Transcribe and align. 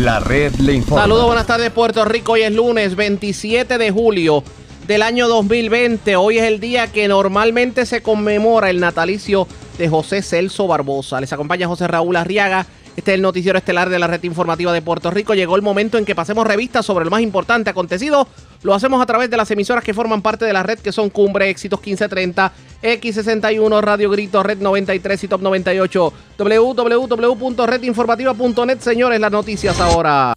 La 0.00 0.18
red 0.18 0.54
le 0.54 0.72
informa. 0.72 1.02
Saludos, 1.02 1.26
buenas 1.26 1.46
tardes 1.46 1.70
Puerto 1.72 2.06
Rico. 2.06 2.32
Hoy 2.32 2.40
es 2.40 2.54
lunes 2.54 2.96
27 2.96 3.76
de 3.76 3.90
julio 3.90 4.42
del 4.86 5.02
año 5.02 5.28
2020. 5.28 6.16
Hoy 6.16 6.38
es 6.38 6.44
el 6.44 6.58
día 6.58 6.86
que 6.86 7.06
normalmente 7.06 7.84
se 7.84 8.02
conmemora 8.02 8.70
el 8.70 8.80
natalicio 8.80 9.46
de 9.76 9.90
José 9.90 10.22
Celso 10.22 10.66
Barbosa. 10.66 11.20
Les 11.20 11.30
acompaña 11.34 11.68
José 11.68 11.86
Raúl 11.86 12.16
Arriaga. 12.16 12.64
Este 12.96 13.12
es 13.12 13.14
el 13.14 13.22
noticiero 13.22 13.56
estelar 13.56 13.88
de 13.88 13.98
la 13.98 14.06
red 14.06 14.22
informativa 14.24 14.72
de 14.72 14.82
Puerto 14.82 15.10
Rico. 15.10 15.34
Llegó 15.34 15.56
el 15.56 15.62
momento 15.62 15.96
en 15.96 16.04
que 16.04 16.14
pasemos 16.14 16.46
revistas 16.46 16.84
sobre 16.84 17.04
lo 17.04 17.10
más 17.10 17.22
importante 17.22 17.70
acontecido. 17.70 18.28
Lo 18.62 18.74
hacemos 18.74 19.02
a 19.02 19.06
través 19.06 19.30
de 19.30 19.36
las 19.36 19.50
emisoras 19.50 19.82
que 19.82 19.94
forman 19.94 20.22
parte 20.22 20.44
de 20.44 20.52
la 20.52 20.62
red, 20.62 20.78
que 20.78 20.92
son 20.92 21.08
Cumbre, 21.08 21.48
Éxitos 21.48 21.80
1530, 21.80 22.52
X61, 22.82 23.80
Radio 23.80 24.10
Grito, 24.10 24.42
Red 24.42 24.58
93 24.58 25.24
y 25.24 25.28
Top 25.28 25.40
98. 25.40 26.12
www.redinformativa.net, 26.36 28.80
señores, 28.80 29.20
las 29.20 29.32
noticias 29.32 29.80
ahora. 29.80 30.34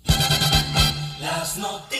Las 1.20 1.58
noticias. 1.58 1.93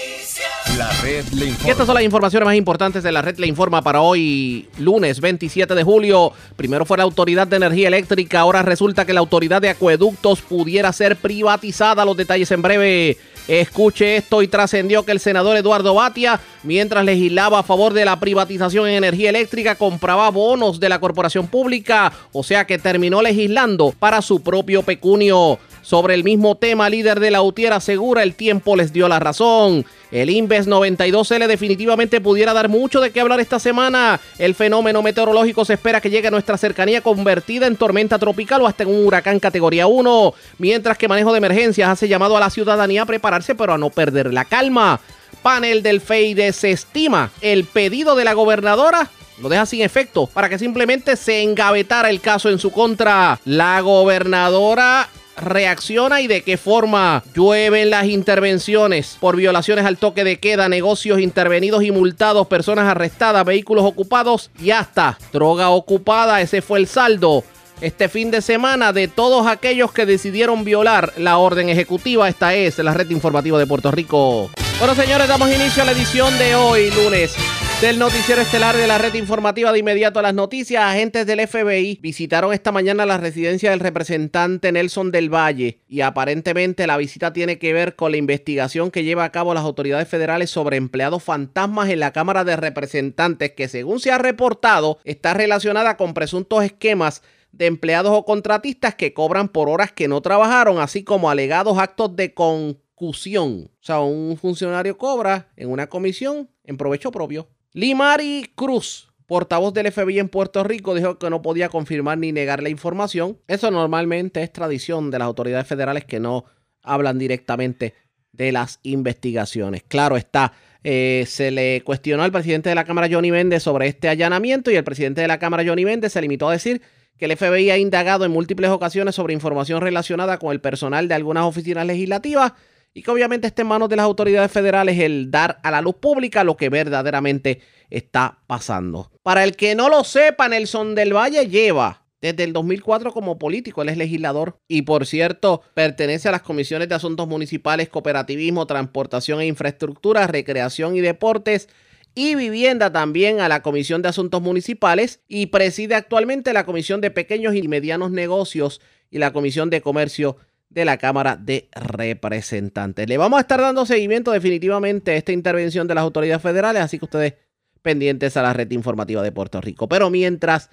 La 0.78 0.90
red 1.02 1.26
le 1.34 1.46
Y 1.46 1.50
informa. 1.50 1.72
estas 1.72 1.86
son 1.86 1.96
las 1.96 2.04
informaciones 2.04 2.46
más 2.48 2.56
importantes 2.56 3.04
de 3.04 3.12
la 3.12 3.22
red 3.22 3.38
Le 3.38 3.46
Informa 3.46 3.84
para 3.84 4.02
hoy, 4.02 4.68
lunes 4.80 5.22
27 5.22 5.76
de 5.76 5.84
julio. 5.84 6.32
Primero 6.56 6.84
fue 6.86 6.98
la 6.98 7.04
Autoridad 7.04 7.46
de 7.46 7.58
Energía 7.58 7.90
Eléctrica, 7.90 8.40
ahora 8.40 8.64
resulta 8.64 9.06
que 9.06 9.14
la 9.14 9.20
Autoridad 9.20 9.62
de 9.62 9.70
Acueductos 9.70 10.42
pudiera 10.42 10.92
ser 10.92 11.18
privatizada. 11.18 12.06
Los 12.06 12.18
detalles 12.18 12.50
en 12.52 12.62
breve. 12.64 13.18
Escuche 13.48 14.16
esto 14.16 14.42
y 14.42 14.48
trascendió 14.48 15.04
que 15.04 15.12
el 15.12 15.20
senador 15.20 15.58
Eduardo 15.58 15.94
Batia, 15.94 16.40
mientras 16.64 17.04
legislaba 17.04 17.60
a 17.60 17.64
favor 17.64 17.92
de 17.94 18.06
la 18.06 18.18
privatización 18.20 18.88
en 18.88 18.96
energía 18.96 19.30
eléctrica, 19.32 19.76
compraba 19.76 20.32
bonos 20.32 20.80
de 20.80 20.88
la 20.88 21.00
corporación 21.00 21.48
pública, 21.48 22.14
o 22.32 22.42
sea 22.42 22.66
que 22.66 22.78
terminó 22.80 23.22
legislando 23.22 23.94
para 24.00 24.22
su 24.22 24.42
propio 24.42 24.82
pecunio. 24.82 25.60
Sobre 25.82 26.14
el 26.14 26.24
mismo 26.24 26.56
tema, 26.56 26.90
líder 26.90 27.20
de 27.20 27.32
la 27.32 27.42
UTIER 27.42 27.74
asegura 27.74 28.24
el 28.24 28.36
tiempo 28.36 28.78
les 28.78 28.94
dio 28.94 29.10
la 29.10 29.20
razón. 29.20 29.86
El 30.14 30.30
Inves 30.30 30.68
92L 30.68 31.48
definitivamente 31.48 32.22
pudiera 32.22 32.54
dar 32.54 32.70
mucho 32.70 33.02
de 33.02 33.10
qué 33.10 33.20
hablar 33.20 33.40
esta 33.40 33.58
semana. 33.58 34.20
El 34.38 34.54
fenómeno 34.54 35.02
meteorológico 35.02 35.66
se 35.66 35.74
espera 35.74 36.02
que 36.02 36.12
llegue 36.12 36.28
a 36.28 36.32
nuestra 36.32 36.56
cercanía 36.56 37.02
convertida 37.02 37.66
en 37.66 37.78
tormenta 37.78 38.20
tropical 38.20 38.62
o 38.62 38.68
hasta 38.68 38.84
en 38.84 38.90
un 38.90 39.08
huracán 39.08 39.40
categoría 39.40 39.88
1. 39.88 40.36
Mientras 40.60 41.00
que 41.00 41.08
manejo 41.08 41.32
de 41.32 41.40
emergencias 41.40 41.90
hace 41.90 42.08
llamado 42.08 42.38
a 42.38 42.40
la 42.40 42.52
ciudadanía 42.52 43.02
a 43.02 43.08
prepararse 43.08 43.56
pero 43.56 43.74
a 43.74 43.80
no 43.80 43.90
perder 43.90 44.32
la 44.32 44.46
calma. 44.46 45.00
Panel 45.42 45.82
del 45.82 46.00
FEI 46.00 46.36
desestima 46.36 47.32
el 47.42 47.64
pedido 47.64 48.16
de 48.16 48.24
la 48.24 48.34
gobernadora 48.34 49.10
lo 49.42 49.50
deja 49.50 49.66
sin 49.66 49.82
efecto 49.82 50.28
para 50.28 50.48
que 50.48 50.60
simplemente 50.60 51.16
se 51.16 51.42
engavetara 51.42 52.12
el 52.12 52.22
caso 52.22 52.50
en 52.52 52.60
su 52.60 52.72
contra. 52.72 53.40
La 53.46 53.82
gobernadora 53.82 55.10
reacciona 55.38 56.22
y 56.22 56.28
de 56.28 56.42
qué 56.42 56.58
forma 56.58 57.24
llueven 57.34 57.90
las 57.90 58.06
intervenciones 58.06 59.18
por 59.20 59.36
violaciones 59.36 59.86
al 59.86 59.98
toque 59.98 60.24
de 60.24 60.40
queda, 60.40 60.70
negocios 60.70 61.20
intervenidos 61.20 61.84
y 61.84 61.92
multados, 61.92 62.48
personas 62.48 62.88
arrestadas, 62.88 63.46
vehículos 63.46 63.86
ocupados 63.86 64.52
y 64.62 64.72
hasta 64.72 65.18
droga 65.32 65.70
ocupada. 65.70 66.42
Ese 66.42 66.62
fue 66.62 66.80
el 66.80 66.88
saldo 66.88 67.44
este 67.82 68.08
fin 68.08 68.32
de 68.32 68.42
semana 68.42 68.94
de 68.94 69.08
todos 69.08 69.48
aquellos 69.48 69.92
que 69.92 70.06
decidieron 70.06 70.64
violar 70.64 71.14
la 71.18 71.38
orden 71.38 71.70
ejecutiva. 71.70 72.30
Esta 72.30 72.54
es 72.56 72.78
la 72.80 72.94
red 72.94 73.10
informativa 73.10 73.60
de 73.60 73.68
Puerto 73.68 73.92
Rico. 73.92 74.50
Bueno, 74.80 74.96
señores, 74.96 75.28
damos 75.28 75.50
inicio 75.54 75.84
a 75.84 75.86
la 75.86 75.92
edición 75.92 76.38
de 76.38 76.56
hoy, 76.56 76.92
lunes, 76.92 77.36
del 77.84 78.00
noticiero 78.00 78.42
estelar 78.42 78.78
de 78.78 78.88
la 78.88 78.98
red 78.98 79.14
informativa 79.16 79.74
de 79.74 79.80
inmediato 79.80 80.18
a 80.18 80.22
las 80.22 80.34
noticias. 80.34 80.82
Agentes 80.82 81.28
del 81.28 81.46
FBI 81.46 82.00
visitaron 82.02 82.54
esta 82.54 82.72
mañana 82.72 83.06
la 83.06 83.18
residencia 83.18 83.72
del 83.72 83.82
representante 83.82 84.72
Nelson 84.72 85.12
del 85.12 85.30
Valle 85.30 85.82
y 85.90 86.00
aparentemente 86.00 86.88
la 86.88 86.96
visita 86.96 87.34
tiene 87.34 87.60
que 87.60 87.74
ver 87.74 87.98
con 87.98 88.12
la 88.12 88.18
investigación 88.18 88.90
que 88.90 89.04
lleva 89.04 89.26
a 89.26 89.34
cabo 89.34 89.54
las 89.54 89.66
autoridades 89.66 90.08
federales 90.08 90.50
sobre 90.50 90.78
empleados 90.78 91.24
fantasmas 91.24 91.90
en 91.90 92.00
la 92.00 92.14
Cámara 92.14 92.46
de 92.46 92.56
Representantes 92.56 93.52
que 93.52 93.68
según 93.68 94.00
se 94.00 94.12
ha 94.12 94.18
reportado 94.18 95.00
está 95.04 95.34
relacionada 95.34 95.98
con 95.98 96.14
presuntos 96.14 96.64
esquemas 96.64 97.22
de 97.52 97.66
empleados 97.66 98.14
o 98.14 98.24
contratistas 98.24 98.96
que 98.96 99.14
cobran 99.14 99.50
por 99.50 99.68
horas 99.68 99.92
que 99.92 100.08
no 100.08 100.22
trabajaron, 100.22 100.80
así 100.80 101.04
como 101.04 101.30
alegados 101.30 101.78
actos 101.78 102.16
de 102.16 102.34
concusión. 102.34 103.72
O 103.74 103.84
sea, 103.84 104.00
un 104.00 104.38
funcionario 104.38 104.98
cobra 104.98 105.52
en 105.58 105.70
una 105.70 105.88
comisión 105.88 106.50
en 106.64 106.78
provecho 106.78 107.12
propio. 107.12 107.50
Limari 107.74 108.52
Cruz, 108.54 109.12
portavoz 109.26 109.74
del 109.74 109.92
FBI 109.92 110.20
en 110.20 110.30
Puerto 110.30 110.64
Rico, 110.64 110.94
dijo 110.94 111.18
que 111.18 111.32
no 111.32 111.42
podía 111.42 111.70
confirmar 111.70 112.20
ni 112.20 112.32
negar 112.32 112.62
la 112.62 112.70
información. 112.70 113.40
Eso 113.48 113.72
normalmente 113.72 114.44
es 114.44 114.54
tradición 114.54 115.10
de 115.10 115.18
las 115.18 115.26
autoridades 115.26 115.66
federales 115.66 116.06
que 116.06 116.20
no 116.20 116.46
hablan 116.84 117.18
directamente 117.18 117.96
de 118.32 118.52
las 118.52 118.80
investigaciones. 118.84 119.84
Claro 119.88 120.18
está. 120.18 120.54
eh, 120.84 121.24
se 121.28 121.50
le 121.50 121.82
cuestionó 121.84 122.24
al 122.24 122.32
presidente 122.32 122.70
de 122.70 122.76
la 122.76 122.84
Cámara, 122.84 123.08
Johnny 123.10 123.32
Méndez, 123.32 123.64
sobre 123.64 123.88
este 123.88 124.10
allanamiento 124.10 124.70
y 124.70 124.76
el 124.76 124.84
presidente 124.84 125.22
de 125.22 125.28
la 125.28 125.40
Cámara, 125.40 125.64
Johnny 125.66 125.86
Méndez, 125.86 126.12
se 126.12 126.22
limitó 126.22 126.50
a 126.50 126.52
decir 126.52 126.82
que 127.18 127.26
el 127.26 127.38
FBI 127.38 127.70
ha 127.70 127.78
indagado 127.78 128.26
en 128.26 128.32
múltiples 128.32 128.70
ocasiones 128.70 129.16
sobre 129.16 129.34
información 129.34 129.82
relacionada 129.82 130.38
con 130.40 130.52
el 130.52 130.62
personal 130.62 131.08
de 131.08 131.16
algunas 131.16 131.46
oficinas 131.46 131.88
legislativas 131.88 132.54
y 132.94 133.02
que 133.02 133.12
obviamente 133.12 133.48
está 133.48 133.62
en 133.62 133.70
manos 133.70 133.90
de 133.90 133.96
las 133.96 134.06
autoridades 134.06 134.52
federales 134.52 135.00
el 135.00 135.32
dar 135.32 135.60
a 135.64 135.72
la 135.72 135.82
luz 135.82 135.96
pública 135.96 136.44
lo 136.44 136.58
que 136.58 136.70
verdaderamente 136.70 137.62
está 137.90 138.40
pasando. 138.48 139.12
Para 139.24 139.44
el 139.44 139.56
que 139.56 139.76
no 139.76 139.90
lo 139.90 140.04
sepa, 140.04 140.48
Nelson 140.48 140.96
del 140.96 141.16
Valle 141.16 141.48
lleva 141.48 142.04
desde 142.22 142.46
el 142.46 142.54
2004 142.54 143.12
como 143.12 143.38
político, 143.38 143.82
él 143.82 143.90
es 143.90 143.98
legislador 143.98 144.58
y 144.70 144.84
por 144.84 145.06
cierto 145.06 145.62
pertenece 145.74 146.30
a 146.30 146.32
las 146.32 146.42
comisiones 146.42 146.88
de 146.88 146.96
asuntos 146.96 147.28
municipales, 147.28 147.90
cooperativismo, 147.90 148.66
transportación 148.66 149.42
e 149.42 149.48
infraestructura, 149.48 150.26
recreación 150.26 150.96
y 150.96 151.02
deportes 151.02 151.68
y 152.16 152.36
vivienda 152.36 152.94
también 152.94 153.42
a 153.42 153.50
la 153.50 153.62
Comisión 153.62 154.02
de 154.02 154.10
Asuntos 154.10 154.42
Municipales 154.42 155.20
y 155.28 155.48
preside 155.48 155.96
actualmente 155.96 156.54
la 156.54 156.66
Comisión 156.66 157.02
de 157.02 157.12
Pequeños 157.12 157.56
y 157.56 157.68
Medianos 157.68 158.12
Negocios 158.12 158.80
y 159.12 159.18
la 159.18 159.34
Comisión 159.34 159.70
de 159.70 159.82
Comercio 159.82 160.38
de 160.74 160.86
la 160.86 160.98
Cámara 160.98 161.36
de 161.36 161.70
Representantes. 161.74 163.08
Le 163.08 163.18
vamos 163.18 163.38
a 163.38 163.42
estar 163.42 163.62
dando 163.62 163.86
seguimiento 163.86 164.32
definitivamente 164.32 165.12
a 165.12 165.16
esta 165.16 165.32
intervención 165.32 165.88
de 165.88 165.96
las 165.96 166.02
autoridades 166.02 166.42
federales, 166.42 166.82
así 166.82 166.98
que 166.98 167.06
ustedes 167.06 167.34
pendientes 167.82 168.36
a 168.38 168.42
la 168.42 168.54
red 168.54 168.72
informativa 168.72 169.22
de 169.22 169.32
Puerto 169.32 169.62
Rico. 169.62 169.88
Pero 169.88 170.10
mientras 170.10 170.70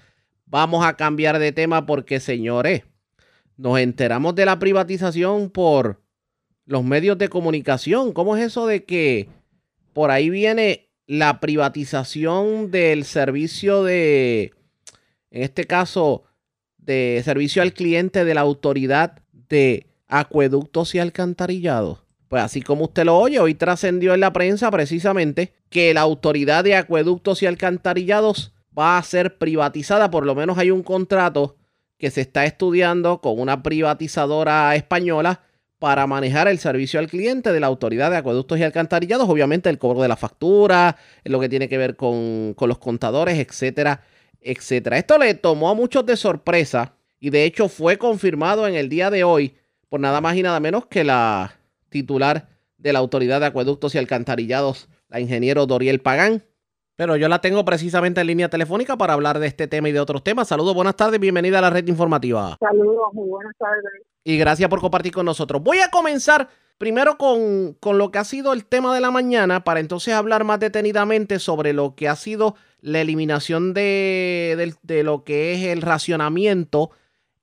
vamos 0.47 0.84
a 0.84 0.97
cambiar 0.97 1.38
de 1.38 1.53
tema 1.53 1.84
porque, 1.84 2.19
señores, 2.21 2.84
nos 3.56 3.78
enteramos 3.78 4.34
de 4.34 4.47
la 4.47 4.59
privatización 4.59 5.50
por 5.50 6.00
los 6.65 6.82
medios 6.82 7.19
de 7.19 7.28
comunicación. 7.28 8.12
¿Cómo 8.12 8.37
es 8.37 8.44
eso 8.44 8.67
de 8.67 8.84
que 8.84 9.28
por 9.93 10.11
ahí 10.11 10.31
viene 10.31 10.88
la 11.06 11.41
privatización 11.41 12.71
del 12.71 13.05
servicio 13.05 13.82
de, 13.82 14.55
en 15.31 15.43
este 15.43 15.65
caso, 15.65 16.25
de 16.78 17.21
servicio 17.25 17.61
al 17.61 17.75
cliente 17.75 18.25
de 18.25 18.34
la 18.34 18.41
autoridad 18.41 19.19
de 19.32 19.90
acueductos 20.10 20.94
y 20.94 20.98
alcantarillados? 20.98 22.00
Pues 22.28 22.43
así 22.43 22.62
como 22.62 22.84
usted 22.84 23.04
lo 23.04 23.19
oye, 23.19 23.41
hoy 23.41 23.54
trascendió 23.54 24.15
en 24.15 24.21
la 24.21 24.32
prensa 24.32 24.71
precisamente 24.71 25.53
que 25.69 25.93
la 25.94 26.03
autoridad 26.03 26.62
de 26.62 26.76
acueductos 26.76 27.43
y 27.43 27.47
alcantarillados 27.47 28.53
va 28.78 28.99
a 28.99 29.03
ser 29.03 29.38
privatizada, 29.38 30.10
por 30.10 30.26
lo 30.26 30.34
menos 30.34 30.59
hay 30.59 30.70
un 30.70 30.82
contrato 30.82 31.56
que 31.99 32.10
se 32.10 32.20
está 32.20 32.44
estudiando 32.44 33.20
con 33.20 33.41
una 33.41 33.62
privatizadora 33.62 34.75
española 34.76 35.43
para 35.81 36.06
manejar 36.06 36.47
el 36.47 36.59
servicio 36.59 37.00
al 37.00 37.09
cliente 37.09 37.53
de 37.53 37.60
la 37.60 37.66
autoridad 37.66 38.10
de 38.10 38.19
acueductos 38.19 38.59
y 38.59 38.62
alcantarillados, 38.62 39.28
obviamente 39.28 39.69
el 39.70 39.78
cobro 39.78 40.03
de 40.03 40.09
la 40.09 40.16
factura, 40.16 40.97
lo 41.25 41.41
que 41.41 41.49
tiene 41.49 41.69
que 41.69 41.78
ver 41.78 41.97
con, 41.97 42.54
con 42.54 42.69
los 42.69 42.78
contadores, 42.78 43.38
etcétera, 43.38 44.03
etcétera. 44.41 44.99
Esto 44.99 45.19
le 45.19 45.34
tomó 45.34 45.70
a 45.70 45.75
muchos 45.75 46.06
de 46.06 46.16
sorpresa 46.16 46.94
y 47.19 47.31
de 47.31 47.44
hecho 47.44 47.69
fue 47.69 47.99
confirmado 47.99 48.69
en 48.69 48.75
el 48.75 48.88
día 48.88 49.10
de 49.10 49.25
hoy 49.25 49.54
por 49.91 50.01
nada 50.01 50.23
más 50.23 50.37
y 50.37 50.43
nada 50.43 50.59
menos 50.61 50.87
que 50.87 51.05
la 51.05 51.53
titular 51.91 52.49
de 52.79 52.93
la 52.94 53.00
autoridad 53.00 53.41
de 53.41 53.47
acueductos 53.47 53.94
y 53.94 53.99
alcantarillados, 53.99 54.88
la 55.09 55.20
ingeniero 55.20 55.67
Doriel 55.67 56.00
Pagán. 56.00 56.44
Pero 56.97 57.17
yo 57.17 57.29
la 57.29 57.41
tengo 57.41 57.64
precisamente 57.64 58.20
en 58.20 58.26
línea 58.29 58.49
telefónica 58.49 58.97
para 58.97 59.14
hablar 59.14 59.38
de 59.38 59.47
este 59.47 59.67
tema 59.67 59.88
y 59.88 59.93
de 59.93 60.00
otros 60.00 60.23
temas. 60.23 60.49
Saludos, 60.49 60.75
buenas 60.75 60.97
tardes, 60.97 61.19
bienvenida 61.19 61.59
a 61.59 61.62
la 61.62 61.70
red 61.70 61.87
informativa. 61.88 62.56
Saludos, 62.61 63.12
muy 63.12 63.29
buenas 63.29 63.56
tardes. 63.59 64.06
Y 64.23 64.38
gracias 64.38 64.69
por 64.69 64.81
compartir 64.81 65.12
con 65.12 65.26
nosotros. 65.26 65.62
Voy 65.62 65.79
a 65.79 65.91
comenzar 65.91 66.49
primero 66.79 67.19
con, 67.19 67.75
con, 67.81 67.99
lo 67.99 68.11
que 68.11 68.19
ha 68.19 68.25
sido 68.25 68.53
el 68.53 68.67
tema 68.67 68.94
de 68.94 69.00
la 69.00 69.11
mañana 69.11 69.64
para 69.64 69.81
entonces 69.81 70.14
hablar 70.14 70.44
más 70.44 70.61
detenidamente 70.61 71.38
sobre 71.38 71.73
lo 71.73 71.94
que 71.94 72.09
ha 72.09 72.17
sido 72.17 72.55
la 72.81 73.00
eliminación 73.00 73.75
de, 73.75 74.55
de, 74.56 74.75
de 74.82 75.03
lo 75.03 75.25
que 75.25 75.55
es 75.55 75.64
el 75.64 75.82
racionamiento, 75.82 76.91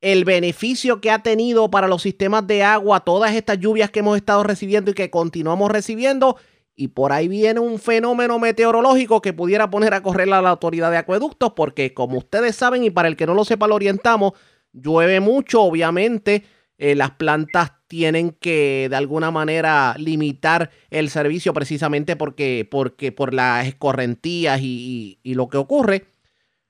el 0.01 0.25
beneficio 0.25 1.01
que 1.01 1.11
ha 1.11 1.23
tenido 1.23 1.69
para 1.71 1.88
los 1.88 2.01
sistemas 2.01 2.45
de 2.45 2.63
agua, 2.63 3.01
todas 3.01 3.33
estas 3.33 3.59
lluvias 3.59 3.89
que 3.89 3.99
hemos 3.99 4.17
estado 4.17 4.44
recibiendo 4.44 4.91
y 4.91 4.94
que 4.94 5.09
continuamos 5.09 5.71
recibiendo. 5.71 6.38
Y 6.75 6.89
por 6.89 7.11
ahí 7.11 7.27
viene 7.27 7.59
un 7.59 7.79
fenómeno 7.79 8.38
meteorológico 8.38 9.21
que 9.21 9.33
pudiera 9.33 9.69
poner 9.71 9.95
a 9.95 10.03
correr 10.03 10.31
a 10.31 10.41
la 10.41 10.51
autoridad 10.51 10.91
de 10.91 10.97
acueductos, 10.97 11.53
porque 11.53 11.94
como 11.94 12.19
ustedes 12.19 12.55
saben, 12.55 12.83
y 12.83 12.91
para 12.91 13.07
el 13.07 13.15
que 13.15 13.25
no 13.25 13.33
lo 13.33 13.45
sepa, 13.45 13.67
lo 13.67 13.75
orientamos, 13.75 14.33
llueve 14.71 15.19
mucho, 15.19 15.63
obviamente, 15.63 16.44
eh, 16.77 16.94
las 16.94 17.11
plantas 17.11 17.71
tienen 17.88 18.31
que 18.31 18.88
de 18.89 18.95
alguna 18.95 19.31
manera 19.31 19.95
limitar 19.97 20.69
el 20.91 21.09
servicio 21.09 21.53
precisamente 21.53 22.15
porque, 22.15 22.67
porque 22.69 23.11
por 23.11 23.33
las 23.33 23.65
escorrentías 23.65 24.59
y, 24.61 25.19
lo 25.23 25.47
que 25.47 25.57
ocurre. 25.57 26.05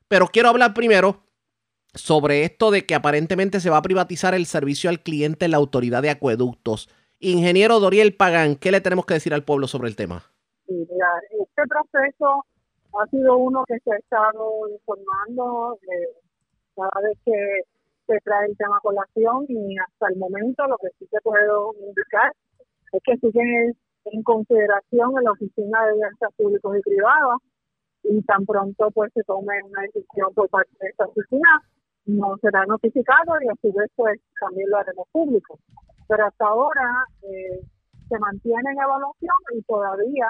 Pero 0.08 0.28
quiero 0.28 0.50
hablar 0.50 0.74
primero 0.74 1.27
sobre 1.98 2.44
esto 2.44 2.72
de 2.72 2.86
que 2.86 2.96
aparentemente 2.96 3.60
se 3.60 3.70
va 3.70 3.78
a 3.78 3.82
privatizar 3.82 4.34
el 4.34 4.46
servicio 4.46 4.90
al 4.90 5.02
cliente 5.02 5.46
en 5.46 5.52
la 5.52 5.58
autoridad 5.58 6.02
de 6.02 6.10
acueductos. 6.10 6.90
Ingeniero 7.20 7.80
Doriel 7.80 8.16
Pagán, 8.16 8.56
¿qué 8.56 8.72
le 8.72 8.82
tenemos 8.82 9.06
que 9.06 9.16
decir 9.16 9.34
al 9.34 9.44
pueblo 9.44 9.68
sobre 9.68 9.90
el 9.90 9.96
tema? 9.96 10.24
Sí, 10.68 10.74
mira, 10.74 11.08
este 11.32 11.64
proceso 11.68 12.46
ha 13.00 13.06
sido 13.08 13.38
uno 13.38 13.64
que 13.68 13.78
se 13.80 13.92
ha 13.92 13.98
estado 13.98 14.70
informando 14.70 15.78
eh, 15.84 16.08
cada 16.76 17.02
vez 17.08 17.18
que 17.26 17.62
se 18.08 18.20
trae 18.24 18.48
el 18.48 18.58
tema 18.58 18.80
colación 18.82 19.46
y 19.50 19.78
hasta 19.78 20.08
el 20.10 20.18
momento 20.18 20.66
lo 20.68 20.78
que 20.78 20.90
sí 20.98 21.08
te 21.12 21.20
puedo 21.22 21.74
indicar 21.80 22.32
es 22.94 23.02
que 23.04 23.18
sigue 23.18 23.74
en 24.06 24.24
consideración 24.24 25.12
en 25.18 25.24
la 25.24 25.32
Oficina 25.32 25.86
de 25.86 25.92
Alianzas 25.92 26.30
Públicos 26.38 26.78
y 26.78 26.82
Privadas 26.82 27.38
y 28.04 28.22
tan 28.24 28.46
pronto 28.46 28.90
pues 28.92 29.12
se 29.14 29.24
tome 29.24 29.62
una 29.64 29.82
decisión 29.82 30.34
por 30.34 30.50
parte 30.50 30.72
de 30.80 30.88
esta 30.90 31.06
oficina, 31.06 31.62
no 32.08 32.38
será 32.42 32.66
notificado 32.66 33.34
y 33.42 33.48
a 33.48 33.54
su 33.62 33.72
vez 33.74 33.90
pues 33.96 34.20
también 34.40 34.70
lo 34.70 34.78
haremos 34.78 35.08
público. 35.12 35.60
Pero 36.08 36.26
hasta 36.26 36.46
ahora 36.46 37.06
eh, 37.22 37.62
se 38.08 38.20
mantiene 38.20 38.72
en 38.72 38.80
evaluación 38.80 39.36
y 39.54 39.62
todavía 39.64 40.30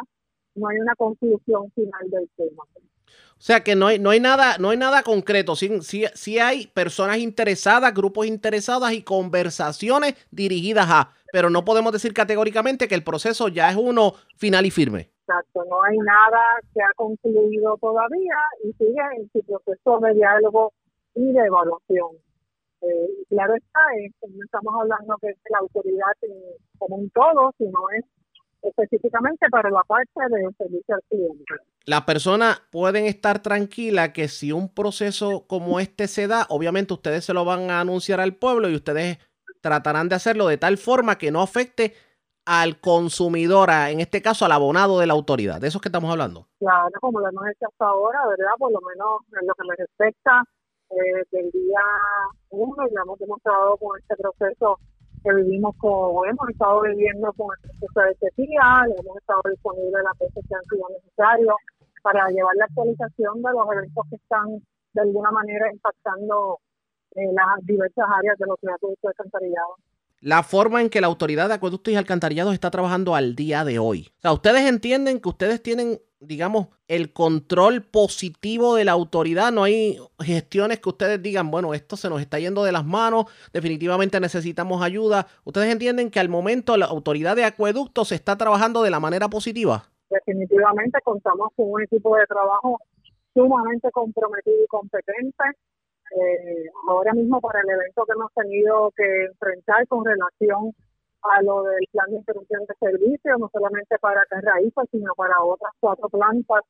no 0.55 0.67
hay 0.67 0.79
una 0.79 0.95
conclusión 0.95 1.71
final 1.71 2.09
del 2.09 2.29
tema. 2.35 2.63
O 3.05 3.39
sea 3.39 3.63
que 3.63 3.75
no 3.75 3.87
hay, 3.87 3.99
no 3.99 4.09
hay 4.09 4.19
nada, 4.19 4.57
no 4.57 4.71
hay 4.71 4.77
nada 4.77 5.03
concreto. 5.03 5.55
Sí, 5.55 5.81
sí, 5.81 6.05
sí 6.15 6.39
hay 6.39 6.67
personas 6.67 7.19
interesadas, 7.19 7.93
grupos 7.93 8.25
interesados 8.25 8.91
y 8.91 9.03
conversaciones 9.03 10.15
dirigidas 10.31 10.87
a, 10.89 11.13
pero 11.31 11.49
no 11.49 11.63
podemos 11.63 11.93
decir 11.93 12.13
categóricamente 12.13 12.87
que 12.87 12.95
el 12.95 13.03
proceso 13.03 13.47
ya 13.47 13.69
es 13.69 13.75
uno 13.75 14.13
final 14.35 14.65
y 14.65 14.71
firme. 14.71 15.11
Exacto, 15.21 15.63
no 15.69 15.83
hay 15.83 15.97
nada 15.97 16.39
que 16.73 16.81
ha 16.81 16.93
concluido 16.95 17.77
todavía 17.77 18.35
y 18.63 18.73
sigue 18.73 19.01
en 19.17 19.29
su 19.31 19.43
proceso 19.43 19.99
de 19.99 20.13
diálogo 20.15 20.73
y 21.17 21.33
de 21.33 21.45
evaluación. 21.45 22.09
Eh, 22.81 23.09
claro 23.29 23.55
está, 23.55 23.79
es, 23.99 24.13
no 24.29 24.43
estamos 24.43 24.73
hablando 24.79 25.17
que 25.19 25.29
es 25.29 25.37
la 25.49 25.59
autoridad 25.59 26.13
como 26.77 26.97
un 26.97 27.09
todo, 27.09 27.51
sino 27.57 27.79
es 27.97 28.05
específicamente 28.61 29.47
para 29.49 29.69
la 29.69 29.81
parte 29.83 30.11
de 30.29 30.53
servicio 30.57 30.95
al 30.95 31.01
cliente. 31.09 31.43
Las 31.85 32.01
personas 32.03 32.61
pueden 32.71 33.05
estar 33.05 33.41
tranquilas 33.41 34.09
que 34.09 34.27
si 34.27 34.51
un 34.51 34.69
proceso 34.69 35.45
como 35.47 35.79
este 35.79 36.07
se 36.07 36.27
da, 36.27 36.45
obviamente 36.49 36.93
ustedes 36.93 37.25
se 37.25 37.33
lo 37.33 37.45
van 37.45 37.71
a 37.71 37.79
anunciar 37.79 38.19
al 38.19 38.35
pueblo 38.35 38.69
y 38.69 38.75
ustedes 38.75 39.17
tratarán 39.61 40.09
de 40.09 40.15
hacerlo 40.15 40.47
de 40.47 40.57
tal 40.57 40.77
forma 40.77 41.17
que 41.17 41.31
no 41.31 41.41
afecte 41.41 41.93
al 42.45 42.79
consumidor, 42.79 43.69
en 43.69 43.99
este 43.99 44.21
caso 44.21 44.45
al 44.45 44.53
abonado 44.53 44.99
de 44.99 45.07
la 45.07 45.13
autoridad. 45.13 45.59
¿De 45.59 45.67
eso 45.67 45.79
es 45.79 45.81
que 45.81 45.89
estamos 45.89 46.09
hablando? 46.09 46.47
Claro, 46.59 46.89
como 47.01 47.19
lo 47.19 47.27
hemos 47.27 47.43
hecho 47.47 47.67
hasta 47.67 47.85
ahora, 47.85 48.19
¿verdad? 48.29 48.53
Por 48.57 48.71
lo 48.71 48.79
menos 48.81 49.21
en 49.41 49.47
lo 49.47 49.53
que 49.53 49.67
me 49.67 49.75
respecta 49.75 50.43
eh, 50.89 51.23
del 51.31 51.51
día 51.51 51.81
uno, 52.49 52.87
ya 52.87 53.01
hemos 53.03 53.19
demostrado 53.19 53.77
con 53.77 53.99
este 53.99 54.15
proceso 54.15 54.79
que 55.23 55.33
vivimos 55.33 55.75
con, 55.77 56.27
hemos 56.29 56.49
estado 56.49 56.81
viviendo 56.81 57.33
con 57.33 57.47
el 57.55 57.69
proceso 57.69 57.99
de 58.01 58.29
sequía, 58.29 58.85
hemos 58.97 59.17
estado 59.17 59.41
disponibles 59.49 60.03
las 60.03 60.17
veces 60.19 60.45
que 60.47 60.55
han 60.55 60.63
sido 60.65 60.87
necesarios 60.89 61.55
para 62.01 62.27
llevar 62.29 62.55
la 62.55 62.65
actualización 62.65 63.41
de 63.41 63.51
los 63.51 63.67
eventos 63.71 64.05
que 64.09 64.15
están 64.15 64.47
de 64.93 65.01
alguna 65.01 65.31
manera 65.31 65.71
impactando 65.71 66.59
eh, 67.15 67.31
las 67.33 67.65
diversas 67.65 68.05
áreas 68.17 68.37
de 68.37 68.45
los 68.45 68.59
productos 68.59 68.97
de 69.01 69.09
alcantarillado 69.09 69.75
la 70.19 70.43
forma 70.43 70.81
en 70.81 70.89
que 70.89 71.01
la 71.01 71.07
autoridad 71.07 71.47
de 71.47 71.55
acueductos 71.55 71.93
y 71.93 71.97
alcantarillados 71.97 72.53
está 72.53 72.71
trabajando 72.71 73.15
al 73.15 73.35
día 73.35 73.63
de 73.63 73.79
hoy. 73.79 74.09
O 74.17 74.21
sea, 74.21 74.33
ustedes 74.33 74.67
entienden 74.67 75.19
que 75.19 75.29
ustedes 75.29 75.61
tienen, 75.61 76.01
digamos, 76.19 76.67
el 76.87 77.13
control 77.13 77.83
positivo 77.83 78.75
de 78.75 78.85
la 78.85 78.93
autoridad. 78.93 79.51
No 79.51 79.63
hay 79.63 79.97
gestiones 80.19 80.79
que 80.79 80.89
ustedes 80.89 81.21
digan, 81.21 81.51
bueno, 81.51 81.73
esto 81.73 81.95
se 81.97 82.09
nos 82.09 82.21
está 82.21 82.39
yendo 82.39 82.63
de 82.63 82.71
las 82.71 82.85
manos, 82.85 83.25
definitivamente 83.53 84.19
necesitamos 84.19 84.81
ayuda. 84.81 85.27
Ustedes 85.43 85.71
entienden 85.71 86.09
que 86.09 86.19
al 86.19 86.29
momento 86.29 86.77
la 86.77 86.85
autoridad 86.85 87.35
de 87.35 87.45
acueductos 87.45 88.11
está 88.11 88.37
trabajando 88.37 88.83
de 88.83 88.89
la 88.89 88.99
manera 88.99 89.27
positiva. 89.27 89.85
Definitivamente 90.09 90.99
contamos 91.03 91.49
con 91.55 91.71
un 91.71 91.81
equipo 91.83 92.15
de 92.15 92.25
trabajo 92.25 92.79
sumamente 93.33 93.91
comprometido 93.91 94.63
y 94.63 94.67
competente 94.67 95.43
eh, 96.11 96.69
ahora 96.89 97.13
mismo 97.13 97.41
para 97.41 97.59
el 97.59 97.69
evento 97.69 98.05
que 98.05 98.13
hemos 98.13 98.33
tenido 98.33 98.91
que 98.95 99.25
enfrentar 99.25 99.85
con 99.87 100.05
relación 100.05 100.73
a 101.31 101.41
lo 101.41 101.63
del 101.63 101.79
plan 101.91 102.09
de 102.09 102.17
interrupción 102.17 102.61
de 102.65 102.75
servicio, 102.79 103.37
no 103.37 103.49
solamente 103.51 103.97
para 103.99 104.23
Carraíza, 104.29 104.81
sino 104.91 105.13
para 105.15 105.41
otras 105.41 105.73
cuatro 105.79 106.09
plantas 106.09 106.61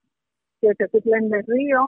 que 0.62 0.74
se 0.76 0.88
suplen 0.88 1.30
de 1.30 1.42
río. 1.48 1.88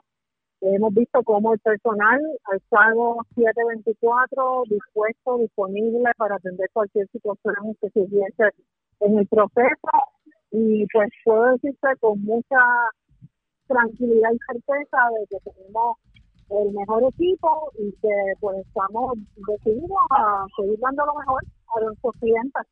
hemos 0.60 0.94
visto 0.94 1.22
cómo 1.24 1.54
el 1.54 1.58
personal 1.60 2.20
ha 2.50 2.56
estado 2.56 3.16
724 3.34 4.62
dispuesto, 4.68 5.38
disponible 5.38 6.10
para 6.16 6.36
atender 6.36 6.68
cualquier 6.72 7.08
situación 7.08 7.54
que 7.80 7.90
surgiese 7.90 8.50
en 9.00 9.18
el 9.18 9.26
proceso. 9.26 9.90
Y 10.52 10.86
pues 10.92 11.08
puedo 11.24 11.52
decirte 11.52 11.88
con 12.00 12.22
mucha 12.22 12.58
tranquilidad 13.66 14.30
y 14.32 14.38
certeza 14.52 14.98
de 15.18 15.26
que 15.28 15.50
tenemos 15.50 15.96
el 16.50 16.72
mejor 16.72 17.04
equipo 17.04 17.70
y 17.78 17.92
que 18.02 18.32
pues 18.40 18.58
estamos 18.66 19.14
decididos 19.36 19.98
a 20.10 20.44
seguir 20.56 20.78
dando 20.80 21.06
lo 21.06 21.14
mejor 21.14 21.42
a 21.76 21.84
nuestros 21.84 22.14
clientes. 22.20 22.62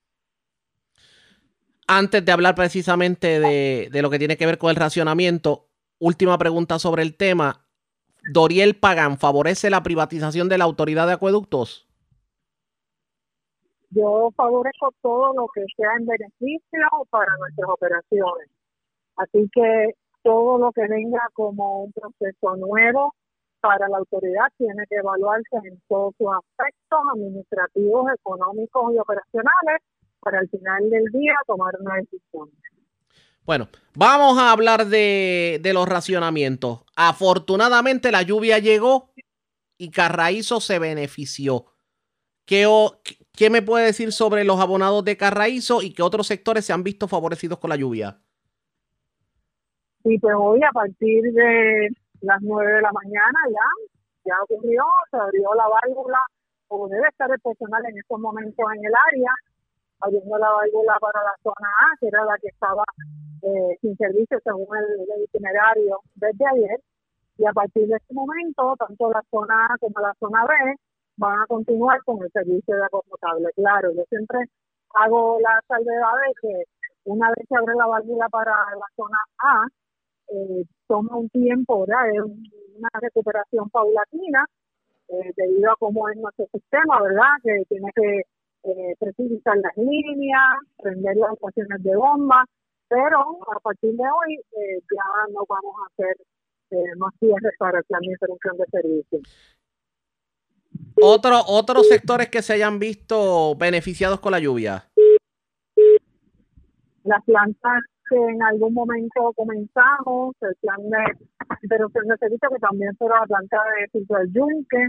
Antes 1.87 2.25
de 2.25 2.33
hablar 2.33 2.55
precisamente 2.55 3.41
de, 3.41 3.89
de 3.91 4.03
lo 4.03 4.11
que 4.11 4.19
tiene 4.19 4.37
que 4.37 4.47
ver 4.47 4.59
con 4.59 4.71
el 4.71 4.77
racionamiento, 4.77 5.69
última 5.99 6.37
pregunta 6.37 6.79
sobre 6.79 7.03
el 7.03 7.17
tema. 7.17 7.65
¿Doriel 8.33 8.77
Pagan 8.77 9.19
favorece 9.19 9.71
la 9.71 9.83
privatización 9.83 10.49
de 10.49 10.59
la 10.59 10.65
autoridad 10.65 11.07
de 11.07 11.15
acueductos? 11.15 11.89
Yo 13.91 14.31
favorezco 14.37 14.93
todo 15.01 15.33
lo 15.35 15.49
que 15.55 15.65
sea 15.77 15.89
en 15.99 16.07
beneficio 16.07 16.81
para 17.09 17.33
nuestras 17.39 17.71
operaciones. 17.71 18.49
Así 19.17 19.49
que 19.53 19.95
todo 20.23 20.59
lo 20.59 20.73
que 20.73 20.87
venga 20.89 21.21
como 21.33 21.85
un 21.85 21.93
proceso 21.93 22.57
nuevo, 22.57 23.15
para 23.69 23.87
la 23.87 23.99
autoridad 23.99 24.47
tiene 24.57 24.83
que 24.89 24.97
evaluarse 24.97 25.57
en 25.63 25.79
todos 25.89 26.15
sus 26.17 26.27
aspectos 26.33 27.01
administrativos, 27.15 28.07
económicos 28.19 28.95
y 28.95 28.99
operacionales 28.99 29.83
para 30.21 30.39
al 30.39 30.49
final 30.49 30.89
del 30.89 31.05
día 31.13 31.35
tomar 31.47 31.75
una 31.79 31.97
decisión. 31.97 32.49
Bueno, 33.45 33.69
vamos 33.95 34.39
a 34.39 34.53
hablar 34.53 34.87
de, 34.87 35.61
de 35.63 35.73
los 35.75 35.87
racionamientos. 35.87 36.87
Afortunadamente 36.97 38.11
la 38.11 38.23
lluvia 38.23 38.59
llegó 38.59 39.11
y 39.77 39.91
Carraízo 39.91 40.61
se 40.61 40.79
benefició. 40.79 41.67
¿Qué, 42.47 42.67
¿Qué 43.33 43.51
me 43.51 43.61
puede 43.61 43.85
decir 43.85 44.13
sobre 44.13 44.45
los 44.45 44.61
abonados 44.61 45.05
de 45.05 45.19
Carraízo 45.19 45.83
y 45.83 45.93
qué 45.93 46.03
otros 46.03 46.27
sectores 46.27 46.65
se 46.65 46.73
han 46.73 46.85
visto 46.85 47.07
favorecidos 47.07 47.59
con 47.59 47.69
la 47.69 47.77
lluvia? 47.77 48.19
Sí, 50.05 50.19
pues 50.19 50.35
hoy 50.39 50.61
a 50.63 50.73
partir 50.73 51.23
de 51.35 51.89
las 52.21 52.39
nueve 52.43 52.73
de 52.73 52.83
la 52.83 52.93
mañana 52.93 53.39
ya, 53.49 53.69
ya 54.25 54.43
ocurrió, 54.43 54.85
se 55.11 55.17
abrió 55.17 55.55
la 55.55 55.69
válvula, 55.69 56.19
como 56.67 56.89
debe 56.89 57.09
estar 57.09 57.31
el 57.31 57.41
personal 57.41 57.85
en 57.87 57.99
estos 57.99 58.19
momentos 58.21 58.65
en 58.75 58.85
el 58.85 58.93
área, 59.07 59.33
abriendo 60.01 60.39
la 60.39 60.51
válvula 60.51 60.97
para 61.01 61.23
la 61.23 61.35
zona 61.43 61.69
A, 61.69 61.97
que 62.01 62.09
era 62.09 62.25
la 62.25 62.37
que 62.41 62.49
estaba 62.49 62.85
eh, 63.43 63.79
sin 63.81 63.97
servicio 63.97 64.39
según 64.43 64.69
el, 64.77 65.25
itinerario 65.25 66.01
desde 66.15 66.47
ayer, 66.47 66.81
y 67.39 67.47
a 67.47 67.53
partir 67.53 67.87
de 67.87 67.97
este 67.97 68.15
momento, 68.15 68.75
tanto 68.79 69.11
la 69.11 69.23
zona 69.31 69.67
A 69.67 69.79
como 69.79 70.01
la 70.01 70.13
zona 70.19 70.45
B 70.45 70.55
van 71.17 71.41
a 71.41 71.47
continuar 71.47 72.03
con 72.05 72.23
el 72.23 72.31
servicio 72.33 72.75
de 72.75 72.83
agua 72.83 73.01
potable. 73.09 73.49
Claro, 73.55 73.93
yo 73.93 74.03
siempre 74.09 74.39
hago 74.95 75.39
la 75.41 75.61
salvedad 75.69 76.15
de 76.27 76.35
que 76.41 76.65
una 77.05 77.29
vez 77.31 77.47
que 77.49 77.57
abre 77.57 77.75
la 77.75 77.87
válvula 77.87 78.29
para 78.29 78.53
la 78.53 78.87
zona 78.97 79.19
A, 79.39 79.67
eh, 80.29 80.65
toma 80.87 81.17
un 81.17 81.29
tiempo, 81.31 81.87
¿verdad? 81.87 82.11
Es 82.11 82.21
una 82.21 82.89
recuperación 83.01 83.69
paulatina 83.71 84.47
eh, 85.09 85.33
debido 85.37 85.73
a 85.73 85.77
cómo 85.77 86.09
es 86.09 86.17
nuestro 86.17 86.47
sistema, 86.53 87.03
¿verdad? 87.03 87.33
Que 87.43 87.65
tiene 87.69 87.91
que 87.95 88.23
eh, 88.65 88.95
precisar 88.99 89.57
las 89.59 89.77
líneas, 89.77 90.59
prender 90.83 91.17
las 91.17 91.33
estaciones 91.33 91.83
de 91.83 91.97
bomba, 91.97 92.45
pero 92.89 93.21
a 93.55 93.61
partir 93.61 93.93
de 93.93 94.03
hoy 94.03 94.35
eh, 94.35 94.81
ya 94.91 95.33
no 95.33 95.45
vamos 95.49 95.75
a 95.83 95.93
hacer 95.93 96.17
eh, 96.71 96.97
más 96.97 97.15
cierres 97.19 97.55
para 97.59 97.79
el 97.79 97.85
plan 97.85 98.01
de 98.01 98.13
interrupción 98.13 98.57
de 98.57 98.65
servicio. 98.71 99.21
Otro, 101.01 101.41
otros 101.47 101.89
sectores 101.89 102.29
que 102.29 102.43
se 102.43 102.55
hayan 102.55 102.79
visto 102.79 103.55
beneficiados 103.57 104.21
con 104.21 104.33
la 104.33 104.41
lluvia. 104.41 104.85
Las 107.05 107.25
plantas 107.25 107.83
que 108.09 108.17
en 108.17 108.43
algún 108.43 108.75
momento 108.75 109.33
comenzamos, 109.35 110.35
el 110.41 110.55
plan 110.61 110.83
de 110.89 111.27
interrupción 111.63 112.07
de 112.09 112.17
servicio, 112.17 112.51
que 112.51 112.59
también 112.59 112.97
será 112.97 113.21
la 113.21 113.27
planta 113.27 113.59
de 113.77 113.89
Filtro 113.89 114.19
del 114.19 114.33
Yunque, 114.33 114.89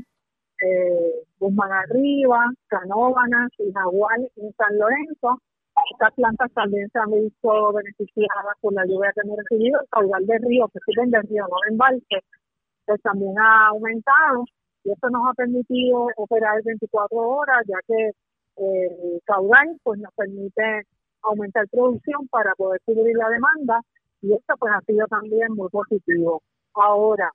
eh, 0.62 1.24
Guzmán 1.40 1.72
Arriba, 1.72 2.46
Canóvanas 2.68 3.50
y 3.58 3.68
en 3.68 4.54
San 4.54 4.78
Lorenzo. 4.78 5.42
Estas 5.94 6.14
plantas 6.14 6.52
también 6.54 6.90
se 6.90 7.00
han 7.00 7.12
visto 7.12 7.74
beneficiadas 7.74 8.56
por 8.62 8.74
la 8.74 8.86
lluvia 8.86 9.14
que 9.14 9.22
hemos 9.24 9.38
recibido. 9.38 9.80
El 9.82 9.88
caudal 9.90 10.26
de 10.26 10.38
río, 10.40 10.68
que 10.68 10.80
sirven 10.86 11.12
de 11.12 11.22
río, 11.22 11.46
no 11.50 11.56
de 11.66 11.72
embalse, 11.72 12.24
pues 12.86 13.02
también 13.02 13.34
ha 13.40 13.68
aumentado 13.68 14.46
y 14.84 14.92
esto 14.92 15.10
nos 15.10 15.30
ha 15.30 15.34
permitido 15.34 16.08
operar 16.18 16.62
24 16.64 17.18
horas, 17.18 17.64
ya 17.68 17.78
que 17.88 18.08
eh, 18.08 19.14
el 19.14 19.22
caudal 19.26 19.78
pues 19.84 20.00
nos 20.00 20.14
permite 20.14 20.84
aumentar 21.24 21.68
producción 21.70 22.28
para 22.30 22.54
poder 22.56 22.82
cubrir 22.86 23.16
la 23.16 23.30
demanda 23.30 23.82
y 24.22 24.34
esto 24.34 24.54
pues 24.60 24.74
ha 24.74 24.82
sido 24.82 25.08
también 25.08 25.54
muy 25.54 25.70
positivo. 25.70 26.42
Ahora, 26.74 27.32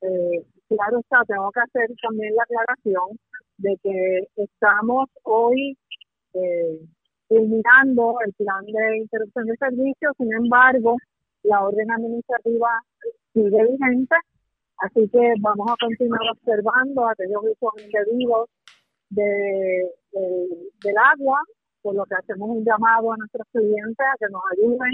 eh, 0.00 0.44
claro 0.68 1.00
está, 1.00 1.22
tengo 1.26 1.50
que 1.52 1.60
hacer 1.60 1.90
también 2.02 2.34
la 2.34 2.42
aclaración 2.42 3.18
de 3.58 3.76
que 3.82 4.28
estamos 4.36 5.08
hoy 5.24 5.76
eh, 6.34 6.80
el 7.30 7.62
plan 8.36 8.64
de 8.66 8.96
interrupción 8.98 9.46
de 9.46 9.56
servicios, 9.56 10.12
sin 10.18 10.32
embargo, 10.34 10.96
la 11.44 11.64
orden 11.64 11.90
administrativa 11.90 12.68
sigue 13.32 13.64
vigente, 13.64 14.16
así 14.78 15.08
que 15.08 15.34
vamos 15.40 15.70
a 15.70 15.86
continuar 15.86 16.20
observando 16.30 17.08
aquellos 17.08 17.42
usos 17.42 17.82
indebidos 17.82 18.50
de, 19.10 19.90
del 20.12 20.98
agua, 20.98 21.40
por 21.82 21.94
lo 21.94 22.04
que 22.04 22.14
hacemos 22.14 22.48
un 22.50 22.64
llamado 22.64 23.12
a 23.12 23.16
nuestros 23.16 23.46
clientes 23.52 24.06
a 24.06 24.16
que 24.18 24.30
nos 24.30 24.42
ayuden. 24.52 24.92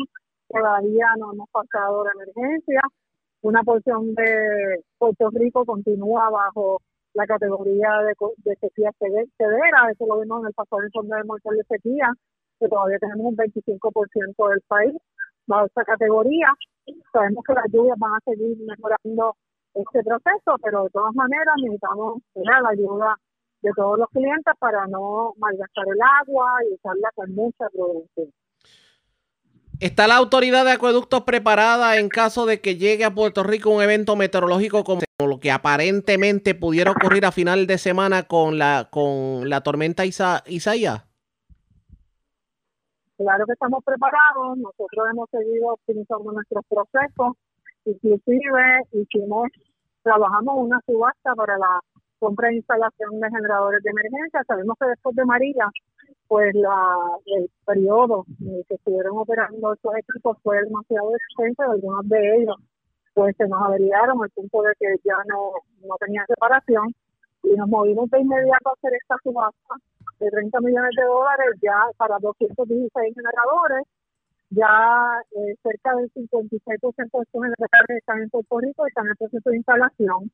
Todavía 0.48 1.06
no 1.18 1.32
hemos 1.32 1.48
pasado 1.50 2.04
la 2.04 2.12
emergencia. 2.12 2.80
Una 3.42 3.62
porción 3.62 4.14
de 4.14 4.82
Puerto 4.98 5.30
Rico 5.30 5.64
continúa 5.64 6.30
bajo 6.30 6.80
la 7.14 7.26
categoría 7.26 7.90
de, 8.02 8.14
de 8.44 8.56
sequía 8.56 8.90
severa, 8.98 9.90
eso 9.90 10.06
lo 10.06 10.20
vimos 10.20 10.40
en 10.40 10.48
el 10.48 10.54
pasado 10.54 10.84
informe 10.84 11.16
de 11.16 11.24
muerte 11.24 11.48
de 11.50 11.64
sequía, 11.64 12.12
que 12.60 12.68
todavía 12.68 12.98
tenemos 12.98 13.26
un 13.26 13.36
25% 13.36 14.48
del 14.50 14.60
país 14.66 14.94
bajo 15.46 15.66
esta 15.66 15.84
categoría. 15.84 16.48
Sabemos 17.12 17.44
que 17.46 17.54
las 17.54 17.64
lluvias 17.72 17.98
van 17.98 18.14
a 18.14 18.20
seguir 18.24 18.56
mejorando 18.66 19.36
este 19.74 20.02
proceso, 20.02 20.56
pero 20.62 20.84
de 20.84 20.90
todas 20.90 21.14
maneras 21.14 21.54
necesitamos 21.62 22.22
la 22.34 22.70
ayuda 22.70 23.16
de 23.62 23.70
todos 23.74 23.98
los 23.98 24.08
clientes 24.10 24.54
para 24.58 24.86
no 24.86 25.34
malgastar 25.38 25.84
el 25.88 26.00
agua 26.20 26.50
y 26.68 26.74
usarla 26.74 27.10
con 27.14 27.34
mucha 27.34 27.68
prudencia. 27.70 28.24
¿Está 29.80 30.08
la 30.08 30.16
autoridad 30.16 30.64
de 30.64 30.72
acueductos 30.72 31.22
preparada 31.22 31.98
en 31.98 32.08
caso 32.08 32.46
de 32.46 32.60
que 32.60 32.76
llegue 32.76 33.04
a 33.04 33.14
Puerto 33.14 33.44
Rico 33.44 33.70
un 33.70 33.80
evento 33.80 34.16
meteorológico 34.16 34.82
como 34.82 35.02
lo 35.24 35.38
que 35.38 35.52
aparentemente 35.52 36.56
pudiera 36.56 36.90
ocurrir 36.90 37.24
a 37.24 37.30
final 37.30 37.68
de 37.68 37.78
semana 37.78 38.24
con 38.24 38.58
la 38.58 38.88
con 38.90 39.48
la 39.48 39.60
tormenta 39.60 40.04
Isa 40.04 40.42
Isaías? 40.46 41.04
Claro 43.16 43.46
que 43.46 43.52
estamos 43.52 43.84
preparados, 43.84 44.58
nosotros 44.58 45.06
hemos 45.12 45.28
seguido 45.30 45.72
optimizando 45.72 46.32
nuestros 46.32 46.64
procesos, 46.68 47.36
inclusive 47.84 48.82
hicimos, 48.92 49.48
trabajamos 50.02 50.54
una 50.56 50.80
subasta 50.86 51.34
para 51.34 51.58
la 51.58 51.80
compra 52.18 52.50
e 52.50 52.56
instalación 52.56 53.20
de 53.20 53.30
generadores 53.30 53.82
de 53.82 53.90
emergencia. 53.90 54.44
Sabemos 54.46 54.76
que 54.78 54.86
después 54.86 55.16
de 55.16 55.24
María, 55.24 55.66
pues 56.26 56.54
la, 56.54 56.96
el 57.26 57.50
periodo 57.64 58.24
en 58.40 58.56
el 58.56 58.64
que 58.66 58.74
estuvieron 58.74 59.18
operando 59.18 59.72
estos 59.72 59.94
equipos 59.96 60.36
fue 60.42 60.62
demasiado 60.62 61.10
extenso, 61.14 61.62
algunos 61.62 62.08
de 62.08 62.36
ellos 62.36 62.56
pues 63.18 63.34
se 63.36 63.48
nos 63.48 63.60
averiaron 63.60 64.22
al 64.22 64.30
punto 64.30 64.62
de 64.62 64.72
que 64.78 64.94
ya 65.04 65.16
no, 65.26 65.50
no 65.82 65.96
tenían 65.98 66.24
separación. 66.28 66.94
Y 67.42 67.56
nos 67.56 67.68
movimos 67.68 68.08
de 68.10 68.20
inmediato 68.20 68.68
a 68.68 68.72
hacer 68.74 68.92
esta 68.94 69.16
subasta 69.24 69.74
de 70.20 70.30
30 70.30 70.60
millones 70.60 70.90
de 70.96 71.04
dólares 71.04 71.50
ya 71.60 71.82
para 71.96 72.16
216 72.20 73.14
generadores, 73.14 73.82
ya 74.50 75.20
eh, 75.34 75.56
cerca 75.64 75.96
del 75.96 76.12
56% 76.12 76.94
de 76.96 77.04
estos 77.04 77.26
generadores 77.32 77.98
están 77.98 78.22
en 78.22 78.30
Puerto 78.30 78.58
Rico 78.60 78.84
y 78.86 78.88
están 78.88 79.08
en 79.08 79.16
proceso 79.16 79.50
de 79.50 79.56
instalación 79.56 80.30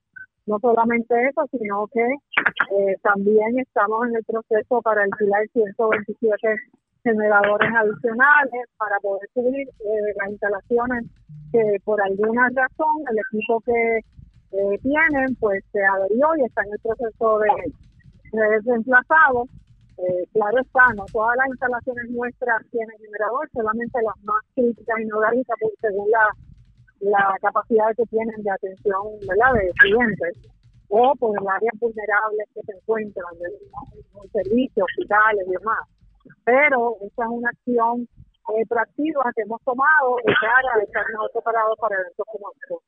no 0.47 0.59
solamente 0.61 1.15
eso, 1.29 1.47
sino 1.51 1.87
que 1.89 2.03
eh, 2.03 2.97
también 3.03 3.59
estamos 3.59 4.09
en 4.09 4.17
el 4.17 4.25
proceso 4.25 4.83
para 4.83 5.03
alquilar 5.03 5.47
127 5.53 6.57
generadores 7.03 7.71
adicionales 7.75 8.65
para 8.77 8.99
poder 9.01 9.29
cubrir 9.33 9.69
eh, 9.69 10.15
las 10.17 10.31
instalaciones 10.31 11.05
que 11.53 11.77
por 11.85 12.01
alguna 12.01 12.49
razón 12.55 12.97
el 13.11 13.19
equipo 13.19 13.61
que 13.61 13.99
eh, 14.53 14.79
tienen 14.83 15.35
pues 15.41 15.63
se 15.73 15.85
averió 15.85 16.29
y 16.37 16.45
está 16.45 16.63
en 16.63 16.73
el 16.73 16.79
proceso 16.81 17.39
de, 17.41 18.61
reemplazado. 18.65 19.47
claro 20.33 20.61
está, 20.61 20.87
no 20.97 21.05
todas 21.13 21.37
las 21.37 21.49
instalaciones 21.49 22.11
nuestras 22.11 22.63
tienen 22.71 22.97
generador, 22.99 23.49
solamente 23.53 23.99
las 24.03 24.25
más 24.25 24.43
críticas 24.55 25.01
y 25.01 25.05
no 25.07 25.21
porque 25.21 25.77
según 25.81 26.11
la 26.11 26.29
la 27.01 27.37
capacidad 27.41 27.95
que 27.97 28.05
tienen 28.07 28.43
de 28.43 28.51
atención 28.51 29.03
¿verdad? 29.27 29.55
de 29.55 29.73
clientes 29.79 30.39
o 30.89 31.15
por 31.17 31.37
el 31.39 31.49
área 31.49 31.71
vulnerable 31.81 32.45
que 32.55 32.61
se 32.63 32.73
encuentran 32.73 33.35
en, 33.35 34.31
servicios, 34.31 34.87
hospitales 34.91 35.45
y 35.47 35.51
demás. 35.51 35.81
Pero 36.45 36.97
esta 37.03 37.25
es 37.25 37.31
una 37.31 37.51
acción 37.51 38.09
eh, 38.55 38.67
proactiva 38.69 39.25
que 39.35 39.43
hemos 39.43 39.61
tomado 39.63 40.17
de 40.25 40.33
cara 40.41 40.69
a 40.79 40.83
estar 40.83 41.05
mejor 41.09 41.31
preparados 41.33 41.79
para 41.79 41.97
eventos 41.97 42.27
como 42.31 42.53
estos. 42.53 42.79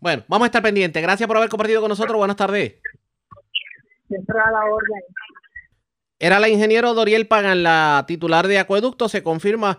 Bueno, 0.00 0.22
vamos 0.28 0.46
a 0.46 0.46
estar 0.46 0.62
pendientes. 0.62 1.02
Gracias 1.02 1.26
por 1.26 1.36
haber 1.36 1.48
compartido 1.48 1.80
con 1.80 1.90
nosotros. 1.90 2.16
Buenas 2.16 2.36
tardes. 2.36 2.80
Siempre 4.08 4.38
a 4.38 4.50
la 4.50 4.64
orden. 4.64 5.02
Era 6.18 6.38
la 6.38 6.48
ingeniero 6.48 6.94
Doriel 6.94 7.26
Pagan, 7.26 7.62
la 7.62 8.04
titular 8.06 8.46
de 8.46 8.58
Acueducto. 8.58 9.08
Se 9.08 9.22
confirma 9.22 9.78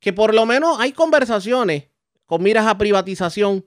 que 0.00 0.12
por 0.12 0.34
lo 0.34 0.46
menos 0.46 0.80
hay 0.80 0.92
conversaciones 0.92 1.93
con 2.26 2.42
miras 2.42 2.66
a 2.66 2.78
privatización, 2.78 3.64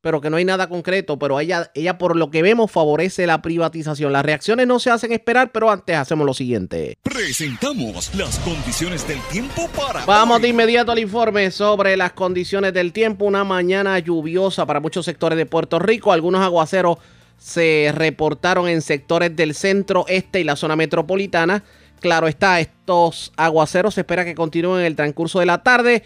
pero 0.00 0.20
que 0.20 0.30
no 0.30 0.36
hay 0.36 0.44
nada 0.44 0.68
concreto, 0.68 1.18
pero 1.18 1.40
ella, 1.40 1.70
ella 1.74 1.98
por 1.98 2.16
lo 2.16 2.30
que 2.30 2.42
vemos 2.42 2.70
favorece 2.70 3.26
la 3.26 3.42
privatización. 3.42 4.12
Las 4.12 4.24
reacciones 4.24 4.66
no 4.66 4.78
se 4.78 4.90
hacen 4.90 5.12
esperar, 5.12 5.50
pero 5.50 5.70
antes 5.70 5.96
hacemos 5.96 6.24
lo 6.24 6.34
siguiente. 6.34 6.96
Presentamos 7.02 8.14
las 8.14 8.38
condiciones 8.40 9.06
del 9.08 9.20
tiempo 9.32 9.68
para... 9.76 10.04
Vamos 10.04 10.40
de 10.40 10.48
inmediato 10.48 10.92
al 10.92 10.98
informe 11.00 11.50
sobre 11.50 11.96
las 11.96 12.12
condiciones 12.12 12.72
del 12.72 12.92
tiempo. 12.92 13.24
Una 13.24 13.42
mañana 13.42 13.98
lluviosa 13.98 14.66
para 14.66 14.80
muchos 14.80 15.04
sectores 15.04 15.36
de 15.36 15.46
Puerto 15.46 15.78
Rico, 15.78 16.12
algunos 16.12 16.42
aguaceros 16.42 16.98
se 17.36 17.92
reportaron 17.94 18.68
en 18.68 18.82
sectores 18.82 19.34
del 19.34 19.54
centro, 19.54 20.04
este 20.08 20.40
y 20.40 20.44
la 20.44 20.56
zona 20.56 20.76
metropolitana. 20.76 21.64
Claro 22.00 22.28
está, 22.28 22.60
estos 22.60 23.32
aguaceros 23.36 23.94
se 23.94 24.02
espera 24.02 24.24
que 24.24 24.34
continúen 24.34 24.80
en 24.80 24.86
el 24.86 24.96
transcurso 24.96 25.40
de 25.40 25.46
la 25.46 25.62
tarde 25.62 26.04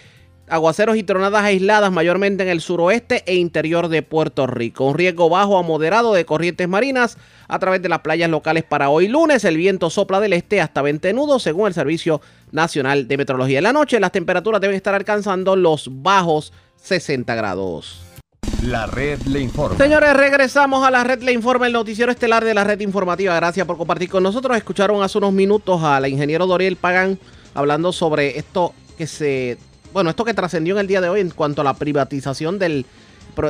aguaceros 0.53 0.99
y 0.99 1.03
tronadas 1.03 1.45
aisladas 1.45 1.91
mayormente 1.91 2.43
en 2.43 2.51
el 2.51 2.61
suroeste 2.61 3.23
e 3.25 3.37
interior 3.37 3.89
de 3.89 4.03
Puerto 4.03 4.47
Rico. 4.47 4.85
Un 4.85 4.95
riesgo 4.95 5.31
bajo 5.31 5.57
a 5.57 5.63
moderado 5.63 6.13
de 6.13 6.27
corrientes 6.27 6.69
marinas 6.69 7.17
a 7.49 7.59
través 7.59 7.81
de 7.81 7.89
las 7.89 8.01
playas 8.01 8.29
locales 8.29 8.63
para 8.63 8.91
hoy 8.91 9.09
lunes. 9.09 9.45
El 9.45 9.57
viento 9.57 9.89
sopla 9.89 10.21
del 10.21 10.35
este 10.35 10.61
hasta 10.61 10.83
20 10.83 11.15
nudos 11.15 11.43
según 11.43 11.69
el 11.69 11.75
Servicio 11.75 12.21
Nacional 12.51 13.09
de 13.09 13.17
Meteorología. 13.17 13.59
En 13.59 13.65
la 13.65 13.73
noche 13.73 13.99
las 13.99 14.13
temperaturas 14.13 14.61
deben 14.61 14.77
estar 14.77 14.95
alcanzando 14.95 15.57
los 15.57 15.89
bajos 15.91 16.53
60 16.77 17.35
grados. 17.35 18.03
La 18.63 18.85
red 18.85 19.23
le 19.23 19.41
informa. 19.41 19.79
Señores, 19.79 20.15
regresamos 20.15 20.87
a 20.87 20.91
la 20.91 21.03
red 21.03 21.23
le 21.23 21.33
informa, 21.33 21.67
el 21.67 21.73
noticiero 21.73 22.13
estelar 22.13 22.45
de 22.45 22.53
la 22.53 22.63
red 22.63 22.79
informativa. 22.81 23.35
Gracias 23.35 23.67
por 23.67 23.79
compartir 23.79 24.11
con 24.11 24.23
nosotros. 24.23 24.55
Escucharon 24.55 25.03
hace 25.03 25.17
unos 25.17 25.33
minutos 25.33 25.83
a 25.83 25.99
la 25.99 26.09
ingeniero 26.09 26.47
Doriel 26.47 26.77
Pagan 26.77 27.19
hablando 27.55 27.91
sobre 27.91 28.39
esto 28.39 28.75
que 28.99 29.07
se 29.07 29.57
bueno, 29.93 30.11
esto 30.11 30.25
que 30.25 30.35
trascendió 30.35 30.75
en 30.75 30.81
el 30.81 30.87
día 30.87 31.01
de 31.01 31.09
hoy 31.09 31.21
en 31.21 31.31
cuanto 31.31 31.61
a 31.61 31.65
la 31.65 31.75
privatización 31.75 32.59
del 32.59 32.87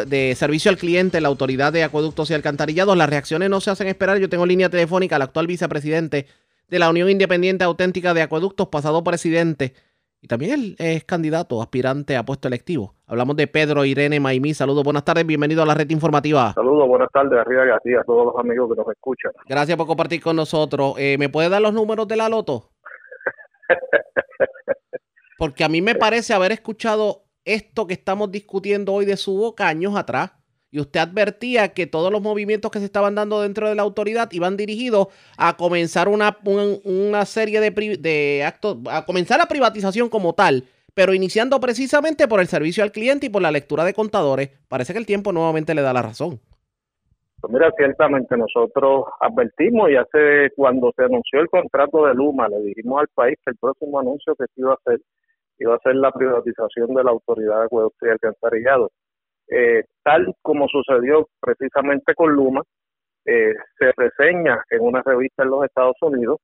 de 0.06 0.34
servicio 0.36 0.70
al 0.70 0.76
cliente, 0.76 1.20
la 1.20 1.28
autoridad 1.28 1.72
de 1.72 1.82
acueductos 1.82 2.30
y 2.30 2.34
alcantarillados, 2.34 2.96
las 2.96 3.10
reacciones 3.10 3.50
no 3.50 3.60
se 3.60 3.70
hacen 3.70 3.88
esperar. 3.88 4.18
Yo 4.18 4.28
tengo 4.28 4.46
línea 4.46 4.68
telefónica 4.68 5.16
al 5.16 5.22
actual 5.22 5.46
vicepresidente 5.46 6.26
de 6.68 6.78
la 6.78 6.88
Unión 6.88 7.10
Independiente 7.10 7.64
Auténtica 7.64 8.14
de 8.14 8.22
Acueductos, 8.22 8.68
pasado 8.68 9.02
presidente, 9.02 9.74
y 10.20 10.28
también 10.28 10.52
él 10.52 10.76
es 10.78 11.04
candidato, 11.04 11.60
aspirante 11.60 12.16
a 12.16 12.24
puesto 12.24 12.46
electivo. 12.46 12.94
Hablamos 13.08 13.34
de 13.34 13.48
Pedro 13.48 13.84
Irene 13.84 14.20
Maimí. 14.20 14.54
Saludos, 14.54 14.84
buenas 14.84 15.04
tardes, 15.04 15.26
bienvenido 15.26 15.64
a 15.64 15.66
la 15.66 15.74
red 15.74 15.90
informativa. 15.90 16.52
Saludos, 16.52 16.86
buenas 16.86 17.10
tardes, 17.12 17.40
arriba 17.40 17.64
y 17.84 17.94
a 17.94 18.04
todos 18.04 18.26
los 18.26 18.38
amigos 18.38 18.70
que 18.70 18.76
nos 18.80 18.88
escuchan. 18.88 19.32
Gracias 19.48 19.76
por 19.76 19.88
compartir 19.88 20.22
con 20.22 20.36
nosotros. 20.36 20.94
Eh, 20.96 21.16
¿Me 21.18 21.28
puede 21.28 21.48
dar 21.48 21.60
los 21.60 21.74
números 21.74 22.06
de 22.06 22.16
la 22.16 22.28
loto? 22.28 22.70
Porque 25.42 25.64
a 25.64 25.68
mí 25.68 25.82
me 25.82 25.96
parece 25.96 26.34
haber 26.34 26.52
escuchado 26.52 27.24
esto 27.44 27.88
que 27.88 27.94
estamos 27.94 28.30
discutiendo 28.30 28.92
hoy 28.92 29.04
de 29.04 29.16
su 29.16 29.36
boca 29.36 29.66
años 29.66 29.96
atrás. 29.96 30.30
Y 30.70 30.78
usted 30.78 31.00
advertía 31.00 31.74
que 31.74 31.88
todos 31.88 32.12
los 32.12 32.22
movimientos 32.22 32.70
que 32.70 32.78
se 32.78 32.84
estaban 32.84 33.16
dando 33.16 33.42
dentro 33.42 33.68
de 33.68 33.74
la 33.74 33.82
autoridad 33.82 34.30
iban 34.30 34.56
dirigidos 34.56 35.08
a 35.36 35.56
comenzar 35.56 36.06
una, 36.06 36.38
una 36.84 37.24
serie 37.24 37.60
de, 37.60 37.72
de 37.98 38.44
actos, 38.46 38.78
a 38.88 39.04
comenzar 39.04 39.40
la 39.40 39.46
privatización 39.46 40.08
como 40.08 40.32
tal, 40.32 40.62
pero 40.94 41.12
iniciando 41.12 41.58
precisamente 41.58 42.28
por 42.28 42.38
el 42.38 42.46
servicio 42.46 42.84
al 42.84 42.92
cliente 42.92 43.26
y 43.26 43.28
por 43.28 43.42
la 43.42 43.50
lectura 43.50 43.82
de 43.82 43.94
contadores. 43.94 44.50
Parece 44.68 44.92
que 44.92 45.00
el 45.00 45.06
tiempo 45.06 45.32
nuevamente 45.32 45.74
le 45.74 45.82
da 45.82 45.92
la 45.92 46.02
razón. 46.02 46.38
Pues 47.40 47.52
mira, 47.52 47.72
ciertamente 47.76 48.36
nosotros 48.36 49.06
advertimos 49.18 49.90
y 49.90 49.96
hace 49.96 50.52
cuando 50.54 50.92
se 50.94 51.02
anunció 51.02 51.40
el 51.40 51.48
contrato 51.48 52.06
de 52.06 52.14
Luma, 52.14 52.46
le 52.46 52.60
dijimos 52.60 53.00
al 53.00 53.08
país 53.08 53.36
que 53.44 53.50
el 53.50 53.56
próximo 53.56 53.98
anuncio 53.98 54.36
que 54.36 54.44
se 54.54 54.60
iba 54.60 54.70
a 54.70 54.74
hacer 54.74 55.00
iba 55.58 55.74
a 55.74 55.78
ser 55.80 55.96
la 55.96 56.10
privatización 56.12 56.94
de 56.94 57.04
la 57.04 57.10
autoridad 57.10 57.60
de 57.60 57.64
acueducto 57.66 58.06
y 58.06 58.10
alcantarillado. 58.10 58.90
Eh, 59.48 59.84
tal 60.02 60.34
como 60.42 60.68
sucedió 60.68 61.28
precisamente 61.40 62.14
con 62.14 62.32
Luma, 62.32 62.62
eh, 63.24 63.54
se 63.78 63.92
reseña 63.96 64.64
en 64.70 64.80
una 64.82 65.02
revista 65.04 65.44
en 65.44 65.50
los 65.50 65.64
Estados 65.64 65.96
Unidos 66.00 66.38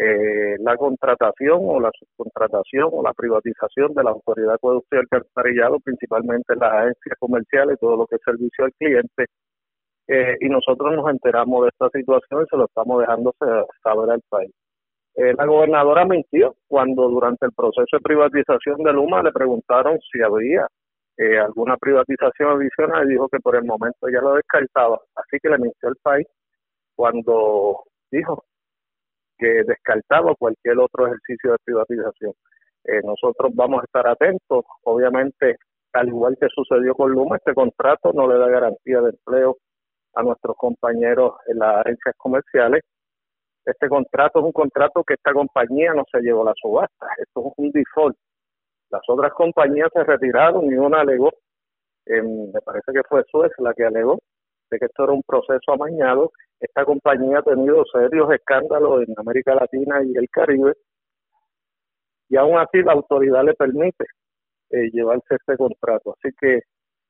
eh, 0.00 0.56
la 0.60 0.76
contratación 0.76 1.58
o 1.60 1.80
la 1.80 1.90
subcontratación 1.98 2.88
o 2.92 3.02
la 3.02 3.12
privatización 3.12 3.94
de 3.94 4.04
la 4.04 4.10
autoridad 4.10 4.50
de 4.50 4.54
acueducto 4.54 4.94
y 4.94 4.98
alcantarillado, 5.00 5.80
principalmente 5.80 6.54
las 6.54 6.72
agencias 6.72 7.16
comerciales, 7.18 7.78
todo 7.80 7.96
lo 7.96 8.06
que 8.06 8.14
es 8.14 8.22
servicio 8.24 8.64
al 8.64 8.72
cliente, 8.74 9.26
eh, 10.06 10.36
y 10.40 10.48
nosotros 10.48 10.94
nos 10.94 11.10
enteramos 11.10 11.64
de 11.64 11.68
esta 11.70 11.88
situación 11.90 12.44
y 12.44 12.46
se 12.48 12.56
lo 12.56 12.66
estamos 12.66 13.00
dejando 13.00 13.34
saber 13.82 14.10
al 14.10 14.22
país. 14.28 14.52
Eh, 15.18 15.34
la 15.36 15.46
gobernadora 15.46 16.04
mintió 16.04 16.54
cuando 16.68 17.08
durante 17.08 17.46
el 17.46 17.52
proceso 17.52 17.88
de 17.90 18.00
privatización 18.00 18.84
de 18.84 18.92
Luma 18.92 19.20
le 19.20 19.32
preguntaron 19.32 19.98
si 20.12 20.22
había 20.22 20.68
eh, 21.16 21.36
alguna 21.40 21.76
privatización 21.76 22.50
adicional 22.52 23.04
y 23.04 23.14
dijo 23.14 23.28
que 23.28 23.40
por 23.40 23.56
el 23.56 23.64
momento 23.64 24.08
ya 24.08 24.20
lo 24.20 24.34
descartaba. 24.34 25.00
Así 25.16 25.38
que 25.42 25.48
le 25.48 25.58
mintió 25.58 25.88
al 25.88 25.96
país 25.96 26.26
cuando 26.94 27.82
dijo 28.12 28.44
que 29.38 29.64
descartaba 29.64 30.36
cualquier 30.36 30.78
otro 30.78 31.08
ejercicio 31.08 31.50
de 31.50 31.58
privatización. 31.64 32.32
nosotros 33.02 33.50
vamos 33.56 33.82
a 33.82 33.84
estar 33.86 34.06
atentos. 34.06 34.64
Obviamente, 34.84 35.56
al 35.94 36.08
igual 36.08 36.36
que 36.40 36.46
sucedió 36.54 36.94
con 36.94 37.10
Luma, 37.10 37.38
este 37.38 37.54
contrato 37.54 38.12
no 38.12 38.28
le 38.28 38.38
da 38.38 38.48
garantía 38.48 39.00
de 39.00 39.10
empleo 39.10 39.56
a 40.14 40.22
nuestros 40.22 40.56
compañeros 40.56 41.34
en 41.48 41.58
las 41.58 41.84
agencias 41.84 42.14
comerciales. 42.16 42.82
Este 43.68 43.86
contrato 43.86 44.38
es 44.38 44.46
un 44.46 44.52
contrato 44.52 45.04
que 45.04 45.12
esta 45.12 45.34
compañía 45.34 45.92
no 45.92 46.02
se 46.10 46.20
llevó 46.22 46.40
a 46.40 46.46
la 46.46 46.54
subasta, 46.56 47.06
esto 47.18 47.48
es 47.48 47.52
un 47.58 47.70
default. 47.70 48.16
Las 48.88 49.02
otras 49.08 49.30
compañías 49.34 49.90
se 49.92 50.04
retiraron 50.04 50.72
y 50.72 50.74
una 50.74 51.02
alegó, 51.02 51.30
me 52.06 52.60
parece 52.64 52.92
que 52.94 53.02
fue 53.06 53.24
Suez 53.30 53.52
la 53.58 53.74
que 53.74 53.84
alegó, 53.84 54.18
de 54.70 54.78
que 54.78 54.86
esto 54.86 55.04
era 55.04 55.12
un 55.12 55.22
proceso 55.22 55.70
amañado. 55.70 56.32
Esta 56.58 56.86
compañía 56.86 57.40
ha 57.40 57.42
tenido 57.42 57.84
serios 57.92 58.32
escándalos 58.32 59.06
en 59.06 59.14
América 59.18 59.54
Latina 59.54 60.02
y 60.02 60.16
el 60.16 60.30
Caribe 60.30 60.72
y 62.30 62.36
aún 62.38 62.56
así 62.56 62.82
la 62.82 62.92
autoridad 62.92 63.44
le 63.44 63.52
permite 63.52 64.06
eh, 64.70 64.88
llevarse 64.92 65.34
este 65.34 65.58
contrato. 65.58 66.14
Así 66.16 66.34
que 66.40 66.60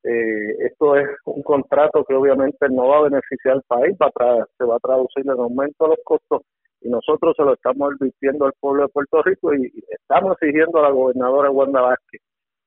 eh, 0.04 0.56
esto 0.60 0.96
es 0.96 1.08
un 1.24 1.42
contrato 1.42 2.04
que 2.04 2.14
obviamente 2.14 2.68
no 2.70 2.88
va 2.88 2.98
a 2.98 3.02
beneficiar 3.02 3.54
al 3.54 3.62
país, 3.66 3.96
va 4.00 4.10
se 4.56 4.64
va 4.64 4.76
a 4.76 4.80
traducir 4.80 5.24
en 5.24 5.30
aumento 5.30 5.84
de 5.84 5.90
los 5.90 5.98
costos 6.04 6.42
y 6.80 6.88
nosotros 6.88 7.34
se 7.36 7.42
lo 7.42 7.54
estamos 7.54 7.92
advirtiendo 7.92 8.46
al 8.46 8.52
pueblo 8.60 8.82
de 8.82 8.88
Puerto 8.88 9.22
Rico 9.22 9.54
y, 9.54 9.72
estamos 9.88 10.36
exigiendo 10.40 10.78
a 10.78 10.82
la 10.82 10.90
gobernadora 10.90 11.50
Wanda 11.50 11.80
Vázquez 11.80 12.22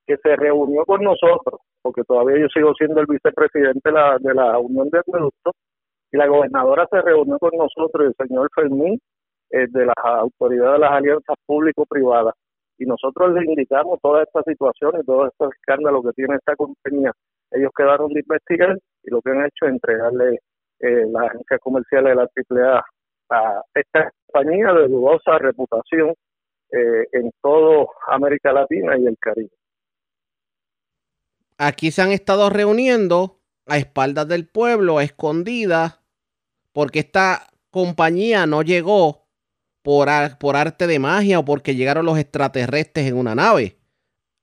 que 0.06 0.18
se 0.18 0.36
reunió 0.36 0.84
con 0.86 1.02
nosotros, 1.04 1.62
porque 1.82 2.04
todavía 2.04 2.40
yo 2.40 2.48
sigo 2.54 2.74
siendo 2.74 3.00
el 3.02 3.08
vicepresidente 3.08 3.82
de 3.86 3.92
la, 3.92 4.18
de 4.20 4.34
la 4.34 4.58
Unión 4.60 4.90
de 4.90 5.00
Acueductos, 5.00 5.54
y 6.12 6.18
la 6.18 6.28
gobernadora 6.28 6.88
se 6.90 7.02
reunió 7.02 7.40
con 7.40 7.52
nosotros 7.58 8.04
y 8.04 8.08
el 8.08 8.28
señor 8.28 8.50
Fermín 8.54 9.00
eh, 9.52 9.68
de 9.70 9.86
las 9.86 9.96
autoridades 10.04 10.74
de 10.74 10.80
las 10.80 10.92
alianzas 10.92 11.36
público-privadas 11.46 12.34
y 12.82 12.86
nosotros 12.86 13.32
les 13.36 13.46
indicamos 13.46 14.00
toda 14.02 14.24
esta 14.24 14.42
situación 14.42 14.94
y 15.00 15.06
todo 15.06 15.28
este 15.28 15.46
escándalo 15.56 16.02
que 16.02 16.14
tiene 16.14 16.36
esta 16.36 16.56
compañía. 16.56 17.12
Ellos 17.52 17.72
quedaron 17.78 18.12
de 18.12 18.22
investigar 18.22 18.76
y 19.04 19.12
lo 19.12 19.22
que 19.22 19.30
han 19.30 19.46
hecho 19.46 19.66
es 19.66 19.72
entregarle 19.72 20.40
eh, 20.80 21.06
las 21.12 21.30
agencias 21.30 21.60
comerciales 21.62 22.10
de 22.10 22.16
la 22.16 22.74
AAA 22.74 22.84
a 23.30 23.62
esta 23.76 24.12
compañía 24.26 24.74
de 24.74 24.88
dudosa 24.88 25.38
reputación 25.38 26.16
eh, 26.72 27.08
en 27.12 27.32
toda 27.40 27.86
América 28.08 28.52
Latina 28.52 28.98
y 28.98 29.06
el 29.06 29.18
Caribe. 29.20 29.52
Aquí 31.60 31.92
se 31.92 32.02
han 32.02 32.12
estado 32.12 32.50
reuniendo 32.50 33.38
a 33.68 33.78
espaldas 33.78 34.28
del 34.28 34.48
pueblo, 34.48 34.98
a 34.98 35.04
escondidas, 35.04 36.02
porque 36.74 37.00
esta 37.00 37.48
compañía 37.70 38.48
no 38.48 38.64
llegó 38.64 39.21
por, 39.82 40.08
por 40.40 40.56
arte 40.56 40.88
de 40.88 41.00
magia 41.00 41.40
o 41.40 41.46
porque 41.46 41.76
llegaron 41.76 42.06
los 42.06 42.18
extraterrestres 42.18 43.08
en 43.08 43.18
una 43.18 43.36
nave. 43.36 43.76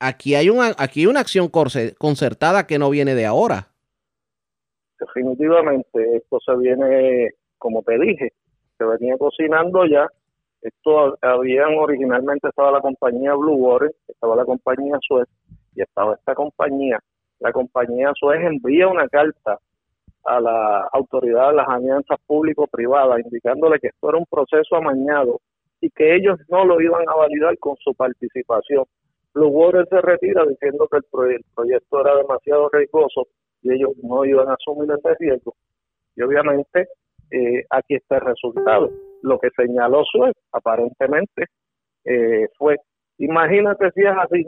Aquí 0.00 0.34
hay 0.34 0.48
una, 0.48 0.74
aquí 0.78 1.00
hay 1.00 1.06
una 1.06 1.20
acción 1.20 1.48
concertada 1.48 2.66
que 2.66 2.78
no 2.78 2.90
viene 2.90 3.14
de 3.14 3.26
ahora. 3.26 3.68
Definitivamente, 4.98 6.16
esto 6.16 6.38
se 6.44 6.56
viene, 6.56 7.30
como 7.58 7.82
te 7.82 7.98
dije, 7.98 8.32
se 8.76 8.84
venía 8.84 9.16
cocinando 9.18 9.84
ya. 9.86 10.08
Esto 10.60 11.16
habían 11.22 11.76
originalmente 11.78 12.48
estaba 12.48 12.72
la 12.72 12.80
compañía 12.80 13.34
Blue 13.34 13.54
Water, 13.54 13.94
estaba 14.08 14.34
la 14.34 14.44
compañía 14.44 14.98
Suez 15.06 15.28
y 15.74 15.82
estaba 15.82 16.14
esta 16.14 16.34
compañía. 16.34 16.98
La 17.38 17.52
compañía 17.52 18.12
Suez 18.18 18.40
envía 18.44 18.88
una 18.88 19.08
carta 19.08 19.58
a 20.24 20.40
la 20.40 20.88
autoridad 20.92 21.50
de 21.50 21.56
las 21.56 21.68
alianzas 21.68 22.18
público-privadas, 22.26 23.20
indicándole 23.24 23.78
que 23.78 23.88
esto 23.88 24.08
era 24.08 24.18
un 24.18 24.26
proceso 24.26 24.76
amañado 24.76 25.40
y 25.80 25.90
que 25.90 26.16
ellos 26.16 26.38
no 26.48 26.64
lo 26.64 26.80
iban 26.80 27.08
a 27.08 27.14
validar 27.14 27.56
con 27.58 27.76
su 27.76 27.94
participación. 27.94 28.84
Blue 29.34 29.48
Water 29.48 29.86
se 29.88 30.00
retira 30.00 30.44
diciendo 30.46 30.88
que 30.90 30.98
el, 30.98 31.04
proyecto 31.54 32.00
era 32.00 32.16
demasiado 32.16 32.68
riesgoso 32.70 33.28
y 33.62 33.72
ellos 33.72 33.90
no 34.02 34.24
iban 34.24 34.48
a 34.48 34.54
asumir 34.54 34.90
ese 34.90 35.14
riesgo. 35.18 35.54
Y 36.16 36.22
obviamente 36.22 36.88
eh, 37.30 37.64
aquí 37.70 37.94
está 37.94 38.16
el 38.16 38.22
resultado. 38.22 38.90
Lo 39.22 39.38
que 39.38 39.50
señaló 39.56 40.04
Suez 40.04 40.34
aparentemente 40.52 41.46
eh, 42.04 42.48
fue, 42.56 42.76
imagínate 43.18 43.90
si 43.92 44.00
es 44.00 44.14
así, 44.16 44.46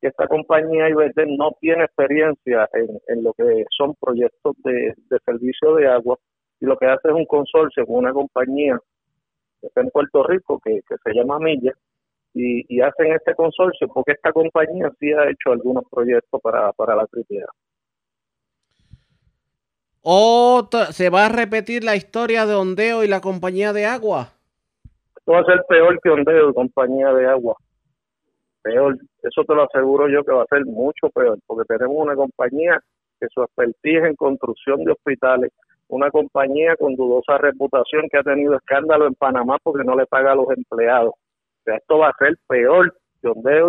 que 0.00 0.08
esta 0.08 0.26
compañía 0.28 0.88
IBT 0.88 1.26
no 1.38 1.52
tiene 1.60 1.84
experiencia 1.84 2.68
en, 2.72 3.22
lo 3.22 3.32
que 3.34 3.64
son 3.76 3.94
proyectos 4.00 4.56
de, 4.64 4.94
servicio 5.24 5.74
de 5.74 5.88
agua 5.88 6.18
y 6.60 6.66
lo 6.66 6.76
que 6.76 6.86
hace 6.86 7.08
es 7.08 7.14
un 7.14 7.26
consorcio 7.26 7.86
con 7.86 7.96
una 7.96 8.12
compañía 8.12 8.78
que 9.60 9.66
está 9.66 9.80
en 9.80 9.90
Puerto 9.90 10.22
Rico 10.24 10.60
que, 10.64 10.80
se 10.88 11.12
llama 11.12 11.38
Milla 11.38 11.72
y, 12.32 12.80
hacen 12.80 13.12
este 13.12 13.34
consorcio 13.34 13.88
porque 13.88 14.12
esta 14.12 14.32
compañía 14.32 14.90
sí 15.00 15.12
ha 15.12 15.28
hecho 15.28 15.50
algunos 15.50 15.84
proyectos 15.90 16.40
para, 16.40 16.72
para 16.72 16.94
la 16.94 17.02
AAA. 17.02 17.46
Otra, 20.02 20.86
¿Se 20.92 21.10
va 21.10 21.26
a 21.26 21.28
repetir 21.28 21.82
la 21.82 21.96
historia 21.96 22.46
de 22.46 22.54
Ondeo 22.54 23.02
y 23.02 23.08
la 23.08 23.20
compañía 23.20 23.72
de 23.72 23.84
agua? 23.84 24.32
Esto 25.16 25.32
va 25.32 25.40
a 25.40 25.44
ser 25.44 25.64
peor 25.68 26.00
que 26.00 26.08
Ondeo 26.08 26.50
y 26.50 26.54
compañía 26.54 27.12
de 27.12 27.26
agua 27.26 27.56
peor. 28.62 28.98
Eso 29.22 29.44
te 29.44 29.54
lo 29.54 29.64
aseguro 29.64 30.08
yo 30.08 30.24
que 30.24 30.32
va 30.32 30.42
a 30.42 30.46
ser 30.54 30.64
mucho 30.66 31.10
peor, 31.10 31.38
porque 31.46 31.64
tenemos 31.66 31.96
una 31.96 32.14
compañía 32.14 32.80
que 33.20 33.26
su 33.32 33.42
expertise 33.42 34.04
en 34.04 34.16
construcción 34.16 34.84
de 34.84 34.92
hospitales, 34.92 35.52
una 35.88 36.10
compañía 36.10 36.76
con 36.76 36.94
dudosa 36.94 37.38
reputación 37.38 38.08
que 38.10 38.18
ha 38.18 38.22
tenido 38.22 38.54
escándalo 38.54 39.06
en 39.06 39.14
Panamá 39.14 39.58
porque 39.62 39.84
no 39.84 39.96
le 39.96 40.06
paga 40.06 40.32
a 40.32 40.36
los 40.36 40.48
empleados. 40.50 41.14
Esto 41.64 41.98
va 41.98 42.08
a 42.08 42.16
ser 42.18 42.38
peor 42.46 42.94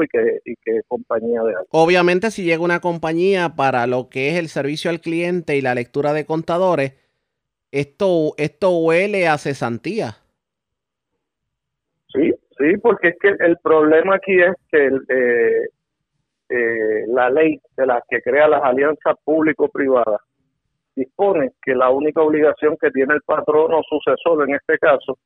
y 0.03 0.07
que, 0.07 0.39
y 0.45 0.55
que 0.63 0.81
compañía 0.87 1.41
de 1.41 1.53
agua. 1.53 1.65
Obviamente, 1.71 2.31
si 2.31 2.43
llega 2.43 2.63
una 2.63 2.79
compañía 2.79 3.55
para 3.55 3.87
lo 3.87 4.09
que 4.09 4.29
es 4.29 4.35
el 4.35 4.47
servicio 4.47 4.89
al 4.91 5.01
cliente 5.01 5.57
y 5.57 5.61
la 5.61 5.75
lectura 5.75 6.13
de 6.13 6.25
contadores, 6.25 6.93
esto, 7.71 8.33
esto 8.37 8.77
huele 8.77 9.27
a 9.27 9.37
cesantía. 9.37 10.17
Sí, 12.59 12.77
porque 12.81 13.09
es 13.09 13.15
que 13.21 13.29
el 13.39 13.57
problema 13.63 14.15
aquí 14.15 14.37
es 14.37 14.53
que 14.69 14.87
eh, 14.87 15.67
eh, 16.49 17.05
la 17.07 17.29
ley 17.29 17.57
de 17.77 17.85
la 17.85 18.03
que 18.09 18.21
crea 18.21 18.49
las 18.49 18.61
alianzas 18.61 19.15
público-privadas 19.23 20.19
dispone 20.93 21.51
que 21.61 21.73
la 21.73 21.89
única 21.89 22.21
obligación 22.21 22.75
que 22.75 22.91
tiene 22.91 23.13
el 23.13 23.21
patrón 23.21 23.73
o 23.73 23.81
sucesor 23.83 24.43
en 24.49 24.55
este 24.55 24.77
caso 24.77 25.17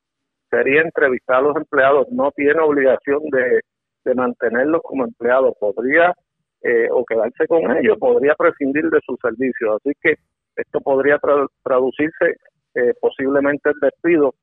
sería 0.48 0.82
entrevistar 0.82 1.38
a 1.38 1.42
los 1.42 1.56
empleados, 1.56 2.06
no 2.12 2.30
tiene 2.30 2.60
obligación 2.60 3.18
de, 3.32 4.14
mantenerlos 4.14 4.82
como 4.82 5.04
empleados, 5.04 5.54
podría 5.58 6.14
eh, 6.62 6.86
o 6.92 7.04
quedarse 7.04 7.48
con 7.48 7.76
ellos, 7.76 7.98
podría 7.98 8.34
prescindir 8.36 8.88
de 8.90 9.00
sus 9.04 9.18
servicios. 9.20 9.80
Así 9.80 9.92
que 10.00 10.14
esto 10.54 10.80
podría 10.80 11.18
traducirse 11.64 12.36
posiblemente 13.00 13.70
en 13.70 13.80
despido 13.80 14.34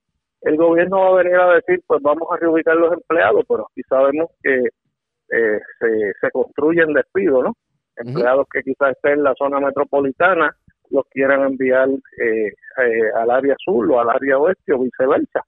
el 0.42 0.58
gobierno 0.58 1.00
va 1.00 1.08
a 1.10 1.24
venir 1.24 1.36
a 1.36 1.54
decir, 1.56 1.82
pues 1.86 2.02
vamos 2.02 2.28
a 2.32 2.38
reubicar 2.38 2.76
los 2.76 2.94
empleados, 2.94 3.44
pero 3.48 3.68
aquí 3.70 3.82
sabemos 3.88 4.30
que 4.42 4.56
eh, 4.58 5.60
se, 5.80 6.14
se 6.20 6.32
construyen 6.32 6.94
despidos, 6.94 7.44
¿no? 7.44 7.54
Empleados 7.96 8.48
que 8.52 8.64
quizás 8.64 8.92
estén 8.92 9.14
en 9.14 9.24
la 9.24 9.36
zona 9.36 9.60
metropolitana 9.60 10.56
los 10.90 11.06
quieran 11.10 11.44
enviar 11.44 11.88
eh, 11.90 12.48
eh, 12.48 13.12
al 13.16 13.30
área 13.30 13.56
sur 13.64 13.90
o 13.92 14.00
al 14.00 14.10
área 14.10 14.40
oeste 14.40 14.74
o 14.74 14.80
viceversa. 14.80 15.42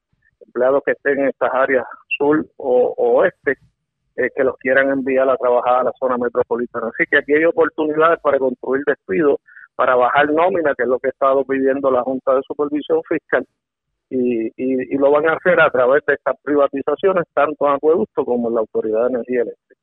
Empleados 0.46 0.84
que 0.86 0.92
estén 0.92 1.20
en 1.20 1.30
estas 1.30 1.54
áreas 1.54 1.86
sur 2.18 2.46
o, 2.58 2.94
oeste 2.98 3.58
que 4.16 4.44
los 4.44 4.56
quieran 4.58 4.92
enviar 4.92 5.28
a 5.28 5.38
trabajar 5.38 5.80
a 5.80 5.84
la 5.86 5.92
zona 6.00 6.18
metropolitana. 6.18 6.90
Así 6.90 7.04
que 7.10 7.18
aquí 7.18 7.34
hay 7.34 7.46
oportunidades 7.46 8.20
para 8.22 8.38
construir 8.38 8.84
despidos 8.86 9.40
para 9.76 9.96
bajar 9.96 10.32
nómina, 10.32 10.76
que 10.76 10.84
es 10.84 10.90
lo 10.90 11.00
que 11.00 11.08
ha 11.08 11.12
estado 11.12 11.44
pidiendo 11.44 11.90
la 11.90 12.04
Junta 12.04 12.36
de 12.36 12.42
Supervisión 12.44 13.02
Fiscal, 13.10 13.46
y, 14.14 14.52
y, 14.56 14.98
lo 14.98 15.12
van 15.12 15.28
a 15.28 15.34
hacer 15.34 15.60
a 15.60 15.70
través 15.72 16.04
de 16.06 16.14
estas 16.14 16.36
privatizaciones, 16.44 17.26
tanto 17.34 17.68
en 17.68 17.74
acueducto 17.74 18.24
como 18.24 18.50
en 18.50 18.56
la 18.56 18.62
Autoridad 18.62 19.02
de 19.02 19.10
Energía 19.10 19.42
Eléctrica. 19.42 19.82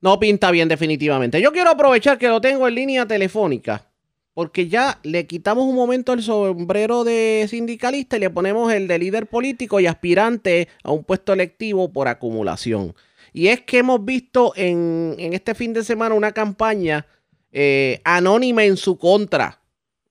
No 0.00 0.18
pinta 0.18 0.50
bien 0.50 0.68
definitivamente. 0.68 1.40
Yo 1.40 1.52
quiero 1.52 1.70
aprovechar 1.70 2.18
que 2.18 2.28
lo 2.28 2.40
tengo 2.40 2.66
en 2.66 2.74
línea 2.74 3.06
telefónica, 3.06 3.86
porque 4.34 4.68
ya 4.68 4.98
le 5.02 5.26
quitamos 5.26 5.64
un 5.64 5.74
momento 5.74 6.12
el 6.12 6.22
sombrero 6.22 7.04
de 7.04 7.46
sindicalista 7.48 8.16
y 8.16 8.20
le 8.20 8.30
ponemos 8.30 8.72
el 8.72 8.88
de 8.88 8.98
líder 8.98 9.26
político 9.26 9.80
y 9.80 9.86
aspirante 9.86 10.68
a 10.82 10.92
un 10.92 11.04
puesto 11.04 11.32
electivo 11.32 11.92
por 11.92 12.08
acumulación. 12.08 12.94
Y 13.32 13.48
es 13.48 13.60
que 13.60 13.78
hemos 13.78 14.04
visto 14.04 14.52
en, 14.56 15.14
en 15.18 15.32
este 15.32 15.54
fin 15.54 15.72
de 15.72 15.84
semana 15.84 16.14
una 16.14 16.32
campaña 16.32 17.06
eh, 17.52 18.00
anónima 18.04 18.64
en 18.64 18.76
su 18.76 18.96
contra, 18.96 19.60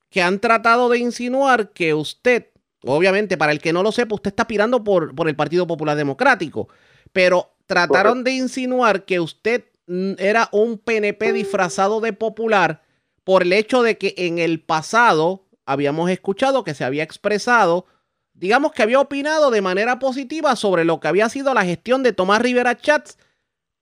que 0.10 0.22
han 0.22 0.40
tratado 0.40 0.90
de 0.90 1.00
insinuar 1.00 1.70
que 1.70 1.94
usted, 1.94 2.48
obviamente, 2.86 3.38
para 3.38 3.52
el 3.52 3.60
que 3.60 3.74
no 3.74 3.84
lo 3.84 3.92
sepa, 3.92 4.16
usted 4.16 4.30
está 4.30 4.44
aspirando 4.44 4.84
por, 4.84 5.16
por 5.16 5.28
el 5.28 5.36
Partido 5.36 5.68
Popular 5.68 5.98
Democrático, 5.98 6.70
pero 7.12 7.52
trataron 7.66 8.24
de 8.24 8.32
insinuar 8.32 9.06
que 9.06 9.20
usted 9.20 9.66
mm, 9.88 10.14
era 10.18 10.50
un 10.52 10.78
PNP 10.78 11.34
disfrazado 11.34 12.02
de 12.02 12.14
popular 12.14 12.82
por 13.24 13.44
el 13.44 13.54
hecho 13.54 13.84
de 13.84 13.98
que 13.98 14.16
en 14.18 14.40
el 14.40 14.62
pasado 14.62 15.46
habíamos 15.66 16.10
escuchado 16.10 16.64
que 16.64 16.74
se 16.74 16.84
había 16.84 17.04
expresado, 17.04 17.86
digamos 18.34 18.72
que 18.72 18.82
había 18.82 19.00
opinado 19.00 19.52
de 19.52 19.62
manera 19.62 20.00
positiva 20.00 20.56
sobre 20.56 20.84
lo 20.84 21.00
que 21.00 21.10
había 21.10 21.30
sido 21.30 21.54
la 21.54 21.64
gestión 21.66 22.02
de 22.02 22.14
Tomás 22.14 22.42
Rivera 22.42 22.76
Chats 22.76 23.18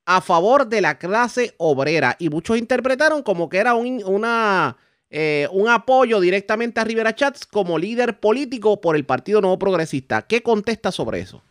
a 0.05 0.21
favor 0.21 0.67
de 0.67 0.81
la 0.81 0.97
clase 0.97 1.53
obrera. 1.57 2.15
Y 2.19 2.29
muchos 2.29 2.57
interpretaron 2.57 3.23
como 3.23 3.49
que 3.49 3.57
era 3.57 3.73
un, 3.73 4.03
una, 4.05 4.77
eh, 5.09 5.47
un 5.51 5.69
apoyo 5.69 6.19
directamente 6.19 6.79
a 6.79 6.83
Rivera 6.83 7.13
Chats 7.13 7.45
como 7.45 7.77
líder 7.77 8.19
político 8.19 8.81
por 8.81 8.95
el 8.95 9.05
Partido 9.05 9.41
Nuevo 9.41 9.59
Progresista. 9.59 10.23
¿Qué 10.27 10.41
contesta 10.41 10.91
sobre 10.91 11.19
eso? 11.19 11.41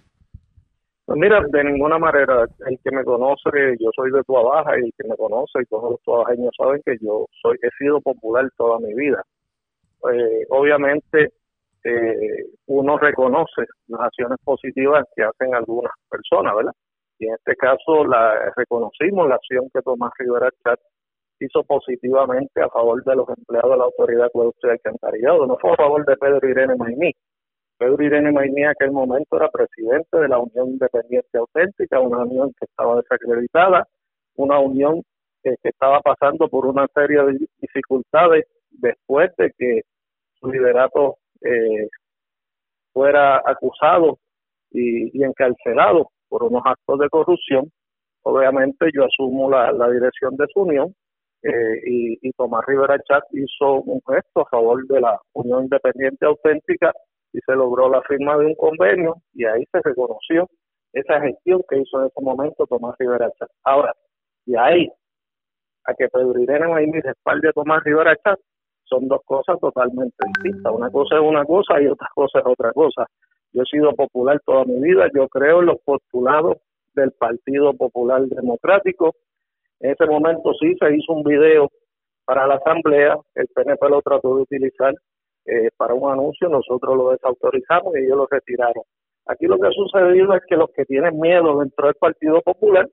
Pues 1.04 1.18
mira, 1.18 1.40
de 1.48 1.64
ninguna 1.64 1.98
manera, 1.98 2.46
el 2.66 2.78
que 2.82 2.90
me 2.90 3.04
conoce, 3.04 3.76
yo 3.78 3.90
soy 3.94 4.10
de 4.10 4.22
Tua 4.24 4.42
Baja 4.42 4.78
y 4.78 4.86
el 4.86 4.92
que 4.98 5.08
me 5.08 5.16
conoce 5.16 5.62
y 5.62 5.66
todos 5.66 5.92
los 5.92 6.02
tuabajeños 6.02 6.52
saben 6.58 6.82
que 6.84 6.96
yo 7.00 7.26
soy 7.40 7.56
he 7.62 7.70
sido 7.78 8.00
popular 8.00 8.50
toda 8.56 8.80
mi 8.80 8.92
vida. 8.94 9.22
Eh, 10.12 10.46
obviamente 10.50 11.32
eh, 11.84 12.46
uno 12.66 12.98
reconoce 12.98 13.62
las 13.86 14.00
acciones 14.00 14.38
positivas 14.44 15.04
que 15.14 15.22
hacen 15.22 15.54
algunas 15.54 15.92
personas, 16.10 16.56
¿verdad? 16.56 16.72
y 17.18 17.26
en 17.26 17.34
este 17.34 17.56
caso 17.56 18.04
la 18.04 18.52
reconocimos 18.56 19.28
la 19.28 19.36
acción 19.36 19.68
que 19.72 19.82
Tomás 19.82 20.12
Rivera 20.18 20.50
Chat 20.64 20.78
hizo 21.40 21.62
positivamente 21.64 22.60
a 22.62 22.68
favor 22.68 23.02
de 23.04 23.16
los 23.16 23.28
empleados 23.28 23.70
de 23.70 23.76
la 23.76 23.84
Autoridad 23.84 24.26
Acueducto 24.26 24.68
y 24.68 24.70
Alcantarillado, 24.70 25.46
no 25.46 25.56
fue 25.58 25.72
a 25.72 25.76
favor 25.76 26.04
de 26.06 26.16
Pedro 26.16 26.48
Irene 26.48 26.76
Maimí. 26.76 27.12
Pedro 27.78 28.02
Irene 28.02 28.32
Maimí 28.32 28.62
en 28.62 28.68
aquel 28.68 28.92
momento 28.92 29.36
era 29.36 29.50
presidente 29.50 30.18
de 30.18 30.28
la 30.28 30.38
Unión 30.38 30.70
Independiente 30.70 31.38
Auténtica, 31.38 32.00
una 32.00 32.18
unión 32.18 32.52
que 32.58 32.64
estaba 32.64 32.96
desacreditada, 32.96 33.86
una 34.36 34.58
unión 34.58 35.02
que, 35.42 35.54
estaba 35.62 36.00
pasando 36.00 36.48
por 36.48 36.66
una 36.66 36.86
serie 36.94 37.22
de 37.22 37.46
dificultades 37.60 38.46
después 38.70 39.30
de 39.36 39.52
que 39.56 39.82
su 40.40 40.50
liderato 40.50 41.16
eh, 41.42 41.88
fuera 42.92 43.42
acusado 43.44 44.18
y 44.70 45.22
encarcelado 45.22 46.10
por 46.28 46.42
unos 46.44 46.62
actos 46.64 46.98
de 46.98 47.08
corrupción. 47.08 47.70
Obviamente 48.22 48.88
yo 48.92 49.04
asumo 49.04 49.50
la, 49.50 49.90
dirección 49.90 50.36
de 50.36 50.46
su 50.52 50.62
unión 50.62 50.94
eh, 51.46 51.80
y, 52.22 52.32
Tomás 52.32 52.64
Rivera 52.66 52.98
Chat 53.08 53.24
hizo 53.32 53.80
un 53.82 54.00
gesto 54.06 54.40
a 54.40 54.48
favor 54.50 54.86
de 54.86 55.00
la 55.00 55.18
Unión 55.32 55.64
Independiente 55.64 56.26
Auténtica 56.26 56.92
y 57.32 57.38
se 57.40 57.52
logró 57.54 57.88
la 57.88 58.02
firma 58.02 58.36
de 58.36 58.46
un 58.46 58.54
convenio 58.54 59.16
y 59.32 59.44
ahí 59.44 59.64
se 59.72 59.80
reconoció 59.82 60.48
esa 60.92 61.20
gestión 61.20 61.62
que 61.68 61.78
hizo 61.78 62.00
en 62.00 62.06
ese 62.06 62.20
momento 62.20 62.66
Tomás 62.66 62.94
Rivera 62.98 63.30
Chat. 63.38 63.48
Ahora, 63.64 63.94
y 64.44 64.56
ahí 64.56 64.90
a 65.84 65.94
que 65.94 66.08
Pedro 66.08 66.38
Irene 66.40 66.68
Maimí 66.68 67.00
respalde 67.00 67.48
a 67.48 67.52
Tomás 67.52 67.82
Rivera 67.84 68.16
Chat 68.16 68.38
son 68.84 69.08
dos 69.08 69.20
cosas 69.24 69.58
totalmente 69.60 70.16
distintas. 70.26 70.72
Una 70.72 70.90
cosa 70.90 71.16
es 71.16 71.22
una 71.22 71.44
cosa 71.44 71.80
y 71.80 71.86
otra 71.86 72.08
cosa 72.14 72.38
es 72.38 72.46
otra 72.46 72.72
cosa. 72.72 73.06
Yo 73.52 73.62
he 73.62 73.66
sido 73.66 73.92
popular 73.94 74.40
toda 74.44 74.64
mi 74.64 74.80
vida, 74.80 75.08
yo 75.14 75.28
creo 75.28 75.60
en 75.60 75.66
los 75.66 75.80
postulados 75.84 76.58
del 76.94 77.12
Partido 77.12 77.74
Popular 77.74 78.22
Democrático. 78.22 79.14
En 79.80 79.90
ese 79.90 80.06
momento 80.06 80.52
sí 80.54 80.74
se 80.78 80.96
hizo 80.96 81.12
un 81.12 81.22
video 81.22 81.70
para 82.24 82.46
la 82.46 82.56
Asamblea, 82.56 83.16
el 83.34 83.46
PNP 83.54 83.88
lo 83.88 84.02
trató 84.02 84.36
de 84.36 84.42
utilizar 84.42 84.94
eh, 85.44 85.68
para 85.76 85.94
un 85.94 86.10
anuncio, 86.10 86.48
nosotros 86.48 86.96
lo 86.96 87.10
desautorizamos 87.10 87.94
y 87.96 88.04
ellos 88.04 88.16
lo 88.16 88.26
retiraron. 88.30 88.82
Aquí 89.26 89.46
lo 89.46 89.58
que 89.58 89.68
ha 89.68 89.72
sucedido 89.72 90.34
es 90.34 90.42
que 90.48 90.56
los 90.56 90.70
que 90.70 90.84
tienen 90.84 91.18
miedo 91.20 91.58
dentro 91.58 91.86
del 91.86 91.94
Partido 91.96 92.40
Popular, 92.42 92.88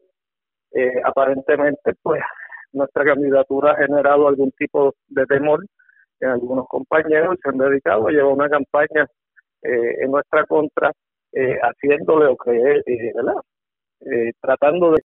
eh, 0.73 1.01
aparentemente, 1.03 1.93
pues 2.01 2.21
nuestra 2.73 3.03
candidatura 3.05 3.71
ha 3.71 3.77
generado 3.77 4.27
algún 4.27 4.51
tipo 4.51 4.93
de 5.07 5.25
temor 5.25 5.63
en 6.19 6.29
algunos 6.29 6.67
compañeros 6.67 7.35
y 7.35 7.41
se 7.41 7.49
han 7.49 7.57
dedicado 7.57 8.07
a 8.07 8.11
llevar 8.11 8.33
una 8.33 8.49
campaña 8.49 9.07
eh, 9.61 10.03
en 10.03 10.11
nuestra 10.11 10.45
contra, 10.45 10.91
eh, 11.31 11.57
haciéndole 11.61 12.25
o 12.25 12.37
que 12.37 12.51
eh, 12.51 13.13
¿verdad? 13.15 13.41
tratando 14.41 14.91
de 14.91 15.01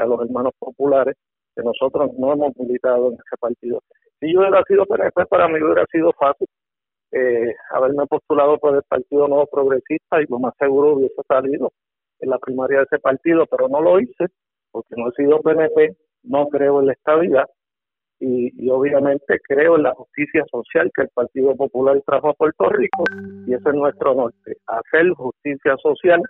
a 0.00 0.06
los 0.06 0.20
hermanos 0.20 0.52
populares 0.58 1.16
que 1.54 1.62
nosotros 1.62 2.10
no 2.18 2.32
hemos 2.32 2.56
militado 2.56 3.08
en 3.08 3.14
ese 3.14 3.36
partido. 3.38 3.82
Si 4.20 4.32
yo 4.32 4.40
hubiera 4.40 4.62
sido 4.64 4.86
PNP, 4.86 5.26
para 5.26 5.48
mí 5.48 5.62
hubiera 5.62 5.84
sido 5.90 6.12
fácil 6.12 6.46
haberme 7.70 8.06
postulado 8.06 8.58
por 8.58 8.74
el 8.74 8.82
Partido 8.84 9.28
Nuevo 9.28 9.46
Progresista 9.46 10.22
y 10.22 10.26
lo 10.30 10.38
más 10.38 10.54
seguro 10.58 10.94
hubiese 10.94 11.20
salido 11.28 11.70
en 12.20 12.30
la 12.30 12.38
primaria 12.38 12.78
de 12.78 12.84
ese 12.84 12.98
partido, 13.00 13.46
pero 13.46 13.68
no 13.68 13.82
lo 13.82 14.00
hice 14.00 14.28
porque 14.70 14.94
no 14.96 15.08
he 15.08 15.12
sido 15.12 15.40
PNP, 15.40 15.94
no 16.22 16.48
creo 16.48 16.80
en 16.80 16.86
la 16.86 16.92
estabilidad 16.94 17.46
y, 18.18 18.70
obviamente 18.70 19.40
creo 19.46 19.76
en 19.76 19.82
la 19.82 19.94
justicia 19.94 20.44
social 20.50 20.90
que 20.94 21.02
el 21.02 21.08
Partido 21.08 21.56
Popular 21.56 22.00
trajo 22.06 22.30
a 22.30 22.34
Puerto 22.34 22.68
Rico 22.70 23.04
y 23.46 23.52
ese 23.52 23.68
es 23.68 23.74
nuestro 23.74 24.14
norte, 24.14 24.56
hacer 24.68 25.10
justicia 25.10 25.76
social, 25.82 26.22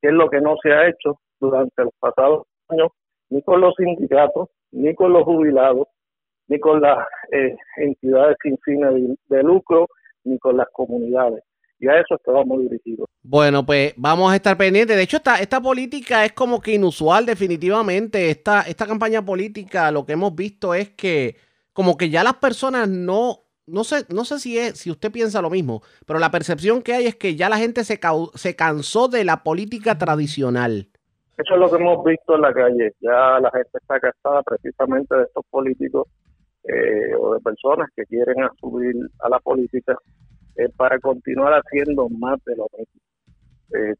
que 0.00 0.08
es 0.08 0.14
lo 0.14 0.30
que 0.30 0.40
no 0.40 0.56
se 0.62 0.72
ha 0.72 0.88
hecho 0.88 1.20
durante 1.38 1.84
los 1.84 1.92
pasados 2.00 2.46
ni 3.30 3.42
con 3.42 3.60
los 3.60 3.74
sindicatos, 3.76 4.48
ni 4.72 4.94
con 4.94 5.12
los 5.12 5.24
jubilados, 5.24 5.88
ni 6.48 6.58
con 6.58 6.80
las 6.80 7.06
eh, 7.32 7.56
entidades 7.76 8.36
sin 8.42 8.58
fines 8.58 9.16
de, 9.28 9.42
lucro, 9.42 9.88
ni 10.24 10.38
con 10.38 10.56
las 10.56 10.68
comunidades 10.72 11.42
y 11.78 11.88
a 11.88 12.00
eso 12.00 12.14
estamos 12.14 12.60
dirigidos. 12.60 13.08
Bueno, 13.22 13.66
pues 13.66 13.94
vamos 13.96 14.32
a 14.32 14.36
estar 14.36 14.56
pendientes. 14.56 14.96
De 14.96 15.02
hecho, 15.02 15.16
esta, 15.16 15.40
esta 15.40 15.60
política 15.60 16.24
es 16.24 16.32
como 16.32 16.60
que 16.60 16.72
inusual 16.72 17.26
definitivamente. 17.26 18.30
Esta, 18.30 18.62
esta 18.62 18.86
campaña 18.86 19.24
política, 19.24 19.90
lo 19.90 20.06
que 20.06 20.12
hemos 20.12 20.34
visto 20.34 20.72
es 20.72 20.90
que 20.90 21.36
como 21.72 21.96
que 21.96 22.08
ya 22.08 22.22
las 22.22 22.34
personas 22.34 22.88
no, 22.88 23.40
no 23.66 23.84
sé, 23.84 24.06
no 24.08 24.24
sé 24.24 24.38
si 24.38 24.58
es, 24.58 24.78
si 24.78 24.90
usted 24.90 25.10
piensa 25.10 25.42
lo 25.42 25.50
mismo, 25.50 25.82
pero 26.06 26.18
la 26.18 26.30
percepción 26.30 26.80
que 26.82 26.94
hay 26.94 27.06
es 27.06 27.16
que 27.16 27.34
ya 27.34 27.48
la 27.48 27.58
gente 27.58 27.84
se, 27.84 27.98
se 28.34 28.56
cansó 28.56 29.08
de 29.08 29.24
la 29.24 29.42
política 29.42 29.98
tradicional. 29.98 30.88
Eso 31.36 31.54
es 31.54 31.60
lo 31.60 31.68
que 31.68 31.76
hemos 31.82 32.04
visto 32.04 32.36
en 32.36 32.42
la 32.42 32.52
calle. 32.52 32.92
Ya 33.00 33.40
la 33.40 33.50
gente 33.50 33.70
está 33.74 33.98
cansada 33.98 34.42
precisamente 34.42 35.16
de 35.16 35.22
estos 35.24 35.44
políticos 35.50 36.06
eh, 36.64 37.14
o 37.18 37.34
de 37.34 37.40
personas 37.40 37.88
que 37.96 38.04
quieren 38.04 38.36
subir 38.60 38.94
a 39.20 39.28
la 39.28 39.40
política 39.40 39.96
eh, 40.56 40.68
para 40.76 40.98
continuar 41.00 41.52
haciendo 41.54 42.08
más 42.08 42.42
de 42.44 42.56
lo 42.56 42.66
mismo. 42.78 43.00
Eh, 43.74 43.94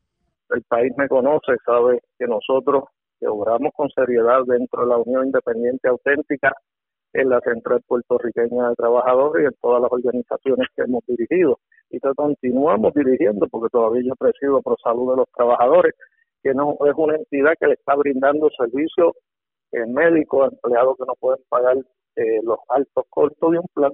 el 0.50 0.62
país 0.62 0.92
me 0.96 1.08
conoce, 1.08 1.56
sabe 1.66 2.00
que 2.18 2.26
nosotros 2.26 2.84
que 3.18 3.26
obramos 3.26 3.72
con 3.74 3.88
seriedad 3.90 4.42
dentro 4.46 4.82
de 4.82 4.88
la 4.88 4.98
Unión 4.98 5.26
Independiente 5.26 5.88
Auténtica 5.88 6.52
en 7.12 7.28
la 7.28 7.40
Central 7.40 7.80
Puertorriqueña 7.86 8.68
de 8.70 8.74
Trabajadores 8.76 9.44
y 9.44 9.46
en 9.46 9.54
todas 9.60 9.82
las 9.82 9.90
organizaciones 9.90 10.68
que 10.76 10.82
hemos 10.82 11.04
dirigido. 11.06 11.58
Y 11.90 12.00
que 12.00 12.12
continuamos 12.14 12.92
dirigiendo, 12.94 13.46
porque 13.48 13.70
todavía 13.70 14.02
yo 14.04 14.14
presido 14.16 14.60
por 14.62 14.80
salud 14.80 15.10
de 15.12 15.16
los 15.18 15.28
trabajadores, 15.36 15.94
que 16.44 16.52
no 16.52 16.76
es 16.86 16.94
una 16.96 17.16
entidad 17.16 17.54
que 17.58 17.66
le 17.66 17.74
está 17.74 17.96
brindando 17.96 18.50
servicios 18.50 19.14
eh, 19.72 19.86
médicos 19.86 20.42
a 20.42 20.54
empleados 20.54 20.96
que 20.98 21.04
no 21.06 21.14
pueden 21.18 21.42
pagar 21.48 21.76
eh, 22.16 22.40
los 22.44 22.58
altos 22.68 23.04
costos 23.08 23.50
de 23.50 23.58
un 23.58 23.66
plan 23.72 23.92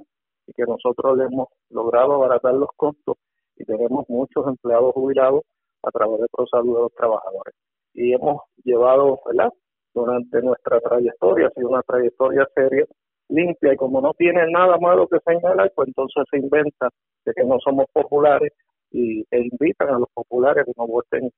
y 0.48 0.52
que 0.52 0.64
nosotros 0.64 1.16
le 1.16 1.24
hemos 1.24 1.46
logrado 1.70 2.14
abaratar 2.14 2.54
los 2.54 2.68
costos 2.76 3.16
y 3.56 3.64
tenemos 3.64 4.04
muchos 4.08 4.46
empleados 4.48 4.92
jubilados 4.94 5.42
a 5.84 5.90
través 5.92 6.20
de 6.20 6.26
ProSalud 6.32 6.74
de 6.74 6.82
los 6.82 6.94
trabajadores. 6.94 7.54
Y 7.94 8.12
hemos 8.12 8.42
llevado, 8.64 9.20
¿verdad? 9.26 9.52
Durante 9.94 10.42
nuestra 10.42 10.80
trayectoria, 10.80 11.46
ha 11.46 11.50
sido 11.50 11.68
una 11.68 11.82
trayectoria 11.82 12.46
seria, 12.54 12.84
limpia, 13.28 13.72
y 13.72 13.76
como 13.76 14.00
no 14.00 14.12
tiene 14.14 14.50
nada 14.50 14.76
malo 14.78 15.06
que 15.06 15.18
señalar, 15.24 15.72
pues 15.74 15.88
entonces 15.88 16.24
se 16.30 16.38
inventa 16.38 16.88
de 17.24 17.32
que 17.32 17.44
no 17.44 17.58
somos 17.60 17.86
populares 17.92 18.52
y, 18.90 19.24
e 19.30 19.48
invitan 19.52 19.88
a 19.88 19.98
los 19.98 20.08
populares 20.12 20.64
que 20.64 20.72
nos 20.76 20.88
voten 20.88 21.30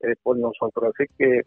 eh, 0.00 0.14
por 0.22 0.36
nosotros. 0.36 0.92
Así 0.94 1.08
que 1.18 1.40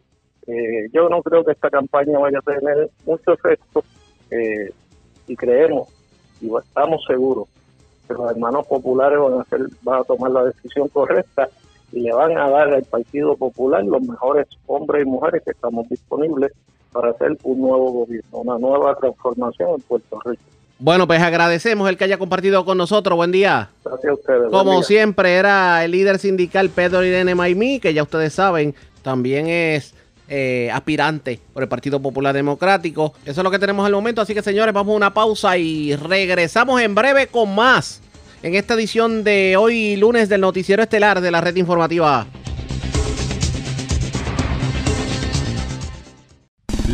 eh, 0.46 0.88
yo 0.92 1.08
no 1.08 1.22
creo 1.22 1.44
que 1.44 1.52
esta 1.52 1.70
campaña 1.70 2.18
vaya 2.18 2.38
a 2.38 2.42
tener 2.42 2.90
mucho 3.06 3.32
efecto 3.32 3.82
eh, 4.30 4.70
y 5.26 5.36
creemos 5.36 5.88
y 6.40 6.50
estamos 6.54 7.02
seguros 7.06 7.48
que 8.06 8.14
los 8.14 8.30
hermanos 8.30 8.66
populares 8.66 9.18
van 9.18 9.34
a, 9.34 9.40
hacer, 9.40 9.60
van 9.82 10.00
a 10.00 10.04
tomar 10.04 10.30
la 10.30 10.44
decisión 10.44 10.88
correcta 10.88 11.48
y 11.92 12.00
le 12.00 12.12
van 12.12 12.36
a 12.36 12.50
dar 12.50 12.74
al 12.74 12.82
Partido 12.82 13.36
Popular 13.36 13.82
los 13.84 14.02
mejores 14.02 14.46
hombres 14.66 15.06
y 15.06 15.08
mujeres 15.08 15.42
que 15.42 15.52
estamos 15.52 15.88
disponibles 15.88 16.52
para 16.92 17.10
hacer 17.10 17.36
un 17.44 17.60
nuevo 17.60 17.92
gobierno, 17.92 18.38
una 18.38 18.58
nueva 18.58 18.94
transformación 18.96 19.70
en 19.76 19.80
Puerto 19.80 20.20
Rico. 20.24 20.42
Bueno, 20.84 21.06
pues 21.06 21.22
agradecemos 21.22 21.88
el 21.88 21.96
que 21.96 22.04
haya 22.04 22.18
compartido 22.18 22.62
con 22.66 22.76
nosotros. 22.76 23.16
Buen 23.16 23.32
día. 23.32 23.70
Gracias 23.82 24.10
a 24.10 24.12
ustedes. 24.12 24.50
Como 24.50 24.72
día. 24.72 24.82
siempre, 24.82 25.32
era 25.32 25.82
el 25.82 25.92
líder 25.92 26.18
sindical 26.18 26.68
Pedro 26.68 27.02
Irene 27.02 27.34
Maimí, 27.34 27.80
que 27.80 27.94
ya 27.94 28.02
ustedes 28.02 28.34
saben, 28.34 28.74
también 29.00 29.46
es 29.46 29.94
eh, 30.28 30.70
aspirante 30.70 31.40
por 31.54 31.62
el 31.62 31.70
Partido 31.70 32.00
Popular 32.00 32.34
Democrático. 32.34 33.14
Eso 33.24 33.40
es 33.40 33.44
lo 33.44 33.50
que 33.50 33.58
tenemos 33.58 33.86
al 33.86 33.92
momento. 33.92 34.20
Así 34.20 34.34
que, 34.34 34.42
señores, 34.42 34.74
vamos 34.74 34.92
a 34.92 34.96
una 34.96 35.14
pausa 35.14 35.56
y 35.56 35.96
regresamos 35.96 36.82
en 36.82 36.94
breve 36.94 37.28
con 37.28 37.54
más 37.54 38.02
en 38.42 38.54
esta 38.54 38.74
edición 38.74 39.24
de 39.24 39.56
hoy, 39.56 39.96
lunes, 39.96 40.28
del 40.28 40.42
Noticiero 40.42 40.82
Estelar 40.82 41.22
de 41.22 41.30
la 41.30 41.40
Red 41.40 41.56
Informativa. 41.56 42.26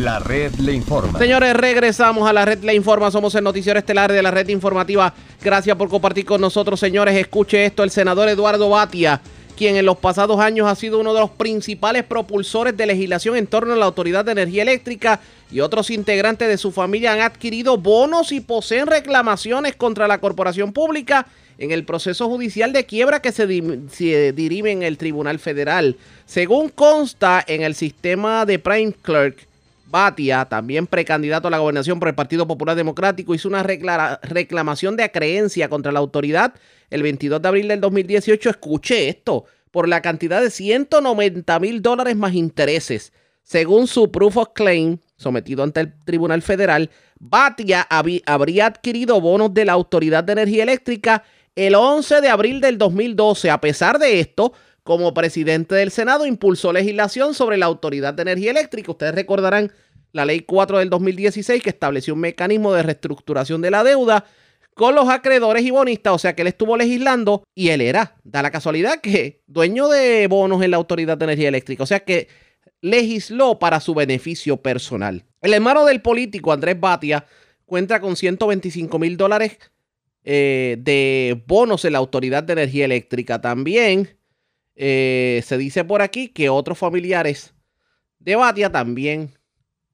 La 0.01 0.17
red 0.17 0.53
le 0.55 0.73
informa. 0.73 1.19
Señores, 1.19 1.53
regresamos 1.55 2.27
a 2.27 2.33
la 2.33 2.43
red 2.43 2.63
Le 2.63 2.73
Informa. 2.73 3.11
Somos 3.11 3.35
el 3.35 3.43
noticiero 3.43 3.77
estelar 3.77 4.11
de 4.11 4.23
la 4.23 4.31
red 4.31 4.47
informativa. 4.47 5.13
Gracias 5.43 5.77
por 5.77 5.89
compartir 5.89 6.25
con 6.25 6.41
nosotros, 6.41 6.79
señores. 6.79 7.15
Escuche 7.15 7.65
esto: 7.65 7.83
el 7.83 7.91
senador 7.91 8.27
Eduardo 8.27 8.67
Batia, 8.69 9.21
quien 9.55 9.75
en 9.75 9.85
los 9.85 9.97
pasados 9.97 10.39
años 10.39 10.67
ha 10.67 10.73
sido 10.73 10.99
uno 10.99 11.13
de 11.13 11.19
los 11.19 11.29
principales 11.29 12.03
propulsores 12.03 12.75
de 12.75 12.87
legislación 12.87 13.37
en 13.37 13.45
torno 13.45 13.73
a 13.73 13.77
la 13.77 13.85
Autoridad 13.85 14.25
de 14.25 14.31
Energía 14.31 14.63
Eléctrica 14.63 15.19
y 15.51 15.59
otros 15.59 15.91
integrantes 15.91 16.47
de 16.47 16.57
su 16.57 16.71
familia 16.71 17.13
han 17.13 17.21
adquirido 17.21 17.77
bonos 17.77 18.31
y 18.31 18.39
poseen 18.39 18.87
reclamaciones 18.87 19.75
contra 19.75 20.07
la 20.07 20.17
corporación 20.17 20.73
pública 20.73 21.27
en 21.59 21.69
el 21.69 21.83
proceso 21.85 22.27
judicial 22.27 22.73
de 22.73 22.87
quiebra 22.87 23.21
que 23.21 23.31
se, 23.31 23.45
di- 23.45 23.81
se 23.91 24.33
dirime 24.33 24.71
en 24.71 24.81
el 24.81 24.97
Tribunal 24.97 25.37
Federal. 25.37 25.95
Según 26.25 26.69
consta 26.69 27.43
en 27.45 27.61
el 27.61 27.75
sistema 27.75 28.47
de 28.47 28.57
Prime 28.57 28.93
Clerk, 28.99 29.50
Batia, 29.91 30.45
también 30.45 30.87
precandidato 30.87 31.49
a 31.49 31.51
la 31.51 31.59
gobernación 31.59 31.99
por 31.99 32.07
el 32.07 32.15
Partido 32.15 32.47
Popular 32.47 32.75
Democrático, 32.75 33.35
hizo 33.35 33.49
una 33.49 33.61
reclamación 33.61 34.95
de 34.95 35.03
acreencia 35.03 35.67
contra 35.69 35.91
la 35.91 35.99
autoridad 35.99 36.53
el 36.89 37.03
22 37.03 37.41
de 37.41 37.47
abril 37.47 37.67
del 37.67 37.81
2018. 37.81 38.49
Escuche 38.49 39.09
esto, 39.09 39.45
por 39.69 39.87
la 39.87 40.01
cantidad 40.01 40.41
de 40.41 40.49
190 40.49 41.59
mil 41.59 41.81
dólares 41.81 42.15
más 42.15 42.33
intereses. 42.33 43.13
Según 43.43 43.87
su 43.87 44.11
proof 44.11 44.37
of 44.37 44.49
claim, 44.53 44.99
sometido 45.17 45.63
ante 45.63 45.81
el 45.81 45.93
Tribunal 46.05 46.41
Federal, 46.41 46.89
Batia 47.19 47.85
habría 47.89 48.65
adquirido 48.65 49.19
bonos 49.19 49.53
de 49.53 49.65
la 49.65 49.73
Autoridad 49.73 50.23
de 50.23 50.33
Energía 50.33 50.63
Eléctrica 50.63 51.23
el 51.55 51.75
11 51.75 52.21
de 52.21 52.29
abril 52.29 52.61
del 52.61 52.77
2012. 52.77 53.49
A 53.49 53.59
pesar 53.59 53.99
de 53.99 54.19
esto, 54.19 54.53
como 54.83 55.13
presidente 55.13 55.75
del 55.75 55.91
Senado, 55.91 56.25
impulsó 56.25 56.73
legislación 56.73 57.33
sobre 57.33 57.57
la 57.57 57.67
Autoridad 57.67 58.13
de 58.13 58.23
Energía 58.23 58.51
Eléctrica. 58.51 58.91
Ustedes 58.91 59.15
recordarán 59.15 59.71
la 60.11 60.25
Ley 60.25 60.41
4 60.41 60.79
del 60.79 60.89
2016 60.89 61.63
que 61.63 61.69
estableció 61.69 62.13
un 62.13 62.21
mecanismo 62.21 62.73
de 62.73 62.83
reestructuración 62.83 63.61
de 63.61 63.71
la 63.71 63.83
deuda 63.83 64.25
con 64.73 64.95
los 64.95 65.09
acreedores 65.09 65.63
y 65.63 65.71
bonistas, 65.71 66.13
o 66.13 66.17
sea 66.17 66.33
que 66.33 66.43
él 66.43 66.47
estuvo 66.47 66.77
legislando 66.77 67.43
y 67.53 67.69
él 67.69 67.81
era, 67.81 68.15
da 68.23 68.41
la 68.41 68.51
casualidad 68.51 69.01
que 69.01 69.41
dueño 69.45 69.89
de 69.89 70.27
bonos 70.27 70.63
en 70.63 70.71
la 70.71 70.77
Autoridad 70.77 71.17
de 71.17 71.25
Energía 71.25 71.49
Eléctrica, 71.49 71.83
o 71.83 71.87
sea 71.87 71.99
que 71.99 72.29
legisló 72.81 73.59
para 73.59 73.79
su 73.79 73.93
beneficio 73.93 74.57
personal. 74.57 75.25
El 75.41 75.53
hermano 75.53 75.85
del 75.85 76.01
político 76.01 76.51
Andrés 76.51 76.79
Batia 76.79 77.25
cuenta 77.65 77.99
con 77.99 78.15
125 78.15 78.97
mil 78.97 79.17
dólares 79.17 79.57
eh, 80.23 80.77
de 80.79 81.43
bonos 81.47 81.85
en 81.85 81.93
la 81.93 81.99
Autoridad 81.99 82.43
de 82.43 82.53
Energía 82.53 82.85
Eléctrica. 82.85 83.41
También 83.41 84.17
eh, 84.75 85.41
se 85.43 85.57
dice 85.57 85.83
por 85.83 86.01
aquí 86.01 86.29
que 86.29 86.49
otros 86.49 86.77
familiares 86.77 87.53
de 88.19 88.35
Batia 88.35 88.71
también 88.71 89.31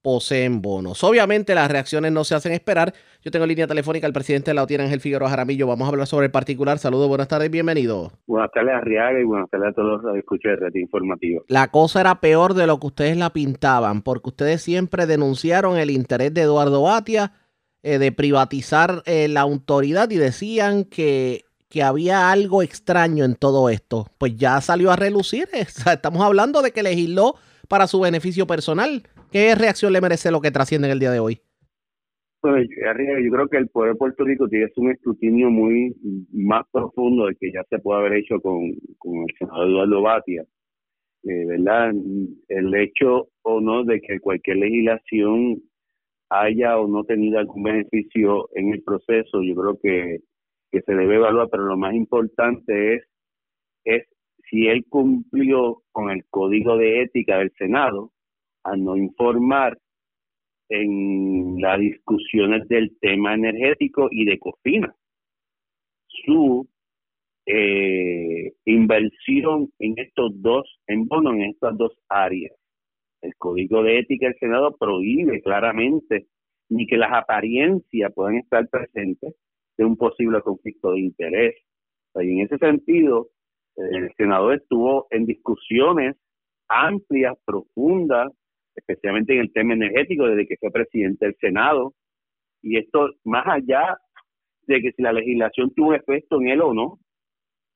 poseen 0.08 0.62
bonos. 0.62 1.04
Obviamente 1.04 1.54
las 1.54 1.70
reacciones 1.70 2.14
no 2.14 2.24
se 2.24 2.34
hacen 2.34 2.54
esperar. 2.54 2.94
Yo 3.22 3.30
tengo 3.30 3.44
en 3.44 3.50
línea 3.50 3.68
telefónica 3.68 4.08
al 4.08 4.14
presidente 4.14 4.52
de 4.52 4.56
la 4.56 4.64
OTAN, 4.64 4.80
Ángel 4.80 5.02
Figueroa 5.02 5.30
Jaramillo. 5.30 5.68
Vamos 5.68 5.86
a 5.86 5.90
hablar 5.90 6.08
sobre 6.08 6.28
el 6.28 6.32
particular. 6.32 6.78
Saludos, 6.78 7.10
buenas 7.10 7.28
tardes, 7.28 7.52
bienvenido. 7.52 8.14
Buenas 8.26 8.50
tardes, 8.54 8.74
Arriaga, 8.74 9.20
y 9.20 9.26
buenas 9.26 9.50
tardes 9.50 9.68
a 9.68 9.74
todos 9.74 10.04
los 10.04 10.14
que 10.14 10.20
escuchan 10.20 10.52
de 10.54 10.60
Red 10.62 10.76
Informativo. 10.76 11.44
La 11.50 11.68
cosa 11.72 12.00
era 12.00 12.22
peor 12.22 12.54
de 12.54 12.68
lo 12.68 12.80
que 12.80 12.88
ustedes 12.88 13.18
la 13.18 13.32
pintaban, 13.32 14.02
porque 14.02 14.30
ustedes 14.30 14.62
siempre 14.62 15.08
denunciaron 15.08 15.78
el 15.78 15.90
interés 15.90 16.34
de 16.34 16.44
Eduardo 16.44 16.84
Batia 16.84 17.34
eh, 17.84 17.98
de 17.98 18.12
privatizar 18.14 19.04
eh, 19.06 19.28
la 19.28 19.42
autoridad 19.42 20.10
y 20.10 20.16
decían 20.16 20.86
que, 20.86 21.47
que 21.70 21.84
había 21.84 22.32
algo 22.32 22.62
extraño 22.62 23.26
en 23.26 23.36
todo 23.36 23.70
esto. 23.70 24.08
Pues 24.18 24.36
ya 24.38 24.62
salió 24.62 24.92
a 24.92 24.96
relucir. 24.96 25.46
Estamos 25.92 26.22
hablando 26.24 26.62
de 26.62 26.72
que 26.72 26.84
legisló 26.84 27.36
para 27.68 27.88
su 27.88 28.00
beneficio 28.00 28.48
personal. 28.48 29.04
¿Qué 29.32 29.54
reacción 29.56 29.92
le 29.94 30.02
merece 30.02 30.32
lo 30.32 30.40
que 30.42 30.52
trasciende 30.52 30.88
en 30.88 30.94
el 30.94 31.00
día 31.00 31.12
de 31.12 31.20
hoy? 31.20 31.42
Bueno, 32.42 32.60
yo- 32.60 32.90
Arriaga, 32.90 33.20
yo 33.20 33.32
creo 33.32 33.48
que 33.50 33.58
el 33.58 33.68
pueblo 33.68 33.94
de 33.94 33.98
Puerto 33.98 34.24
Rico 34.24 34.48
tiene 34.48 34.68
un 34.78 34.92
escrutinio 34.92 35.50
muy 35.50 35.96
más 36.32 36.66
profundo 36.72 37.26
del 37.26 37.38
que 37.38 37.52
ya 37.52 37.64
se 37.70 37.80
puede 37.80 38.00
haber 38.00 38.14
hecho 38.20 38.40
con, 38.40 38.72
con 38.98 39.18
el 39.28 39.36
senador 39.38 39.68
Eduardo 39.68 40.02
Batia. 40.02 40.46
Eh, 41.24 41.46
¿Verdad? 41.46 41.92
El 42.48 42.76
hecho 42.76 43.28
o 43.42 43.60
no 43.60 43.84
de 43.84 44.00
que 44.00 44.20
cualquier 44.22 44.58
legislación 44.58 45.62
haya 46.30 46.78
o 46.78 46.88
no 46.88 47.04
tenido 47.04 47.40
algún 47.40 47.64
beneficio 47.64 48.48
en 48.54 48.72
el 48.74 48.84
proceso, 48.84 49.42
yo 49.44 49.56
creo 49.56 49.80
que, 49.82 50.20
que 50.72 50.82
se 50.82 50.94
debe 50.94 51.16
evaluar, 51.16 51.48
pero 51.50 51.64
lo 51.66 51.78
más 51.78 51.94
importante 51.94 52.96
es, 52.96 53.04
es 53.86 54.08
si 54.50 54.68
él 54.68 54.86
cumplió 54.90 55.84
con 55.92 56.10
el 56.10 56.26
código 56.30 56.78
de 56.78 57.02
ética 57.04 57.40
del 57.40 57.52
Senado 57.58 58.12
a 58.64 58.76
no 58.76 58.96
informar 58.98 59.78
en 60.70 61.62
las 61.62 61.80
discusiones 61.80 62.68
del 62.68 62.98
tema 63.00 63.34
energético 63.34 64.10
y 64.12 64.26
de 64.26 64.40
COFINA 64.40 64.94
su 66.26 66.68
eh, 67.46 68.54
inversión 68.66 69.72
en 69.80 69.94
estos 69.98 70.32
dos, 70.42 70.80
en 70.88 71.08
bonos 71.08 71.36
en 71.36 71.44
estas 71.44 71.78
dos 71.78 71.94
áreas. 72.10 72.54
El 73.22 73.34
Código 73.36 73.82
de 73.84 74.00
Ética 74.00 74.28
del 74.28 74.38
Senado 74.38 74.76
prohíbe 74.78 75.42
claramente 75.42 76.28
ni 76.70 76.86
que 76.86 76.98
las 76.98 77.14
apariencias 77.14 78.14
puedan 78.14 78.36
estar 78.36 78.68
presentes 78.68 79.34
de 79.78 79.86
un 79.86 79.96
posible 79.96 80.42
conflicto 80.42 80.92
de 80.92 81.00
interés. 81.00 81.56
Y 82.16 82.32
en 82.32 82.42
ese 82.42 82.58
sentido, 82.58 83.30
el 83.76 84.12
senador 84.18 84.56
estuvo 84.56 85.08
en 85.12 85.26
discusiones 85.26 86.16
amplias, 86.68 87.38
profundas, 87.46 88.32
especialmente 88.76 89.34
en 89.34 89.40
el 89.40 89.54
tema 89.54 89.74
energético 89.74 90.28
desde 90.28 90.48
que 90.48 90.58
fue 90.58 90.72
presidente 90.72 91.26
del 91.26 91.36
Senado. 91.40 91.94
Y 92.62 92.78
esto, 92.78 93.10
más 93.24 93.46
allá 93.48 93.98
de 94.64 94.82
que 94.82 94.92
si 94.92 95.02
la 95.02 95.14
legislación 95.14 95.74
tuvo 95.74 95.94
efecto 95.94 96.42
en 96.42 96.50
él 96.50 96.62
o 96.62 96.74
no, 96.74 97.00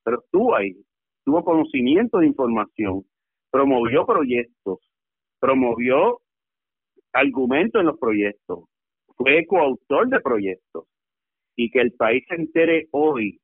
pero 0.04 0.22
estuvo 0.22 0.56
ahí, 0.56 0.76
tuvo 1.24 1.44
conocimiento 1.44 2.20
de 2.20 2.28
información, 2.28 3.04
promovió 3.52 4.06
proyectos, 4.06 4.80
promovió 5.40 6.20
argumentos 7.14 7.80
en 7.80 7.88
los 7.88 8.00
proyectos, 8.00 8.66
fue 9.18 9.46
coautor 9.46 10.10
de 10.10 10.20
proyectos. 10.20 10.86
Y 11.56 11.70
que 11.70 11.82
el 11.82 11.92
país 11.94 12.24
se 12.28 12.36
entere 12.36 12.88
hoy 12.92 13.40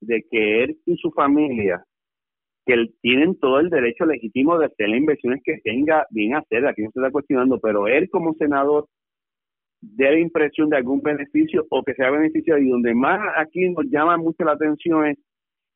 de 0.00 0.24
que 0.30 0.64
él 0.64 0.78
y 0.86 0.96
su 0.96 1.10
familia 1.10 1.84
que 2.66 2.86
tienen 3.00 3.38
todo 3.38 3.60
el 3.60 3.70
derecho 3.70 4.04
legítimo 4.04 4.58
de 4.58 4.66
hacer 4.66 4.88
las 4.88 4.98
inversiones 4.98 5.40
que 5.44 5.58
tenga 5.62 6.04
bien 6.10 6.34
hacer, 6.34 6.66
aquí 6.66 6.82
no 6.82 6.90
se 6.90 6.98
está 6.98 7.12
cuestionando, 7.12 7.60
pero 7.60 7.86
él 7.86 8.10
como 8.10 8.34
senador 8.34 8.86
dé 9.80 10.10
la 10.10 10.18
impresión 10.18 10.68
de 10.68 10.78
algún 10.78 11.00
beneficio 11.00 11.64
o 11.70 11.82
que 11.84 11.94
sea 11.94 12.10
beneficio 12.10 12.58
y 12.58 12.68
donde 12.68 12.94
más 12.94 13.20
aquí 13.36 13.68
nos 13.70 13.86
llama 13.86 14.16
mucho 14.16 14.44
la 14.44 14.52
atención 14.52 15.06
es 15.06 15.18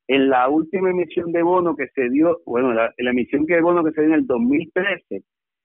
en 0.08 0.28
la 0.28 0.48
última 0.48 0.90
emisión 0.90 1.30
de 1.30 1.42
bono 1.42 1.76
que 1.76 1.86
se 1.94 2.10
dio, 2.10 2.40
bueno, 2.44 2.72
la, 2.72 2.92
la 2.98 3.10
emisión 3.10 3.44
de 3.46 3.60
bono 3.60 3.84
que 3.84 3.92
se 3.92 4.00
dio 4.00 4.10
en 4.10 4.20
el 4.20 4.26
2013, 4.26 5.22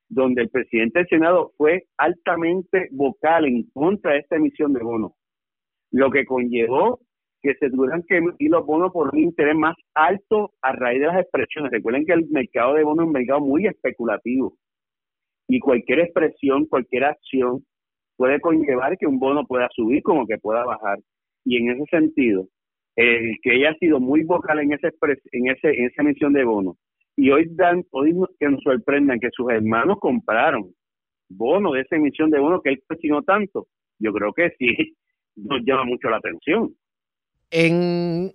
donde 0.08 0.44
el 0.44 0.50
presidente 0.50 1.00
del 1.00 1.08
Senado 1.08 1.52
fue 1.58 1.86
altamente 1.98 2.90
vocal 2.92 3.46
en 3.46 3.64
contra 3.74 4.14
de 4.14 4.20
esta 4.20 4.36
emisión 4.36 4.72
de 4.74 4.84
bonos, 4.84 5.14
lo 5.96 6.12
que 6.12 6.26
conllevó 6.26 7.00
que 7.42 7.54
se 7.56 7.70
tuvieran 7.70 8.04
que 8.04 8.18
emitir 8.18 8.52
los 8.52 8.66
bonos 8.66 8.92
por 8.92 9.14
un 9.14 9.20
interés 9.20 9.56
más 9.56 9.76
alto 9.94 10.52
a 10.62 10.74
raíz 10.74 11.00
de 11.00 11.08
las 11.08 11.22
expresiones. 11.22 11.72
Recuerden 11.72 12.06
que 12.06 12.12
el 12.12 12.28
mercado 12.32 12.74
de 12.74 12.84
bonos 12.84 13.04
es 13.04 13.08
un 13.08 13.14
mercado 13.14 13.40
muy 13.40 13.66
especulativo 13.66 14.58
y 15.48 15.60
cualquier 15.60 16.00
expresión, 16.02 16.66
cualquier 16.66 17.06
acción 17.06 17.64
puede 18.18 18.42
conllevar 18.42 18.98
que 18.98 19.08
un 19.08 19.20
bono 19.20 19.46
pueda 19.46 19.70
subir 19.72 20.04
como 20.04 20.28
que 20.28 20.38
pueda 20.38 20.66
bajar. 20.66 21.00
Y 21.46 21.58
en 21.58 21.70
ese 21.70 21.86
sentido, 21.90 22.46
el 22.98 23.38
que 23.42 23.56
ella 23.56 23.70
ha 23.70 23.76
sido 23.76 24.02
muy 24.02 24.24
vocal 24.26 24.60
en 24.60 24.74
ese 24.74 24.90
en 25.32 25.48
ese 25.48 25.70
en 25.70 25.86
esa 25.86 26.02
emisión 26.02 26.34
de 26.34 26.44
bonos 26.44 26.76
y 27.16 27.30
hoy 27.30 27.48
dan 27.52 27.86
hoy 27.92 28.14
que 28.38 28.50
nos 28.50 28.62
sorprendan 28.64 29.20
que 29.22 29.30
sus 29.32 29.50
hermanos 29.50 30.00
compraron 30.02 30.74
bonos 31.30 31.74
de 31.74 31.82
esa 31.82 31.96
emisión 31.96 32.30
de 32.32 32.40
bonos 32.40 32.62
que 32.62 32.72
él 32.72 32.84
cuestionó 32.86 33.22
tanto. 33.22 33.68
Yo 33.98 34.12
creo 34.12 34.34
que 34.34 34.50
sí 34.60 34.98
nos 35.36 35.62
llama 35.66 35.86
mucho 35.86 36.10
la 36.10 36.18
atención. 36.18 36.76
En 37.52 38.34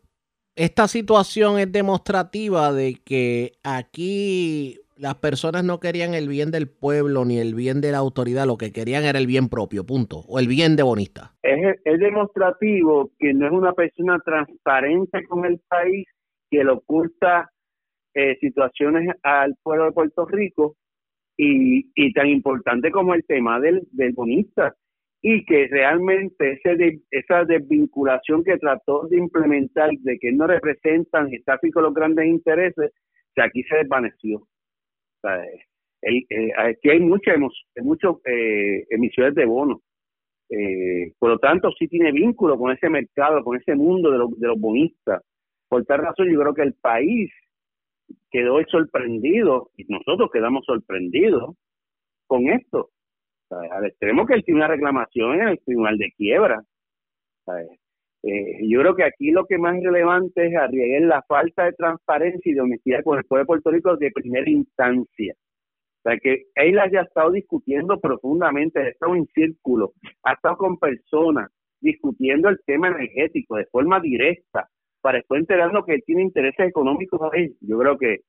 esta 0.55 0.89
situación 0.89 1.59
es 1.59 1.71
demostrativa 1.73 2.73
de 2.73 2.97
que 3.05 3.53
aquí 3.63 4.79
las 4.97 5.15
personas 5.15 5.65
no 5.65 5.81
querían 5.81 6.13
el 6.15 6.29
bien 6.29 6.51
del 6.51 6.69
pueblo 6.69 7.25
ni 7.25 7.39
el 7.39 7.55
bien 7.55 7.81
de 7.81 7.93
la 7.93 7.99
autoridad, 7.99 8.47
lo 8.47 8.59
que 8.59 8.73
querían 8.73 9.05
era 9.05 9.19
el 9.19 9.27
bien 9.27 9.49
propio, 9.49 9.87
punto, 9.87 10.19
o 10.29 10.39
el 10.39 10.47
bien 10.47 10.77
de 10.77 10.83
Bonista. 10.83 11.33
Es, 11.43 11.79
es 11.85 11.99
demostrativo 11.99 13.11
que 13.19 13.33
no 13.33 13.47
es 13.47 13.53
una 13.53 13.73
persona 13.73 14.19
transparente 14.23 15.25
con 15.25 15.47
el 15.47 15.59
país 15.69 16.07
que 16.51 16.63
le 16.63 16.73
oculta 16.73 17.51
eh, 18.13 18.37
situaciones 18.41 19.09
al 19.23 19.55
pueblo 19.63 19.87
de 19.87 19.93
Puerto 19.93 20.27
Rico 20.27 20.77
y, 21.37 21.91
y 21.95 22.13
tan 22.13 22.27
importante 22.27 22.91
como 22.91 23.15
el 23.15 23.25
tema 23.25 23.59
del, 23.59 23.89
del 23.93 24.13
bonista 24.13 24.75
y 25.23 25.45
que 25.45 25.69
realmente 25.69 26.53
ese 26.53 26.77
de, 26.77 27.01
esa 27.11 27.45
desvinculación 27.45 28.43
que 28.43 28.57
trató 28.57 29.07
de 29.09 29.19
implementar 29.19 29.91
de 29.99 30.19
que 30.19 30.33
no 30.33 30.47
representan 30.47 31.33
el 31.33 31.45
tráfico 31.45 31.81
los 31.81 31.95
grandes 31.95 32.27
intereses, 32.27 32.93
aquí 33.37 33.63
se 33.65 33.77
desvaneció. 33.77 34.47
Eh, 36.03 36.53
aquí 36.57 36.91
hay 36.91 37.01
muchas 37.01 37.37
muchas 37.83 38.13
eh, 38.27 38.87
emisiones 38.91 39.35
de 39.35 39.45
bonos. 39.45 39.81
Eh, 40.49 41.13
por 41.19 41.31
lo 41.31 41.39
tanto, 41.39 41.71
sí 41.79 41.87
tiene 41.87 42.13
vínculo 42.13 42.59
con 42.59 42.73
ese 42.73 42.89
mercado, 42.89 43.45
con 43.45 43.57
ese 43.57 43.75
mundo 43.75 44.11
de, 44.11 44.19
de 44.39 44.49
los 44.49 44.59
bonistas. 44.59 45.23
Por 45.69 45.85
tal 45.85 46.01
razón, 46.01 46.31
yo 46.33 46.41
creo 46.41 46.55
que 46.55 46.63
el 46.63 46.75
país 46.75 47.31
quedó 48.31 48.59
sorprendido 48.67 49.71
y 49.77 49.85
nosotros 49.85 50.31
quedamos 50.33 50.65
sorprendidos 50.65 51.55
con 52.27 52.49
esto 52.49 52.91
al 53.51 53.87
extremo 53.87 54.27
que 54.27 54.35
él 54.35 54.45
tiene 54.45 54.61
una 54.61 54.69
reclamación 54.69 55.41
en 55.41 55.49
el 55.49 55.61
tribunal 55.61 55.99
de 55.99 56.13
quiebra. 56.17 56.63
Eh, 58.23 58.69
yo 58.69 58.81
creo 58.81 58.95
que 58.95 59.05
aquí 59.05 59.31
lo 59.31 59.47
que 59.47 59.59
más 59.59 59.83
relevante 59.83 60.47
es 60.47 60.55
arriesgar 60.55 61.03
la 61.03 61.23
falta 61.23 61.65
de 61.65 61.73
transparencia 61.73 62.53
y 62.53 62.55
de 62.55 62.61
honestidad 62.61 63.03
con 63.03 63.19
el 63.19 63.25
pueblo 63.25 63.45
de 63.45 63.47
Puerto 63.47 63.71
Rico 63.71 63.97
de 63.97 64.11
primera 64.11 64.49
instancia. 64.49 65.35
O 65.35 66.03
sea, 66.03 66.19
que 66.19 66.45
él 66.55 66.79
haya 66.79 67.03
estado 67.03 67.33
discutiendo 67.33 67.99
profundamente, 68.01 68.81
ha 68.81 68.89
estado 68.89 69.15
en 69.15 69.27
círculo, 69.27 69.93
ha 70.23 70.35
estado 70.35 70.57
con 70.57 70.79
personas 70.79 71.51
discutiendo 71.81 72.49
el 72.49 72.61
tema 72.65 72.89
energético 72.89 73.57
de 73.57 73.67
forma 73.67 74.01
directa, 74.01 74.69
para 75.01 75.19
después 75.19 75.41
enterarnos 75.41 75.85
que 75.87 75.95
él 75.95 76.03
tiene 76.05 76.23
intereses 76.23 76.69
económicos 76.69 77.21
ahí. 77.33 77.55
Yo 77.61 77.79
creo 77.79 77.97
que 77.97 78.21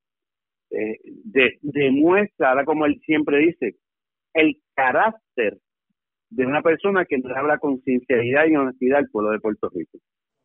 eh, 0.71 0.99
demuestra, 1.61 2.49
ahora 2.49 2.65
como 2.65 2.85
él 2.85 2.99
siempre 3.05 3.39
dice, 3.39 3.75
el 4.33 4.60
carácter 4.81 5.57
de 6.29 6.45
una 6.45 6.61
persona 6.61 7.05
que 7.05 7.17
nos 7.17 7.35
habla 7.35 7.57
con 7.57 7.81
sinceridad 7.81 8.45
y 8.47 8.55
honestidad 8.55 8.99
al 8.99 9.09
pueblo 9.09 9.31
de 9.31 9.39
Puerto 9.39 9.69
Rico. 9.69 9.97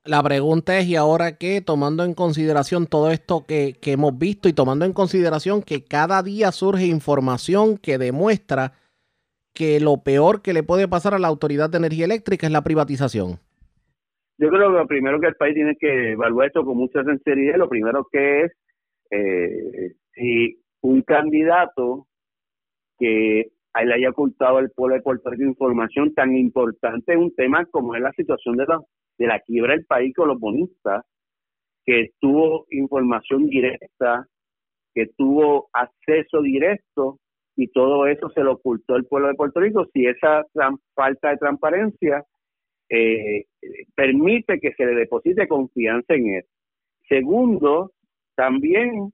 La 0.04 0.22
pregunta 0.22 0.78
es, 0.78 0.86
¿y 0.86 0.96
ahora 0.96 1.36
qué? 1.36 1.60
Tomando 1.60 2.04
en 2.04 2.14
consideración 2.14 2.86
todo 2.86 3.10
esto 3.10 3.44
que, 3.46 3.74
que 3.80 3.92
hemos 3.92 4.16
visto 4.18 4.48
y 4.48 4.52
tomando 4.52 4.84
en 4.84 4.92
consideración 4.92 5.62
que 5.62 5.84
cada 5.84 6.22
día 6.22 6.52
surge 6.52 6.86
información 6.86 7.76
que 7.76 7.98
demuestra 7.98 8.72
que 9.52 9.80
lo 9.80 10.02
peor 10.04 10.42
que 10.42 10.52
le 10.52 10.62
puede 10.62 10.86
pasar 10.86 11.14
a 11.14 11.18
la 11.18 11.28
Autoridad 11.28 11.70
de 11.70 11.78
Energía 11.78 12.04
Eléctrica 12.04 12.46
es 12.46 12.52
la 12.52 12.62
privatización. 12.62 13.38
Yo 14.38 14.48
creo 14.50 14.70
que 14.70 14.78
lo 14.78 14.86
primero 14.86 15.18
que 15.18 15.28
el 15.28 15.34
país 15.34 15.54
tiene 15.54 15.76
que 15.80 16.12
evaluar 16.12 16.48
esto 16.48 16.64
con 16.64 16.76
mucha 16.76 17.02
sinceridad, 17.02 17.56
lo 17.56 17.68
primero 17.68 18.06
que 18.12 18.42
es 18.42 18.52
eh, 19.10 19.94
si 20.14 20.62
un 20.82 21.02
candidato 21.02 22.06
que 22.98 23.50
le 23.84 23.94
haya 23.94 24.10
ocultado 24.10 24.58
al 24.58 24.70
pueblo 24.70 24.96
de 24.96 25.02
Puerto 25.02 25.30
Rico 25.30 25.44
información 25.44 26.14
tan 26.14 26.36
importante 26.36 27.16
un 27.16 27.34
tema 27.34 27.66
como 27.66 27.94
es 27.94 28.02
la 28.02 28.12
situación 28.12 28.56
de 28.56 28.64
la, 28.66 28.80
de 29.18 29.26
la 29.26 29.40
quiebra 29.40 29.74
del 29.74 29.84
país 29.84 30.14
con 30.14 30.28
que 31.84 32.10
tuvo 32.20 32.66
información 32.70 33.46
directa, 33.46 34.26
que 34.94 35.06
tuvo 35.16 35.68
acceso 35.72 36.42
directo 36.42 37.18
y 37.54 37.68
todo 37.68 38.06
eso 38.06 38.28
se 38.30 38.42
lo 38.42 38.52
ocultó 38.52 38.96
el 38.96 39.06
pueblo 39.06 39.28
de 39.28 39.34
Puerto 39.34 39.60
Rico, 39.60 39.86
si 39.92 40.06
esa 40.06 40.44
falta 40.94 41.30
de 41.30 41.36
transparencia 41.36 42.24
eh, 42.88 43.44
permite 43.94 44.58
que 44.60 44.72
se 44.72 44.84
le 44.84 44.94
deposite 44.94 45.48
confianza 45.48 46.14
en 46.14 46.34
él. 46.34 46.44
Segundo, 47.08 47.92
también 48.34 49.12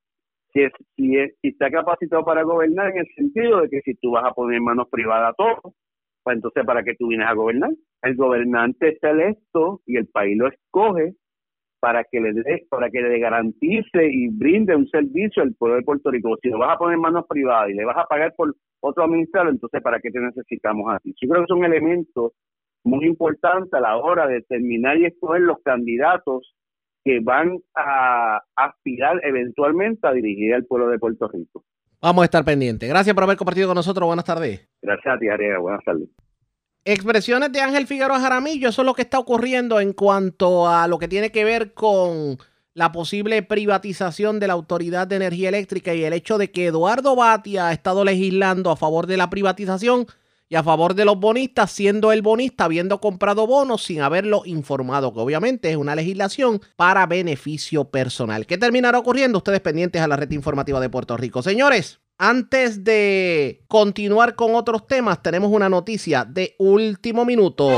si, 0.52 0.60
si, 0.96 1.14
si 1.40 1.48
está 1.48 1.70
capacitado 1.70 2.24
para 2.24 2.42
gobernar 2.42 2.90
en 2.90 2.98
el 2.98 3.06
sentido 3.14 3.62
de 3.62 3.68
que 3.68 3.80
si 3.82 3.94
tú 3.94 4.12
vas 4.12 4.24
a 4.24 4.34
poner 4.34 4.60
manos 4.60 4.88
privadas 4.90 5.34
todo, 5.36 5.74
pues 6.22 6.36
entonces 6.36 6.64
¿para 6.64 6.82
qué 6.82 6.94
tú 6.94 7.08
vienes 7.08 7.26
a 7.26 7.34
gobernar? 7.34 7.70
El 8.02 8.16
gobernante 8.16 8.88
está 8.88 9.10
electo 9.10 9.80
y 9.86 9.96
el 9.96 10.06
país 10.06 10.36
lo 10.38 10.48
escoge 10.48 11.14
para 11.80 12.04
que 12.04 12.20
le 12.20 12.32
dé, 12.32 12.66
para 12.70 12.90
que 12.90 13.00
le 13.00 13.18
garantice 13.18 14.06
y 14.08 14.28
brinde 14.28 14.76
un 14.76 14.88
servicio 14.88 15.42
al 15.42 15.54
pueblo 15.54 15.76
de 15.76 15.82
Puerto 15.82 16.10
Rico. 16.12 16.36
Si 16.40 16.48
lo 16.48 16.58
vas 16.58 16.76
a 16.76 16.78
poner 16.78 16.94
en 16.94 17.00
manos 17.00 17.26
privadas 17.28 17.70
y 17.70 17.74
le 17.74 17.84
vas 17.84 17.96
a 17.96 18.06
pagar 18.06 18.32
por 18.36 18.54
otro 18.80 19.04
administrador, 19.04 19.52
entonces 19.52 19.82
¿para 19.82 19.98
qué 19.98 20.10
te 20.10 20.20
necesitamos 20.20 20.92
así? 20.94 21.12
Yo 21.20 21.28
creo 21.28 21.42
que 21.42 21.48
son 21.48 21.64
elementos 21.64 22.32
muy 22.84 23.06
importantes 23.06 23.72
a 23.72 23.80
la 23.80 23.96
hora 23.96 24.28
de 24.28 24.34
determinar 24.34 24.96
y 24.96 25.06
escoger 25.06 25.42
los 25.42 25.58
candidatos 25.64 26.54
que 27.04 27.20
van 27.20 27.58
a 27.74 28.42
aspirar 28.56 29.20
eventualmente 29.24 30.06
a 30.06 30.12
dirigir 30.12 30.54
al 30.54 30.64
pueblo 30.64 30.88
de 30.88 30.98
Puerto 30.98 31.28
Rico. 31.28 31.64
Vamos 32.00 32.22
a 32.22 32.24
estar 32.24 32.44
pendientes. 32.44 32.88
Gracias 32.88 33.14
por 33.14 33.24
haber 33.24 33.36
compartido 33.36 33.68
con 33.68 33.76
nosotros. 33.76 34.06
Buenas 34.06 34.24
tardes. 34.24 34.68
Gracias 34.82 35.14
a 35.14 35.18
ti, 35.18 35.28
Ariel. 35.28 35.58
Buenas 35.58 35.84
tardes. 35.84 36.08
Expresiones 36.84 37.52
de 37.52 37.60
Ángel 37.60 37.86
Figueroa 37.86 38.18
Jaramillo, 38.18 38.68
eso 38.68 38.82
es 38.82 38.86
lo 38.86 38.94
que 38.94 39.02
está 39.02 39.20
ocurriendo 39.20 39.78
en 39.78 39.92
cuanto 39.92 40.68
a 40.68 40.88
lo 40.88 40.98
que 40.98 41.06
tiene 41.06 41.30
que 41.30 41.44
ver 41.44 41.74
con 41.74 42.38
la 42.74 42.90
posible 42.90 43.42
privatización 43.44 44.40
de 44.40 44.48
la 44.48 44.54
Autoridad 44.54 45.06
de 45.06 45.14
Energía 45.14 45.50
Eléctrica 45.50 45.94
y 45.94 46.02
el 46.02 46.12
hecho 46.12 46.38
de 46.38 46.50
que 46.50 46.66
Eduardo 46.66 47.14
Batia 47.14 47.68
ha 47.68 47.72
estado 47.72 48.04
legislando 48.04 48.70
a 48.70 48.76
favor 48.76 49.06
de 49.06 49.16
la 49.16 49.30
privatización 49.30 50.06
y 50.52 50.54
a 50.54 50.62
favor 50.62 50.94
de 50.94 51.06
los 51.06 51.18
bonistas, 51.18 51.72
siendo 51.72 52.12
el 52.12 52.20
bonista 52.20 52.64
habiendo 52.64 53.00
comprado 53.00 53.46
bonos 53.46 53.84
sin 53.84 54.02
haberlo 54.02 54.42
informado, 54.44 55.14
que 55.14 55.20
obviamente 55.20 55.70
es 55.70 55.78
una 55.78 55.94
legislación 55.94 56.60
para 56.76 57.06
beneficio 57.06 57.84
personal. 57.84 58.44
¿Qué 58.44 58.58
terminará 58.58 58.98
ocurriendo? 58.98 59.38
Ustedes 59.38 59.60
pendientes 59.60 60.02
a 60.02 60.08
la 60.08 60.16
red 60.16 60.30
informativa 60.30 60.78
de 60.78 60.90
Puerto 60.90 61.16
Rico. 61.16 61.42
Señores, 61.42 62.00
antes 62.18 62.84
de 62.84 63.64
continuar 63.66 64.34
con 64.34 64.54
otros 64.54 64.86
temas, 64.86 65.22
tenemos 65.22 65.50
una 65.50 65.70
noticia 65.70 66.26
de 66.26 66.54
último 66.58 67.24
minuto. 67.24 67.70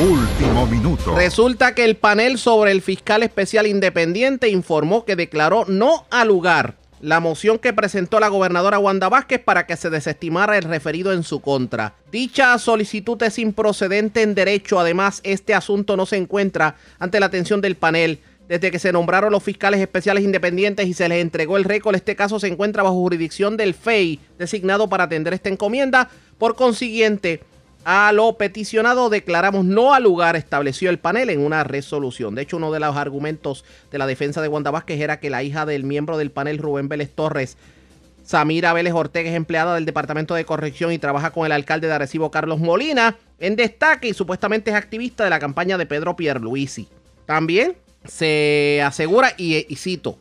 Último 0.00 0.66
minuto. 0.68 1.16
Resulta 1.16 1.74
que 1.74 1.84
el 1.84 1.96
panel 1.96 2.38
sobre 2.38 2.70
el 2.70 2.82
fiscal 2.82 3.24
especial 3.24 3.66
independiente 3.66 4.48
informó 4.48 5.04
que 5.04 5.16
declaró 5.16 5.64
no 5.66 6.06
al 6.12 6.28
lugar 6.28 6.76
la 7.04 7.20
moción 7.20 7.58
que 7.58 7.74
presentó 7.74 8.18
la 8.18 8.28
gobernadora 8.28 8.78
Wanda 8.78 9.10
Vázquez 9.10 9.38
para 9.38 9.66
que 9.66 9.76
se 9.76 9.90
desestimara 9.90 10.56
el 10.56 10.64
referido 10.64 11.12
en 11.12 11.22
su 11.22 11.40
contra. 11.40 11.96
Dicha 12.10 12.58
solicitud 12.58 13.22
es 13.22 13.38
improcedente 13.38 14.22
en 14.22 14.34
derecho, 14.34 14.80
además 14.80 15.20
este 15.22 15.52
asunto 15.52 15.98
no 15.98 16.06
se 16.06 16.16
encuentra 16.16 16.76
ante 16.98 17.20
la 17.20 17.26
atención 17.26 17.60
del 17.60 17.76
panel. 17.76 18.20
Desde 18.48 18.70
que 18.70 18.78
se 18.78 18.90
nombraron 18.90 19.32
los 19.32 19.42
fiscales 19.42 19.80
especiales 19.80 20.24
independientes 20.24 20.86
y 20.86 20.94
se 20.94 21.06
les 21.08 21.20
entregó 21.20 21.58
el 21.58 21.64
récord, 21.64 21.94
este 21.94 22.16
caso 22.16 22.40
se 22.40 22.48
encuentra 22.48 22.82
bajo 22.82 22.94
jurisdicción 22.94 23.58
del 23.58 23.74
FEI, 23.74 24.20
designado 24.38 24.88
para 24.88 25.04
atender 25.04 25.34
esta 25.34 25.50
encomienda. 25.50 26.08
Por 26.38 26.56
consiguiente, 26.56 27.42
a 27.84 28.12
lo 28.12 28.36
peticionado 28.38 29.10
declaramos 29.10 29.64
no 29.64 29.94
al 29.94 30.04
lugar, 30.04 30.36
estableció 30.36 30.90
el 30.90 30.98
panel 30.98 31.30
en 31.30 31.40
una 31.40 31.64
resolución. 31.64 32.34
De 32.34 32.42
hecho, 32.42 32.56
uno 32.56 32.72
de 32.72 32.80
los 32.80 32.96
argumentos 32.96 33.64
de 33.90 33.98
la 33.98 34.06
defensa 34.06 34.40
de 34.40 34.48
Wanda 34.48 34.70
Vázquez 34.70 35.00
era 35.00 35.20
que 35.20 35.30
la 35.30 35.42
hija 35.42 35.66
del 35.66 35.84
miembro 35.84 36.16
del 36.16 36.30
panel, 36.30 36.58
Rubén 36.58 36.88
Vélez 36.88 37.10
Torres, 37.14 37.56
Samira 38.22 38.72
Vélez 38.72 38.94
Ortega, 38.94 39.28
es 39.28 39.36
empleada 39.36 39.74
del 39.74 39.84
Departamento 39.84 40.34
de 40.34 40.46
Corrección 40.46 40.92
y 40.92 40.98
trabaja 40.98 41.30
con 41.30 41.44
el 41.44 41.52
alcalde 41.52 41.88
de 41.88 41.92
Arecibo, 41.92 42.30
Carlos 42.30 42.58
Molina, 42.58 43.18
en 43.38 43.54
destaque 43.54 44.08
y 44.08 44.14
supuestamente 44.14 44.70
es 44.70 44.76
activista 44.76 45.24
de 45.24 45.30
la 45.30 45.38
campaña 45.38 45.76
de 45.76 45.84
Pedro 45.84 46.16
Pierluisi. 46.16 46.88
También 47.26 47.76
se 48.06 48.82
asegura, 48.82 49.34
y, 49.36 49.66
y 49.68 49.76
cito, 49.76 50.18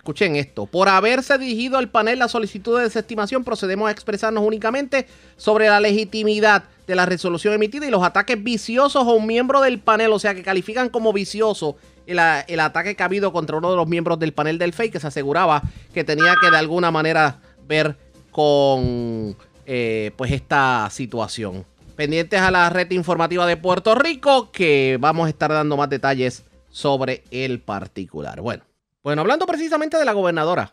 Escuchen 0.00 0.34
esto. 0.36 0.64
Por 0.64 0.88
haberse 0.88 1.36
dirigido 1.36 1.76
al 1.76 1.90
panel 1.90 2.20
la 2.20 2.28
solicitud 2.28 2.78
de 2.78 2.84
desestimación, 2.84 3.44
procedemos 3.44 3.86
a 3.86 3.92
expresarnos 3.92 4.42
únicamente 4.42 5.06
sobre 5.36 5.68
la 5.68 5.78
legitimidad 5.78 6.64
de 6.90 6.96
la 6.96 7.06
resolución 7.06 7.54
emitida 7.54 7.86
y 7.86 7.90
los 7.90 8.02
ataques 8.02 8.42
viciosos 8.42 9.06
a 9.06 9.10
un 9.10 9.26
miembro 9.26 9.60
del 9.60 9.78
panel, 9.78 10.12
o 10.12 10.18
sea, 10.18 10.34
que 10.34 10.42
califican 10.42 10.88
como 10.88 11.12
vicioso 11.12 11.76
el, 12.04 12.18
ataque 12.18 12.96
que 12.96 13.02
ha 13.04 13.06
habido 13.06 13.32
contra 13.32 13.56
uno 13.56 13.70
de 13.70 13.76
los 13.76 13.86
miembros 13.86 14.18
del 14.18 14.32
panel 14.32 14.58
del 14.58 14.72
FEI, 14.72 14.90
que 14.90 14.98
se 14.98 15.06
aseguraba 15.06 15.62
que 15.94 16.02
tenía 16.02 16.34
que 16.42 16.50
de 16.50 16.56
alguna 16.56 16.90
manera 16.90 17.40
ver 17.66 17.96
con 18.32 19.36
eh, 19.66 20.10
pues 20.16 20.32
esta 20.32 20.88
situación. 20.90 21.64
Pendientes 21.94 22.40
a 22.40 22.50
la 22.50 22.68
red 22.70 22.90
informativa 22.90 23.46
de 23.46 23.56
Puerto 23.56 23.94
Rico, 23.94 24.50
que 24.50 24.98
vamos 25.00 25.26
a 25.26 25.30
estar 25.30 25.52
dando 25.52 25.76
más 25.76 25.88
detalles 25.88 26.44
sobre 26.70 27.22
el 27.30 27.60
particular. 27.60 28.40
Bueno, 28.40 28.64
bueno, 29.04 29.22
hablando 29.22 29.46
precisamente 29.46 29.96
de 29.96 30.04
la 30.04 30.12
gobernadora. 30.12 30.72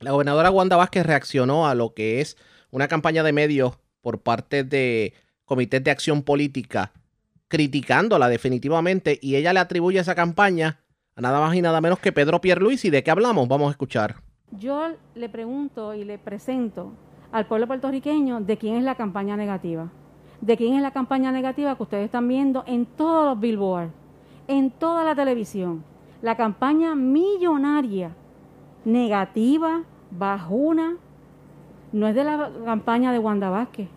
La 0.00 0.10
gobernadora 0.10 0.50
Wanda 0.50 0.76
Vázquez 0.76 1.06
reaccionó 1.06 1.68
a 1.68 1.76
lo 1.76 1.94
que 1.94 2.20
es 2.20 2.36
una 2.72 2.88
campaña 2.88 3.22
de 3.22 3.32
medios 3.32 3.74
por 4.02 4.20
parte 4.20 4.64
de 4.64 5.14
comités 5.44 5.82
de 5.82 5.90
acción 5.90 6.22
política 6.22 6.92
criticándola 7.52 8.28
definitivamente 8.28 9.18
y 9.20 9.36
ella 9.36 9.52
le 9.52 9.60
atribuye 9.60 9.98
esa 9.98 10.14
campaña 10.14 10.80
a 11.14 11.20
nada 11.20 11.38
más 11.38 11.54
y 11.54 11.60
nada 11.60 11.82
menos 11.82 11.98
que 11.98 12.10
Pedro 12.10 12.40
Pierluisi. 12.40 12.88
¿De 12.88 13.02
qué 13.02 13.10
hablamos? 13.10 13.46
Vamos 13.46 13.68
a 13.68 13.72
escuchar. 13.72 14.16
Yo 14.52 14.88
le 15.14 15.28
pregunto 15.28 15.92
y 15.92 16.04
le 16.04 16.16
presento 16.18 16.94
al 17.30 17.46
pueblo 17.46 17.66
puertorriqueño 17.66 18.40
de 18.40 18.56
quién 18.56 18.76
es 18.76 18.84
la 18.84 18.94
campaña 18.94 19.36
negativa. 19.36 19.92
De 20.40 20.56
quién 20.56 20.76
es 20.76 20.80
la 20.80 20.92
campaña 20.92 21.30
negativa 21.30 21.76
que 21.76 21.82
ustedes 21.82 22.06
están 22.06 22.26
viendo 22.26 22.64
en 22.66 22.86
todos 22.86 23.26
los 23.26 23.38
billboards, 23.38 23.92
en 24.48 24.70
toda 24.70 25.04
la 25.04 25.14
televisión. 25.14 25.84
La 26.22 26.38
campaña 26.38 26.94
millonaria, 26.94 28.16
negativa, 28.86 29.84
bajuna, 30.10 30.96
no 31.92 32.08
es 32.08 32.14
de 32.14 32.24
la 32.24 32.50
campaña 32.64 33.12
de 33.12 33.18
Wanda 33.18 33.50
Vázquez. 33.50 33.88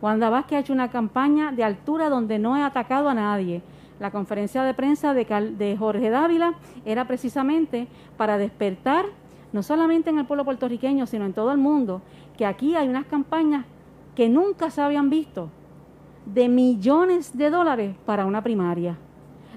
Wanda 0.00 0.30
Vázquez 0.30 0.56
ha 0.56 0.60
hecho 0.60 0.72
una 0.72 0.90
campaña 0.90 1.52
de 1.52 1.64
altura 1.64 2.08
donde 2.08 2.38
no 2.38 2.54
ha 2.54 2.66
atacado 2.66 3.08
a 3.08 3.14
nadie. 3.14 3.62
La 3.98 4.10
conferencia 4.10 4.62
de 4.62 4.72
prensa 4.72 5.12
de, 5.12 5.24
de 5.58 5.76
Jorge 5.76 6.08
Dávila 6.10 6.54
era 6.84 7.06
precisamente 7.06 7.86
para 8.16 8.38
despertar, 8.38 9.04
no 9.52 9.62
solamente 9.62 10.10
en 10.10 10.18
el 10.18 10.26
pueblo 10.26 10.44
puertorriqueño, 10.44 11.06
sino 11.06 11.26
en 11.26 11.32
todo 11.32 11.52
el 11.52 11.58
mundo, 11.58 12.00
que 12.36 12.46
aquí 12.46 12.76
hay 12.76 12.88
unas 12.88 13.04
campañas 13.06 13.66
que 14.14 14.28
nunca 14.28 14.70
se 14.70 14.80
habían 14.80 15.10
visto 15.10 15.50
de 16.24 16.48
millones 16.48 17.36
de 17.36 17.50
dólares 17.50 17.96
para 18.06 18.26
una 18.26 18.42
primaria, 18.42 18.96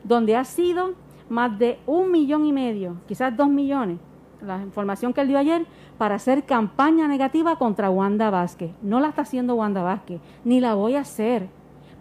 donde 0.04 0.36
ha 0.36 0.44
sido 0.44 0.94
más 1.30 1.58
de 1.58 1.80
un 1.86 2.12
millón 2.12 2.46
y 2.46 2.52
medio, 2.52 2.98
quizás 3.08 3.36
dos 3.36 3.50
millones, 3.50 3.98
la 4.42 4.62
información 4.62 5.14
que 5.14 5.22
él 5.22 5.28
dio 5.28 5.38
ayer, 5.38 5.66
para 6.04 6.16
hacer 6.16 6.44
campaña 6.44 7.08
negativa 7.08 7.56
contra 7.56 7.90
Wanda 7.90 8.30
Vázquez. 8.30 8.72
No 8.82 9.00
la 9.00 9.08
está 9.08 9.22
haciendo 9.22 9.56
Wanda 9.56 9.84
Vázquez, 9.84 10.20
ni 10.44 10.60
la 10.60 10.74
voy 10.74 10.96
a 10.96 11.00
hacer, 11.00 11.48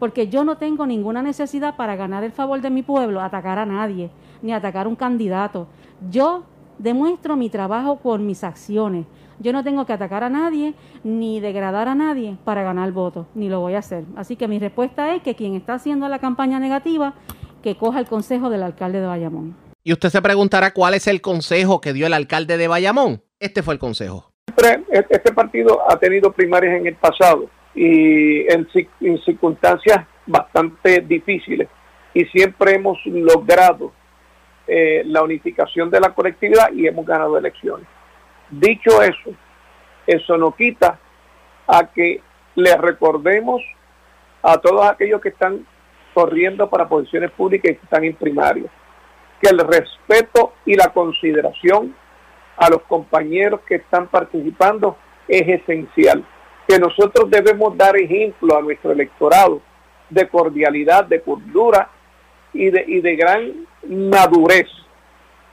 porque 0.00 0.26
yo 0.26 0.42
no 0.42 0.56
tengo 0.56 0.86
ninguna 0.86 1.22
necesidad 1.22 1.76
para 1.76 1.94
ganar 1.94 2.24
el 2.24 2.32
favor 2.32 2.60
de 2.60 2.68
mi 2.68 2.82
pueblo, 2.82 3.20
atacar 3.20 3.60
a 3.60 3.64
nadie, 3.64 4.10
ni 4.42 4.52
atacar 4.52 4.86
a 4.86 4.88
un 4.88 4.96
candidato. 4.96 5.68
Yo 6.10 6.42
demuestro 6.78 7.36
mi 7.36 7.48
trabajo 7.48 8.00
con 8.00 8.26
mis 8.26 8.42
acciones. 8.42 9.06
Yo 9.38 9.52
no 9.52 9.62
tengo 9.62 9.86
que 9.86 9.92
atacar 9.92 10.24
a 10.24 10.28
nadie 10.28 10.74
ni 11.04 11.38
degradar 11.38 11.86
a 11.86 11.94
nadie 11.94 12.36
para 12.42 12.64
ganar 12.64 12.90
votos, 12.90 13.28
ni 13.36 13.48
lo 13.48 13.60
voy 13.60 13.74
a 13.74 13.78
hacer. 13.78 14.04
Así 14.16 14.34
que 14.34 14.48
mi 14.48 14.58
respuesta 14.58 15.14
es 15.14 15.22
que 15.22 15.36
quien 15.36 15.54
está 15.54 15.74
haciendo 15.74 16.08
la 16.08 16.18
campaña 16.18 16.58
negativa, 16.58 17.14
que 17.62 17.76
coja 17.76 18.00
el 18.00 18.06
consejo 18.06 18.50
del 18.50 18.64
alcalde 18.64 19.00
de 19.00 19.06
Bayamón. 19.06 19.54
Y 19.84 19.92
usted 19.92 20.10
se 20.10 20.22
preguntará 20.22 20.72
cuál 20.72 20.94
es 20.94 21.06
el 21.06 21.20
consejo 21.20 21.80
que 21.80 21.92
dio 21.92 22.08
el 22.08 22.14
alcalde 22.14 22.56
de 22.56 22.66
Bayamón. 22.66 23.22
Este 23.42 23.60
fue 23.60 23.74
el 23.74 23.80
consejo. 23.80 24.30
Este 25.10 25.32
partido 25.32 25.82
ha 25.90 25.98
tenido 25.98 26.30
primarias 26.30 26.76
en 26.76 26.86
el 26.86 26.94
pasado 26.94 27.50
y 27.74 28.46
en, 28.48 28.68
circunstancias 29.24 30.06
bastante 30.26 31.00
difíciles 31.00 31.68
y 32.14 32.24
siempre 32.26 32.76
hemos 32.76 33.04
logrado 33.04 33.92
eh, 34.68 35.02
la 35.06 35.24
unificación 35.24 35.90
de 35.90 35.98
la 35.98 36.14
colectividad 36.14 36.72
y 36.72 36.86
hemos 36.86 37.04
ganado 37.04 37.36
elecciones. 37.36 37.88
Dicho 38.48 39.02
eso, 39.02 39.34
eso 40.06 40.38
no 40.38 40.54
quita 40.54 41.00
a 41.66 41.92
que 41.92 42.20
le 42.54 42.76
recordemos 42.76 43.60
a 44.40 44.56
todos 44.58 44.86
aquellos 44.86 45.20
que 45.20 45.30
están 45.30 45.66
corriendo 46.14 46.70
para 46.70 46.88
posiciones 46.88 47.32
públicas 47.32 47.72
y 47.72 47.74
que 47.74 47.84
están 47.84 48.04
en 48.04 48.14
primaria, 48.14 48.70
que 49.40 49.50
el 49.50 49.58
respeto 49.58 50.52
y 50.64 50.76
la 50.76 50.92
consideración 50.92 51.96
a 52.62 52.70
los 52.70 52.82
compañeros 52.82 53.60
que 53.66 53.76
están 53.76 54.06
participando 54.06 54.96
es 55.26 55.42
esencial. 55.60 56.24
Que 56.68 56.78
nosotros 56.78 57.28
debemos 57.28 57.76
dar 57.76 57.96
ejemplo 57.96 58.56
a 58.56 58.62
nuestro 58.62 58.92
electorado 58.92 59.60
de 60.08 60.28
cordialidad, 60.28 61.04
de 61.04 61.20
cordura 61.20 61.90
y 62.52 62.70
de, 62.70 62.84
y 62.86 63.00
de 63.00 63.16
gran 63.16 63.52
madurez 63.88 64.68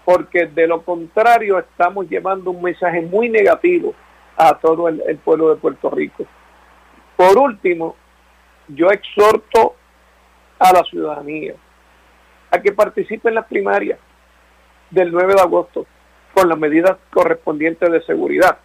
porque 0.05 0.47
de 0.47 0.67
lo 0.67 0.81
contrario 0.81 1.59
estamos 1.59 2.09
llevando 2.09 2.51
un 2.51 2.63
mensaje 2.63 3.01
muy 3.01 3.29
negativo 3.29 3.93
a 4.37 4.57
todo 4.57 4.87
el, 4.87 5.17
pueblo 5.17 5.49
de 5.49 5.57
Puerto 5.57 5.89
Rico. 5.91 6.25
Por 7.15 7.37
último, 7.37 7.95
yo 8.67 8.89
exhorto 8.89 9.75
a 10.57 10.73
la 10.73 10.83
ciudadanía 10.83 11.53
a 12.49 12.59
que 12.59 12.71
participe 12.71 13.29
en 13.29 13.35
las 13.35 13.45
primarias 13.45 13.99
del 14.89 15.11
9 15.11 15.35
de 15.35 15.41
agosto 15.41 15.85
con 16.39 16.47
las 16.47 16.57
medidas 16.57 16.97
correspondientes 17.11 17.91
de 17.91 18.01
seguridad, 18.03 18.59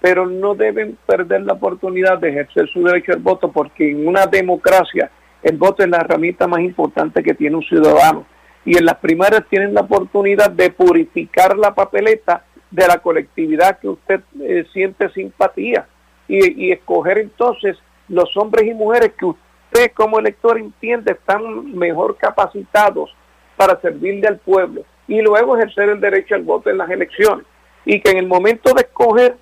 pero 0.00 0.26
no 0.26 0.54
deben 0.54 0.96
perder 1.04 1.42
la 1.42 1.54
oportunidad 1.54 2.18
de 2.18 2.28
ejercer 2.28 2.68
su 2.68 2.84
derecho 2.84 3.12
al 3.12 3.18
voto 3.18 3.50
porque 3.50 3.90
en 3.90 4.06
una 4.06 4.26
democracia 4.26 5.10
el 5.42 5.56
voto 5.56 5.82
es 5.82 5.88
la 5.88 5.98
herramienta 5.98 6.46
más 6.46 6.60
importante 6.60 7.22
que 7.22 7.34
tiene 7.34 7.56
un 7.56 7.62
ciudadano. 7.62 8.24
Y 8.64 8.76
en 8.78 8.84
las 8.84 8.98
primarias 8.98 9.44
tienen 9.50 9.74
la 9.74 9.80
oportunidad 9.80 10.50
de 10.50 10.70
purificar 10.70 11.56
la 11.56 11.74
papeleta 11.74 12.44
de 12.70 12.86
la 12.86 12.98
colectividad 12.98 13.80
que 13.80 13.88
usted 13.88 14.20
eh, 14.40 14.64
siente 14.72 15.08
simpatía. 15.10 15.88
Y, 16.28 16.70
escoger 16.70 17.18
entonces 17.18 17.78
los 18.08 18.36
hombres 18.36 18.66
y 18.66 18.74
mujeres 18.74 19.12
que 19.18 19.24
usted 19.24 19.92
como 19.94 20.18
elector 20.18 20.58
entiende 20.58 21.12
están 21.12 21.74
mejor 21.76 22.16
capacitados 22.16 23.12
para 23.56 23.80
servirle 23.80 24.28
al 24.28 24.38
pueblo 24.38 24.84
y 25.08 25.20
luego 25.22 25.56
ejercer 25.56 25.88
el 25.88 26.00
derecho 26.00 26.34
al 26.34 26.42
voto 26.42 26.70
en 26.70 26.78
las 26.78 26.88
elecciones 26.90 27.46
y 27.84 28.00
que 28.00 28.10
en 28.10 28.18
el 28.18 28.26
momento 28.26 28.74
de 28.74 28.82
escoger 28.82 29.36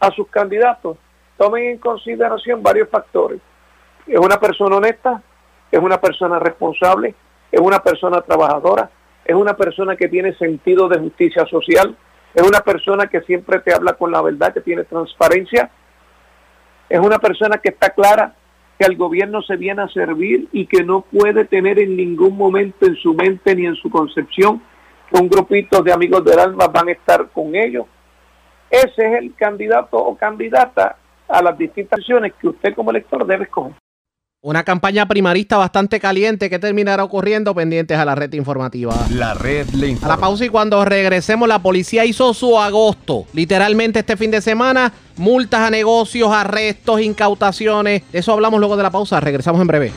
a 0.00 0.10
sus 0.10 0.28
candidatos 0.28 0.98
tomen 1.38 1.64
en 1.64 1.78
consideración 1.78 2.62
varios 2.62 2.88
factores. 2.88 3.40
Es 4.06 4.18
una 4.18 4.38
persona 4.38 4.76
honesta, 4.76 5.22
es 5.70 5.80
una 5.80 6.00
persona 6.00 6.38
responsable, 6.38 7.14
es 7.50 7.60
una 7.60 7.82
persona 7.82 8.20
trabajadora, 8.20 8.90
es 9.24 9.34
una 9.34 9.54
persona 9.54 9.96
que 9.96 10.08
tiene 10.08 10.34
sentido 10.34 10.88
de 10.88 10.98
justicia 10.98 11.46
social, 11.46 11.96
es 12.34 12.42
una 12.42 12.60
persona 12.60 13.06
que 13.06 13.20
siempre 13.22 13.60
te 13.60 13.72
habla 13.72 13.94
con 13.94 14.10
la 14.10 14.20
verdad, 14.20 14.52
que 14.52 14.60
tiene 14.60 14.84
transparencia, 14.84 15.70
es 16.88 16.98
una 16.98 17.18
persona 17.18 17.58
que 17.58 17.70
está 17.70 17.90
clara 17.90 18.34
que 18.78 18.84
al 18.84 18.96
gobierno 18.96 19.42
se 19.42 19.56
viene 19.56 19.82
a 19.82 19.88
servir 19.88 20.48
y 20.52 20.66
que 20.66 20.82
no 20.82 21.02
puede 21.02 21.44
tener 21.44 21.78
en 21.78 21.96
ningún 21.96 22.36
momento 22.36 22.86
en 22.86 22.96
su 22.96 23.14
mente 23.14 23.54
ni 23.54 23.66
en 23.66 23.76
su 23.76 23.88
concepción 23.88 24.60
que 25.10 25.20
un 25.20 25.28
grupito 25.28 25.82
de 25.82 25.92
amigos 25.92 26.24
del 26.24 26.38
alma 26.38 26.66
van 26.66 26.88
a 26.88 26.92
estar 26.92 27.28
con 27.30 27.54
ellos. 27.54 27.86
Ese 28.70 29.06
es 29.06 29.22
el 29.22 29.34
candidato 29.34 29.96
o 29.96 30.16
candidata 30.16 30.96
a 31.28 31.42
las 31.42 31.56
distintas 31.56 32.00
acciones 32.00 32.32
que 32.40 32.48
usted 32.48 32.74
como 32.74 32.90
elector 32.90 33.24
debe 33.26 33.44
escoger. 33.44 33.83
Una 34.46 34.62
campaña 34.62 35.08
primarista 35.08 35.56
bastante 35.56 35.98
caliente 35.98 36.50
que 36.50 36.58
terminará 36.58 37.02
ocurriendo 37.02 37.54
pendientes 37.54 37.96
a 37.96 38.04
la 38.04 38.14
red 38.14 38.30
informativa. 38.34 38.94
La 39.08 39.32
red 39.32 39.66
le 39.70 39.88
informa. 39.88 40.12
A 40.12 40.16
la 40.18 40.20
pausa 40.20 40.44
y 40.44 40.50
cuando 40.50 40.84
regresemos, 40.84 41.48
la 41.48 41.60
policía 41.60 42.04
hizo 42.04 42.34
su 42.34 42.60
agosto. 42.60 43.24
Literalmente 43.32 44.00
este 44.00 44.18
fin 44.18 44.30
de 44.30 44.42
semana, 44.42 44.92
multas 45.16 45.60
a 45.60 45.70
negocios, 45.70 46.30
arrestos, 46.30 47.00
incautaciones. 47.00 48.02
De 48.12 48.18
eso 48.18 48.34
hablamos 48.34 48.60
luego 48.60 48.76
de 48.76 48.82
la 48.82 48.90
pausa. 48.90 49.18
Regresamos 49.18 49.62
en 49.62 49.66
breve. 49.66 49.92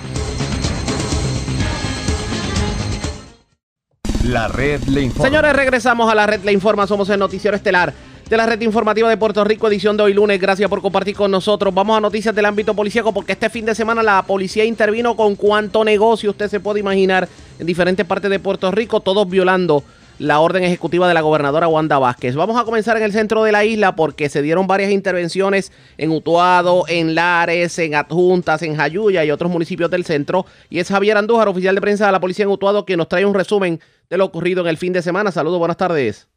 La 4.23 4.47
red 4.47 4.81
le 4.83 5.01
informa. 5.01 5.25
Señores, 5.25 5.53
regresamos 5.57 6.09
a 6.09 6.15
la 6.15 6.25
red 6.25 6.45
le 6.45 6.53
informa. 6.53 6.87
Somos 6.87 7.09
el 7.09 7.19
noticiero 7.19 7.57
estelar 7.57 7.93
de 8.30 8.36
la 8.36 8.45
red 8.45 8.59
informativa 8.61 9.09
de 9.09 9.15
Puerto 9.15 9.43
Rico, 9.45 9.69
edición 9.69 9.95
de 9.95 10.03
hoy 10.03 10.13
lunes. 10.13 10.39
Gracias 10.41 10.69
por 10.69 10.82
compartir 10.82 11.15
con 11.15 11.32
nosotros. 11.32 11.73
Vamos 11.73 11.97
a 11.97 12.01
noticias 12.01 12.36
del 12.36 12.45
ámbito 12.45 12.73
policíaco 12.73 13.13
porque 13.13 13.32
este 13.32 13.49
fin 13.49 13.63
de 13.63 13.73
semana 13.73 14.03
la 14.03 14.21
policía 14.23 14.65
intervino 14.65 15.15
con 15.15 15.36
cuánto 15.36 15.86
negocio 15.86 16.32
usted 16.32 16.49
se 16.49 16.59
puede 16.59 16.82
imaginar 16.82 17.30
en 17.57 17.65
diferentes 17.65 18.05
partes 18.05 18.30
de 18.30 18.39
Puerto 18.39 18.69
Rico, 18.71 18.99
todos 18.99 19.30
violando 19.30 19.84
la 20.19 20.39
orden 20.39 20.63
ejecutiva 20.63 21.07
de 21.07 21.13
la 21.13 21.21
gobernadora 21.21 21.69
Wanda 21.69 21.99
Vázquez. 21.99 22.36
Vamos 22.36 22.59
a 22.59 22.65
comenzar 22.65 22.97
en 22.97 23.03
el 23.03 23.13
centro 23.13 23.43
de 23.43 23.53
la 23.53 23.63
isla 23.63 23.95
porque 23.95 24.28
se 24.28 24.41
dieron 24.41 24.67
varias 24.67 24.91
intervenciones 24.91 25.71
en 25.97 26.11
Utuado, 26.11 26.84
en 26.89 27.15
Lares, 27.15 27.80
en 27.80 27.95
Adjuntas, 27.95 28.61
en 28.61 28.75
Jayuya 28.75 29.23
y 29.23 29.32
otros 29.32 29.49
municipios 29.49 29.89
del 29.89 30.03
centro. 30.03 30.45
Y 30.69 30.80
es 30.80 30.89
Javier 30.89 31.17
Andújar, 31.17 31.47
oficial 31.47 31.75
de 31.75 31.82
prensa 31.82 32.07
de 32.07 32.11
la 32.11 32.19
policía 32.19 32.43
en 32.43 32.51
Utuado, 32.51 32.86
que 32.86 32.97
nos 32.97 33.07
trae 33.07 33.25
un 33.25 33.34
resumen 33.34 33.80
de 34.09 34.17
lo 34.17 34.25
ocurrido 34.25 34.61
en 34.61 34.67
el 34.67 34.78
fin 34.78 34.91
de 34.91 35.01
semana. 35.01 35.32
Saludos, 35.32 35.59
buenas 35.59 35.78
tardes. 35.78 36.28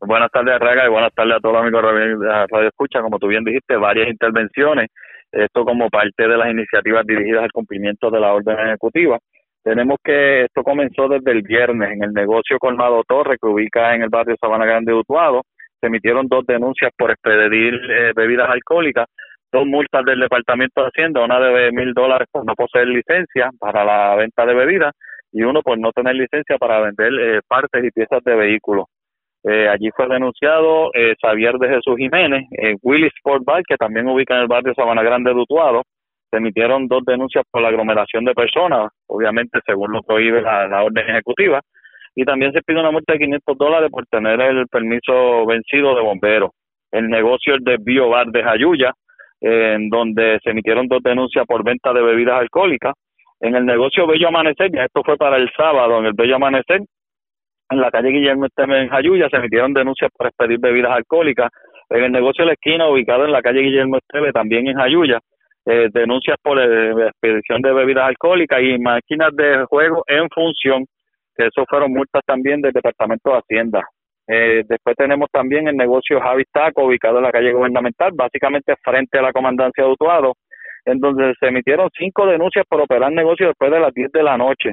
Buenas 0.00 0.30
tardes, 0.30 0.60
Raga, 0.60 0.86
y 0.86 0.90
buenas 0.90 1.12
tardes 1.12 1.34
a 1.36 1.40
todos 1.40 1.54
los 1.54 1.62
amigos 1.62 1.82
de 1.82 2.46
Radio 2.46 2.68
Escucha. 2.68 3.00
Como 3.02 3.18
tú 3.18 3.26
bien 3.26 3.42
dijiste, 3.42 3.76
varias 3.76 4.08
intervenciones, 4.08 4.90
esto 5.32 5.64
como 5.64 5.90
parte 5.90 6.28
de 6.28 6.36
las 6.36 6.50
iniciativas 6.50 7.04
dirigidas 7.04 7.42
al 7.42 7.52
cumplimiento 7.52 8.08
de 8.08 8.20
la 8.20 8.32
orden 8.32 8.58
ejecutiva. 8.60 9.18
Tenemos 9.64 9.98
que 10.02 10.44
esto 10.44 10.62
comenzó 10.62 11.08
desde 11.08 11.32
el 11.32 11.42
viernes 11.42 11.90
en 11.92 12.04
el 12.04 12.12
negocio 12.12 12.58
Colmado 12.60 13.02
Torre, 13.08 13.38
que 13.42 13.48
ubica 13.48 13.92
en 13.94 14.02
el 14.02 14.08
barrio 14.08 14.36
Sabana 14.40 14.64
Grande 14.64 14.92
de 14.92 14.98
Utuado. 14.98 15.42
Se 15.80 15.88
emitieron 15.88 16.28
dos 16.28 16.46
denuncias 16.46 16.92
por 16.96 17.10
expedir 17.10 17.74
eh, 17.74 18.12
bebidas 18.14 18.48
alcohólicas, 18.48 19.06
dos 19.52 19.66
multas 19.66 20.04
del 20.04 20.20
Departamento 20.20 20.80
de 20.80 20.88
Hacienda, 20.88 21.24
una 21.24 21.40
de 21.40 21.72
mil 21.72 21.92
dólares 21.92 22.28
por 22.30 22.46
no 22.46 22.54
poseer 22.54 22.86
licencia 22.86 23.50
para 23.58 23.84
la 23.84 24.14
venta 24.14 24.46
de 24.46 24.54
bebidas 24.54 24.94
y 25.32 25.42
uno 25.42 25.60
por 25.62 25.76
no 25.76 25.90
tener 25.90 26.14
licencia 26.14 26.56
para 26.56 26.80
vender 26.80 27.12
eh, 27.20 27.40
partes 27.48 27.84
y 27.84 27.90
piezas 27.90 28.22
de 28.22 28.36
vehículos. 28.36 28.86
Eh, 29.44 29.68
allí 29.68 29.90
fue 29.94 30.08
denunciado 30.08 30.90
eh, 30.94 31.14
Xavier 31.20 31.54
de 31.54 31.68
Jesús 31.68 31.96
Jiménez, 31.96 32.44
eh, 32.50 32.74
Willis 32.82 33.12
Sport 33.16 33.44
Bar, 33.44 33.62
que 33.66 33.76
también 33.76 34.08
ubica 34.08 34.34
en 34.34 34.42
el 34.42 34.48
barrio 34.48 34.74
Sabana 34.74 35.02
Grande 35.02 35.32
de 35.32 35.40
Utuado. 35.40 35.82
Se 36.30 36.38
emitieron 36.38 36.88
dos 36.88 37.04
denuncias 37.04 37.44
por 37.50 37.62
la 37.62 37.68
aglomeración 37.68 38.24
de 38.24 38.34
personas, 38.34 38.90
obviamente 39.06 39.60
según 39.64 39.92
lo 39.92 40.02
prohíbe 40.02 40.42
la, 40.42 40.66
la 40.66 40.82
orden 40.82 41.08
ejecutiva. 41.08 41.60
Y 42.14 42.24
también 42.24 42.52
se 42.52 42.62
pide 42.62 42.80
una 42.80 42.90
multa 42.90 43.12
de 43.12 43.20
500 43.20 43.56
dólares 43.56 43.90
por 43.90 44.04
tener 44.06 44.40
el 44.40 44.66
permiso 44.66 45.46
vencido 45.46 45.94
de 45.94 46.02
bomberos. 46.02 46.50
El 46.90 47.08
negocio 47.08 47.54
el 47.54 47.62
de 47.62 47.76
Biobar 47.78 48.26
de 48.26 48.42
Jayuya, 48.42 48.92
en 49.40 49.88
donde 49.88 50.40
se 50.42 50.50
emitieron 50.50 50.88
dos 50.88 51.02
denuncias 51.02 51.46
por 51.46 51.62
venta 51.62 51.92
de 51.92 52.02
bebidas 52.02 52.40
alcohólicas. 52.40 52.94
En 53.40 53.54
el 53.54 53.64
negocio 53.64 54.06
Bello 54.06 54.28
Amanecer, 54.28 54.70
ya 54.74 54.84
esto 54.84 55.02
fue 55.04 55.16
para 55.16 55.36
el 55.36 55.48
sábado, 55.56 56.00
en 56.00 56.06
el 56.06 56.12
Bello 56.14 56.36
Amanecer, 56.36 56.80
en 57.70 57.80
la 57.80 57.90
calle 57.90 58.10
Guillermo 58.10 58.46
en 58.56 58.88
Jayuya, 58.88 59.28
se 59.28 59.36
emitieron 59.36 59.74
denuncias 59.74 60.10
por 60.16 60.26
expedir 60.26 60.58
bebidas 60.58 60.92
alcohólicas. 60.92 61.50
En 61.90 62.04
el 62.04 62.12
negocio 62.12 62.42
de 62.42 62.48
la 62.48 62.52
esquina, 62.52 62.88
ubicado 62.88 63.24
en 63.24 63.32
la 63.32 63.42
calle 63.42 63.60
Guillermo 63.60 63.98
Esteve, 63.98 64.32
también 64.32 64.68
en 64.68 64.76
Jayuya, 64.76 65.18
eh, 65.66 65.88
denuncias 65.92 66.36
por 66.42 66.58
eh, 66.58 67.08
expedición 67.08 67.60
de 67.62 67.72
bebidas 67.72 68.08
alcohólicas 68.08 68.60
y 68.62 68.78
máquinas 68.78 69.34
de 69.36 69.64
juego 69.68 70.02
en 70.06 70.28
función, 70.30 70.86
eso 71.36 71.64
fueron 71.68 71.92
multas 71.92 72.22
también 72.26 72.60
del 72.60 72.72
Departamento 72.72 73.30
de 73.30 73.38
Hacienda. 73.38 73.84
Eh, 74.26 74.62
después 74.68 74.96
tenemos 74.96 75.28
también 75.30 75.68
el 75.68 75.76
negocio 75.76 76.20
Javi 76.20 76.44
Taco, 76.52 76.84
ubicado 76.84 77.18
en 77.18 77.24
la 77.24 77.32
calle 77.32 77.52
Gubernamental, 77.52 78.10
básicamente 78.14 78.74
frente 78.82 79.18
a 79.18 79.22
la 79.22 79.32
comandancia 79.32 79.84
de 79.84 79.90
Utuado, 79.90 80.34
en 80.84 80.98
donde 80.98 81.34
se 81.38 81.46
emitieron 81.46 81.88
cinco 81.96 82.26
denuncias 82.26 82.66
por 82.68 82.80
operar 82.80 83.12
negocios 83.12 83.50
después 83.50 83.70
de 83.70 83.80
las 83.80 83.94
10 83.94 84.10
de 84.12 84.22
la 84.22 84.36
noche. 84.36 84.72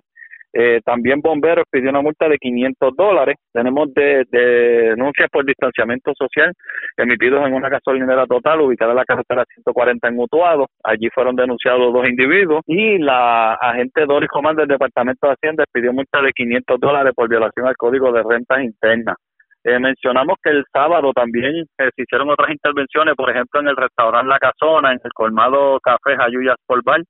Eh, 0.57 0.79
también 0.85 1.19
Bomberos 1.19 1.65
pidió 1.69 1.89
una 1.89 2.01
multa 2.01 2.29
de 2.29 2.37
500 2.37 2.95
dólares. 2.95 3.35
Tenemos 3.51 3.93
de, 3.93 4.23
denuncias 4.31 5.29
por 5.29 5.45
distanciamiento 5.45 6.13
social 6.17 6.53
emitidos 6.95 7.45
en 7.45 7.55
una 7.55 7.67
gasolinera 7.67 8.25
total 8.25 8.61
ubicada 8.61 8.91
en 8.91 8.97
la 8.97 9.03
carretera 9.03 9.43
140 9.53 10.07
en 10.07 10.17
Utuado. 10.17 10.67
Allí 10.81 11.09
fueron 11.13 11.35
denunciados 11.35 11.91
dos 11.91 12.07
individuos 12.07 12.61
y 12.67 12.97
la 12.99 13.55
agente 13.55 14.05
Doris 14.05 14.29
Comán 14.29 14.55
del 14.55 14.69
Departamento 14.69 15.27
de 15.27 15.33
Hacienda 15.33 15.65
pidió 15.73 15.91
multa 15.91 16.21
de 16.21 16.31
500 16.31 16.79
dólares 16.79 17.11
por 17.13 17.27
violación 17.27 17.67
al 17.67 17.75
Código 17.75 18.13
de 18.13 18.23
Rentas 18.23 18.63
Internas. 18.63 19.17
Eh, 19.65 19.77
mencionamos 19.77 20.37
que 20.41 20.51
el 20.51 20.63
sábado 20.71 21.11
también 21.11 21.65
eh, 21.79 21.89
se 21.93 22.03
hicieron 22.03 22.29
otras 22.29 22.49
intervenciones, 22.51 23.15
por 23.15 23.29
ejemplo, 23.29 23.59
en 23.59 23.67
el 23.67 23.75
restaurante 23.75 24.29
La 24.29 24.39
Casona, 24.39 24.93
en 24.93 24.99
el 25.03 25.11
colmado 25.11 25.81
Café 25.81 26.15
Jayuya 26.15 26.55
Bar, 26.85 27.01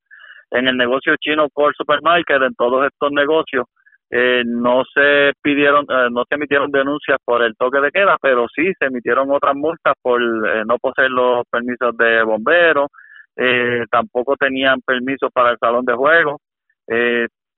en 0.56 0.68
el 0.68 0.78
negocio 0.78 1.16
chino 1.20 1.48
por 1.50 1.76
Supermarket, 1.76 2.42
en 2.42 2.56
todos 2.56 2.86
estos 2.86 3.12
negocios. 3.12 3.66
Eh, 4.10 4.44
no 4.46 4.84
se 4.94 5.34
pidieron, 5.42 5.86
no 6.12 6.24
se 6.30 6.36
emitieron 6.36 6.72
denuncias 6.72 7.18
por 7.26 7.42
el 7.42 7.56
toque 7.56 7.80
de 7.82 7.92
queda, 7.92 8.18
pero 8.22 8.46
sí 8.54 8.72
se 8.80 8.86
emitieron 8.86 9.32
otras 9.32 9.56
multas 9.56 9.94
por 10.02 10.22
no 10.22 10.78
poseer 10.78 11.10
los 11.10 11.46
permisos 11.50 11.98
de 11.98 12.24
bomberos, 12.24 12.88
tampoco 13.90 14.36
tenían 14.38 14.80
permisos 14.82 15.30
para 15.34 15.52
el 15.52 15.58
salón 15.58 15.84
de 15.86 15.94
juego, 15.94 16.40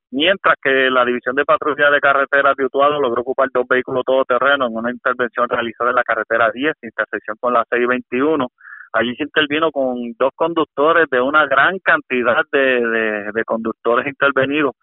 mientras 0.10 0.56
que 0.64 0.89
la 0.89 1.06
División 1.06 1.36
de 1.36 1.45
Patrulla 1.45 1.91
de 1.91 2.00
Carreteras 2.00 2.56
de 2.56 2.66
Utuado 2.66 3.00
logró 3.00 3.22
ocupar 3.22 3.50
dos 3.54 3.68
vehículos 3.68 4.04
todoterreno 4.06 4.68
en 4.68 4.76
una 4.76 4.89
intervención 4.89 5.50
realizada 5.50 5.89
en 5.91 5.98
la 5.98 6.04
carretera 6.04 6.50
10, 6.52 6.74
intersección 6.82 7.38
con 7.39 7.54
la 7.54 7.66
621. 7.70 8.48
Allí 8.93 9.15
se 9.15 9.23
intervino 9.23 9.71
con 9.71 10.13
dos 10.17 10.31
conductores 10.35 11.07
de 11.09 11.21
una 11.21 11.45
gran 11.45 11.79
cantidad 11.79 12.43
de, 12.51 13.31
de, 13.33 13.43
conductores 13.45 14.07
intervenidos 14.07 14.73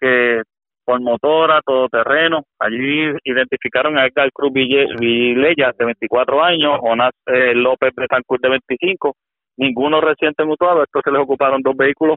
que 0.00 0.42
por 0.84 1.00
motora, 1.02 1.60
todoterreno, 1.66 2.44
allí 2.58 3.12
identificaron 3.24 3.98
a 3.98 4.06
Edgar 4.06 4.30
Cruz 4.32 4.52
Villeya 4.54 5.72
de 5.78 5.84
24 5.84 6.42
años, 6.42 6.78
Jonas 6.82 7.10
eh, 7.26 7.52
López 7.54 7.92
Betancourt 7.94 8.42
de 8.42 8.48
25, 8.48 9.14
ninguno 9.58 10.00
reciente 10.00 10.44
mutuado, 10.46 10.82
estos 10.82 11.02
se 11.04 11.10
les 11.10 11.20
ocuparon 11.20 11.60
dos 11.60 11.76
vehículos 11.76 12.16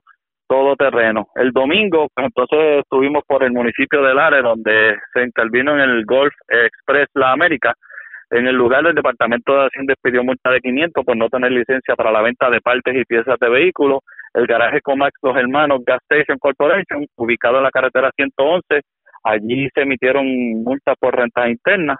todo 0.52 0.76
terreno. 0.76 1.28
El 1.36 1.52
domingo, 1.52 2.10
entonces 2.18 2.82
estuvimos 2.82 3.24
por 3.26 3.42
el 3.42 3.54
municipio 3.54 4.02
de 4.02 4.14
Lares, 4.14 4.44
donde 4.44 4.98
se 5.14 5.24
intervino 5.24 5.74
en 5.74 5.90
el 5.90 6.06
Golf 6.06 6.34
Express 6.50 7.08
La 7.14 7.32
América. 7.32 7.74
En 8.32 8.48
el 8.48 8.56
lugar 8.56 8.84
del 8.84 8.96
Departamento 8.96 9.54
de 9.54 9.68
Hacienda 9.68 9.94
pidió 10.02 10.24
multa 10.24 10.52
de 10.52 10.62
500 10.62 11.04
por 11.04 11.18
no 11.18 11.28
tener 11.28 11.52
licencia 11.52 11.96
para 11.98 12.14
la 12.14 12.22
venta 12.22 12.50
de 12.50 12.62
partes 12.62 12.96
y 12.96 13.04
piezas 13.04 13.38
de 13.38 13.50
vehículos. 13.50 14.00
El 14.34 14.48
garaje 14.48 14.80
Comax 14.80 15.12
Los 15.22 15.36
Hermanos 15.36 15.82
Gas 15.86 16.00
Station 16.10 16.40
Corporation, 16.40 17.06
ubicado 17.18 17.58
en 17.58 17.64
la 17.64 17.72
carretera 17.72 18.10
111, 18.16 18.84
allí 19.26 19.68
se 19.74 19.82
emitieron 19.82 20.26
multas 20.64 20.96
por 20.98 21.14
rentas 21.14 21.50
internas 21.50 21.98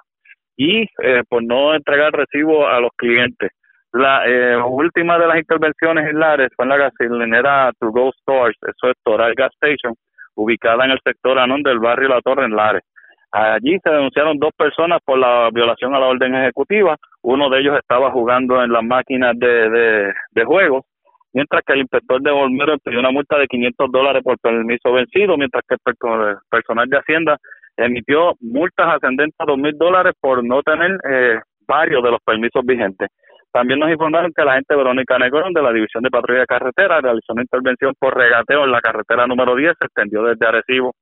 y 0.56 0.84
eh, 1.04 1.24
por 1.28 1.44
no 1.44 1.76
entregar 1.76 2.14
recibo 2.14 2.66
a 2.66 2.80
los 2.80 2.92
clientes. 2.96 3.52
La 3.92 4.26
eh, 4.26 4.56
última 4.56 5.20
de 5.20 5.28
las 5.28 5.38
intervenciones 5.38 6.08
en 6.10 6.18
Lares 6.18 6.50
fue 6.56 6.64
en 6.64 6.70
la 6.70 6.78
gasolinera 6.78 7.74
To 7.78 7.92
Go 7.92 8.10
Stores, 8.22 8.56
eso 8.62 8.90
es 8.90 8.96
Toral 9.04 9.34
Gas 9.36 9.52
Station, 9.62 9.96
ubicada 10.36 10.86
en 10.86 10.92
el 10.92 11.00
sector 11.04 11.38
Anón 11.38 11.62
del 11.62 11.80
barrio 11.80 12.08
La 12.08 12.22
Torre 12.22 12.46
en 12.46 12.56
Lares. 12.56 12.84
Allí 13.32 13.78
se 13.82 13.90
denunciaron 13.90 14.38
dos 14.38 14.52
personas 14.58 15.00
por 15.06 15.18
la 15.18 15.50
violación 15.54 15.96
a 15.96 16.00
la 16.00 16.08
orden 16.08 16.36
ejecutiva. 16.36 16.98
Uno 17.22 17.50
de 17.50 17.60
ellos 17.60 17.78
estaba 17.78 18.12
jugando 18.12 18.62
en 18.62 18.72
las 18.72 18.84
máquinas 18.84 19.38
de, 19.40 19.70
de, 19.70 20.14
de 20.32 20.44
juegos, 20.44 20.84
mientras 21.34 21.64
que 21.66 21.74
el 21.74 21.80
inspector 21.80 22.22
de 22.22 22.32
Olmero 22.32 22.78
pidió 22.80 23.00
una 23.00 23.12
multa 23.12 23.38
de 23.38 23.48
500 23.48 23.92
dólares 23.92 24.22
por 24.24 24.38
permiso 24.40 24.92
vencido, 24.92 25.38
mientras 25.38 25.64
que 25.68 25.76
el 25.76 26.38
personal 26.50 26.90
de 26.90 26.98
Hacienda 26.98 27.38
emitió 27.78 28.34
multas 28.42 28.96
ascendentes 28.96 29.40
a 29.40 29.46
2.000 29.46 29.78
dólares 29.78 30.14
por 30.20 30.44
no 30.44 30.62
tener 30.62 30.98
eh, 31.10 31.40
varios 31.66 32.04
de 32.04 32.12
los 32.12 32.20
permisos 32.26 32.66
vigentes. 32.66 33.10
También 33.54 33.80
nos 33.80 33.92
informaron 33.92 34.32
que 34.36 34.44
la 34.44 34.54
agente 34.54 34.76
Verónica 34.76 35.18
Negrón 35.18 35.54
de 35.54 35.62
la 35.62 35.74
División 35.74 36.04
de 36.04 36.10
Patrulla 36.10 36.42
de 36.42 36.46
Carretera 36.46 37.02
realizó 37.02 37.34
una 37.34 37.42
intervención 37.42 37.94
por 38.00 38.16
regateo 38.16 38.64
en 38.64 38.72
la 38.72 38.80
carretera 38.82 39.28
número 39.28 39.56
10, 39.56 39.74
se 39.78 39.86
extendió 39.86 40.24
desde 40.24 40.48
Arecibo, 40.48 40.94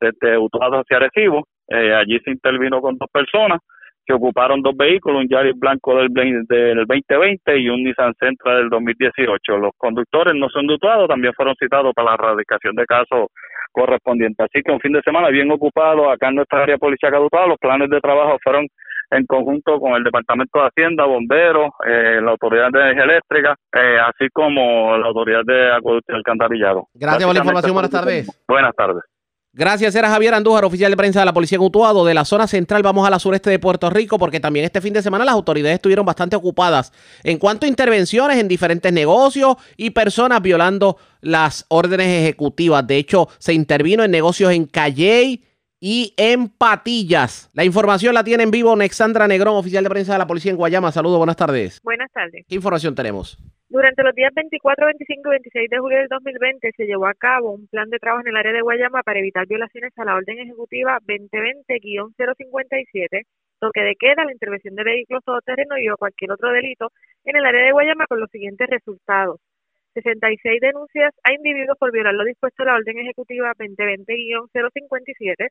desde 0.00 0.38
Utuado 0.38 0.80
hacia 0.80 0.98
Arecibo. 0.98 1.44
Eh, 1.68 1.94
allí 1.94 2.18
se 2.24 2.30
intervino 2.30 2.80
con 2.80 2.98
dos 2.98 3.08
personas 3.12 3.60
que 4.04 4.14
ocuparon 4.14 4.62
dos 4.62 4.76
vehículos, 4.76 5.22
un 5.22 5.28
Yaris 5.28 5.56
blanco 5.56 5.96
del, 5.96 6.08
del 6.12 6.84
2020 6.86 7.58
y 7.58 7.68
un 7.68 7.84
Nissan 7.84 8.14
Sentra 8.18 8.56
del 8.56 8.68
2018. 8.68 9.56
Los 9.58 9.72
conductores 9.76 10.34
no 10.34 10.48
son 10.48 10.66
de 10.66 10.76
también 11.08 11.32
fueron 11.34 11.54
citados 11.56 11.92
para 11.94 12.10
la 12.10 12.14
erradicación 12.14 12.74
de 12.74 12.86
casos 12.86 13.28
correspondientes. 13.72 14.44
Así 14.44 14.62
que 14.62 14.72
un 14.72 14.80
fin 14.80 14.92
de 14.92 15.02
semana 15.02 15.28
bien 15.28 15.50
ocupado 15.50 16.10
acá 16.10 16.28
en 16.28 16.36
nuestra 16.36 16.62
área 16.62 16.78
policial 16.78 17.14
Utuado. 17.22 17.48
Los 17.48 17.58
planes 17.58 17.88
de 17.88 18.00
trabajo 18.00 18.36
fueron 18.42 18.66
en 19.12 19.26
conjunto 19.26 19.78
con 19.80 19.92
el 19.94 20.04
Departamento 20.04 20.60
de 20.60 20.66
Hacienda, 20.66 21.04
Bomberos, 21.04 21.70
eh, 21.86 22.20
la 22.22 22.30
Autoridad 22.30 22.70
de 22.70 22.80
Energía 22.80 23.04
Eléctrica, 23.04 23.56
eh, 23.74 23.98
así 24.06 24.28
como 24.32 24.96
la 24.96 25.06
Autoridad 25.06 25.42
de 25.44 25.72
Acueducto 25.72 26.12
y 26.12 26.16
Alcantarillado. 26.16 26.86
Gracias 26.94 27.24
por 27.24 27.34
la 27.34 27.40
información, 27.40 27.74
buenas 27.74 27.90
tardes. 27.90 28.44
Buenas 28.46 28.74
tardes. 28.74 29.02
Gracias, 29.52 29.96
era 29.96 30.08
Javier 30.08 30.32
Andújar, 30.34 30.64
oficial 30.64 30.92
de 30.92 30.96
prensa 30.96 31.18
de 31.18 31.26
la 31.26 31.32
Policía 31.32 31.58
en. 31.58 32.04
De 32.04 32.14
la 32.14 32.24
zona 32.24 32.46
central 32.46 32.84
vamos 32.84 33.04
a 33.04 33.10
la 33.10 33.18
sureste 33.18 33.50
de 33.50 33.58
Puerto 33.58 33.90
Rico 33.90 34.16
porque 34.16 34.38
también 34.38 34.64
este 34.64 34.80
fin 34.80 34.92
de 34.92 35.02
semana 35.02 35.24
las 35.24 35.34
autoridades 35.34 35.74
estuvieron 35.74 36.06
bastante 36.06 36.36
ocupadas 36.36 36.92
en 37.24 37.36
cuanto 37.36 37.66
a 37.66 37.68
intervenciones 37.68 38.38
en 38.38 38.46
diferentes 38.46 38.92
negocios 38.92 39.56
y 39.76 39.90
personas 39.90 40.40
violando 40.40 40.98
las 41.20 41.64
órdenes 41.66 42.22
ejecutivas. 42.22 42.86
De 42.86 42.96
hecho, 42.96 43.28
se 43.38 43.52
intervino 43.52 44.04
en 44.04 44.12
negocios 44.12 44.52
en 44.52 44.66
Calley, 44.66 45.42
y 45.80 46.14
en 46.16 46.48
Patillas. 46.48 47.50
La 47.54 47.64
información 47.64 48.14
la 48.14 48.22
tiene 48.22 48.42
en 48.42 48.50
vivo 48.50 48.76
Nexandra 48.76 49.26
Negrón, 49.26 49.56
oficial 49.56 49.82
de 49.82 49.90
prensa 49.90 50.12
de 50.12 50.18
la 50.18 50.26
policía 50.26 50.52
en 50.52 50.58
Guayama. 50.58 50.92
Saludos, 50.92 51.18
buenas 51.18 51.36
tardes. 51.36 51.80
Buenas 51.82 52.12
tardes. 52.12 52.44
¿Qué 52.46 52.54
información 52.54 52.94
tenemos? 52.94 53.38
Durante 53.70 54.02
los 54.02 54.14
días 54.14 54.34
24, 54.34 54.84
25 54.84 55.28
y 55.28 55.30
26 55.30 55.70
de 55.70 55.78
julio 55.78 55.98
del 55.98 56.08
2020 56.08 56.72
se 56.76 56.86
llevó 56.86 57.06
a 57.06 57.14
cabo 57.14 57.52
un 57.52 57.68
plan 57.68 57.88
de 57.88 58.00
trabajo 58.00 58.22
en 58.22 58.28
el 58.28 58.36
área 58.36 58.52
de 58.52 58.62
Guayama 58.62 59.04
para 59.04 59.20
evitar 59.20 59.46
violaciones 59.46 59.92
a 59.96 60.04
la 60.04 60.16
orden 60.16 60.40
ejecutiva 60.40 60.98
2020-057, 61.06 63.26
toque 63.60 63.80
de 63.80 63.94
queda, 63.94 64.24
la 64.24 64.32
intervención 64.32 64.74
de 64.74 64.82
vehículos 64.82 65.22
todoterreno 65.24 65.78
y 65.78 65.88
o 65.88 65.96
cualquier 65.96 66.32
otro 66.32 66.50
delito 66.50 66.90
en 67.24 67.36
el 67.36 67.46
área 67.46 67.64
de 67.64 67.70
Guayama 67.70 68.08
con 68.08 68.18
los 68.18 68.28
siguientes 68.30 68.68
resultados. 68.68 69.40
66 69.94 70.60
denuncias 70.60 71.12
a 71.24 71.32
individuos 71.32 71.76
por 71.78 71.92
violar 71.92 72.14
lo 72.14 72.24
dispuesto 72.24 72.62
en 72.62 72.68
la 72.68 72.74
orden 72.76 72.98
ejecutiva 72.98 73.52
2020-057. 73.54 75.48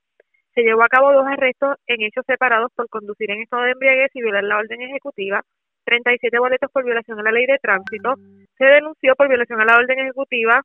Se 0.56 0.62
llevó 0.62 0.84
a 0.84 0.88
cabo 0.88 1.14
dos 1.14 1.28
arrestos 1.28 1.78
en 1.88 2.02
hechos 2.02 2.26
separados 2.26 2.72
por 2.76 2.90
conducir 2.90 3.32
en 3.32 3.42
estado 3.42 3.64
de 3.64 3.72
embriaguez 3.72 4.12
y 4.14 4.22
violar 4.22 4.44
la 4.44 4.58
orden 4.58 4.82
ejecutiva. 4.82 5.42
37 5.86 6.38
boletos 6.40 6.72
por 6.72 6.84
violación 6.84 7.20
a 7.20 7.24
la 7.24 7.32
ley 7.32 7.46
de 7.46 7.58
tránsito. 7.60 8.16
Se 8.58 8.66
denunció 8.66 9.16
por 9.16 9.28
violación 9.28 9.60
a 9.62 9.66
la 9.66 9.76
orden 9.76 10.00
ejecutiva 10.00 10.62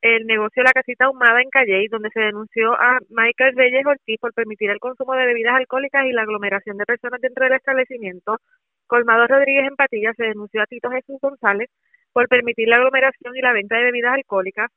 el 0.00 0.26
negocio 0.26 0.62
de 0.62 0.68
la 0.68 0.72
casita 0.72 1.06
ahumada 1.06 1.42
en 1.42 1.50
Calley, 1.50 1.88
donde 1.88 2.10
se 2.10 2.20
denunció 2.20 2.72
a 2.74 2.98
Michael 3.08 3.56
Reyes 3.56 3.84
Ortiz 3.84 4.18
por 4.20 4.32
permitir 4.32 4.70
el 4.70 4.78
consumo 4.78 5.14
de 5.14 5.26
bebidas 5.26 5.56
alcohólicas 5.56 6.06
y 6.06 6.12
la 6.12 6.22
aglomeración 6.22 6.76
de 6.76 6.84
personas 6.84 7.20
dentro 7.20 7.44
del 7.44 7.54
establecimiento. 7.54 8.38
Colmado 8.86 9.26
Rodríguez 9.26 9.66
en 9.66 9.76
Patilla 9.76 10.12
se 10.16 10.24
denunció 10.24 10.62
a 10.62 10.66
Tito 10.66 10.90
Jesús 10.90 11.18
González 11.20 11.68
por 12.18 12.26
permitir 12.26 12.66
la 12.66 12.78
aglomeración 12.78 13.36
y 13.36 13.40
la 13.40 13.52
venta 13.52 13.76
de 13.76 13.84
bebidas 13.84 14.14
alcohólicas. 14.14 14.72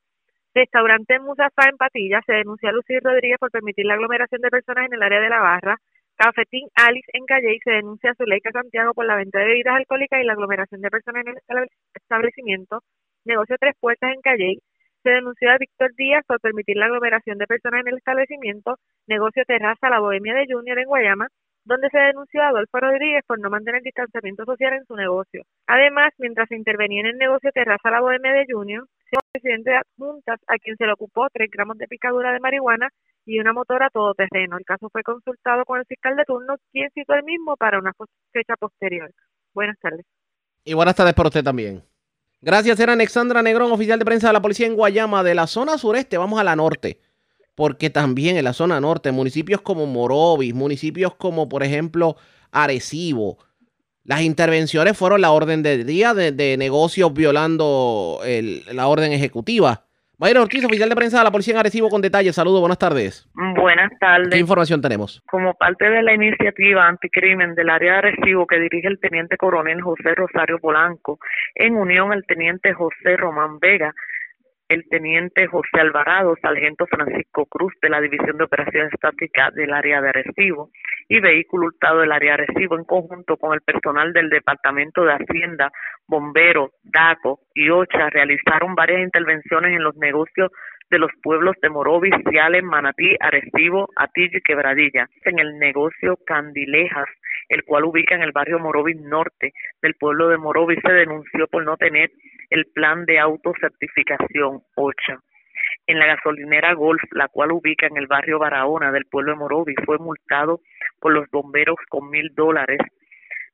Restaurante 0.54 1.18
Musafá 1.18 1.68
en 1.68 1.76
Patilla 1.76 2.20
se 2.24 2.34
denunció 2.34 2.68
a 2.68 2.72
Lucía 2.72 3.00
Rodríguez 3.02 3.36
por 3.40 3.50
permitir 3.50 3.84
la 3.84 3.94
aglomeración 3.94 4.40
de 4.42 4.48
personas 4.48 4.86
en 4.86 4.94
el 4.94 5.02
área 5.02 5.20
de 5.20 5.28
la 5.28 5.40
barra. 5.40 5.76
Cafetín 6.14 6.68
Alice 6.76 7.10
en 7.12 7.26
Calle 7.26 7.58
se 7.64 7.72
denuncia 7.72 8.12
a 8.12 8.14
Zuleika 8.14 8.52
Santiago 8.52 8.94
por 8.94 9.06
la 9.06 9.16
venta 9.16 9.40
de 9.40 9.46
bebidas 9.46 9.74
alcohólicas 9.74 10.22
y 10.22 10.24
la 10.24 10.34
aglomeración 10.34 10.82
de 10.82 10.90
personas 10.90 11.24
en 11.26 11.34
el 11.34 11.66
establecimiento. 11.94 12.78
Negocio 13.24 13.56
Tres 13.58 13.74
Puertas 13.80 14.12
en 14.14 14.20
Calle 14.20 14.58
Se 15.02 15.10
denunció 15.10 15.50
a 15.50 15.58
Víctor 15.58 15.90
Díaz 15.96 16.24
por 16.24 16.38
permitir 16.38 16.76
la 16.76 16.86
aglomeración 16.86 17.38
de 17.38 17.48
personas 17.48 17.80
en 17.80 17.88
el 17.88 17.98
establecimiento 17.98 18.76
negocio 19.08 19.42
terraza 19.48 19.90
La 19.90 19.98
Bohemia 19.98 20.34
de 20.34 20.46
Junior 20.48 20.78
en 20.78 20.86
Guayama, 20.86 21.26
donde 21.64 21.88
se 21.90 21.98
denunció 21.98 22.42
a 22.42 22.48
Adolfo 22.48 22.78
Rodríguez 22.78 23.22
por 23.26 23.38
no 23.38 23.50
mantener 23.50 23.82
distanciamiento 23.82 24.44
social 24.44 24.74
en 24.74 24.84
su 24.86 24.96
negocio. 24.96 25.42
Además, 25.66 26.12
mientras 26.18 26.48
se 26.48 26.56
intervenía 26.56 27.00
en 27.00 27.06
el 27.06 27.18
negocio 27.18 27.50
terraza 27.52 27.90
La 27.90 28.00
Bohemia 28.00 28.32
de 28.32 28.46
Junior, 28.50 28.86
el 29.12 29.18
presidente 29.32 29.70
de 29.70 29.76
adjuntas 29.76 30.40
a 30.46 30.58
quien 30.58 30.76
se 30.76 30.86
le 30.86 30.92
ocupó 30.92 31.28
tres 31.32 31.50
gramos 31.50 31.76
de 31.78 31.86
picadura 31.86 32.32
de 32.32 32.40
marihuana 32.40 32.88
y 33.26 33.38
una 33.38 33.52
motora 33.52 33.90
todoterreno. 33.90 34.56
El 34.56 34.64
caso 34.64 34.88
fue 34.90 35.02
consultado 35.02 35.64
con 35.64 35.78
el 35.78 35.86
fiscal 35.86 36.16
de 36.16 36.24
turno, 36.24 36.56
quien 36.72 36.90
citó 36.94 37.14
el 37.14 37.22
mismo 37.22 37.56
para 37.56 37.78
una 37.78 37.92
fecha 38.32 38.56
posterior. 38.56 39.10
Buenas 39.54 39.78
tardes. 39.80 40.06
Y 40.64 40.74
buenas 40.74 40.96
tardes 40.96 41.14
para 41.14 41.28
usted 41.28 41.44
también. 41.44 41.82
Gracias, 42.40 42.80
era 42.80 42.94
Alexandra 42.94 43.42
Negrón, 43.42 43.70
oficial 43.70 43.98
de 43.98 44.04
prensa 44.04 44.28
de 44.28 44.32
la 44.32 44.42
policía 44.42 44.66
en 44.66 44.74
Guayama, 44.74 45.22
de 45.22 45.34
la 45.34 45.46
zona 45.46 45.78
sureste. 45.78 46.18
Vamos 46.18 46.40
a 46.40 46.44
la 46.44 46.56
norte, 46.56 46.98
porque 47.54 47.90
también 47.90 48.36
en 48.36 48.44
la 48.44 48.52
zona 48.52 48.80
norte, 48.80 49.12
municipios 49.12 49.60
como 49.60 49.86
Morovis, 49.86 50.54
municipios 50.54 51.14
como, 51.14 51.48
por 51.48 51.62
ejemplo, 51.62 52.16
Arecibo, 52.50 53.38
las 54.04 54.22
intervenciones 54.22 54.98
fueron 54.98 55.20
la 55.20 55.30
orden 55.30 55.62
del 55.62 55.86
día 55.86 56.12
de, 56.12 56.56
negocios 56.56 57.12
violando 57.14 58.20
la 58.72 58.88
orden 58.88 59.12
ejecutiva. 59.12 59.84
Mayra 60.18 60.42
Ortiz, 60.42 60.64
oficial 60.64 60.88
de 60.88 60.94
prensa 60.94 61.18
de 61.18 61.24
la 61.24 61.32
Policía 61.32 61.54
en 61.54 61.58
Arecibo, 61.58 61.88
con 61.88 62.00
detalles. 62.00 62.36
Saludos, 62.36 62.60
buenas 62.60 62.78
tardes. 62.78 63.28
Buenas 63.34 63.90
tardes. 63.98 64.28
¿Qué 64.30 64.38
información 64.38 64.80
tenemos? 64.80 65.20
Como 65.26 65.54
parte 65.54 65.88
de 65.88 66.02
la 66.02 66.14
iniciativa 66.14 66.86
anticrimen 66.86 67.56
del 67.56 67.70
área 67.70 67.92
de 67.92 67.98
Arecibo 67.98 68.46
que 68.46 68.60
dirige 68.60 68.86
el 68.86 69.00
teniente 69.00 69.36
coronel 69.36 69.80
José 69.80 70.14
Rosario 70.14 70.58
Polanco, 70.60 71.18
en 71.56 71.74
unión 71.76 72.12
al 72.12 72.24
teniente 72.24 72.72
José 72.72 73.16
Román 73.16 73.58
Vega, 73.58 73.94
el 74.72 74.88
teniente 74.88 75.46
José 75.46 75.80
Alvarado, 75.80 76.34
sargento 76.40 76.86
Francisco 76.86 77.46
Cruz 77.46 77.74
de 77.82 77.90
la 77.90 78.00
División 78.00 78.38
de 78.38 78.44
Operaciones 78.44 78.92
Estáticas 78.92 79.54
del 79.54 79.72
área 79.72 80.00
de 80.00 80.08
Arecibo 80.08 80.70
y 81.08 81.20
vehículo 81.20 81.66
hurtado 81.66 82.00
del 82.00 82.12
área 82.12 82.36
de 82.36 82.44
Arecibo 82.44 82.76
en 82.76 82.84
conjunto 82.84 83.36
con 83.36 83.52
el 83.52 83.60
personal 83.60 84.12
del 84.12 84.30
Departamento 84.30 85.04
de 85.04 85.12
Hacienda, 85.12 85.70
Bomberos, 86.06 86.70
DACO 86.84 87.40
y 87.54 87.68
OCHA 87.68 88.10
realizaron 88.10 88.74
varias 88.74 89.02
intervenciones 89.02 89.76
en 89.76 89.84
los 89.84 89.94
negocios 89.96 90.50
de 90.90 90.98
los 90.98 91.10
pueblos 91.22 91.56
de 91.62 91.70
Morovis, 91.70 92.14
Ciales, 92.28 92.62
Manatí, 92.62 93.16
Arecibo, 93.20 93.88
Atillo 93.96 94.38
y 94.38 94.42
Quebradilla. 94.42 95.08
En 95.24 95.38
el 95.38 95.58
negocio 95.58 96.18
Candilejas, 96.26 97.08
el 97.52 97.64
cual 97.64 97.84
ubica 97.84 98.14
en 98.14 98.22
el 98.22 98.32
barrio 98.32 98.58
Morovis 98.58 98.96
Norte 98.96 99.52
del 99.82 99.94
pueblo 99.94 100.28
de 100.28 100.38
Morovis, 100.38 100.78
se 100.82 100.92
denunció 100.92 101.46
por 101.48 101.62
no 101.62 101.76
tener 101.76 102.10
el 102.48 102.64
plan 102.74 103.04
de 103.04 103.18
autocertificación 103.18 104.62
OCHA. 104.74 105.20
En 105.86 105.98
la 105.98 106.06
gasolinera 106.06 106.72
Golf, 106.72 107.02
la 107.10 107.28
cual 107.28 107.52
ubica 107.52 107.86
en 107.86 107.98
el 107.98 108.06
barrio 108.06 108.38
Barahona 108.38 108.90
del 108.90 109.04
pueblo 109.04 109.32
de 109.32 109.38
Morovis, 109.38 109.76
fue 109.84 109.98
multado 109.98 110.60
por 110.98 111.12
los 111.12 111.28
bomberos 111.30 111.76
con 111.90 112.08
mil 112.08 112.30
dólares. 112.34 112.78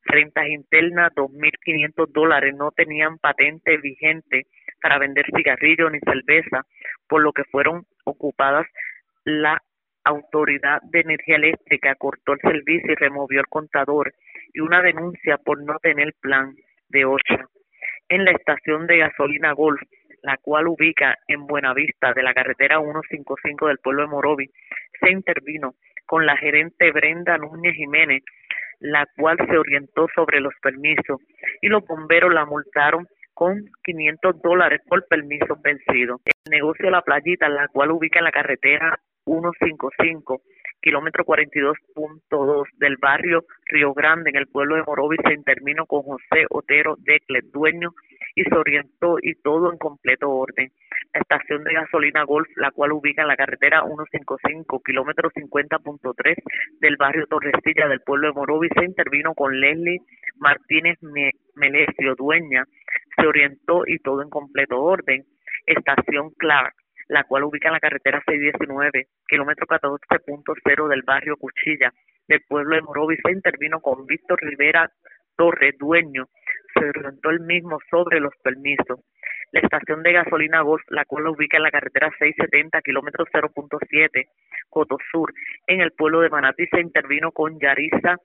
Rentas 0.05 0.47
internas, 0.47 1.13
dos 1.17 1.33
mil 1.33 1.53
quinientos 1.65 2.13
dólares. 2.13 2.55
No 2.57 2.71
tenían 2.71 3.19
patente 3.19 3.79
vigente 3.79 4.47
para 4.81 4.99
vender 4.99 5.27
cigarrillos 5.35 5.91
ni 5.91 5.99
cerveza, 5.99 6.63
por 7.09 7.21
lo 7.21 7.33
que 7.33 7.43
fueron 7.51 7.85
ocupadas 8.05 8.67
la 9.25 9.61
Autoridad 10.05 10.81
de 10.83 11.01
Energía 11.01 11.37
Eléctrica 11.37 11.95
cortó 11.95 12.33
el 12.33 12.41
servicio 12.41 12.93
y 12.93 12.97
removió 12.97 13.41
el 13.41 13.47
contador 13.49 14.15
y 14.53 14.61
una 14.61 14.83
denuncia 14.83 15.39
por 15.39 15.63
no 15.63 15.79
tener 15.81 16.15
plan 16.21 16.55
de 16.89 17.05
OCHA 17.05 17.49
en 18.09 18.25
la 18.25 18.33
estación 18.33 18.87
de 18.87 18.99
gasolina 18.99 19.53
Golf, 19.53 19.81
la 20.23 20.37
cual 20.39 20.69
ubica 20.69 21.17
en 21.29 21.47
Buenavista 21.47 22.13
de 22.13 22.23
la 22.23 22.35
carretera 22.35 22.81
155 22.81 23.67
del 23.67 23.79
pueblo 23.79 24.03
de 24.03 24.09
Morovi, 24.09 24.51
se 25.01 25.11
intervino 25.11 25.75
con 26.07 26.27
la 26.27 26.37
gerente 26.37 26.91
Brenda 26.91 27.37
Núñez 27.37 27.75
Jiménez, 27.75 28.23
la 28.81 29.07
cual 29.17 29.37
se 29.49 29.59
orientó 29.59 30.07
sobre 30.15 30.41
los 30.41 30.55
permisos 30.63 31.21
y 31.61 31.69
los 31.69 31.85
bomberos 31.85 32.33
la 32.33 32.47
multaron 32.47 33.07
con 33.35 33.71
500 33.85 34.43
dólares 34.43 34.81
por 34.89 35.07
permiso 35.07 35.57
vencido. 35.63 36.21
El 36.25 36.51
negocio 36.51 36.91
La 36.91 37.03
Playita, 37.03 37.49
la 37.49 37.69
cual 37.69 37.93
ubica 37.93 38.19
en 38.19 38.25
la 38.25 38.33
carretera 38.33 38.99
155 39.29 40.41
kilómetro 40.81 41.25
42.2 41.25 42.65
del 42.79 42.97
barrio 42.97 43.45
Río 43.67 43.93
Grande 43.93 44.31
en 44.31 44.37
el 44.37 44.47
pueblo 44.47 44.77
de 44.77 44.85
Morovis 44.85 45.21
se 45.27 45.35
intervino 45.35 45.87
con 45.87 46.03
José 46.03 46.47
Otero 46.51 46.97
Decle, 46.99 47.41
dueño, 47.53 47.91
y 48.35 48.45
se 48.45 48.55
orientó 48.55 49.17
y 49.21 49.35
todo 49.35 49.73
en 49.73 49.79
completo 49.79 50.31
orden. 50.31 50.71
Estación 51.13 51.65
de 51.65 51.75
gasolina 51.75 52.23
Golf, 52.23 52.49
la 52.57 52.71
cual 52.71 52.93
ubica 52.93 53.23
en 53.23 53.29
la 53.29 53.37
carretera 53.37 53.83
155, 53.83 54.81
kilómetro 54.83 55.31
50.3 55.31 56.37
del 56.81 56.97
barrio 56.97 57.27
Torrecilla 57.27 57.89
del 57.89 58.01
pueblo 58.01 58.29
de 58.29 58.35
Morovis, 58.35 58.71
se 58.79 58.85
intervino 58.85 59.35
con 59.35 59.59
Leslie 59.59 60.01
Martínez 60.37 60.99
Melesio, 61.55 62.15
dueña, 62.15 62.65
se 63.17 63.27
orientó 63.27 63.83
y 63.87 63.99
todo 63.99 64.23
en 64.23 64.31
completo 64.31 64.81
orden. 64.81 65.25
Estación 65.67 66.31
Clark, 66.39 66.75
la 67.09 67.25
cual 67.25 67.45
ubica 67.45 67.69
en 67.69 67.75
la 67.75 67.81
carretera 67.81 68.23
619, 68.27 69.07
kilómetro 69.27 69.67
14.0 69.67 70.89
del 70.89 71.03
barrio 71.03 71.37
Cuchilla, 71.37 71.93
del 72.29 72.43
pueblo 72.47 72.77
de 72.77 72.83
Morovis, 72.83 73.19
se 73.25 73.33
intervino 73.33 73.81
con 73.81 74.07
Víctor 74.07 74.39
Rivera 74.43 74.91
Torre, 75.37 75.73
dueño, 75.79 76.27
se 76.75 76.85
orientó 76.85 77.31
el 77.31 77.41
mismo 77.41 77.79
sobre 77.91 78.21
los 78.21 78.35
permisos. 78.43 79.01
La 79.53 79.61
estación 79.61 80.03
de 80.03 80.13
gasolina 80.13 80.61
Golf, 80.61 80.83
la 80.91 81.07
cual 81.07 81.29
ubica 81.29 81.57
en 81.57 81.63
la 81.63 81.71
carretera 81.71 82.11
670, 82.19 82.83
kilómetro 82.83 83.25
0.7, 83.25 84.27
Cotosur, 84.69 85.33
en 85.67 85.81
el 85.81 85.93
pueblo 85.93 86.21
de 86.21 86.29
Manatí, 86.29 86.67
se 86.67 86.81
intervino 86.81 87.33
con 87.33 87.59
Yarisa 87.59 88.17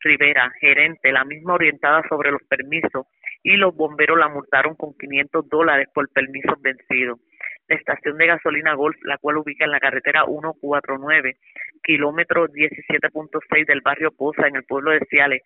Rivera, 0.00 0.50
gerente, 0.58 1.12
la 1.12 1.24
misma 1.24 1.54
orientada 1.54 2.02
sobre 2.08 2.32
los 2.32 2.42
permisos, 2.42 3.06
y 3.42 3.56
los 3.56 3.76
bomberos 3.76 4.18
la 4.18 4.28
multaron 4.28 4.74
con 4.74 4.94
500 4.98 5.48
dólares 5.48 5.88
por 5.94 6.10
permisos 6.10 6.60
vencidos 6.60 7.20
la 7.68 7.76
estación 7.76 8.18
de 8.18 8.26
gasolina 8.26 8.74
Golf, 8.74 8.96
la 9.04 9.18
cual 9.18 9.38
ubica 9.38 9.64
en 9.64 9.70
la 9.70 9.80
carretera 9.80 10.24
149, 10.24 11.36
kilómetro 11.82 12.48
17.6 12.48 13.66
del 13.66 13.80
barrio 13.80 14.10
Poza, 14.12 14.46
en 14.46 14.56
el 14.56 14.64
pueblo 14.64 14.90
de 14.90 15.00
Ciales. 15.08 15.42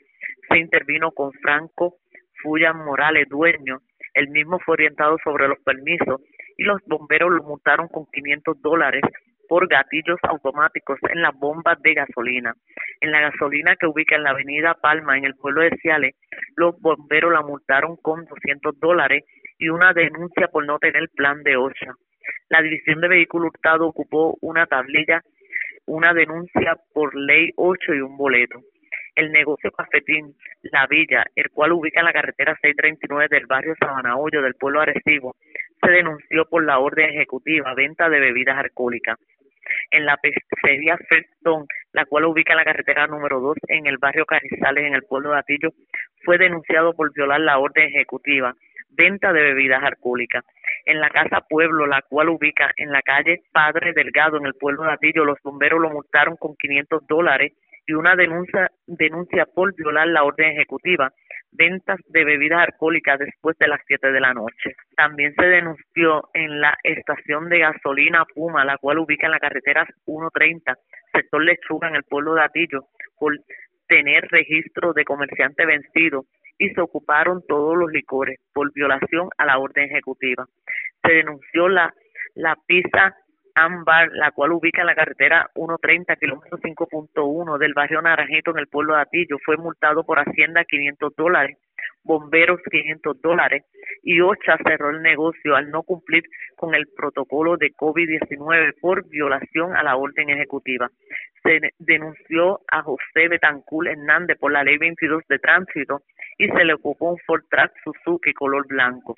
Se 0.49 0.59
intervino 0.59 1.13
con 1.13 1.33
Franco 1.33 1.97
Fullan 2.43 2.85
Morales, 2.85 3.29
dueño. 3.29 3.81
El 4.15 4.29
mismo 4.29 4.59
fue 4.61 4.75
orientado 4.75 5.17
sobre 5.23 5.49
los 5.49 5.59
permisos 5.61 6.21
y 6.57 6.65
los 6.65 6.81
bomberos 6.87 7.31
lo 7.31 7.43
multaron 7.45 7.89
con 7.89 8.07
500 8.07 8.61
dólares 8.61 9.03
por 9.49 9.67
gatillos 9.67 10.19
automáticos 10.23 10.99
en 11.09 11.23
las 11.23 11.35
bombas 11.35 11.81
de 11.83 11.95
gasolina. 11.95 12.55
En 13.01 13.11
la 13.11 13.21
gasolina 13.21 13.77
que 13.77 13.87
ubica 13.87 14.17
en 14.17 14.25
la 14.25 14.31
avenida 14.31 14.75
Palma, 14.75 15.17
en 15.17 15.25
el 15.25 15.35
pueblo 15.37 15.63
de 15.63 15.77
Ciales, 15.81 16.15
los 16.57 16.79
bomberos 16.81 17.33
la 17.33 17.43
multaron 17.43 17.97
con 17.97 18.25
200 18.27 18.79
dólares 18.79 19.25
y 19.59 19.71
una 19.71 19.93
denuncia 19.93 20.49
por 20.49 20.67
no 20.67 20.79
tener 20.79 21.09
plan 21.15 21.43
de 21.43 21.57
OSHA. 21.57 21.95
La 22.49 22.63
División 22.63 23.01
de 23.01 23.09
Vehículo 23.09 23.49
Hurtado 23.49 23.87
ocupó 23.87 24.37
una 24.41 24.67
tablilla, 24.67 25.23
una 25.87 26.15
denuncia 26.15 26.77
por 26.93 27.15
ley 27.15 27.51
8 27.57 27.95
y 27.95 28.01
un 28.01 28.17
boleto. 28.17 28.61
El 29.15 29.33
negocio 29.33 29.71
Cafetín 29.73 30.35
La 30.63 30.87
Villa, 30.87 31.25
el 31.35 31.51
cual 31.51 31.73
ubica 31.73 32.01
en 32.01 32.07
la 32.07 32.13
carretera 32.13 32.57
639 32.63 33.29
del 33.29 33.47
barrio 33.47 33.75
Sabana 33.81 34.15
del 34.31 34.55
pueblo 34.55 34.81
Arecibo, 34.81 35.37
se 35.83 35.91
denunció 35.91 36.45
por 36.49 36.65
la 36.65 36.79
orden 36.79 37.11
ejecutiva 37.11 37.75
venta 37.75 38.09
de 38.09 38.21
bebidas 38.21 38.59
alcohólicas. 38.59 39.19
En 39.91 40.07
la 40.07 40.17
pizzería 40.17 40.97
Festón, 41.09 41.67
la 41.93 42.07
cual 42.07 42.27
ubica 42.27 42.53
en 42.53 42.59
la 42.59 42.65
carretera 42.65 43.07
número 43.07 43.41
2 43.41 43.57
en 43.69 43.87
el 43.87 43.99
barrio 43.99 44.25
Carizales, 44.25 44.85
en 44.85 44.95
el 44.95 45.03
pueblo 45.03 45.33
de 45.33 45.39
Atillo, 45.39 45.71
fue 46.25 46.39
denunciado 46.39 46.95
por 46.95 47.13
violar 47.13 47.41
la 47.41 47.59
orden 47.59 47.89
ejecutiva 47.89 48.55
venta 48.91 49.33
de 49.33 49.43
bebidas 49.43 49.83
alcohólicas 49.83 50.45
en 50.89 51.01
la 51.01 51.11
Casa 51.11 51.43
Pueblo, 51.47 51.87
la 51.87 52.01
cual 52.01 52.31
ubica 52.31 52.73
en 52.77 52.91
la 52.91 53.03
calle 53.03 53.43
Padre 53.53 53.93
Delgado, 53.93 54.39
en 54.39 54.47
el 54.47 54.55
pueblo 54.55 54.85
de 54.85 54.93
Atillo. 54.93 55.25
Los 55.25 55.39
bomberos 55.45 55.81
lo 55.81 55.91
multaron 55.91 56.37
con 56.37 56.57
500 56.57 57.07
dólares 57.07 57.53
y 57.87 57.93
una 57.93 58.17
denuncia, 58.17 58.71
denuncia 58.87 59.45
por 59.45 59.75
violar 59.75 60.09
la 60.09 60.25
orden 60.25 60.53
ejecutiva, 60.53 61.13
ventas 61.53 61.99
de 62.09 62.25
bebidas 62.25 62.69
alcohólicas 62.69 63.19
después 63.19 63.57
de 63.59 63.69
las 63.69 63.81
7 63.87 64.13
de 64.13 64.21
la 64.21 64.33
noche. 64.33 64.77
También 64.97 65.35
se 65.35 65.47
denunció 65.47 66.31
en 66.33 66.59
la 66.59 66.77
estación 66.83 67.51
de 67.51 67.59
gasolina 67.59 68.25
Puma, 68.35 68.65
la 68.65 68.79
cual 68.79 68.99
ubica 68.99 69.27
en 69.27 69.33
la 69.33 69.41
carretera 69.41 69.87
130, 70.07 70.75
sector 71.13 71.45
Lechuga, 71.45 71.89
en 71.89 71.97
el 71.97 72.05
pueblo 72.05 72.35
de 72.35 72.43
Atillo, 72.45 72.85
por 73.19 73.35
tener 73.89 74.27
registro 74.31 74.95
de 74.95 75.05
comerciante 75.05 75.67
vencido 75.67 76.25
y 76.59 76.71
se 76.71 76.81
ocuparon 76.81 77.43
todos 77.47 77.77
los 77.77 77.91
licores 77.91 78.39
por 78.53 78.73
violación 78.73 79.31
a 79.39 79.47
la 79.47 79.59
orden 79.59 79.87
ejecutiva. 79.87 80.47
Se 81.03 81.13
denunció 81.13 81.69
la, 81.69 81.95
la 82.35 82.57
pizza 82.67 83.17
Ambar, 83.55 84.11
la 84.13 84.31
cual 84.31 84.53
ubica 84.53 84.83
en 84.83 84.87
la 84.87 84.95
carretera 84.95 85.51
130, 85.55 86.15
kilómetro 86.17 86.59
5.1 86.59 87.59
del 87.59 87.75
barrio 87.75 88.01
Naranjito 88.01 88.53
en 88.53 88.59
el 88.59 88.69
pueblo 88.69 88.95
de 88.95 89.03
Atillo. 89.03 89.37
Fue 89.45 89.57
multado 89.57 90.05
por 90.05 90.19
Hacienda 90.19 90.65
500 90.65 91.17
dólares 91.17 91.59
bomberos 92.05 92.61
500 92.71 93.21
dólares 93.21 93.65
y 94.03 94.21
OCHA 94.21 94.59
cerró 94.65 94.91
el 94.91 95.03
negocio 95.03 95.57
al 95.57 95.71
no 95.71 95.83
cumplir 95.83 96.25
con 96.57 96.75
el 96.75 96.87
protocolo 96.97 97.57
de 97.57 97.73
COVID-19 97.73 98.75
por 98.81 99.09
violación 99.09 99.77
a 99.77 99.83
la 99.83 99.97
orden 99.97 100.31
ejecutiva. 100.31 100.91
Se 101.43 101.61
denunció 101.79 102.61
a 102.71 102.83
José 102.83 103.29
Betancur 103.29 103.89
Hernández 103.89 104.39
por 104.39 104.53
la 104.53 104.65
ley 104.65 104.79
22 104.79 105.23
de 105.29 105.39
tránsito 105.39 106.03
y 106.39 106.49
se 106.49 106.65
le 106.65 106.75
ocupó 106.75 107.11
un 107.11 107.19
Ford 107.27 107.43
Track 107.51 107.73
Suzuki 107.85 108.33
color 108.33 108.67
blanco. 108.67 109.15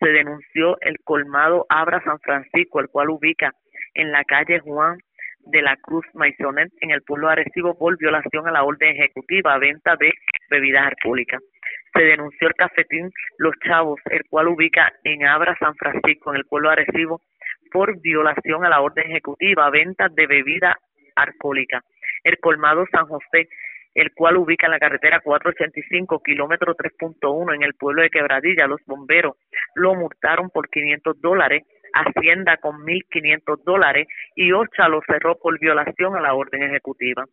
Se 0.00 0.08
denunció 0.08 0.78
el 0.80 0.98
colmado 1.04 1.66
Abra 1.68 2.02
San 2.02 2.18
Francisco, 2.20 2.80
el 2.80 2.88
cual 2.88 3.10
ubica 3.10 3.52
en 3.94 4.10
la 4.10 4.24
calle 4.24 4.58
Juan 4.60 4.98
de 5.46 5.62
la 5.62 5.76
Cruz 5.76 6.04
Maisonet 6.14 6.72
en 6.80 6.90
el 6.90 7.02
pueblo 7.02 7.28
Arecibo 7.28 7.76
por 7.76 7.98
violación 7.98 8.46
a 8.46 8.52
la 8.52 8.64
orden 8.64 8.96
ejecutiva 8.96 9.58
venta 9.58 9.96
de 9.96 10.12
bebidas 10.50 10.86
alcohólicas. 10.86 11.42
Se 11.94 12.02
denunció 12.02 12.48
el 12.48 12.54
cafetín 12.54 13.10
Los 13.38 13.54
Chavos, 13.60 14.00
el 14.10 14.22
cual 14.28 14.48
ubica 14.48 14.92
en 15.04 15.26
Abra 15.26 15.56
San 15.58 15.74
Francisco 15.76 16.30
en 16.30 16.38
el 16.38 16.46
pueblo 16.46 16.70
Arecibo 16.70 17.20
por 17.70 18.00
violación 18.00 18.64
a 18.64 18.68
la 18.68 18.80
orden 18.80 19.10
ejecutiva 19.10 19.70
venta 19.70 20.08
de 20.08 20.26
bebida 20.26 20.78
alcohólica. 21.16 21.82
El 22.24 22.38
colmado 22.38 22.84
San 22.90 23.06
José, 23.06 23.48
el 23.94 24.12
cual 24.12 24.36
ubica 24.36 24.66
en 24.66 24.72
la 24.72 24.78
carretera 24.78 25.20
485, 25.20 26.22
kilómetro 26.22 26.74
3.1 26.74 27.54
en 27.54 27.62
el 27.62 27.74
pueblo 27.74 28.02
de 28.02 28.10
Quebradilla. 28.10 28.66
Los 28.66 28.80
bomberos 28.86 29.36
lo 29.74 29.94
multaron 29.94 30.50
por 30.50 30.68
500 30.68 31.20
dólares 31.20 31.64
Hacienda 31.92 32.56
con 32.56 32.84
1.500 32.84 33.64
dólares 33.64 34.08
y 34.34 34.52
OCHA 34.52 34.88
lo 34.88 35.02
cerró 35.06 35.38
por 35.38 35.58
violación 35.58 36.16
a 36.16 36.20
la 36.20 36.34
orden 36.34 36.62
ejecutiva. 36.62 37.26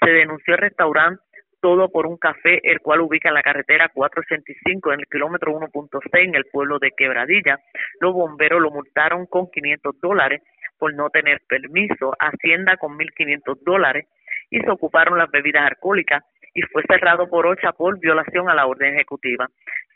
Se 0.00 0.10
denunció 0.10 0.54
el 0.54 0.60
restaurante 0.60 1.22
Todo 1.62 1.88
por 1.90 2.06
un 2.06 2.16
Café, 2.18 2.58
el 2.64 2.80
cual 2.80 3.02
ubica 3.02 3.28
en 3.28 3.34
la 3.34 3.42
carretera 3.42 3.88
485 3.88 4.92
en 4.92 5.00
el 5.00 5.06
kilómetro 5.06 5.52
1.6 5.52 6.00
en 6.12 6.34
el 6.34 6.44
pueblo 6.46 6.80
de 6.80 6.90
Quebradilla. 6.90 7.60
Los 8.00 8.12
bomberos 8.12 8.60
lo 8.60 8.72
multaron 8.72 9.26
con 9.26 9.48
500 9.48 10.00
dólares 10.00 10.42
por 10.76 10.92
no 10.92 11.08
tener 11.10 11.40
permiso, 11.48 12.16
Hacienda 12.18 12.76
con 12.76 12.98
1.500 12.98 13.60
dólares 13.64 14.06
y 14.50 14.58
se 14.58 14.70
ocuparon 14.70 15.16
las 15.16 15.30
bebidas 15.30 15.70
alcohólicas 15.70 16.24
y 16.52 16.62
fue 16.62 16.82
cerrado 16.88 17.28
por 17.28 17.46
OCHA 17.46 17.72
por 17.74 17.98
violación 18.00 18.50
a 18.50 18.54
la 18.56 18.66
orden 18.66 18.94
ejecutiva. 18.94 19.46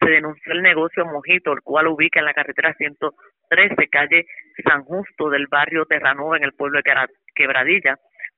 Se 0.01 0.09
denunció 0.09 0.53
el 0.53 0.62
negocio 0.62 1.05
Mojito, 1.05 1.53
el 1.53 1.62
cual 1.62 1.89
ubica 1.89 2.21
en 2.21 2.27
la 2.27 2.35
carretera 2.35 2.75
113, 2.75 3.89
calle 3.89 4.27
San 4.64 4.85
Justo 4.85 5.31
del 5.31 5.49
barrio 5.49 5.85
Terranova 5.85 6.37
en 6.37 6.45
el 6.45 6.53
pueblo 6.53 6.79
de 6.79 7.09
Quebradilla. 7.35 7.97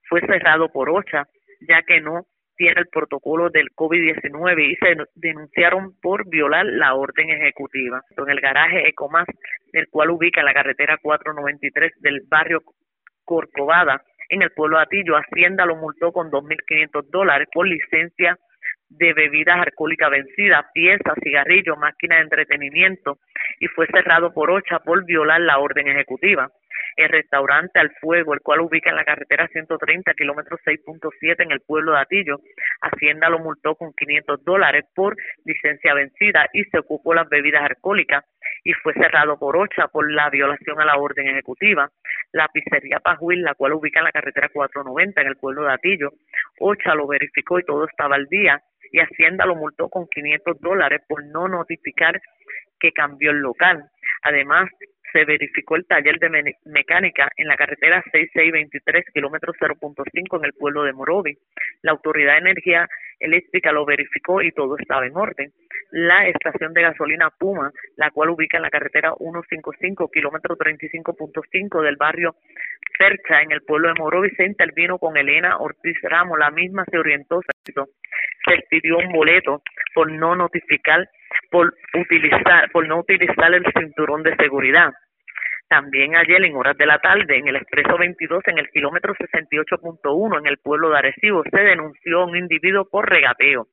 Fue 0.09 0.23
cerrado 0.23 0.73
por 0.73 0.89
OCHA, 0.89 1.27
ya 1.69 1.83
que 1.83 2.01
no 2.01 2.25
tiene 2.59 2.81
el 2.81 2.89
protocolo 2.89 3.49
del 3.49 3.69
COVID-19 3.71 4.73
y 4.73 4.77
se 4.77 4.97
denunciaron 5.15 5.95
por 6.03 6.29
violar 6.29 6.67
la 6.67 6.95
orden 6.95 7.31
ejecutiva. 7.31 8.03
En 8.17 8.29
el 8.29 8.41
garaje 8.41 8.89
Ecomas, 8.89 9.27
el 9.73 9.89
cual 9.89 10.11
ubica 10.11 10.43
la 10.43 10.53
carretera 10.53 10.99
493 11.01 11.93
del 12.01 12.23
barrio 12.29 12.63
Corcovada, 13.25 14.03
en 14.29 14.43
el 14.43 14.51
pueblo 14.51 14.77
de 14.77 14.83
Atillo. 14.83 15.17
Hacienda 15.17 15.65
lo 15.65 15.77
multó 15.77 16.13
con 16.13 16.31
2.500 16.31 17.05
dólares 17.11 17.49
por 17.53 17.67
licencia 17.67 18.37
de 18.91 19.13
bebidas 19.13 19.59
alcohólicas 19.61 20.11
vencidas, 20.11 20.65
piezas, 20.75 21.15
cigarrillos, 21.23 21.79
máquina 21.79 22.17
de 22.17 22.23
entretenimiento 22.23 23.19
y 23.61 23.69
fue 23.69 23.87
cerrado 23.87 24.33
por 24.33 24.51
OCHA 24.51 24.81
por 24.81 25.05
violar 25.05 25.41
la 25.41 25.59
orden 25.59 25.89
ejecutiva. 25.89 26.51
El 26.97 27.09
restaurante 27.09 27.79
Al 27.79 27.91
Fuego, 28.01 28.35
el 28.35 28.41
cual 28.41 28.61
ubica 28.61 28.91
en 28.91 28.97
la 28.97 29.05
carretera 29.05 29.49
130, 29.49 30.15
kilómetro 30.15 30.59
6.7 30.59 31.45
en 31.45 31.53
el 31.53 31.61
pueblo 31.61 31.93
de 31.93 32.01
Atillo, 32.01 32.41
Hacienda 32.81 33.29
lo 33.29 33.39
multó 33.39 33.75
con 33.75 33.93
500 33.93 34.45
dólares 34.45 34.85
por 34.95 35.17
licencia 35.45 35.95
vencida 35.95 36.49
y 36.53 36.65
se 36.65 36.79
ocupó 36.79 37.15
las 37.15 37.29
bebidas 37.29 37.63
alcohólicas 37.63 38.25
y 38.65 38.73
fue 38.75 38.95
cerrado 38.95 39.39
por 39.39 39.57
OCHA 39.57 39.89
por 39.89 40.11
la 40.11 40.31
violación 40.31 40.81
a 40.81 40.85
la 40.85 40.97
orden 40.97 41.29
ejecutiva. 41.29 41.91
La 42.33 42.49
pizzería 42.49 43.01
Pajuil, 43.01 43.43
la 43.43 43.55
cual 43.55 43.75
ubica 43.75 44.01
en 44.01 44.05
la 44.05 44.13
carretera 44.13 44.49
490 44.49 45.21
en 45.21 45.27
el 45.27 45.37
pueblo 45.37 45.65
de 45.65 45.73
Atillo, 45.73 46.13
OCHA 46.61 46.95
lo 46.95 47.07
verificó 47.07 47.59
y 47.59 47.65
todo 47.65 47.87
estaba 47.87 48.17
al 48.17 48.27
día 48.27 48.63
y 48.93 49.01
Hacienda 49.01 49.47
lo 49.47 49.55
multó 49.55 49.89
con 49.89 50.07
500 50.09 50.61
dólares 50.61 51.03
por 51.09 51.25
no 51.25 51.49
notificar 51.49 52.21
que 52.81 52.93
cambió 52.93 53.31
el 53.31 53.39
local. 53.39 53.91
Además, 54.23 54.71
se 55.13 55.25
verificó 55.25 55.77
el 55.77 55.87
taller 55.87 56.19
de 56.19 56.55
mecánica 56.65 57.31
en 57.37 57.49
la 57.49 57.57
carretera 57.57 58.03
6623, 58.13 59.05
kilómetro 59.13 59.53
0.5 59.55 60.39
en 60.39 60.45
el 60.45 60.53
pueblo 60.53 60.85
de 60.85 60.93
Morovi. 60.93 61.37
La 61.83 61.93
Autoridad 61.93 62.35
de 62.35 62.51
Energía 62.51 62.89
Eléctrica 63.21 63.73
lo 63.73 63.85
verificó 63.85 64.43
y 64.43 64.53
todo 64.53 64.77
estaba 64.79 65.07
en 65.07 65.17
orden. 65.17 65.53
La 65.91 66.29
estación 66.29 66.75
de 66.75 66.83
gasolina 66.83 67.31
Puma, 67.31 67.73
la 67.97 68.11
cual 68.11 68.31
ubica 68.31 68.59
en 68.59 68.63
la 68.63 68.71
carretera 68.71 69.15
155, 69.19 70.11
kilómetro 70.11 70.57
35.5 70.57 71.83
del 71.83 71.97
barrio 71.97 72.37
Cercha, 72.99 73.43
en 73.43 73.53
el 73.53 73.63
pueblo 73.63 73.89
de 73.89 73.95
Morovi, 73.95 74.31
se 74.31 74.45
intervino 74.45 74.99
con 74.99 75.17
Elena 75.17 75.59
Ortiz 75.59 75.97
Ramos. 76.03 76.39
La 76.39 76.51
misma 76.51 76.85
se 76.91 76.99
orientó, 76.99 77.41
se 77.65 78.55
expidió 78.55 78.99
un 78.99 79.13
boleto 79.13 79.63
por 79.95 80.11
no 80.11 80.35
notificar 80.35 81.09
por 81.51 81.75
utilizar, 81.95 82.71
por 82.71 82.87
no 82.87 83.01
utilizar 83.01 83.53
el 83.55 83.65
cinturón 83.77 84.23
de 84.23 84.37
seguridad. 84.37 84.93
También 85.69 86.17
ayer 86.17 86.43
en 86.45 86.57
horas 86.57 86.77
de 86.79 86.87
la 86.87 86.99
tarde 86.99 87.37
en 87.37 87.47
el 87.47 87.57
expreso 87.57 87.99
22 87.99 88.43
en 88.47 88.59
el 88.59 88.71
kilómetro 88.71 89.15
68.1 89.15 90.39
en 90.39 90.47
el 90.47 90.59
pueblo 90.59 90.89
de 90.89 90.99
Arecibo 90.99 91.43
se 91.51 91.61
denunció 91.61 92.23
a 92.23 92.25
un 92.25 92.37
individuo 92.37 92.89
por 92.91 93.09
regateo. 93.09 93.67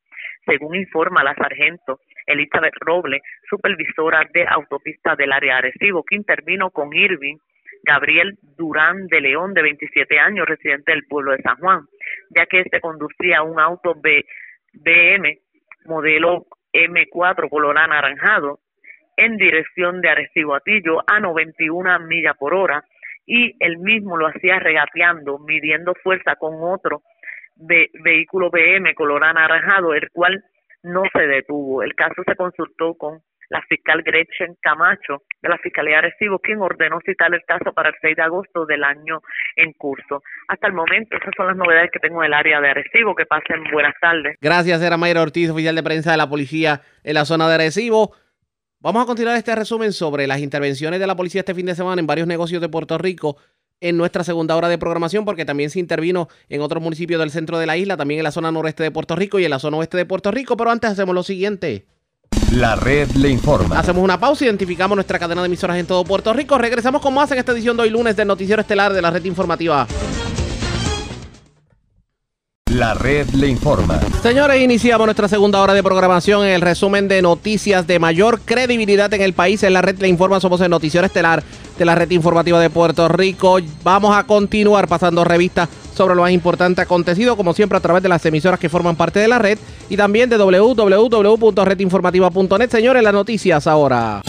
Según 0.46 0.76
informa 0.76 1.24
la 1.24 1.34
sargento 1.36 2.00
Elizabeth 2.26 2.74
Roble, 2.82 3.22
supervisora 3.50 4.28
de 4.34 4.46
autopista 4.46 5.16
del 5.16 5.32
área 5.32 5.58
Arecibo, 5.58 6.04
que 6.04 6.16
intervino 6.16 6.70
con 6.70 6.94
Irving 6.94 7.38
Gabriel 7.84 8.38
Durán 8.58 9.08
de 9.08 9.22
León, 9.22 9.54
de 9.54 9.62
27 9.62 10.20
años, 10.20 10.48
residente 10.48 10.92
del 10.92 11.06
pueblo 11.06 11.32
de 11.32 11.42
San 11.44 11.58
Juan, 11.58 11.82
ya 12.36 12.46
que 12.46 12.62
este 12.62 12.82
conducía 12.82 13.44
un 13.44 13.60
auto 13.60 13.96
BM 14.74 15.38
modelo 15.86 16.48
M4 16.74 17.50
color 17.50 17.78
anaranjado 17.78 18.60
en 19.18 19.38
dirección 19.38 20.02
de 20.02 20.10
Arecibo 20.10 20.56
Atillo 20.56 21.02
a 21.08 21.20
91 21.20 22.00
millas 22.02 22.36
por 22.38 22.54
hora 22.54 22.84
y 23.26 23.56
el 23.60 23.78
mismo 23.80 24.18
lo 24.18 24.28
hacía 24.28 24.60
regateando, 24.60 25.40
midiendo 25.40 25.94
fuerza 26.04 26.36
con 26.36 26.56
otro 26.62 27.02
vehículo 27.56 28.50
BM 28.52 28.94
color 28.96 29.24
anaranjado, 29.24 29.94
el 29.94 30.10
cual 30.12 30.44
no 30.84 31.04
se 31.14 31.26
detuvo. 31.26 31.84
El 31.84 31.96
caso 31.96 32.22
se 32.26 32.36
consultó 32.36 32.96
con 32.96 33.20
la 33.50 33.62
fiscal 33.62 34.02
Gretchen 34.02 34.56
Camacho 34.62 35.22
de 35.42 35.50
la 35.50 35.58
Fiscalía 35.60 36.02
de 36.02 36.08
Arecibo, 36.08 36.40
quien 36.40 36.62
ordenó 36.62 37.00
citar 37.06 37.34
el 37.34 37.44
caso 37.46 37.74
para 37.74 37.90
el 37.90 37.96
6 38.02 38.16
de 38.16 38.22
agosto 38.24 38.66
del 38.66 38.84
año 38.84 39.22
en 39.56 39.72
curso. 39.74 40.24
Hasta 40.48 40.68
el 40.68 40.74
momento, 40.74 41.16
esas 41.16 41.34
son 41.36 41.48
las 41.48 41.56
novedades 41.56 41.92
que 41.92 42.00
tengo 42.00 42.24
en 42.24 42.28
el 42.28 42.34
área 42.34 42.60
de 42.60 42.70
Arecibo. 42.70 43.16
Que 43.16 43.26
pasen 43.26 43.64
buenas 43.72 43.94
tardes. 44.02 44.38
Gracias, 44.42 44.82
era 44.82 44.98
Mayra 44.98 45.22
Ortiz, 45.22 45.50
oficial 45.50 45.76
de 45.76 45.84
prensa 45.84 46.12
de 46.12 46.18
la 46.18 46.30
policía 46.30 46.82
en 47.04 47.14
la 47.14 47.26
zona 47.26 47.48
de 47.48 47.56
Arecibo. 47.56 48.16
Vamos 48.86 49.02
a 49.02 49.08
continuar 49.08 49.36
este 49.36 49.56
resumen 49.56 49.92
sobre 49.94 50.28
las 50.28 50.42
intervenciones 50.42 51.00
de 51.00 51.08
la 51.08 51.16
policía 51.16 51.42
este 51.42 51.56
fin 51.56 51.66
de 51.66 51.74
semana 51.74 52.00
en 52.00 52.06
varios 52.06 52.28
negocios 52.28 52.62
de 52.62 52.70
Puerto 52.70 53.00
Rico 53.00 53.36
en 53.82 53.98
nuestra 53.98 54.24
segunda 54.24 54.56
hora 54.56 54.70
de 54.70 54.78
programación 54.78 55.26
porque 55.26 55.44
también 55.44 55.72
se 55.72 55.80
intervino 55.80 56.30
en 56.50 56.62
otros 56.62 56.84
municipios 56.84 57.20
del 57.20 57.32
centro 57.32 57.58
de 57.58 57.66
la 57.66 57.78
isla, 57.78 57.98
también 57.98 58.20
en 58.20 58.26
la 58.26 58.32
zona 58.32 58.52
noreste 58.52 58.84
de 58.84 58.92
Puerto 58.92 59.16
Rico 59.16 59.40
y 59.40 59.44
en 59.44 59.50
la 59.50 59.58
zona 59.58 59.78
oeste 59.78 59.98
de 59.98 60.06
Puerto 60.06 60.30
Rico, 60.30 60.56
pero 60.56 60.70
antes 60.70 60.92
hacemos 60.92 61.16
lo 61.16 61.24
siguiente. 61.24 61.88
La 62.52 62.76
red 62.76 63.10
le 63.14 63.30
informa. 63.30 63.80
Hacemos 63.80 64.04
una 64.04 64.20
pausa, 64.20 64.46
identificamos 64.46 64.96
nuestra 64.96 65.18
cadena 65.18 65.42
de 65.42 65.48
emisoras 65.48 65.78
en 65.78 65.88
todo 65.88 66.04
Puerto 66.04 66.32
Rico. 66.32 66.56
Regresamos 66.60 67.02
con 67.02 67.16
más 67.16 67.32
en 67.32 67.40
esta 67.40 67.54
edición 67.54 67.76
de 67.78 67.82
hoy 67.82 67.90
lunes 67.90 68.16
del 68.16 68.28
Noticiero 68.28 68.62
Estelar 68.62 68.94
de 68.94 69.02
la 69.02 69.10
red 69.10 69.26
informativa. 69.26 69.88
La 72.76 72.94
red 72.94 73.28
le 73.30 73.48
informa. 73.48 74.00
Señores, 74.22 74.62
iniciamos 74.62 75.08
nuestra 75.08 75.30
segunda 75.30 75.62
hora 75.62 75.74
de 75.74 75.82
programación 75.82 76.44
en 76.44 76.50
el 76.50 76.60
resumen 76.60 77.08
de 77.08 77.22
noticias 77.22 77.88
de 77.88 78.00
mayor 78.00 78.42
credibilidad 78.42 79.14
en 79.14 79.22
el 79.22 79.32
país. 79.32 79.64
En 79.64 79.72
la 79.72 79.82
red 79.82 79.98
le 80.00 80.10
informa, 80.10 80.42
somos 80.42 80.60
el 80.60 80.70
Noticiero 80.70 81.08
Estelar 81.08 81.42
de 81.80 81.86
la 81.86 81.96
red 81.96 82.12
informativa 82.12 82.60
de 82.60 82.70
Puerto 82.70 83.08
Rico. 83.08 83.60
Vamos 83.82 84.14
a 84.14 84.24
continuar 84.24 84.90
pasando 84.90 85.24
revista 85.24 85.70
sobre 85.96 86.16
lo 86.16 86.24
más 86.24 86.32
importante 86.32 86.82
acontecido, 86.82 87.38
como 87.38 87.54
siempre 87.54 87.78
a 87.78 87.82
través 87.82 88.04
de 88.04 88.10
las 88.10 88.26
emisoras 88.26 88.60
que 88.60 88.68
forman 88.68 88.98
parte 88.98 89.22
de 89.22 89.30
la 89.30 89.40
red 89.40 89.58
y 89.90 89.96
también 89.96 90.30
de 90.30 90.38
www.redinformativa.net. 90.38 92.70
Señores, 92.70 93.04
las 93.04 93.14
noticias 93.14 93.68
ahora. 93.68 94.22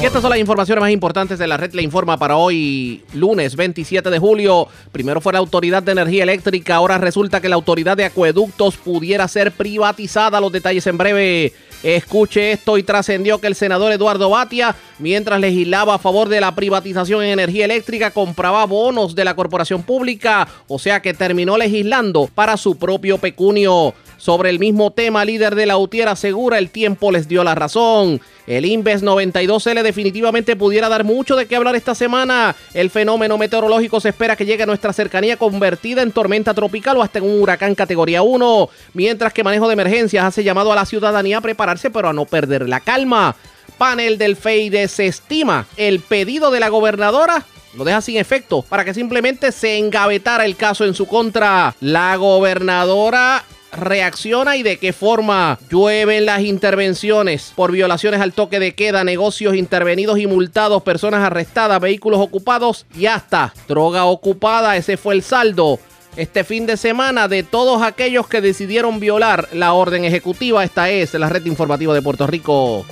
Estas 0.00 0.22
son 0.22 0.30
las 0.30 0.38
informaciones 0.38 0.80
más 0.80 0.90
importantes 0.90 1.38
de 1.38 1.46
la 1.46 1.58
red 1.58 1.74
Le 1.74 1.82
Informa 1.82 2.16
para 2.16 2.36
hoy, 2.36 3.02
lunes 3.12 3.56
27 3.56 4.08
de 4.08 4.18
julio. 4.18 4.68
Primero 4.90 5.20
fue 5.20 5.34
la 5.34 5.38
Autoridad 5.38 5.82
de 5.82 5.92
Energía 5.92 6.22
Eléctrica, 6.22 6.76
ahora 6.76 6.96
resulta 6.96 7.42
que 7.42 7.50
la 7.50 7.56
Autoridad 7.56 7.94
de 7.94 8.06
Acueductos 8.06 8.78
pudiera 8.78 9.28
ser 9.28 9.52
privatizada. 9.52 10.40
Los 10.40 10.50
detalles 10.50 10.86
en 10.86 10.96
breve. 10.96 11.52
Escuche 11.82 12.52
esto 12.52 12.78
y 12.78 12.84
trascendió 12.84 13.38
que 13.38 13.48
el 13.48 13.56
senador 13.56 13.92
Eduardo 13.92 14.30
Batia, 14.30 14.76
mientras 14.98 15.40
legislaba 15.40 15.96
a 15.96 15.98
favor 15.98 16.28
de 16.28 16.40
la 16.40 16.54
privatización 16.54 17.24
en 17.24 17.30
energía 17.30 17.64
eléctrica, 17.64 18.12
compraba 18.12 18.64
bonos 18.66 19.16
de 19.16 19.24
la 19.24 19.34
corporación 19.34 19.82
pública, 19.82 20.46
o 20.68 20.78
sea 20.78 21.02
que 21.02 21.12
terminó 21.12 21.58
legislando 21.58 22.30
para 22.32 22.56
su 22.56 22.78
propio 22.78 23.18
pecunio. 23.18 23.94
Sobre 24.22 24.50
el 24.50 24.60
mismo 24.60 24.92
tema, 24.92 25.24
líder 25.24 25.56
de 25.56 25.66
la 25.66 25.76
UTIER 25.76 26.06
asegura 26.06 26.56
el 26.56 26.70
tiempo 26.70 27.10
les 27.10 27.26
dio 27.26 27.42
la 27.42 27.56
razón. 27.56 28.20
El 28.46 28.64
Inves 28.66 29.02
92L 29.02 29.82
definitivamente 29.82 30.54
pudiera 30.54 30.88
dar 30.88 31.02
mucho 31.02 31.34
de 31.34 31.46
qué 31.46 31.56
hablar 31.56 31.74
esta 31.74 31.96
semana. 31.96 32.54
El 32.72 32.90
fenómeno 32.90 33.36
meteorológico 33.36 33.98
se 33.98 34.10
espera 34.10 34.36
que 34.36 34.46
llegue 34.46 34.62
a 34.62 34.66
nuestra 34.66 34.92
cercanía 34.92 35.36
convertida 35.36 36.02
en 36.02 36.12
tormenta 36.12 36.54
tropical 36.54 36.98
o 36.98 37.02
hasta 37.02 37.18
en 37.18 37.24
un 37.24 37.42
huracán 37.42 37.74
categoría 37.74 38.22
1, 38.22 38.68
mientras 38.94 39.32
que 39.32 39.42
manejo 39.42 39.66
de 39.66 39.72
emergencias 39.72 40.24
hace 40.24 40.44
llamado 40.44 40.72
a 40.72 40.76
la 40.76 40.86
ciudadanía 40.86 41.38
a 41.38 41.40
prepararse 41.40 41.90
pero 41.90 42.08
a 42.08 42.12
no 42.12 42.24
perder 42.24 42.68
la 42.68 42.78
calma. 42.78 43.34
Panel 43.76 44.18
del 44.18 44.36
FEI 44.36 44.70
desestima 44.70 45.66
el 45.76 45.98
pedido 45.98 46.52
de 46.52 46.60
la 46.60 46.68
gobernadora 46.68 47.44
lo 47.74 47.84
deja 47.84 48.02
sin 48.02 48.18
efecto 48.18 48.62
para 48.62 48.84
que 48.84 48.94
simplemente 48.94 49.50
se 49.50 49.78
engavetara 49.78 50.44
el 50.44 50.54
caso 50.54 50.84
en 50.84 50.94
su 50.94 51.06
contra. 51.06 51.74
La 51.80 52.14
gobernadora 52.16 53.42
reacciona 53.72 54.56
y 54.56 54.62
de 54.62 54.76
qué 54.76 54.92
forma 54.92 55.58
llueven 55.70 56.26
las 56.26 56.42
intervenciones 56.42 57.52
por 57.56 57.72
violaciones 57.72 58.20
al 58.20 58.32
toque 58.32 58.60
de 58.60 58.74
queda, 58.74 59.02
negocios 59.02 59.54
intervenidos 59.54 60.18
y 60.18 60.26
multados, 60.26 60.82
personas 60.82 61.24
arrestadas, 61.24 61.80
vehículos 61.80 62.20
ocupados 62.20 62.86
y 62.94 63.06
hasta 63.06 63.54
droga 63.66 64.04
ocupada. 64.04 64.76
Ese 64.76 64.96
fue 64.96 65.14
el 65.14 65.22
saldo 65.22 65.78
este 66.16 66.44
fin 66.44 66.66
de 66.66 66.76
semana 66.76 67.26
de 67.26 67.42
todos 67.42 67.82
aquellos 67.82 68.28
que 68.28 68.42
decidieron 68.42 69.00
violar 69.00 69.48
la 69.52 69.72
orden 69.72 70.04
ejecutiva. 70.04 70.62
Esta 70.62 70.90
es 70.90 71.14
la 71.14 71.28
red 71.28 71.44
informativa 71.46 71.94
de 71.94 72.02
Puerto 72.02 72.26
Rico. 72.26 72.84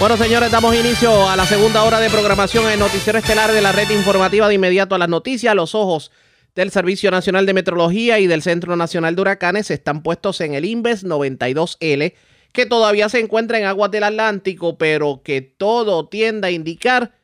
Bueno, 0.00 0.16
señores, 0.16 0.50
damos 0.50 0.74
inicio 0.74 1.28
a 1.28 1.36
la 1.36 1.44
segunda 1.44 1.82
hora 1.84 2.00
de 2.00 2.08
programación 2.08 2.68
en 2.70 2.78
Noticiero 2.78 3.18
Estelar 3.18 3.52
de 3.52 3.60
la 3.60 3.70
red 3.70 3.90
informativa 3.90 4.48
de 4.48 4.54
inmediato 4.54 4.94
a 4.94 4.98
las 4.98 5.10
noticias. 5.10 5.54
Los 5.54 5.74
ojos 5.74 6.10
del 6.54 6.70
Servicio 6.70 7.10
Nacional 7.10 7.46
de 7.46 7.54
Meteorología 7.54 8.18
y 8.18 8.26
del 8.26 8.42
Centro 8.42 8.76
Nacional 8.76 9.14
de 9.14 9.22
Huracanes 9.22 9.70
están 9.70 10.02
puestos 10.02 10.40
en 10.40 10.54
el 10.54 10.64
Inves 10.64 11.04
92L, 11.04 12.14
que 12.52 12.66
todavía 12.66 13.08
se 13.08 13.20
encuentra 13.20 13.58
en 13.58 13.64
aguas 13.64 13.90
del 13.90 14.04
Atlántico, 14.04 14.76
pero 14.76 15.22
que 15.22 15.40
todo 15.40 16.08
tiende 16.08 16.48
a 16.48 16.50
indicar 16.50 17.14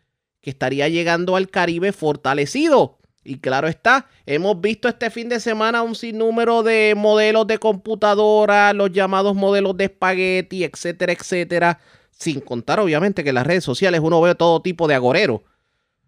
que 0.40 0.50
estaría 0.50 0.88
llegando 0.88 1.36
al 1.36 1.48
Caribe 1.48 1.92
fortalecido. 1.92 2.98
Y 3.24 3.38
claro 3.38 3.66
está, 3.66 4.06
hemos 4.24 4.60
visto 4.60 4.86
este 4.86 5.10
fin 5.10 5.28
de 5.28 5.40
semana 5.40 5.82
un 5.82 5.96
sinnúmero 5.96 6.62
de 6.62 6.94
modelos 6.96 7.48
de 7.48 7.58
computadora, 7.58 8.72
los 8.72 8.92
llamados 8.92 9.34
modelos 9.34 9.76
de 9.76 9.84
espagueti, 9.84 10.62
etcétera, 10.62 11.12
etcétera 11.12 11.80
sin 12.18 12.40
contar, 12.40 12.80
obviamente, 12.80 13.22
que 13.22 13.28
en 13.30 13.34
las 13.34 13.46
redes 13.46 13.64
sociales 13.64 14.00
uno 14.02 14.20
ve 14.20 14.34
todo 14.34 14.62
tipo 14.62 14.88
de 14.88 14.94
agorero, 14.94 15.44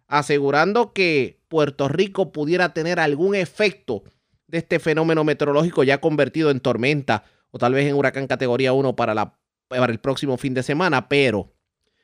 asegurando 0.06 0.92
que 0.92 1.37
Puerto 1.48 1.88
Rico 1.88 2.32
pudiera 2.32 2.72
tener 2.74 3.00
algún 3.00 3.34
efecto 3.34 4.04
de 4.46 4.58
este 4.58 4.78
fenómeno 4.78 5.24
meteorológico 5.24 5.84
ya 5.84 6.00
convertido 6.00 6.50
en 6.50 6.60
tormenta 6.60 7.24
o 7.50 7.58
tal 7.58 7.74
vez 7.74 7.86
en 7.86 7.94
huracán 7.94 8.26
categoría 8.26 8.72
1 8.72 8.96
para, 8.96 9.14
la, 9.14 9.34
para 9.68 9.92
el 9.92 9.98
próximo 9.98 10.36
fin 10.36 10.54
de 10.54 10.62
semana, 10.62 11.08
pero 11.08 11.52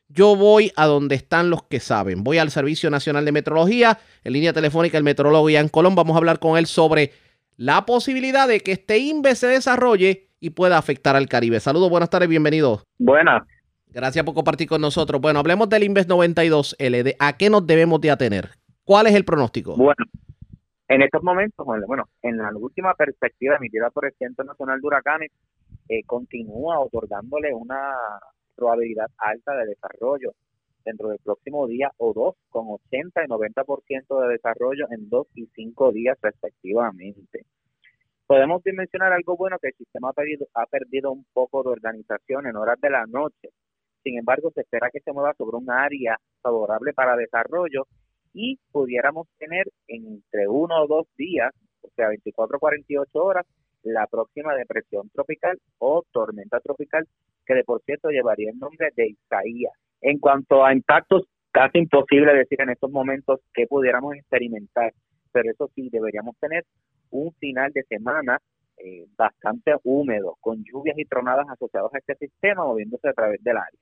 yo 0.09 0.37
voy 0.37 0.73
a 0.77 0.87
donde 0.87 1.15
están 1.15 1.51
los 1.51 1.63
que 1.65 1.81
saben. 1.81 2.25
Voy 2.25 2.39
al 2.39 2.51
Servicio 2.51 2.91
Nacional 2.91 3.25
de 3.25 3.33
Meteorología, 3.33 3.99
en 4.23 4.33
línea 4.33 4.53
telefónica 4.53 4.99
el 4.99 5.05
meteorólogo 5.05 5.51
Ian 5.51 5.69
Colón. 5.69 5.95
Vamos 5.95 6.15
a 6.15 6.19
hablar 6.19 6.39
con 6.39 6.59
él 6.59 6.67
sobre 6.67 7.13
la 7.57 7.87
posibilidad 7.87 8.47
de 8.47 8.61
que 8.61 8.73
este 8.73 8.99
INVE 8.99 9.35
se 9.35 9.47
desarrolle 9.47 10.29
y 10.41 10.51
pueda 10.51 10.77
afectar 10.77 11.17
al 11.17 11.29
Caribe. 11.29 11.59
Saludos, 11.61 11.89
buenas 11.91 12.11
tardes, 12.11 12.29
bienvenidos. 12.29 12.85
Buenas. 12.99 13.43
Gracias 13.89 14.25
por 14.25 14.35
compartir 14.35 14.69
con 14.69 14.81
nosotros. 14.81 15.21
Bueno, 15.21 15.39
hablemos 15.39 15.69
del 15.69 15.85
Inves 15.85 16.09
92 16.09 16.77
LD. 16.79 17.15
¿A 17.19 17.37
qué 17.37 17.49
nos 17.49 17.67
debemos 17.67 18.01
de 18.01 18.11
atener? 18.11 18.51
¿Cuál 18.85 19.07
es 19.07 19.15
el 19.15 19.25
pronóstico? 19.25 19.77
Bueno, 19.77 20.05
en 20.89 21.03
estos 21.03 21.23
momentos, 21.23 21.67
bueno, 21.87 22.05
en 22.23 22.37
la 22.37 22.51
última 22.55 22.95
perspectiva 22.95 23.57
emitida 23.57 23.91
por 23.91 24.05
el 24.05 24.13
Centro 24.19 24.45
Nacional 24.45 24.81
de 24.81 24.87
Huracanes, 24.87 25.33
eh, 25.89 26.03
continúa 26.05 26.81
otorgándole 26.81 27.55
una 27.55 27.95
probabilidad 28.55 29.07
alta 29.19 29.57
de 29.57 29.67
desarrollo 29.67 30.33
dentro 30.85 31.09
del 31.09 31.19
próximo 31.19 31.67
día 31.67 31.91
o 31.97 32.13
dos, 32.13 32.35
con 32.51 32.67
80 32.69 33.25
y 33.25 33.29
90% 33.29 34.21
de 34.21 34.33
desarrollo 34.33 34.87
en 34.91 35.09
dos 35.09 35.27
y 35.35 35.47
cinco 35.55 35.91
días 35.91 36.19
respectivamente. 36.21 37.47
Podemos 38.27 38.63
dimensionar 38.63 39.13
algo 39.13 39.37
bueno 39.37 39.59
que 39.61 39.69
el 39.69 39.75
sistema 39.75 40.11
ha 40.11 40.13
perdido, 40.13 40.47
ha 40.55 40.67
perdido 40.67 41.11
un 41.11 41.25
poco 41.33 41.63
de 41.63 41.71
organización 41.71 42.47
en 42.47 42.57
horas 42.57 42.79
de 42.81 42.91
la 42.91 43.07
noche 43.07 43.51
sin 44.05 44.19
embargo, 44.19 44.53
se 44.55 44.61
espera 44.61 44.91
que 44.93 45.01
se 45.01 45.13
mueva 45.13 45.33
sobre 45.33 45.57
un 45.57 45.71
área 45.71 46.19
favorable 46.43 46.93
para 46.93 47.17
desarrollo 47.17 47.87
y 48.35 48.59
pudiéramos 48.73 49.29
tener 49.39 49.65
entre 49.87 50.49
uno 50.49 50.83
o 50.83 50.87
dos 50.87 51.07
días, 51.17 51.55
o 51.81 51.89
sea, 51.97 52.09
24 52.09 52.57
o 52.57 52.61
48 52.61 53.25
horas, 53.25 53.47
la 53.83 54.07
próxima 54.07 54.55
depresión 54.55 55.09
tropical 55.11 55.59
o 55.79 56.03
tormenta 56.11 56.61
tropical, 56.61 57.07
que 57.47 57.55
de 57.55 57.65
por 57.65 57.83
cierto 57.83 58.11
llevaría 58.11 58.51
el 58.51 58.59
nombre 58.59 58.89
de 58.97 59.09
Isaías. 59.09 59.73
En 60.01 60.19
cuanto 60.19 60.65
a 60.65 60.75
impactos, 60.75 61.27
casi 61.53 61.79
imposible 61.79 62.35
decir 62.35 62.61
en 62.61 62.71
estos 62.71 62.91
momentos 62.91 63.41
que 63.55 63.67
pudiéramos 63.67 64.17
experimentar, 64.17 64.93
pero 65.33 65.51
eso 65.51 65.71
sí, 65.75 65.89
deberíamos 65.91 66.37
tener 66.39 66.65
un 67.11 67.33
final 67.35 67.71
de 67.73 67.85
semana 67.85 68.39
eh, 68.77 69.07
bastante 69.17 69.73
húmedo, 69.85 70.37
con 70.41 70.65
lluvias 70.65 70.99
y 70.99 71.05
tronadas 71.05 71.47
asociadas 71.49 71.95
a 71.95 71.99
este 71.99 72.17
sistema 72.17 72.65
moviéndose 72.65 73.09
a 73.09 73.13
través 73.13 73.43
del 73.43 73.57
área. 73.57 73.81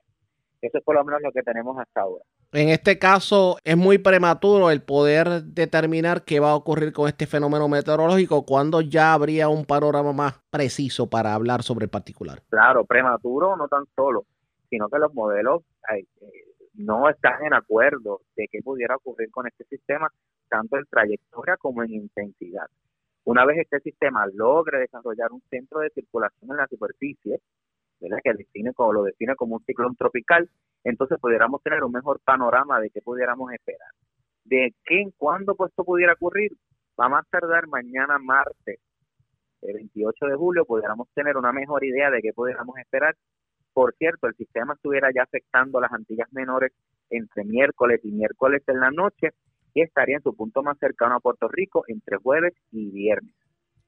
Eso 0.63 0.79
es 0.79 0.85
por 0.85 0.95
lo 0.95 1.05
menos 1.05 1.21
lo 1.23 1.33
que 1.33 1.43
tenemos 1.43 1.77
hasta 1.77 2.03
ahora. 2.03 2.25
En 2.53 2.69
este 2.69 2.99
caso 2.99 3.59
es 3.65 3.77
muy 3.77 3.99
prematuro 3.99 4.71
el 4.71 4.81
poder 4.81 5.43
determinar 5.43 6.25
qué 6.25 6.39
va 6.39 6.53
a 6.53 6.55
ocurrir 6.55 6.93
con 6.93 7.09
este 7.09 7.27
fenómeno 7.27 7.69
meteorológico 7.69 8.47
cuando 8.47 8.81
ya 8.81 9.13
habría 9.13 9.49
un 9.49 9.65
panorama 9.65 10.13
más 10.13 10.41
preciso 10.51 11.11
para 11.11 11.35
hablar 11.35 11.63
sobre 11.63 11.85
el 11.85 11.91
particular. 11.91 12.43
Claro, 12.49 12.85
prematuro 12.85 13.57
no 13.57 13.67
tan 13.67 13.85
solo, 13.97 14.25
sino 14.71 14.89
que 14.89 14.99
los 14.99 15.13
modelos 15.13 15.63
eh, 15.93 16.07
no 16.75 17.09
están 17.09 17.45
en 17.45 17.55
acuerdo 17.55 18.21
de 18.37 18.47
qué 18.51 18.61
pudiera 18.63 18.97
ocurrir 18.97 19.31
con 19.31 19.49
este 19.49 19.65
sistema, 19.65 20.09
tanto 20.49 20.77
en 20.77 20.85
trayectoria 20.87 21.57
como 21.57 21.83
en 21.83 21.93
intensidad. 21.93 22.67
Una 23.25 23.45
vez 23.45 23.59
este 23.59 23.81
sistema 23.81 24.27
logre 24.33 24.79
desarrollar 24.79 25.33
un 25.33 25.43
centro 25.51 25.81
de 25.81 25.91
circulación 25.91 26.51
en 26.51 26.57
la 26.57 26.67
superficie, 26.67 27.41
que 28.23 28.35
define 28.35 28.73
como, 28.73 28.93
lo 28.93 29.03
define 29.05 29.35
como 29.37 29.57
un 29.57 29.65
ciclón 29.65 29.97
tropical, 29.97 30.49
entonces 30.85 31.19
pudiéramos 31.21 31.63
tener 31.63 31.83
un 31.85 31.93
mejor 31.93 32.21
panorama 32.25 32.81
de 32.81 32.91
qué 32.91 33.01
pudiéramos 33.01 33.53
esperar. 33.53 33.91
De 34.45 34.75
qué, 34.85 35.01
en 35.01 35.11
cuándo 35.17 35.55
pues 35.55 35.71
esto 35.71 35.85
pudiera 35.85 36.15
ocurrir, 36.15 36.53
va 37.01 37.07
a 37.07 37.23
tardar 37.31 37.69
mañana 37.69 38.19
martes, 38.19 38.81
el 39.63 39.75
28 39.75 40.27
de 40.27 40.37
julio, 40.37 40.65
pudiéramos 40.65 41.09
tener 41.15 41.37
una 41.37 41.53
mejor 41.53 41.85
idea 41.85 42.11
de 42.11 42.21
qué 42.21 42.33
pudiéramos 42.33 42.77
esperar. 42.79 43.15
Por 43.73 43.95
cierto, 43.95 44.27
el 44.27 44.35
sistema 44.35 44.75
estuviera 44.75 45.09
ya 45.15 45.23
afectando 45.23 45.79
a 45.79 45.83
las 45.83 45.93
Antillas 45.93 46.31
Menores 46.33 46.73
entre 47.11 47.45
miércoles 47.45 48.01
y 48.03 48.11
miércoles 48.11 48.63
en 48.67 48.81
la 48.81 48.91
noche 48.91 49.31
y 49.75 49.83
estaría 49.83 50.17
en 50.17 50.23
su 50.23 50.35
punto 50.35 50.63
más 50.63 50.79
cercano 50.79 51.17
a 51.17 51.21
Puerto 51.21 51.49
Rico 51.49 51.85
entre 51.87 52.17
jueves 52.17 52.55
y 52.71 52.91
viernes. 52.91 53.35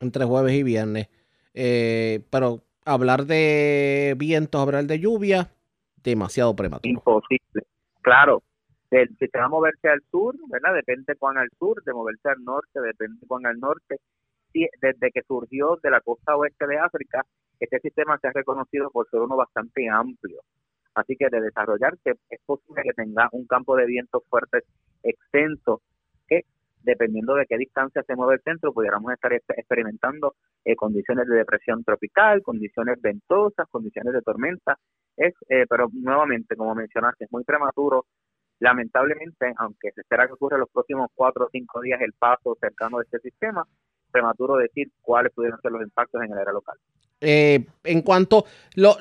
Entre 0.00 0.24
jueves 0.24 0.52
y 0.52 0.62
viernes. 0.62 1.08
Eh, 1.54 2.20
pero 2.30 2.62
hablar 2.84 3.24
de 3.26 4.14
vientos, 4.16 4.60
hablar 4.60 4.84
de 4.84 4.98
lluvia, 4.98 5.50
demasiado 6.02 6.54
prematuro. 6.54 6.90
Imposible. 6.90 7.62
Claro, 8.02 8.42
el 8.90 9.08
sistema 9.18 9.48
moverse 9.48 9.88
al 9.88 10.02
sur, 10.10 10.36
¿verdad? 10.48 10.74
Depende 10.74 11.16
cuán 11.16 11.38
al 11.38 11.48
sur, 11.58 11.82
de 11.82 11.92
moverse 11.92 12.28
al 12.28 12.44
norte, 12.44 12.80
depende 12.80 13.26
cuán 13.26 13.46
al 13.46 13.58
norte. 13.58 13.96
Desde 14.52 15.10
que 15.10 15.22
surgió 15.26 15.78
de 15.82 15.90
la 15.90 16.00
costa 16.00 16.36
oeste 16.36 16.66
de 16.66 16.78
África, 16.78 17.24
este 17.58 17.80
sistema 17.80 18.18
se 18.18 18.28
ha 18.28 18.32
reconocido 18.32 18.90
por 18.90 19.08
ser 19.10 19.20
uno 19.20 19.36
bastante 19.36 19.88
amplio. 19.88 20.42
Así 20.94 21.16
que 21.16 21.28
de 21.28 21.40
desarrollarse 21.40 22.14
es 22.30 22.40
posible 22.46 22.82
que 22.84 22.92
tenga 22.92 23.28
un 23.32 23.46
campo 23.46 23.74
de 23.74 23.86
vientos 23.86 24.22
fuertes 24.28 24.62
extenso 25.02 25.80
dependiendo 26.84 27.34
de 27.34 27.46
qué 27.46 27.56
distancia 27.56 28.02
se 28.06 28.14
mueve 28.14 28.34
el 28.34 28.42
centro, 28.42 28.72
pudiéramos 28.72 29.12
estar 29.12 29.32
experimentando 29.32 30.34
eh, 30.64 30.76
condiciones 30.76 31.26
de 31.26 31.36
depresión 31.36 31.82
tropical, 31.82 32.42
condiciones 32.42 33.00
ventosas, 33.00 33.66
condiciones 33.70 34.12
de 34.12 34.22
tormenta. 34.22 34.78
Es, 35.16 35.34
eh, 35.48 35.66
pero 35.68 35.88
nuevamente, 35.92 36.56
como 36.56 36.74
mencionaste, 36.74 37.24
es 37.24 37.32
muy 37.32 37.44
prematuro. 37.44 38.06
Lamentablemente, 38.60 39.52
aunque 39.56 39.90
se 39.92 40.02
espera 40.02 40.26
que 40.26 40.34
ocurra 40.34 40.56
en 40.56 40.60
los 40.60 40.70
próximos 40.70 41.08
cuatro 41.14 41.46
o 41.46 41.48
cinco 41.50 41.80
días 41.80 42.00
el 42.00 42.12
paso 42.12 42.56
cercano 42.60 42.98
de 42.98 43.04
este 43.04 43.18
sistema, 43.18 43.64
prematuro 44.12 44.56
decir 44.56 44.90
cuáles 45.00 45.32
pudieran 45.32 45.60
ser 45.60 45.72
los 45.72 45.82
impactos 45.82 46.22
en 46.22 46.32
el 46.32 46.38
área 46.38 46.52
local. 46.52 46.78
Eh, 47.20 47.66
en 47.82 48.02
cuanto 48.02 48.44
lo, 48.76 48.96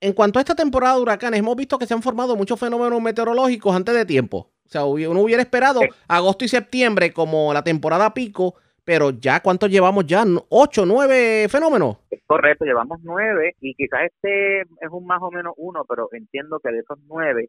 en 0.00 0.12
cuanto 0.12 0.38
a 0.38 0.42
esta 0.42 0.54
temporada 0.54 0.96
de 0.96 1.02
huracanes, 1.02 1.40
hemos 1.40 1.56
visto 1.56 1.78
que 1.78 1.86
se 1.86 1.94
han 1.94 2.02
formado 2.02 2.36
muchos 2.36 2.58
fenómenos 2.58 3.00
meteorológicos 3.00 3.74
antes 3.74 3.94
de 3.94 4.04
tiempo. 4.04 4.50
O 4.66 4.68
sea, 4.68 4.84
uno 4.84 5.20
hubiera 5.20 5.42
esperado 5.42 5.80
agosto 6.08 6.44
y 6.44 6.48
septiembre 6.48 7.12
como 7.12 7.54
la 7.54 7.62
temporada 7.62 8.12
pico, 8.12 8.54
pero 8.84 9.10
ya, 9.10 9.40
¿cuántos 9.40 9.70
llevamos 9.70 10.06
ya? 10.06 10.24
¿Ocho, 10.48 10.84
nueve 10.84 11.48
fenómenos? 11.48 11.98
Correcto, 12.26 12.64
llevamos 12.64 12.98
nueve 13.02 13.54
y 13.60 13.74
quizás 13.74 14.00
este 14.06 14.62
es 14.62 14.90
un 14.90 15.06
más 15.06 15.22
o 15.22 15.30
menos 15.30 15.54
uno, 15.56 15.84
pero 15.88 16.08
entiendo 16.12 16.58
que 16.58 16.72
de 16.72 16.80
esos 16.80 16.98
nueve, 17.06 17.48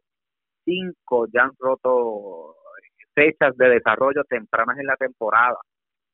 cinco 0.64 1.26
ya 1.32 1.42
han 1.42 1.52
roto 1.58 2.54
fechas 3.14 3.56
de 3.56 3.68
desarrollo 3.68 4.22
tempranas 4.24 4.78
en 4.78 4.86
la 4.86 4.96
temporada. 4.96 5.58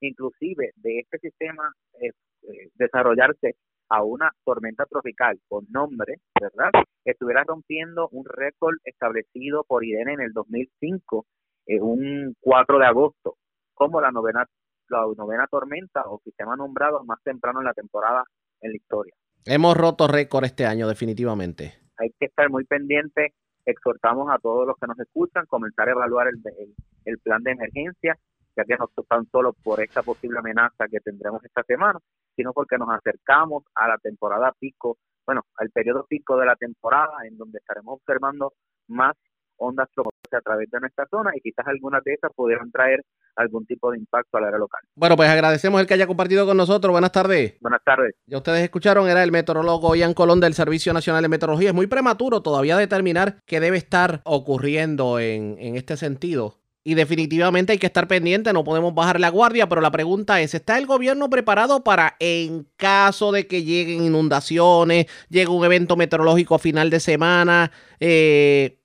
Inclusive 0.00 0.72
de 0.76 1.00
este 1.00 1.18
sistema 1.18 1.70
eh, 2.00 2.10
eh, 2.42 2.68
desarrollarse 2.74 3.56
a 3.88 4.02
una 4.02 4.32
tormenta 4.44 4.84
tropical 4.86 5.38
con 5.48 5.66
nombre, 5.70 6.20
¿verdad? 6.40 6.70
Estuviera 7.04 7.44
rompiendo 7.44 8.08
un 8.10 8.24
récord 8.24 8.76
establecido 8.84 9.64
por 9.64 9.84
IDN 9.84 10.10
en 10.10 10.20
el 10.20 10.32
2005, 10.32 11.26
eh, 11.66 11.80
un 11.80 12.34
4 12.40 12.78
de 12.78 12.86
agosto, 12.86 13.36
como 13.74 14.00
la 14.00 14.10
novena, 14.10 14.46
la 14.88 15.06
novena 15.16 15.46
tormenta 15.46 16.02
o 16.06 16.20
sistema 16.24 16.56
nombrado 16.56 17.04
más 17.04 17.22
temprano 17.22 17.60
en 17.60 17.66
la 17.66 17.74
temporada 17.74 18.24
en 18.60 18.70
la 18.70 18.76
historia. 18.76 19.14
Hemos 19.46 19.76
roto 19.76 20.08
récord 20.08 20.44
este 20.44 20.64
año, 20.64 20.88
definitivamente. 20.88 21.74
Hay 21.98 22.10
que 22.18 22.26
estar 22.26 22.48
muy 22.50 22.64
pendiente. 22.64 23.34
Exhortamos 23.66 24.28
a 24.30 24.38
todos 24.38 24.66
los 24.66 24.76
que 24.78 24.86
nos 24.86 24.98
escuchan 24.98 25.44
comenzar 25.46 25.88
a 25.88 25.92
evaluar 25.92 26.28
el, 26.28 26.40
el, 26.58 26.74
el 27.04 27.18
plan 27.18 27.42
de 27.42 27.52
emergencia 27.52 28.18
ya 28.56 28.64
que 28.64 28.76
no 28.76 28.88
tan 29.08 29.26
solo 29.30 29.52
por 29.52 29.80
esta 29.80 30.02
posible 30.02 30.38
amenaza 30.38 30.86
que 30.90 31.00
tendremos 31.00 31.44
esta 31.44 31.62
semana, 31.64 31.98
sino 32.36 32.52
porque 32.52 32.78
nos 32.78 32.88
acercamos 32.90 33.64
a 33.74 33.88
la 33.88 33.98
temporada 33.98 34.52
pico, 34.58 34.98
bueno, 35.26 35.42
al 35.56 35.70
periodo 35.70 36.06
pico 36.06 36.36
de 36.36 36.46
la 36.46 36.56
temporada, 36.56 37.12
en 37.24 37.36
donde 37.36 37.58
estaremos 37.58 37.94
observando 37.94 38.52
más 38.88 39.16
ondas 39.56 39.88
a 40.32 40.40
través 40.40 40.70
de 40.70 40.80
nuestra 40.80 41.06
zona 41.06 41.30
y 41.34 41.40
quizás 41.40 41.66
algunas 41.66 42.02
de 42.02 42.14
esas 42.14 42.32
pudieran 42.34 42.70
traer 42.70 43.04
algún 43.36 43.64
tipo 43.66 43.90
de 43.90 43.98
impacto 43.98 44.36
al 44.38 44.44
área 44.44 44.58
local. 44.58 44.80
Bueno, 44.96 45.16
pues 45.16 45.28
agradecemos 45.28 45.80
el 45.80 45.86
que 45.86 45.94
haya 45.94 46.06
compartido 46.06 46.46
con 46.46 46.56
nosotros. 46.56 46.92
Buenas 46.92 47.12
tardes. 47.12 47.56
Buenas 47.60 47.82
tardes. 47.84 48.14
Ya 48.26 48.38
ustedes 48.38 48.62
escucharon, 48.62 49.08
era 49.08 49.22
el 49.22 49.32
meteorólogo 49.32 49.94
Ian 49.94 50.14
Colón 50.14 50.40
del 50.40 50.54
Servicio 50.54 50.92
Nacional 50.92 51.22
de 51.22 51.28
Meteorología. 51.28 51.68
Es 51.68 51.74
muy 51.74 51.86
prematuro 51.86 52.42
todavía 52.42 52.76
determinar 52.76 53.36
qué 53.46 53.60
debe 53.60 53.76
estar 53.76 54.20
ocurriendo 54.24 55.18
en, 55.18 55.56
en 55.58 55.76
este 55.76 55.96
sentido 55.96 56.63
y 56.84 56.94
definitivamente 56.94 57.72
hay 57.72 57.78
que 57.78 57.86
estar 57.86 58.06
pendiente, 58.06 58.52
no 58.52 58.62
podemos 58.62 58.94
bajar 58.94 59.18
la 59.18 59.30
guardia, 59.30 59.66
pero 59.68 59.80
la 59.80 59.90
pregunta 59.90 60.42
es, 60.42 60.54
¿está 60.54 60.76
el 60.76 60.84
gobierno 60.86 61.30
preparado 61.30 61.82
para 61.82 62.14
en 62.20 62.68
caso 62.76 63.32
de 63.32 63.46
que 63.46 63.64
lleguen 63.64 64.04
inundaciones, 64.04 65.06
llegue 65.30 65.48
un 65.48 65.64
evento 65.64 65.96
meteorológico 65.96 66.54
a 66.54 66.58
final 66.58 66.90
de 66.90 67.00
semana? 67.00 67.72
Eh, 68.00 68.78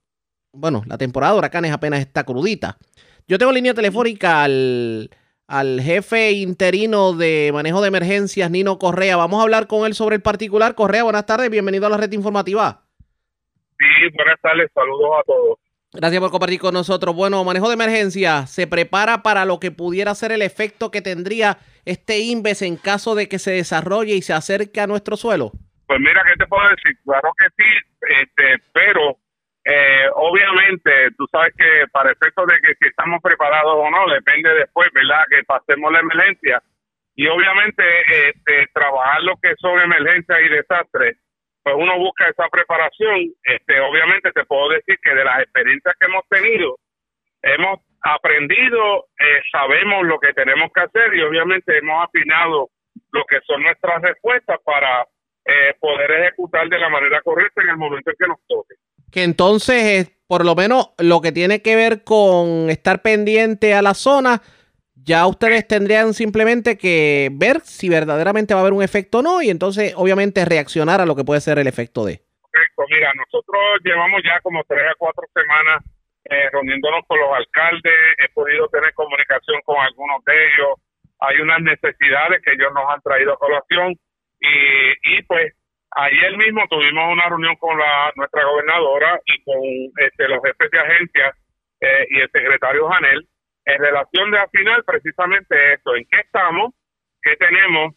bueno, 0.53 0.81
la 0.87 0.97
temporada 0.97 1.33
de 1.33 1.39
huracanes 1.39 1.73
apenas 1.73 1.99
está 1.99 2.23
crudita. 2.23 2.77
Yo 3.27 3.37
tengo 3.37 3.51
línea 3.51 3.73
telefónica 3.73 4.43
al, 4.43 5.09
al 5.45 5.81
jefe 5.81 6.31
interino 6.31 7.11
de 7.13 7.51
manejo 7.53 7.81
de 7.81 7.89
emergencias, 7.89 8.49
Nino 8.49 8.79
Correa. 8.79 9.17
Vamos 9.17 9.41
a 9.41 9.43
hablar 9.43 9.67
con 9.67 9.85
él 9.85 9.93
sobre 9.93 10.15
el 10.15 10.21
particular. 10.21 10.73
Correa, 10.73 11.03
buenas 11.03 11.25
tardes, 11.25 11.49
bienvenido 11.49 11.85
a 11.85 11.89
la 11.89 11.97
red 11.97 12.11
informativa. 12.13 12.81
Sí, 13.77 14.15
buenas 14.15 14.39
tardes, 14.41 14.71
saludos 14.73 15.09
a 15.19 15.23
todos. 15.23 15.68
Gracias 15.91 16.21
por 16.21 16.29
compartir 16.29 16.59
con 16.59 16.75
nosotros. 16.75 17.15
Bueno, 17.15 17.43
manejo 17.43 17.67
de 17.67 17.73
emergencia, 17.73 18.45
¿se 18.45 18.67
prepara 18.67 19.23
para 19.23 19.45
lo 19.45 19.59
que 19.59 19.71
pudiera 19.71 20.13
ser 20.13 20.31
el 20.31 20.43
efecto 20.43 20.91
que 20.91 21.01
tendría 21.01 21.57
este 21.83 22.19
INVES 22.19 22.61
en 22.61 22.77
caso 22.77 23.15
de 23.15 23.27
que 23.27 23.39
se 23.39 23.51
desarrolle 23.51 24.13
y 24.13 24.21
se 24.21 24.33
acerque 24.33 24.81
a 24.81 24.87
nuestro 24.87 25.17
suelo? 25.17 25.51
Pues 25.87 25.99
mira, 25.99 26.21
¿qué 26.29 26.37
te 26.37 26.45
puedo 26.45 26.61
decir? 26.69 26.95
Claro 27.03 27.31
que 27.35 27.47
sí, 27.57 27.69
este, 28.21 28.63
pero 28.71 29.17
eh, 29.65 30.05
obviamente 30.13 30.91
tú 31.17 31.25
sabes 31.31 31.55
que 31.57 31.87
para 31.91 32.11
efectos 32.11 32.45
de 32.45 32.61
que 32.61 32.75
si 32.79 32.87
estamos 32.87 33.19
preparados 33.23 33.73
o 33.75 33.89
no, 33.89 34.13
depende 34.13 34.53
después, 34.53 34.89
¿verdad? 34.93 35.25
Que 35.27 35.43
pasemos 35.43 35.91
la 35.91 36.01
emergencia. 36.01 36.61
Y 37.15 37.25
obviamente 37.25 37.83
este, 38.29 38.67
trabajar 38.75 39.23
lo 39.23 39.37
que 39.41 39.55
son 39.57 39.81
emergencias 39.81 40.39
y 40.45 40.49
desastres 40.49 41.17
pues 41.63 41.75
uno 41.77 41.97
busca 41.97 42.29
esa 42.29 42.47
preparación. 42.49 43.33
Este, 43.43 43.79
obviamente 43.79 44.31
te 44.31 44.45
puedo 44.45 44.69
decir 44.69 44.97
que 45.01 45.13
de 45.13 45.23
las 45.23 45.41
experiencias 45.41 45.95
que 45.99 46.05
hemos 46.05 46.27
tenido, 46.29 46.77
hemos 47.41 47.79
aprendido, 48.01 49.07
eh, 49.19 49.41
sabemos 49.51 50.05
lo 50.05 50.19
que 50.19 50.33
tenemos 50.33 50.71
que 50.73 50.81
hacer 50.81 51.13
y 51.15 51.21
obviamente 51.21 51.77
hemos 51.77 52.05
afinado 52.05 52.69
lo 53.11 53.25
que 53.25 53.39
son 53.45 53.63
nuestras 53.63 54.01
respuestas 54.01 54.59
para 54.63 55.07
eh, 55.45 55.73
poder 55.79 56.11
ejecutar 56.11 56.69
de 56.69 56.79
la 56.79 56.89
manera 56.89 57.21
correcta 57.21 57.61
en 57.61 57.69
el 57.69 57.77
momento 57.77 58.11
en 58.11 58.15
que 58.17 58.27
nos 58.27 58.37
toque. 58.47 58.75
Que 59.11 59.23
entonces, 59.23 60.11
por 60.27 60.45
lo 60.45 60.55
menos 60.55 60.91
lo 60.99 61.21
que 61.21 61.31
tiene 61.31 61.61
que 61.61 61.75
ver 61.75 62.03
con 62.03 62.69
estar 62.69 63.01
pendiente 63.01 63.73
a 63.73 63.81
la 63.81 63.93
zona, 63.93 64.41
ya 65.05 65.27
ustedes 65.27 65.67
tendrían 65.67 66.13
simplemente 66.13 66.77
que 66.77 67.29
ver 67.31 67.61
si 67.61 67.89
verdaderamente 67.89 68.53
va 68.53 68.59
a 68.59 68.63
haber 68.63 68.73
un 68.73 68.83
efecto 68.83 69.19
o 69.19 69.21
no 69.21 69.41
y 69.41 69.49
entonces 69.49 69.93
obviamente 69.95 70.45
reaccionar 70.45 71.01
a 71.01 71.05
lo 71.05 71.15
que 71.15 71.23
puede 71.23 71.41
ser 71.41 71.59
el 71.59 71.67
efecto 71.67 72.05
de. 72.05 72.19
Correcto, 72.41 72.83
mira, 72.89 73.11
nosotros 73.13 73.79
llevamos 73.83 74.21
ya 74.23 74.39
como 74.41 74.63
tres 74.67 74.83
a 74.89 74.95
cuatro 74.97 75.23
semanas 75.33 75.83
eh, 76.25 76.49
reuniéndonos 76.51 77.01
con 77.07 77.19
los 77.19 77.29
alcaldes, 77.33 77.93
he 78.19 78.29
podido 78.29 78.67
tener 78.69 78.93
comunicación 78.93 79.61
con 79.65 79.77
algunos 79.77 80.23
de 80.25 80.33
ellos, 80.33 80.77
hay 81.19 81.41
unas 81.41 81.61
necesidades 81.61 82.41
que 82.43 82.53
ellos 82.53 82.71
nos 82.73 82.85
han 82.89 83.01
traído 83.01 83.33
a 83.33 83.39
colación 83.39 83.95
y, 84.39 85.15
y 85.15 85.23
pues 85.23 85.53
ayer 85.91 86.37
mismo 86.37 86.61
tuvimos 86.69 87.11
una 87.11 87.29
reunión 87.29 87.55
con 87.55 87.77
la 87.77 88.11
nuestra 88.15 88.45
gobernadora 88.45 89.19
y 89.25 89.43
con 89.43 89.59
este, 90.05 90.27
los 90.27 90.39
jefes 90.43 90.71
de 90.71 90.79
agencias 90.79 91.35
eh, 91.81 92.05
y 92.09 92.19
el 92.19 92.29
secretario 92.31 92.87
Janel 92.87 93.27
en 93.65 93.81
relación 93.81 94.31
de 94.31 94.39
afinar 94.39 94.83
precisamente 94.83 95.73
esto, 95.73 95.95
en 95.95 96.05
qué 96.05 96.19
estamos, 96.21 96.73
qué 97.21 97.35
tenemos, 97.37 97.93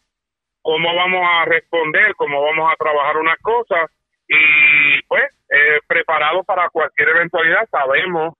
cómo 0.61 0.95
vamos 0.95 1.21
a 1.23 1.45
responder, 1.45 2.15
cómo 2.15 2.41
vamos 2.41 2.71
a 2.71 2.75
trabajar 2.75 3.17
unas 3.17 3.37
cosas 3.39 3.91
y 4.27 5.01
pues 5.07 5.23
eh, 5.49 5.79
preparado 5.87 6.43
para 6.43 6.69
cualquier 6.69 7.09
eventualidad. 7.09 7.67
Sabemos 7.69 8.33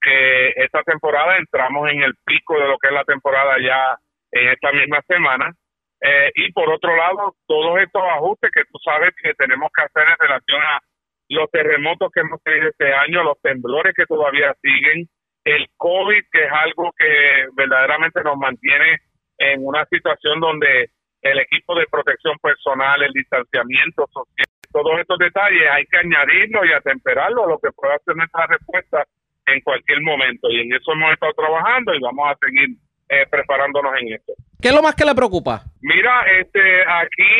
que 0.00 0.48
esta 0.56 0.82
temporada 0.82 1.36
entramos 1.38 1.90
en 1.90 2.02
el 2.02 2.14
pico 2.24 2.54
de 2.58 2.68
lo 2.68 2.78
que 2.78 2.88
es 2.88 2.94
la 2.94 3.04
temporada 3.04 3.56
ya 3.60 3.98
en 4.32 4.48
esta 4.48 4.72
misma 4.72 5.00
semana. 5.06 5.52
Eh, 6.00 6.30
y 6.34 6.52
por 6.52 6.68
otro 6.70 6.94
lado, 6.94 7.34
todos 7.46 7.80
estos 7.80 8.02
ajustes 8.02 8.50
que 8.52 8.64
tú 8.64 8.78
sabes 8.84 9.10
que 9.22 9.32
tenemos 9.34 9.70
que 9.74 9.82
hacer 9.84 10.06
en 10.06 10.18
relación 10.18 10.62
a 10.62 10.80
los 11.28 11.50
terremotos 11.50 12.10
que 12.12 12.20
hemos 12.20 12.42
tenido 12.42 12.68
este 12.68 12.92
año, 12.92 13.24
los 13.24 13.40
temblores 13.40 13.94
que 13.96 14.04
todavía 14.04 14.54
siguen, 14.60 15.08
el 15.44 15.68
COVID, 15.76 16.22
que 16.32 16.44
es 16.44 16.52
algo 16.52 16.92
que 16.96 17.46
verdaderamente 17.54 18.22
nos 18.22 18.36
mantiene 18.36 18.98
en 19.38 19.64
una 19.64 19.84
situación 19.86 20.40
donde 20.40 20.90
el 21.20 21.38
equipo 21.38 21.74
de 21.74 21.86
protección 21.90 22.36
personal, 22.38 23.02
el 23.02 23.12
distanciamiento 23.12 24.06
social, 24.12 24.46
todos 24.72 24.98
estos 24.98 25.18
detalles 25.18 25.70
hay 25.70 25.84
que 25.86 25.98
añadirlo 25.98 26.64
y 26.64 26.72
atemperarlo 26.72 27.44
a 27.44 27.48
lo 27.48 27.58
que 27.58 27.70
pueda 27.72 27.98
ser 28.04 28.16
nuestra 28.16 28.46
respuesta 28.46 29.04
en 29.46 29.60
cualquier 29.60 30.00
momento. 30.02 30.50
Y 30.50 30.60
en 30.60 30.72
eso 30.74 30.92
hemos 30.92 31.12
estado 31.12 31.32
trabajando 31.34 31.94
y 31.94 32.00
vamos 32.00 32.28
a 32.28 32.36
seguir 32.44 32.76
eh, 33.08 33.26
preparándonos 33.30 33.92
en 34.00 34.14
esto. 34.14 34.32
¿Qué 34.60 34.68
es 34.68 34.74
lo 34.74 34.82
más 34.82 34.94
que 34.96 35.04
le 35.04 35.14
preocupa? 35.14 35.62
Mira, 35.82 36.24
este, 36.40 36.82
aquí 36.88 37.32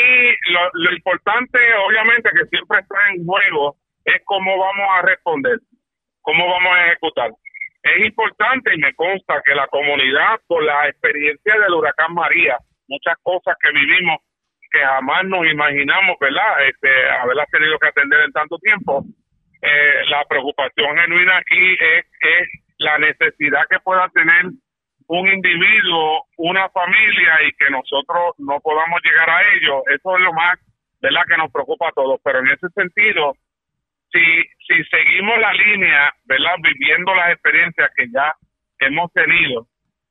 lo, 0.52 0.60
lo 0.74 0.92
importante, 0.92 1.58
obviamente, 1.88 2.30
que 2.30 2.46
siempre 2.46 2.80
está 2.80 2.96
en 3.14 3.24
juego 3.24 3.76
es 4.04 4.20
cómo 4.26 4.58
vamos 4.58 4.86
a 4.98 5.02
responder, 5.02 5.58
cómo 6.20 6.46
vamos 6.46 6.72
a 6.76 6.86
ejecutar. 6.86 7.30
Es 7.84 8.00
importante 8.06 8.74
y 8.74 8.78
me 8.78 8.94
consta 8.94 9.42
que 9.44 9.54
la 9.54 9.68
comunidad, 9.68 10.40
por 10.46 10.64
la 10.64 10.88
experiencia 10.88 11.54
del 11.58 11.74
huracán 11.74 12.14
María, 12.14 12.56
muchas 12.88 13.14
cosas 13.22 13.56
que 13.60 13.70
vivimos 13.72 14.20
que 14.70 14.80
jamás 14.80 15.24
nos 15.26 15.46
imaginamos, 15.46 16.16
¿verdad? 16.18 16.66
Este, 16.66 16.88
haberlas 17.10 17.48
tenido 17.50 17.78
que 17.78 17.88
atender 17.88 18.20
en 18.22 18.32
tanto 18.32 18.58
tiempo. 18.58 19.04
Eh, 19.60 20.02
la 20.08 20.24
preocupación 20.24 20.96
genuina 20.96 21.36
aquí 21.36 21.74
es, 21.74 22.06
es 22.20 22.48
la 22.78 22.98
necesidad 22.98 23.62
que 23.68 23.78
pueda 23.80 24.08
tener 24.08 24.46
un 25.06 25.28
individuo, 25.28 26.24
una 26.38 26.68
familia 26.70 27.34
y 27.46 27.52
que 27.52 27.70
nosotros 27.70 28.34
no 28.38 28.60
podamos 28.60 29.00
llegar 29.04 29.28
a 29.28 29.42
ellos. 29.54 29.82
Eso 29.94 30.16
es 30.16 30.22
lo 30.24 30.32
más, 30.32 30.58
¿verdad? 31.02 31.22
Que 31.28 31.36
nos 31.36 31.52
preocupa 31.52 31.88
a 31.88 31.92
todos. 31.92 32.18
Pero 32.24 32.38
en 32.40 32.48
ese 32.48 32.68
sentido, 32.74 33.34
si, 34.14 34.22
si 34.68 34.84
seguimos 34.84 35.38
la 35.38 35.52
línea, 35.52 36.14
¿verdad? 36.24 36.54
Viviendo 36.62 37.14
las 37.14 37.32
experiencias 37.32 37.90
que 37.96 38.06
ya 38.10 38.32
hemos 38.78 39.12
tenido, 39.12 39.66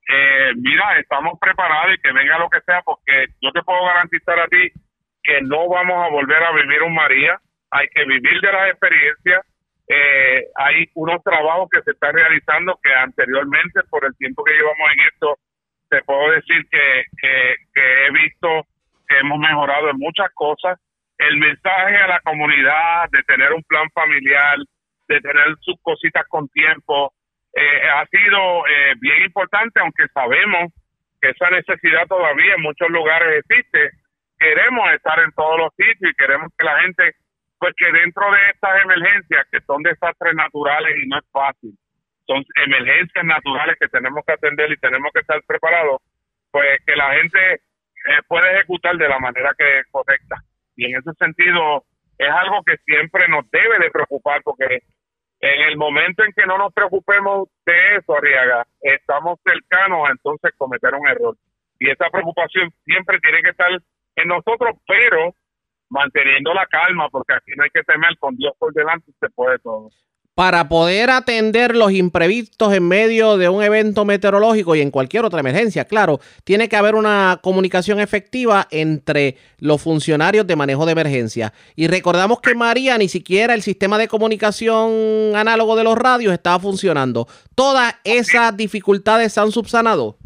eh, 0.10 0.52
mira, 0.58 1.00
estamos 1.00 1.40
preparados 1.40 1.96
y 1.96 2.02
que 2.02 2.12
venga 2.12 2.38
lo 2.38 2.50
que 2.50 2.60
sea, 2.62 2.82
porque 2.82 3.28
yo 3.42 3.52
te 3.52 3.64
puedo 3.64 3.86
garantizar 3.86 4.38
a 4.38 4.48
ti 4.48 4.72
que 5.24 5.42
no 5.42 5.70
vamos 5.70 6.06
a 6.06 6.10
volver 6.10 6.44
a 6.44 6.52
vivir 6.52 6.84
un 6.84 6.94
María, 6.94 7.40
hay 7.72 7.88
que 7.88 8.04
vivir 8.04 8.42
de 8.42 8.52
las 8.52 8.70
experiencias, 8.72 9.42
eh, 9.88 10.44
hay 10.56 10.90
unos 10.96 11.24
trabajos 11.24 11.70
que 11.72 11.82
se 11.84 11.92
están 11.92 12.14
realizando 12.14 12.78
que 12.84 12.94
anteriormente, 12.94 13.82
por 13.90 14.06
el 14.06 14.16
tiempo 14.18 14.44
que 14.44 14.52
llevamos 14.52 14.92
en 14.92 15.00
esto, 15.14 15.38
te 15.90 16.04
puedo 16.04 16.32
decir 16.32 16.68
que, 16.70 17.06
que, 17.22 17.56
que 17.74 18.06
he 18.06 18.12
visto 18.12 18.68
que 19.08 19.20
hemos 19.20 19.40
mejorado 19.40 19.90
en 19.90 19.98
muchas 19.98 20.30
cosas, 20.34 20.78
el 21.28 21.38
mensaje 21.38 21.98
a 21.98 22.08
la 22.08 22.20
comunidad 22.22 23.10
de 23.12 23.24
tener 23.24 23.54
un 23.54 23.64
plan 23.64 23.90
familiar, 23.94 24.58
de 25.08 25.22
tener 25.22 25.56
sus 25.62 25.76
cositas 25.82 26.26
con 26.28 26.48
tiempo, 26.50 27.14
eh, 27.54 27.90
ha 27.90 28.06
sido 28.08 28.68
eh, 28.68 28.94
bien 29.00 29.24
importante, 29.24 29.80
aunque 29.80 30.08
sabemos 30.14 30.72
que 31.22 31.30
esa 31.30 31.50
necesidad 31.50 32.08
todavía 32.08 32.56
en 32.56 32.62
muchos 32.62 32.90
lugares 32.90 33.44
existe. 33.46 33.92
Queremos 34.40 34.92
estar 34.92 35.20
en 35.20 35.32
todos 35.32 35.58
los 35.58 35.74
sitios 35.76 36.12
y 36.12 36.16
queremos 36.16 36.52
que 36.58 36.66
la 36.66 36.82
gente, 36.82 37.16
pues 37.60 37.74
que 37.78 37.92
dentro 37.92 38.30
de 38.32 38.50
estas 38.54 38.84
emergencias, 38.84 39.48
que 39.52 39.62
son 39.62 39.84
desastres 39.84 40.34
naturales 40.34 40.98
y 41.02 41.08
no 41.08 41.20
es 41.20 41.26
fácil, 41.32 41.72
son 42.26 42.44
emergencias 42.66 43.24
naturales 43.24 43.78
que 43.80 43.88
tenemos 43.88 44.24
que 44.26 44.34
atender 44.34 44.72
y 44.72 44.78
tenemos 44.78 45.12
que 45.14 45.22
estar 45.22 45.40
preparados, 45.46 46.02
pues 46.52 46.80
que 46.86 46.96
la 46.96 47.14
gente 47.14 47.54
eh, 47.54 48.20
pueda 48.28 48.52
ejecutar 48.52 48.98
de 48.98 49.08
la 49.08 49.20
manera 49.20 49.54
que 49.58 49.84
correcta. 49.92 50.38
Y 50.76 50.86
en 50.86 51.00
ese 51.00 51.12
sentido 51.14 51.84
es 52.18 52.30
algo 52.30 52.64
que 52.64 52.78
siempre 52.86 53.28
nos 53.28 53.50
debe 53.52 53.80
de 53.80 53.92
preocupar 53.92 54.42
porque 54.44 54.82
en 55.40 55.62
el 55.68 55.78
momento 55.78 56.24
en 56.24 56.32
que 56.32 56.46
no 56.46 56.58
nos 56.58 56.74
preocupemos 56.74 57.50
de 57.66 57.98
eso, 57.98 58.16
Arriaga, 58.16 58.66
estamos 58.82 59.40
cercanos 59.44 60.08
a 60.08 60.12
entonces 60.12 60.52
cometer 60.58 60.94
un 60.94 61.08
error. 61.08 61.36
Y 61.80 61.90
esa 61.90 62.10
preocupación 62.10 62.72
siempre 62.86 63.20
tiene 63.20 63.42
que 63.42 63.50
estar 63.50 63.70
en 64.16 64.28
nosotros, 64.28 64.78
pero 64.88 65.36
manteniendo 65.90 66.54
la 66.54 66.66
calma, 66.68 67.10
porque 67.10 67.34
aquí 67.34 67.52
no 67.58 67.64
hay 67.64 67.70
que 67.72 67.84
temer, 67.84 68.18
con 68.20 68.36
Dios 68.38 68.54
por 68.58 68.74
delante 68.74 69.12
se 69.20 69.30
puede 69.32 69.60
todo. 69.60 69.90
Para 70.36 70.68
poder 70.68 71.12
atender 71.12 71.76
los 71.76 71.92
imprevistos 71.92 72.74
en 72.74 72.88
medio 72.88 73.38
de 73.38 73.50
un 73.50 73.62
evento 73.62 74.04
meteorológico 74.04 74.76
y 74.76 74.82
en 74.82 74.90
cualquier 74.90 75.26
otra 75.26 75.42
emergencia, 75.42 75.86
claro, 75.86 76.20
tiene 76.44 76.68
que 76.68 76.76
haber 76.76 76.96
una 76.96 77.40
comunicación 77.44 78.00
efectiva 78.00 78.68
entre 78.72 79.38
los 79.60 79.84
funcionarios 79.84 80.48
de 80.48 80.56
manejo 80.56 80.88
de 80.88 80.94
emergencia. 80.94 81.54
Y 81.76 81.88
recordamos 81.88 82.42
que 82.42 82.56
María 82.56 82.98
ni 82.98 83.10
siquiera 83.10 83.54
el 83.54 83.62
sistema 83.62 84.00
de 84.00 84.08
comunicación 84.08 85.36
análogo 85.36 85.76
de 85.76 85.84
los 85.84 85.96
radios 85.96 86.34
estaba 86.34 86.60
funcionando. 86.60 87.28
Todas 87.54 88.00
esas 88.04 88.58
dificultades 88.58 89.34
se 89.34 89.40
han 89.40 89.52
subsanado. 89.52 90.18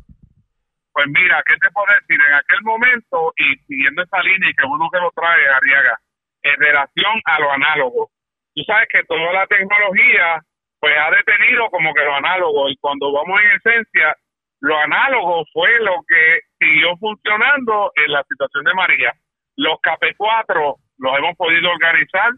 Pues 0.93 1.05
mira, 1.07 1.43
¿qué 1.45 1.53
te 1.59 1.69
puedo 1.71 1.87
decir? 1.99 2.15
En 2.15 2.33
aquel 2.33 2.63
momento, 2.63 3.33
y 3.35 3.59
siguiendo 3.67 4.03
esa 4.03 4.23
línea, 4.23 4.49
y 4.49 4.53
que 4.55 4.65
uno 4.65 4.89
que 4.89 4.99
lo 4.99 5.11
trae, 5.11 5.49
Arriaga, 5.49 5.99
en 6.43 6.55
relación 6.59 7.21
a 7.25 7.39
lo 7.41 7.51
análogo, 7.51 8.09
tú 8.57 8.63
sabes 8.65 8.89
que 8.91 9.03
toda 9.03 9.31
la 9.33 9.45
tecnología 9.45 10.41
pues 10.79 10.93
ha 10.97 11.11
detenido 11.11 11.69
como 11.69 11.93
que 11.93 12.03
lo 12.03 12.15
análogo 12.15 12.69
y 12.69 12.77
cuando 12.77 13.11
vamos 13.11 13.39
en 13.39 13.51
esencia 13.51 14.15
lo 14.61 14.75
análogo 14.79 15.45
fue 15.53 15.69
lo 15.79 15.93
que 16.07 16.39
siguió 16.57 16.97
funcionando 16.97 17.91
en 17.95 18.11
la 18.11 18.23
situación 18.23 18.63
de 18.63 18.73
María. 18.73 19.13
Los 19.55 19.77
KP4 19.81 20.75
los 20.97 21.17
hemos 21.17 21.35
podido 21.37 21.69
organizar, 21.69 22.31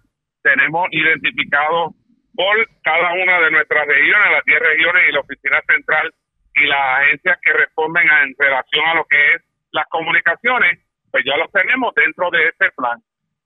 tenemos 0.43 0.87
identificados 0.91 1.95
por 2.35 2.67
cada 2.83 3.13
una 3.13 3.39
de 3.39 3.51
nuestras 3.51 3.87
regiones, 3.87 4.31
las 4.31 4.43
10 4.43 4.59
regiones 4.59 5.03
y 5.07 5.11
la 5.13 5.19
oficina 5.21 5.61
central 5.65 6.13
y 6.55 6.65
las 6.65 6.99
agencias 6.99 7.39
que 7.41 7.53
responden 7.53 8.03
en 8.03 8.35
relación 8.37 8.85
a 8.85 8.95
lo 8.95 9.05
que 9.05 9.35
es 9.35 9.41
las 9.71 9.87
comunicaciones, 9.87 10.79
pues 11.11 11.23
ya 11.25 11.37
los 11.37 11.49
tenemos 11.51 11.95
dentro 11.95 12.29
de 12.31 12.47
este 12.47 12.71
plan. 12.71 12.99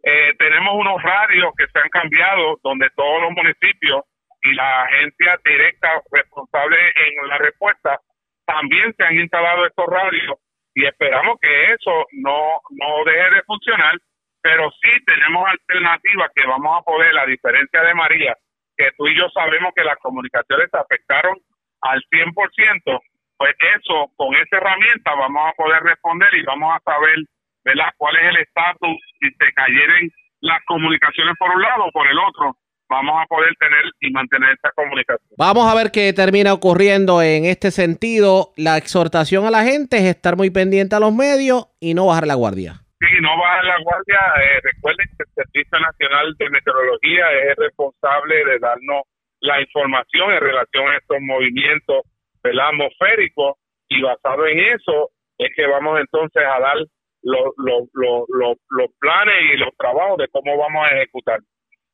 Eh, 0.04 0.34
tenemos 0.38 0.74
unos 0.76 1.02
radios 1.02 1.54
que 1.58 1.66
se 1.68 1.80
han 1.80 1.90
cambiado 1.90 2.60
donde 2.62 2.90
todos 2.96 3.22
los 3.22 3.32
municipios 3.32 4.04
y 4.42 4.54
la 4.54 4.84
agencia 4.84 5.40
directa 5.46 6.02
responsable 6.12 6.78
en 6.78 7.28
la 7.30 7.38
respuesta 7.38 8.00
también 8.46 8.94
se 8.96 9.04
han 9.04 9.16
instalado 9.16 9.66
estos 9.66 9.86
radios 9.88 10.38
y 10.76 10.86
esperamos 10.86 11.38
que 11.40 11.72
eso 11.72 12.06
no, 12.12 12.60
no 12.72 13.06
deje 13.06 13.36
de 13.36 13.44
funcionar, 13.44 13.94
pero 14.42 14.70
sí 14.72 14.90
tenemos 15.06 15.48
alternativas 15.48 16.32
que 16.36 16.46
vamos 16.48 16.80
a 16.80 16.84
poder, 16.84 17.18
a 17.18 17.26
diferencia 17.26 17.82
de 17.84 17.94
María, 17.94 18.36
que 18.76 18.92
tú 18.98 19.08
y 19.08 19.16
yo 19.16 19.30
sabemos 19.30 19.72
que 19.74 19.84
las 19.84 19.98
comunicaciones 20.00 20.68
afectaron 20.74 21.38
al 21.82 22.02
100%, 22.12 23.00
pues 23.38 23.56
eso, 23.78 24.12
con 24.18 24.36
esa 24.36 24.58
herramienta 24.58 25.16
vamos 25.16 25.50
a 25.50 25.54
poder 25.54 25.84
responder 25.84 26.34
y 26.36 26.44
vamos 26.44 26.76
a 26.76 26.80
saber 26.92 27.16
¿verdad? 27.64 27.90
¿Cuál 27.98 28.16
es 28.18 28.24
el 28.30 28.38
estatus 28.38 28.98
si 29.20 29.30
se 29.32 29.54
cayeran 29.54 30.10
las 30.42 30.60
comunicaciones 30.66 31.36
por 31.38 31.50
un 31.56 31.62
lado 31.62 31.86
o 31.86 31.92
por 31.92 32.08
el 32.08 32.18
otro? 32.20 32.58
Vamos 32.90 33.16
a 33.24 33.26
poder 33.26 33.56
tener 33.60 33.86
y 34.02 34.12
mantener 34.12 34.52
esta 34.52 34.72
comunicación. 34.76 35.30
Vamos 35.38 35.66
a 35.72 35.76
ver 35.76 35.90
qué 35.92 36.14
termina 36.14 36.54
ocurriendo 36.54 37.22
en 37.22 37.46
este 37.46 37.72
sentido. 37.72 38.54
La 38.56 38.78
exhortación 38.78 39.46
a 39.46 39.52
la 39.52 39.64
gente 39.64 39.98
es 39.98 40.04
estar 40.04 40.36
muy 40.36 40.52
pendiente 40.52 40.96
a 40.96 41.00
los 41.00 41.14
medios 41.14 41.68
y 41.80 41.94
no 41.94 42.08
bajar 42.08 42.28
la 42.28 42.36
guardia. 42.36 42.84
Sí, 43.00 43.08
no 43.22 43.36
bajar 43.38 43.66
la 43.66 43.78
guardia. 43.82 44.20
Eh, 44.38 44.60
recuerden 44.64 45.08
que 45.18 45.24
el 45.24 45.34
Servicio 45.34 45.80
Nacional 45.80 46.36
de 46.38 46.50
Meteorología 46.50 47.32
es 47.50 47.56
responsable 47.58 48.46
de 48.46 48.60
darnos 48.60 49.04
la 49.40 49.60
información 49.60 50.32
en 50.32 50.40
relación 50.40 50.88
a 50.88 50.98
estos 50.98 51.18
movimientos 51.22 52.04
atmosféricos 52.44 53.56
y 53.90 54.02
basado 54.02 54.46
en 54.48 54.60
eso 54.60 55.10
es 55.38 55.50
que 55.56 55.66
vamos 55.68 56.00
entonces 56.00 56.44
a 56.44 56.60
dar 56.60 56.78
los, 57.24 57.54
los, 57.58 57.90
los, 57.94 58.58
los, 58.70 58.90
planes 59.00 59.36
y 59.54 59.58
los 59.58 59.76
trabajos 59.78 60.18
de 60.18 60.28
cómo 60.30 60.58
vamos 60.58 60.86
a 60.86 60.96
ejecutar. 60.96 61.40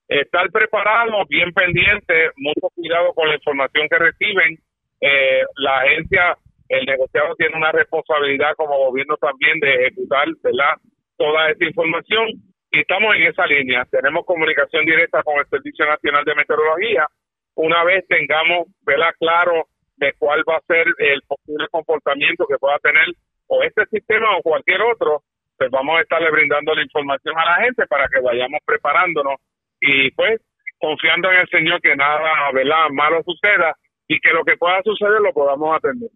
Estar 0.07 0.49
preparados, 0.51 1.27
bien 1.27 1.53
pendientes, 1.53 2.31
mucho 2.37 2.69
cuidado 2.75 3.13
con 3.13 3.29
la 3.29 3.35
información 3.35 3.87
que 3.89 3.97
reciben. 3.99 4.57
Eh, 5.01 5.43
la 5.57 5.77
agencia, 5.81 6.37
el 6.67 6.85
negociado 6.85 7.35
tiene 7.35 7.55
una 7.55 7.71
responsabilidad 7.71 8.55
como 8.57 8.77
gobierno 8.77 9.17
también 9.17 9.59
de 9.59 9.73
ejecutar 9.75 10.27
¿verdad? 10.43 10.75
toda 11.15 11.51
esta 11.51 11.65
información 11.65 12.27
y 12.71 12.79
estamos 12.79 13.15
en 13.15 13.23
esa 13.23 13.45
línea. 13.45 13.85
Tenemos 13.85 14.25
comunicación 14.25 14.85
directa 14.85 15.21
con 15.23 15.39
el 15.39 15.47
Servicio 15.47 15.85
Nacional 15.85 16.25
de 16.25 16.35
Meteorología. 16.35 17.07
Una 17.55 17.83
vez 17.83 18.05
tengamos 18.07 18.67
¿verdad? 18.81 19.13
claro 19.19 19.67
de 19.97 20.13
cuál 20.17 20.43
va 20.47 20.57
a 20.57 20.61
ser 20.61 20.87
el 20.97 21.21
posible 21.23 21.67
comportamiento 21.69 22.45
que 22.47 22.57
pueda 22.57 22.79
tener 22.79 23.05
o 23.49 23.63
este 23.63 23.85
sistema 23.87 24.37
o 24.37 24.41
cualquier 24.41 24.81
otro, 24.81 25.23
pues 25.57 25.69
vamos 25.71 25.97
a 25.97 26.01
estarle 26.01 26.31
brindando 26.31 26.73
la 26.73 26.83
información 26.83 27.37
a 27.37 27.45
la 27.45 27.55
gente 27.65 27.85
para 27.87 28.07
que 28.07 28.21
vayamos 28.21 28.59
preparándonos 28.65 29.35
y 29.81 30.11
pues 30.11 30.39
confiando 30.79 31.29
en 31.31 31.39
el 31.39 31.49
Señor 31.49 31.81
que 31.81 31.95
nada 31.95 32.51
¿verdad? 32.53 32.89
malo 32.91 33.21
suceda 33.23 33.75
y 34.07 34.19
que 34.19 34.29
lo 34.31 34.43
que 34.45 34.55
pueda 34.55 34.81
suceder 34.83 35.19
lo 35.21 35.33
podamos 35.33 35.75
atender. 35.75 36.09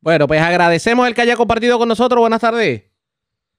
Bueno, 0.00 0.26
pues 0.26 0.40
agradecemos 0.40 1.06
el 1.06 1.14
que 1.14 1.22
haya 1.22 1.36
compartido 1.36 1.78
con 1.78 1.88
nosotros. 1.88 2.20
Buenas 2.20 2.40
tardes. 2.40 2.84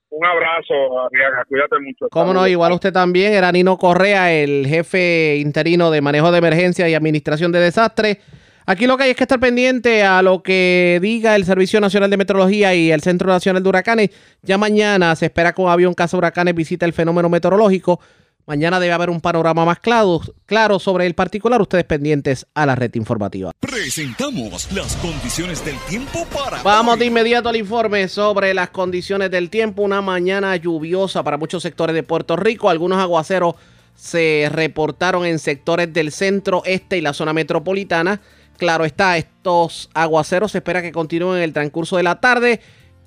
Un 0.09 0.25
abrazo, 0.25 1.01
Arriaga. 1.05 1.45
Cuídate 1.47 1.79
mucho. 1.79 2.07
Cómo 2.09 2.33
no, 2.33 2.47
igual 2.47 2.71
usted 2.71 2.91
también. 2.91 3.33
Era 3.33 3.51
Nino 3.51 3.77
Correa, 3.77 4.31
el 4.33 4.65
jefe 4.65 5.35
interino 5.37 5.91
de 5.91 6.01
manejo 6.01 6.31
de 6.31 6.39
emergencia 6.39 6.89
y 6.89 6.95
administración 6.95 7.51
de 7.51 7.59
desastres. 7.59 8.17
Aquí 8.69 8.85
lo 8.85 8.97
que 8.97 9.05
hay 9.05 9.09
es 9.09 9.15
que 9.15 9.23
estar 9.23 9.39
pendiente 9.39 10.03
a 10.03 10.21
lo 10.21 10.43
que 10.43 10.99
diga 11.01 11.35
el 11.35 11.43
Servicio 11.43 11.81
Nacional 11.81 12.11
de 12.11 12.17
Meteorología 12.17 12.75
y 12.75 12.91
el 12.91 13.01
Centro 13.01 13.27
Nacional 13.27 13.63
de 13.63 13.69
Huracanes. 13.69 14.11
Ya 14.43 14.59
mañana 14.59 15.15
se 15.15 15.25
espera 15.25 15.53
que 15.53 15.61
un 15.63 15.69
avión 15.71 15.95
casa 15.95 16.15
huracanes 16.15 16.53
visite 16.53 16.85
el 16.85 16.93
fenómeno 16.93 17.29
meteorológico. 17.29 17.99
Mañana 18.45 18.79
debe 18.79 18.93
haber 18.93 19.09
un 19.09 19.21
panorama 19.21 19.65
más 19.65 19.79
claro, 19.79 20.21
claro 20.45 20.77
sobre 20.77 21.07
el 21.07 21.15
particular. 21.15 21.59
Ustedes 21.59 21.83
pendientes 21.85 22.45
a 22.53 22.67
la 22.67 22.75
red 22.75 22.93
informativa. 22.93 23.53
Presentamos 23.59 24.71
las 24.71 24.95
condiciones 24.97 25.65
del 25.65 25.77
tiempo 25.89 26.27
para. 26.31 26.61
Vamos 26.61 26.99
de 26.99 27.05
inmediato 27.07 27.49
al 27.49 27.55
informe 27.55 28.07
sobre 28.07 28.53
las 28.53 28.69
condiciones 28.69 29.31
del 29.31 29.49
tiempo. 29.49 29.81
Una 29.81 30.03
mañana 30.03 30.55
lluviosa 30.57 31.23
para 31.23 31.37
muchos 31.37 31.63
sectores 31.63 31.95
de 31.95 32.03
Puerto 32.03 32.35
Rico. 32.35 32.69
Algunos 32.69 32.99
aguaceros 32.99 33.55
se 33.95 34.47
reportaron 34.51 35.25
en 35.25 35.39
sectores 35.39 35.91
del 35.91 36.11
centro, 36.11 36.61
este 36.65 36.99
y 36.99 37.01
la 37.01 37.13
zona 37.13 37.33
metropolitana. 37.33 38.21
Claro 38.59 38.83
está, 38.83 39.17
estos 39.17 39.89
aguaceros 39.93 40.51
se 40.51 40.57
espera 40.57 40.81
que 40.81 40.91
continúen 40.91 41.37
en 41.37 41.43
el 41.43 41.53
transcurso 41.53 41.95
de 41.95 42.03
la 42.03 42.19
tarde. 42.19 42.59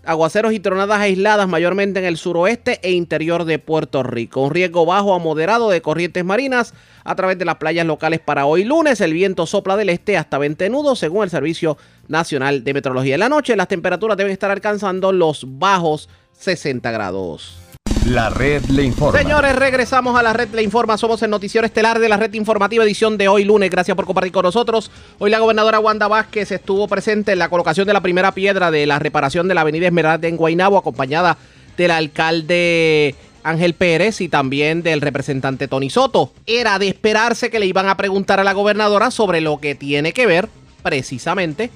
Aguaceros 0.03 0.55
y 0.55 0.61
tronadas 0.61 0.99
aisladas 0.99 1.47
mayormente 1.47 2.01
en 2.01 2.07
el 2.07 2.17
suroeste 2.17 2.81
e 2.83 2.93
interior 2.93 3.45
de 3.45 3.59
Puerto 3.59 4.03
Rico. 4.03 4.41
Un 4.41 4.51
riesgo 4.51 4.87
bajo 4.87 5.15
a 5.15 5.19
moderado 5.19 5.69
de 5.69 5.83
corrientes 5.83 6.25
marinas 6.25 6.73
a 7.05 7.15
través 7.17 7.39
de 7.39 7.45
las 7.45 7.57
playas 7.57 7.85
locales 7.85 8.19
para 8.19 8.47
hoy 8.47 8.65
lunes. 8.65 9.03
El 9.03 9.13
viento 9.13 9.45
sopla 9.45 9.77
del 9.77 9.91
este 9.91 10.17
hasta 10.17 10.39
20 10.39 10.71
nudos 10.71 10.99
según 10.99 11.23
el 11.25 11.31
Servicio 11.31 11.77
Nacional 12.09 12.65
de 12.65 12.73
Meteorología. 12.73 13.15
En 13.15 13.21
la 13.21 13.29
noche 13.29 13.55
las 13.55 13.69
temperaturas 13.69 14.17
deben 14.17 14.33
estar 14.33 14.51
alcanzando 14.51 15.13
los 15.13 15.45
bajos 15.59 16.09
60 16.33 16.91
grados. 16.91 17.72
La 18.07 18.31
red 18.31 18.65
le 18.65 18.83
informa. 18.83 19.17
Señores, 19.17 19.55
regresamos 19.55 20.19
a 20.19 20.23
la 20.23 20.33
red 20.33 20.49
le 20.53 20.63
informa. 20.63 20.99
Somos 20.99 21.23
el 21.23 21.31
noticiero 21.31 21.65
estelar 21.65 22.01
de 22.01 22.09
la 22.09 22.17
red 22.17 22.35
informativa 22.35 22.83
edición 22.83 23.17
de 23.17 23.29
hoy 23.29 23.45
lunes. 23.45 23.71
Gracias 23.71 23.95
por 23.95 24.07
compartir 24.07 24.33
con 24.33 24.43
nosotros. 24.43 24.91
Hoy 25.21 25.31
la 25.31 25.39
gobernadora 25.39 25.79
Wanda 25.79 26.09
Vázquez 26.09 26.51
estuvo 26.51 26.89
presente 26.89 27.31
en 27.31 27.39
la 27.39 27.49
colocación 27.49 27.87
de 27.87 27.93
la 27.93 28.01
primera 28.01 28.33
piedra 28.33 28.73
de 28.73 28.87
la 28.87 28.99
reparación 28.99 29.47
de 29.47 29.55
la 29.55 29.61
avenida 29.61 29.87
Esmeralda 29.87 30.27
en 30.27 30.37
Guaynabo, 30.37 30.79
acompañada 30.79 31.39
del 31.77 31.93
alcalde 31.93 33.15
Ángel 33.45 33.75
Pérez 33.75 34.21
y 34.21 34.29
también 34.29 34.83
del 34.83 35.01
representante 35.01 35.69
Tony 35.69 35.89
Soto. 35.89 36.33
Era 36.47 36.81
de 36.81 36.89
esperarse 36.89 37.51
que 37.51 37.61
le 37.61 37.67
iban 37.67 37.89
a 37.89 37.97
preguntar 37.97 38.41
a 38.41 38.45
la 38.45 38.53
gobernadora 38.53 39.13
sobre 39.13 39.41
lo 39.41 39.61
que 39.61 39.77
tiene 39.77 40.13
que 40.13 40.27
ver 40.27 40.49
precisamente 40.83 41.71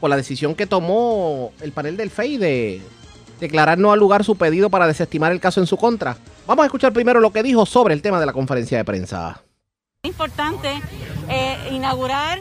con 0.00 0.10
la 0.10 0.16
decisión 0.16 0.54
que 0.54 0.66
tomó 0.68 1.52
el 1.60 1.72
panel 1.72 1.96
del 1.96 2.10
FEI 2.10 2.36
de 2.36 2.80
declarar 3.42 3.76
no 3.76 3.90
al 3.90 3.98
lugar 3.98 4.22
su 4.22 4.36
pedido 4.36 4.70
para 4.70 4.86
desestimar 4.86 5.32
el 5.32 5.40
caso 5.40 5.60
en 5.60 5.66
su 5.66 5.76
contra. 5.76 6.16
Vamos 6.46 6.62
a 6.62 6.66
escuchar 6.66 6.92
primero 6.92 7.18
lo 7.18 7.32
que 7.32 7.42
dijo 7.42 7.66
sobre 7.66 7.92
el 7.92 8.00
tema 8.00 8.20
de 8.20 8.26
la 8.26 8.32
conferencia 8.32 8.78
de 8.78 8.84
prensa. 8.84 9.42
Es 10.04 10.10
importante 10.10 10.80
eh, 11.28 11.56
inaugurar 11.72 12.38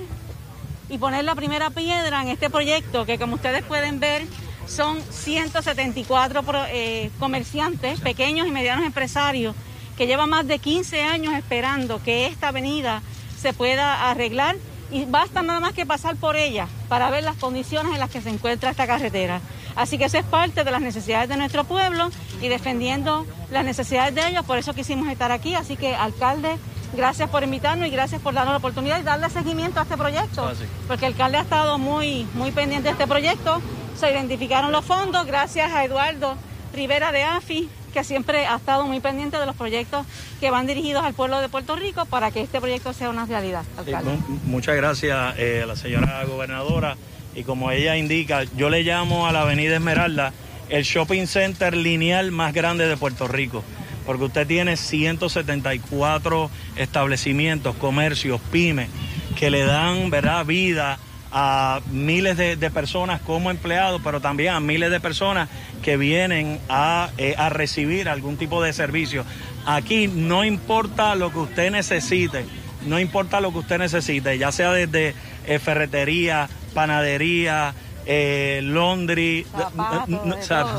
y 0.90 1.00
poner 1.00 1.26
la 1.26 1.34
primera 1.34 1.72
piedra 1.72 2.22
en 2.22 2.28
este 2.28 2.52
proyecto 2.52 3.06
que 3.06 3.18
como 3.18 3.36
ustedes 3.36 3.64
pueden 3.64 4.00
ver 4.00 4.28
son 4.68 5.02
174 5.02 6.44
eh, 6.70 7.10
comerciantes, 7.20 8.00
pequeños 8.00 8.48
y 8.48 8.52
medianos 8.52 8.86
empresarios 8.86 9.56
que 9.98 10.06
llevan 10.06 10.30
más 10.30 10.48
de 10.48 10.60
15 10.60 11.02
años 11.02 11.34
esperando 11.34 12.02
que 12.04 12.28
esta 12.28 12.50
avenida 12.50 13.02
se 13.40 13.54
pueda 13.54 14.12
arreglar 14.12 14.56
y 14.92 15.06
basta 15.06 15.42
nada 15.42 15.60
más 15.60 15.74
que 15.74 15.86
pasar 15.86 16.16
por 16.18 16.36
ella 16.36 16.68
para 16.90 17.10
ver 17.10 17.24
las 17.24 17.38
condiciones 17.38 17.94
en 17.94 18.00
las 18.00 18.10
que 18.10 18.22
se 18.22 18.30
encuentra 18.30 18.70
esta 18.70 18.86
carretera. 18.86 19.42
Así 19.76 19.98
que 19.98 20.06
eso 20.06 20.18
es 20.18 20.26
parte 20.26 20.64
de 20.64 20.72
las 20.72 20.82
necesidades 20.82 21.30
de 21.30 21.38
nuestro 21.38 21.64
pueblo 21.64 22.10
y 22.42 22.50
defendiendo 22.50 23.26
las 23.52 23.64
necesidades 23.64 24.14
de 24.14 24.28
ellos, 24.28 24.46
por 24.46 24.58
eso 24.58 24.74
quisimos 24.74 25.08
estar 25.10 25.32
aquí. 25.32 25.56
Así 25.56 25.78
que, 25.78 25.96
alcalde, 25.96 26.58
gracias 26.94 27.30
por 27.30 27.44
invitarnos 27.44 27.88
y 27.88 27.92
gracias 27.92 28.22
por 28.22 28.34
darnos 28.34 28.54
la 28.54 28.58
oportunidad 28.58 29.00
y 29.00 29.04
darle 29.04 29.30
seguimiento 29.30 29.80
a 29.80 29.84
este 29.84 29.98
proyecto, 29.98 30.52
porque 30.88 31.06
el 31.06 31.14
alcalde 31.14 31.38
ha 31.38 31.42
estado 31.42 31.78
muy, 31.78 32.28
muy 32.34 32.52
pendiente 32.52 32.90
de 32.90 32.94
este 32.94 33.08
proyecto. 33.08 33.62
Se 33.98 34.12
identificaron 34.12 34.72
los 34.72 34.84
fondos 34.84 35.26
gracias 35.26 35.72
a 35.72 35.86
Eduardo 35.86 36.36
Rivera 36.74 37.12
de 37.12 37.24
AFI, 37.24 37.70
que 37.92 38.04
siempre 38.04 38.46
ha 38.46 38.56
estado 38.56 38.86
muy 38.88 39.00
pendiente 39.00 39.38
de 39.38 39.46
los 39.46 39.56
proyectos 39.56 40.06
que 40.40 40.50
van 40.50 40.68
dirigidos 40.68 41.04
al 41.04 41.14
pueblo 41.14 41.40
de 41.42 41.50
Puerto 41.50 41.76
Rico 41.76 42.06
para 42.06 42.32
que 42.32 42.42
este 42.42 42.60
proyecto 42.60 42.94
sea 42.94 43.10
una 43.10 43.26
realidad. 43.26 43.64
Sí, 43.86 43.92
mu- 43.94 44.40
muchas 44.46 44.76
gracias 44.76 45.36
eh, 45.38 45.62
a 45.64 45.66
la 45.66 45.76
señora 45.76 46.24
gobernadora. 46.26 46.96
Y 47.36 47.44
como 47.44 47.72
ella 47.72 47.96
indica, 47.98 48.44
yo 48.58 48.70
le 48.70 48.84
llamo 48.84 49.26
a 49.28 49.32
la 49.32 49.42
Avenida 49.42 49.76
Esmeralda 49.76 50.34
el 50.70 50.84
shopping 50.84 51.28
center 51.28 51.76
lineal 51.76 52.32
más 52.32 52.54
grande 52.54 52.88
de 52.88 52.98
Puerto 52.98 53.28
Rico, 53.28 53.64
porque 54.06 54.24
usted 54.26 54.48
tiene 54.48 54.76
174 54.78 56.50
establecimientos, 56.76 57.76
comercios, 57.76 58.40
pymes, 58.52 58.90
que 59.38 59.50
le 59.50 59.66
dan 59.66 60.10
¿verdad? 60.10 60.46
vida 60.46 60.98
a 61.32 61.82
miles 61.92 62.38
de, 62.38 62.56
de 62.56 62.70
personas 62.70 63.22
como 63.22 63.52
empleados, 63.52 64.02
pero 64.04 64.20
también 64.20 64.54
a 64.54 64.60
miles 64.60 64.92
de 64.92 65.00
personas 65.00 65.50
que 65.82 65.98
vienen 65.98 66.60
a, 66.70 67.10
eh, 67.18 67.36
a 67.38 67.50
recibir 67.50 68.10
algún 68.10 68.38
tipo 68.38 68.62
de 68.62 68.74
servicio. 68.74 69.26
Aquí 69.66 70.08
no 70.08 70.44
importa 70.44 71.16
lo 71.16 71.32
que 71.32 71.40
usted 71.40 71.72
necesite, 71.72 72.46
no 72.86 73.00
importa 73.00 73.42
lo 73.42 73.52
que 73.52 73.60
usted 73.60 73.78
necesite, 73.78 74.38
ya 74.38 74.52
sea 74.52 74.72
desde 74.72 75.14
eh, 75.46 75.60
ferretería, 75.60 76.50
panadería, 76.74 77.74
eh, 78.06 78.62
laundry, 78.64 79.46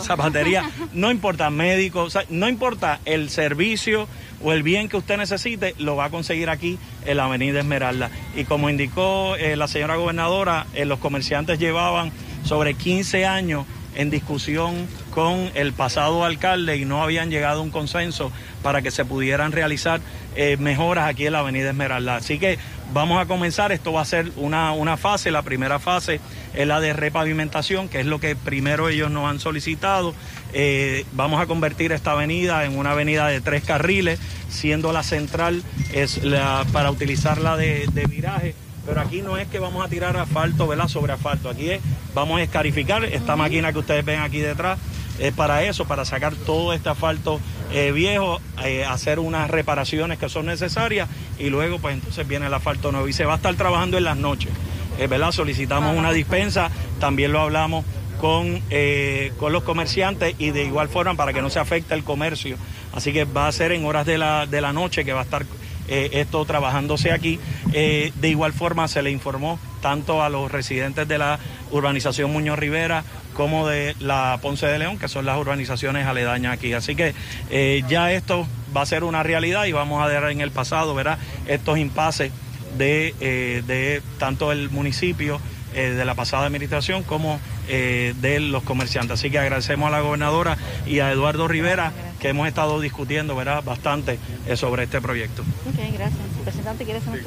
zapatería, 0.01 0.69
no 0.93 1.11
importa 1.11 1.51
médico, 1.51 2.03
o 2.03 2.11
sea, 2.11 2.25
no 2.29 2.49
importa 2.49 3.01
el 3.05 3.31
servicio 3.31 4.09
o 4.43 4.53
el 4.53 4.63
bien 4.63 4.89
que 4.89 4.97
usted 4.97 5.17
necesite, 5.17 5.75
lo 5.79 5.97
va 5.97 6.07
a 6.07 6.11
conseguir 6.11 6.51
aquí 6.51 6.79
en 7.05 7.17
la 7.17 7.25
Avenida 7.27 7.61
Esmeralda. 7.61 8.11
Y 8.35 8.45
como 8.45 8.71
indicó 8.71 9.37
eh, 9.37 9.57
la 9.57 9.69
señora 9.69 9.97
gobernadora, 9.97 10.67
eh, 10.75 10.85
los 10.85 10.99
comerciantes 10.99 11.59
llevaban 11.59 12.13
sobre 12.45 12.75
15 12.75 13.27
años 13.27 13.67
en 13.95 14.11
discusión 14.11 14.87
con 15.13 15.51
el 15.55 15.73
pasado 15.73 16.25
alcalde 16.25 16.77
y 16.79 16.85
no 16.85 17.03
habían 17.03 17.31
llegado 17.31 17.61
a 17.61 17.63
un 17.63 17.71
consenso 17.71 18.33
para 18.63 18.83
que 18.83 18.91
se 18.91 19.05
pudieran 19.05 19.53
realizar 19.53 20.01
eh, 20.35 20.57
mejoras 20.59 21.09
aquí 21.09 21.27
en 21.27 21.35
la 21.35 21.41
Avenida 21.41 21.71
Esmeralda. 21.71 22.17
Así 22.17 22.39
que 22.39 22.59
vamos 22.93 23.21
a 23.21 23.27
comenzar, 23.27 23.71
esto 23.73 23.93
va 23.93 24.01
a 24.01 24.07
ser 24.07 24.33
una, 24.37 24.73
una 24.73 24.97
fase, 24.97 25.31
la 25.31 25.43
primera 25.43 25.79
fase 25.79 26.21
es 26.55 26.67
la 26.67 26.81
de 26.81 26.95
repavimentación, 26.95 27.89
que 27.89 28.01
es 28.01 28.07
lo 28.07 28.19
que 28.19 28.35
primero 28.35 28.89
ellos 28.89 29.11
nos 29.11 29.29
han 29.29 29.39
solicitado. 29.39 30.15
Eh, 30.55 31.05
vamos 31.13 31.41
a 31.41 31.47
convertir 31.47 31.93
esta 31.93 32.13
avenida 32.13 32.65
en 32.65 32.77
una 32.77 32.93
avenida 32.93 33.29
de 33.29 33.41
tres 33.41 33.63
carriles, 33.65 34.19
siendo 34.49 34.93
la 34.93 35.03
central 35.03 35.63
es 35.93 36.25
la, 36.25 36.65
para 36.73 36.91
utilizarla 36.91 37.57
de, 37.57 37.87
de 37.93 38.07
viraje. 38.07 38.55
Pero 38.85 39.01
aquí 39.01 39.23
no 39.23 39.37
es 39.37 39.47
que 39.47 39.61
vamos 39.61 39.85
a 39.85 39.89
tirar 39.89 40.17
asfalto, 40.17 40.67
¿verdad? 40.67 40.89
Sobre 40.89 41.13
asfalto. 41.13 41.49
Aquí 41.49 41.71
es, 41.71 41.81
vamos 42.15 42.41
a 42.41 42.43
escarificar. 42.43 43.05
Esta 43.05 43.37
máquina 43.37 43.73
que 43.73 43.79
ustedes 43.79 44.05
ven 44.05 44.21
aquí 44.21 44.41
detrás 44.41 44.77
es 45.19 45.33
para 45.33 45.63
eso, 45.65 45.85
para 45.85 46.05
sacar 46.05 46.35
todo 46.35 46.73
este 46.73 46.89
asfalto 46.89 47.41
eh, 47.73 47.93
viejo, 47.93 48.41
eh, 48.65 48.85
hacer 48.85 49.19
unas 49.19 49.51
reparaciones 49.51 50.19
que 50.19 50.29
son 50.29 50.47
necesarias 50.47 51.09
y 51.39 51.51
luego 51.51 51.79
pues 51.79 51.95
entonces 51.95 52.27
viene 52.27 52.47
el 52.47 52.55
asfalto 52.55 52.93
nuevo 52.93 53.09
y 53.09 53.13
se 53.13 53.25
va 53.25 53.35
a 53.35 53.37
estar 53.37 53.55
trabajando 53.55 53.99
en 53.99 54.05
las 54.05 54.17
noches, 54.17 54.51
eh, 54.99 55.07
¿verdad? 55.07 55.33
Solicitamos 55.33 55.97
una 55.97 56.13
dispensa, 56.13 56.71
también 56.99 57.33
lo 57.33 57.41
hablamos 57.41 57.85
con, 58.23 58.63
eh, 58.71 59.33
con 59.37 59.53
los 59.53 59.65
comerciantes 59.65 60.37
y 60.39 60.51
de 60.51 60.65
igual 60.65 60.89
forma 60.89 61.15
para 61.15 61.33
que 61.33 61.43
no 61.43 61.51
se 61.51 61.59
afecte 61.59 61.93
el 61.95 62.05
comercio. 62.05 62.57
Así 62.95 63.13
que 63.13 63.25
va 63.25 63.49
a 63.49 63.53
ser 63.53 63.73
en 63.73 63.85
horas 63.85 64.07
de 64.07 64.17
la, 64.17 64.47
de 64.47 64.61
la 64.61 64.73
noche 64.73 65.05
que 65.05 65.13
va 65.13 65.21
a 65.21 65.25
estar 65.25 65.45
eh, 65.89 66.11
esto 66.13 66.45
trabajándose 66.45 67.11
aquí. 67.11 67.41
Eh, 67.73 68.13
de 68.21 68.29
igual 68.29 68.53
forma 68.53 68.87
se 68.87 69.03
le 69.03 69.11
informó 69.11 69.59
tanto 69.81 70.23
a 70.23 70.29
los 70.29 70.53
residentes 70.53 71.09
de 71.09 71.19
la 71.19 71.41
urbanización 71.73 72.33
Muñoz 72.33 72.59
Rivera 72.61 73.03
como 73.35 73.67
de 73.67 73.95
la 74.01 74.39
Ponce 74.41 74.67
de 74.67 74.79
León, 74.79 74.99
que 74.99 75.09
son 75.09 75.27
las 75.27 75.39
urbanizaciones 75.39 76.07
aledañas 76.07 76.55
aquí. 76.55 76.73
Así 76.73 76.95
que 76.95 77.15
eh, 77.51 77.83
ya 77.89 78.13
esto 78.13 78.47
va 78.77 78.83
a 78.83 78.87
ser 78.87 79.05
una 79.05 79.23
realidad 79.23 79.65
y 79.65 79.73
vamos 79.73 80.03
a 80.03 80.07
ver 80.07 80.25
en 80.31 80.41
el 80.41 80.51
pasado, 80.51 80.95
¿verdad? 80.95 81.19
Estos 81.47 81.79
impases 81.79 82.33
de, 82.79 83.15
eh, 83.21 83.63
de 83.67 84.03
tanto 84.19 84.53
el 84.53 84.71
municipio 84.71 85.41
eh, 85.75 85.91
de 85.91 86.05
la 86.05 86.15
pasada 86.15 86.45
administración 86.45 87.03
como 87.03 87.41
eh, 87.67 88.15
de 88.21 88.41
los 88.41 88.63
comerciantes. 88.63 89.19
Así 89.19 89.31
que 89.31 89.39
agradecemos 89.39 89.89
a 89.89 89.91
la 89.91 90.01
gobernadora 90.01 90.59
y 90.85 90.99
a 90.99 91.11
Eduardo 91.11 91.49
Rivera 91.49 91.93
que 92.21 92.29
hemos 92.29 92.47
estado 92.47 92.79
discutiendo 92.81 93.35
¿verdad? 93.35 93.65
bastante 93.65 94.19
eh, 94.47 94.57
sobre 94.57 94.85
este 94.85 95.01
proyecto. 95.01 95.43
Ok, 95.43 95.79
gracias. 95.95 96.21
Representante, 96.39 96.85
¿quieres 96.85 97.07
hacer 97.07 97.23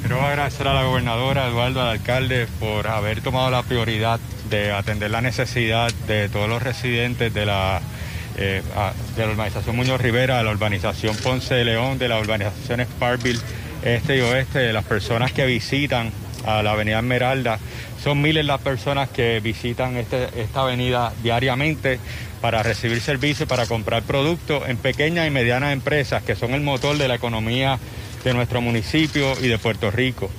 Quiero 0.00 0.22
agradecer 0.22 0.66
a 0.66 0.74
la 0.74 0.82
gobernadora, 0.84 1.46
Eduardo, 1.48 1.82
al 1.82 1.88
alcalde, 1.88 2.46
por 2.58 2.88
haber 2.88 3.20
tomado 3.20 3.50
la 3.50 3.62
prioridad 3.62 4.18
de 4.48 4.72
atender 4.72 5.10
la 5.10 5.20
necesidad 5.20 5.92
de 6.08 6.28
todos 6.28 6.48
los 6.48 6.62
residentes 6.62 7.32
de 7.32 7.46
la, 7.46 7.80
eh, 8.36 8.62
de 9.16 9.26
la 9.26 9.32
urbanización 9.32 9.76
Muñoz 9.76 10.00
Rivera, 10.00 10.38
de 10.38 10.44
la 10.44 10.50
urbanización 10.50 11.16
Ponce 11.16 11.54
de 11.54 11.64
León, 11.64 11.98
de 11.98 12.08
las 12.08 12.20
urbanizaciones 12.20 12.88
Parkville 12.98 13.40
Este 13.84 14.16
y 14.16 14.20
Oeste, 14.20 14.58
de 14.58 14.72
las 14.72 14.84
personas 14.84 15.32
que 15.32 15.46
visitan 15.46 16.10
a 16.46 16.62
la 16.62 16.72
avenida 16.72 16.98
Esmeralda. 16.98 17.58
Son 18.02 18.20
miles 18.20 18.44
las 18.46 18.60
personas 18.60 19.10
que 19.10 19.40
visitan 19.40 19.96
este- 19.98 20.28
esta 20.40 20.62
avenida 20.62 21.12
diariamente 21.22 22.00
para 22.40 22.62
recibir 22.62 23.00
servicios, 23.02 23.46
para 23.48 23.66
comprar 23.66 24.02
productos 24.02 24.66
en 24.66 24.78
pequeñas 24.78 25.26
y 25.26 25.30
medianas 25.30 25.74
empresas 25.74 26.22
que 26.22 26.34
son 26.34 26.54
el 26.54 26.62
motor 26.62 26.96
de 26.96 27.06
la 27.06 27.14
economía 27.16 27.78
de 28.24 28.34
nuestro 28.34 28.60
municipio 28.60 29.32
y 29.40 29.48
de 29.48 29.58
Puerto 29.58 29.90
Rico. 29.90 30.30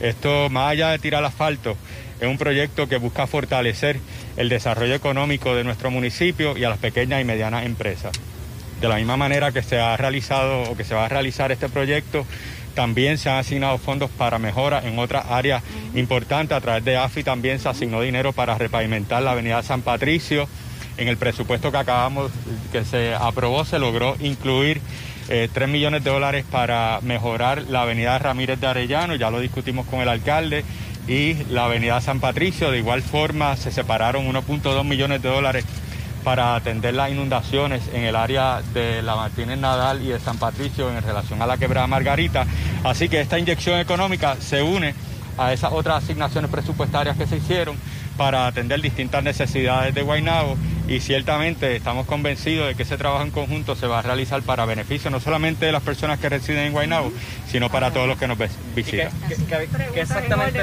Esto, 0.00 0.48
más 0.50 0.72
allá 0.72 0.90
de 0.90 0.98
tirar 0.98 1.24
asfalto, 1.24 1.76
es 2.20 2.28
un 2.28 2.38
proyecto 2.38 2.88
que 2.88 2.96
busca 2.96 3.26
fortalecer 3.26 3.98
el 4.36 4.48
desarrollo 4.48 4.94
económico 4.94 5.54
de 5.54 5.64
nuestro 5.64 5.90
municipio 5.90 6.56
y 6.56 6.64
a 6.64 6.68
las 6.68 6.78
pequeñas 6.78 7.20
y 7.20 7.24
medianas 7.24 7.64
empresas. 7.66 8.12
De 8.80 8.88
la 8.88 8.96
misma 8.96 9.16
manera 9.16 9.52
que 9.52 9.62
se 9.62 9.78
ha 9.78 9.96
realizado 9.96 10.62
o 10.62 10.76
que 10.76 10.84
se 10.84 10.94
va 10.94 11.06
a 11.06 11.08
realizar 11.08 11.50
este 11.50 11.68
proyecto, 11.68 12.26
también 12.74 13.16
se 13.16 13.30
han 13.30 13.38
asignado 13.38 13.78
fondos 13.78 14.10
para 14.10 14.38
mejoras 14.38 14.84
en 14.84 14.98
otras 14.98 15.24
áreas 15.30 15.62
importantes. 15.94 16.56
A 16.56 16.60
través 16.60 16.84
de 16.84 16.98
AFI 16.98 17.24
también 17.24 17.58
se 17.58 17.70
asignó 17.70 18.02
dinero 18.02 18.34
para 18.34 18.56
repavimentar 18.58 19.22
la 19.22 19.32
avenida 19.32 19.62
San 19.62 19.80
Patricio. 19.80 20.46
En 20.98 21.08
el 21.08 21.16
presupuesto 21.16 21.72
que 21.72 21.78
acabamos, 21.78 22.30
que 22.72 22.84
se 22.84 23.14
aprobó, 23.14 23.64
se 23.64 23.78
logró 23.78 24.16
incluir 24.20 24.80
eh, 25.28 25.48
3 25.52 25.68
millones 25.68 26.04
de 26.04 26.10
dólares 26.10 26.44
para 26.50 27.00
mejorar 27.02 27.62
la 27.62 27.82
avenida 27.82 28.18
Ramírez 28.18 28.60
de 28.60 28.66
Arellano, 28.66 29.14
ya 29.14 29.30
lo 29.30 29.40
discutimos 29.40 29.86
con 29.86 30.00
el 30.00 30.08
alcalde, 30.08 30.64
y 31.08 31.34
la 31.50 31.66
avenida 31.66 32.00
San 32.00 32.20
Patricio. 32.20 32.70
De 32.70 32.78
igual 32.78 33.02
forma, 33.02 33.56
se 33.56 33.70
separaron 33.70 34.26
1.2 34.26 34.84
millones 34.84 35.22
de 35.22 35.28
dólares 35.28 35.64
para 36.24 36.56
atender 36.56 36.94
las 36.94 37.10
inundaciones 37.10 37.82
en 37.92 38.02
el 38.02 38.16
área 38.16 38.60
de 38.74 39.00
la 39.02 39.14
Martínez 39.14 39.58
Nadal 39.58 40.02
y 40.02 40.08
de 40.08 40.18
San 40.18 40.38
Patricio 40.38 40.90
en 40.90 41.00
relación 41.02 41.40
a 41.40 41.46
la 41.46 41.56
quebrada 41.56 41.86
Margarita. 41.86 42.46
Así 42.82 43.08
que 43.08 43.20
esta 43.20 43.38
inyección 43.38 43.78
económica 43.78 44.36
se 44.40 44.62
une 44.62 44.94
a 45.38 45.52
esas 45.52 45.72
otras 45.72 46.02
asignaciones 46.02 46.50
presupuestarias 46.50 47.16
que 47.16 47.26
se 47.26 47.36
hicieron 47.36 47.76
para 48.16 48.46
atender 48.46 48.80
distintas 48.80 49.22
necesidades 49.22 49.94
de 49.94 50.02
Guaynabo 50.02 50.56
y 50.88 51.00
ciertamente 51.00 51.74
estamos 51.76 52.06
convencidos 52.06 52.68
de 52.68 52.74
que 52.74 52.84
ese 52.84 52.96
trabajo 52.96 53.24
en 53.24 53.30
conjunto 53.30 53.74
se 53.76 53.86
va 53.86 53.98
a 53.98 54.02
realizar 54.02 54.40
para 54.42 54.64
beneficio 54.66 55.10
no 55.10 55.18
solamente 55.20 55.66
de 55.66 55.72
las 55.72 55.82
personas 55.82 56.18
que 56.20 56.28
residen 56.28 56.66
en 56.66 56.72
Guaynabo, 56.72 57.12
sino 57.50 57.68
para 57.70 57.90
todos 57.90 58.06
los 58.08 58.18
que 58.18 58.28
nos 58.28 58.38
visitan. 58.74 59.08
¿Qué, 59.28 59.34
qué- 59.34 59.68
qué 59.94 60.00
exactamente, 60.00 60.60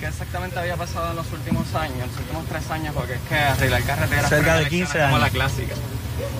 qué 0.00 0.06
exactamente 0.06 0.58
había 0.58 0.76
pasado 0.76 1.10
en 1.10 1.16
los 1.16 1.32
últimos 1.32 1.72
años, 1.74 1.94
en 2.02 2.06
los 2.08 2.16
últimos 2.18 2.44
tres 2.46 2.70
años? 2.70 2.94
Porque 2.94 3.14
es 3.14 3.20
que 3.28 3.34
arreglar 3.36 3.82
carreteras 3.84 4.28
Cerca 4.28 4.54
de 4.54 4.58
elecciones 4.62 4.68
15 4.68 4.98
es 4.98 5.04
como 5.04 5.16
años. 5.16 5.20
la 5.20 5.30
clásica. 5.30 5.74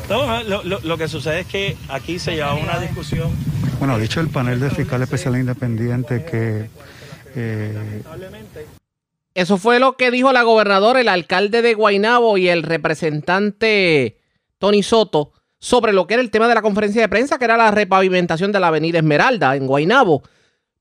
No, 0.08 0.42
lo, 0.42 0.62
lo- 0.64 0.80
lo 0.80 0.98
que 0.98 1.08
sucede 1.08 1.40
es 1.40 1.46
que 1.46 1.76
aquí 1.88 2.18
se 2.18 2.32
lleva 2.32 2.54
una 2.54 2.78
discusión 2.78 3.30
Bueno, 3.78 3.94
ha 3.94 3.98
dicho 3.98 4.20
el 4.20 4.28
panel 4.28 4.60
de 4.60 4.70
fiscal 4.70 5.02
especial 5.02 5.36
independiente 5.36 6.24
que 6.24 6.68
eh, 7.36 8.02
Eso 9.34 9.58
fue 9.58 9.80
lo 9.80 9.96
que 9.96 10.10
dijo 10.10 10.32
la 10.32 10.42
gobernadora, 10.42 11.00
el 11.00 11.08
alcalde 11.08 11.60
de 11.60 11.74
Guaynabo 11.74 12.38
y 12.38 12.48
el 12.48 12.62
representante 12.62 14.20
Tony 14.58 14.82
Soto 14.82 15.32
sobre 15.58 15.92
lo 15.92 16.06
que 16.06 16.14
era 16.14 16.22
el 16.22 16.30
tema 16.30 16.46
de 16.46 16.54
la 16.54 16.62
conferencia 16.62 17.02
de 17.02 17.08
prensa, 17.08 17.38
que 17.38 17.44
era 17.46 17.56
la 17.56 17.70
repavimentación 17.70 18.52
de 18.52 18.60
la 18.60 18.68
avenida 18.68 18.98
Esmeralda 18.98 19.56
en 19.56 19.66
Guaynabo. 19.66 20.22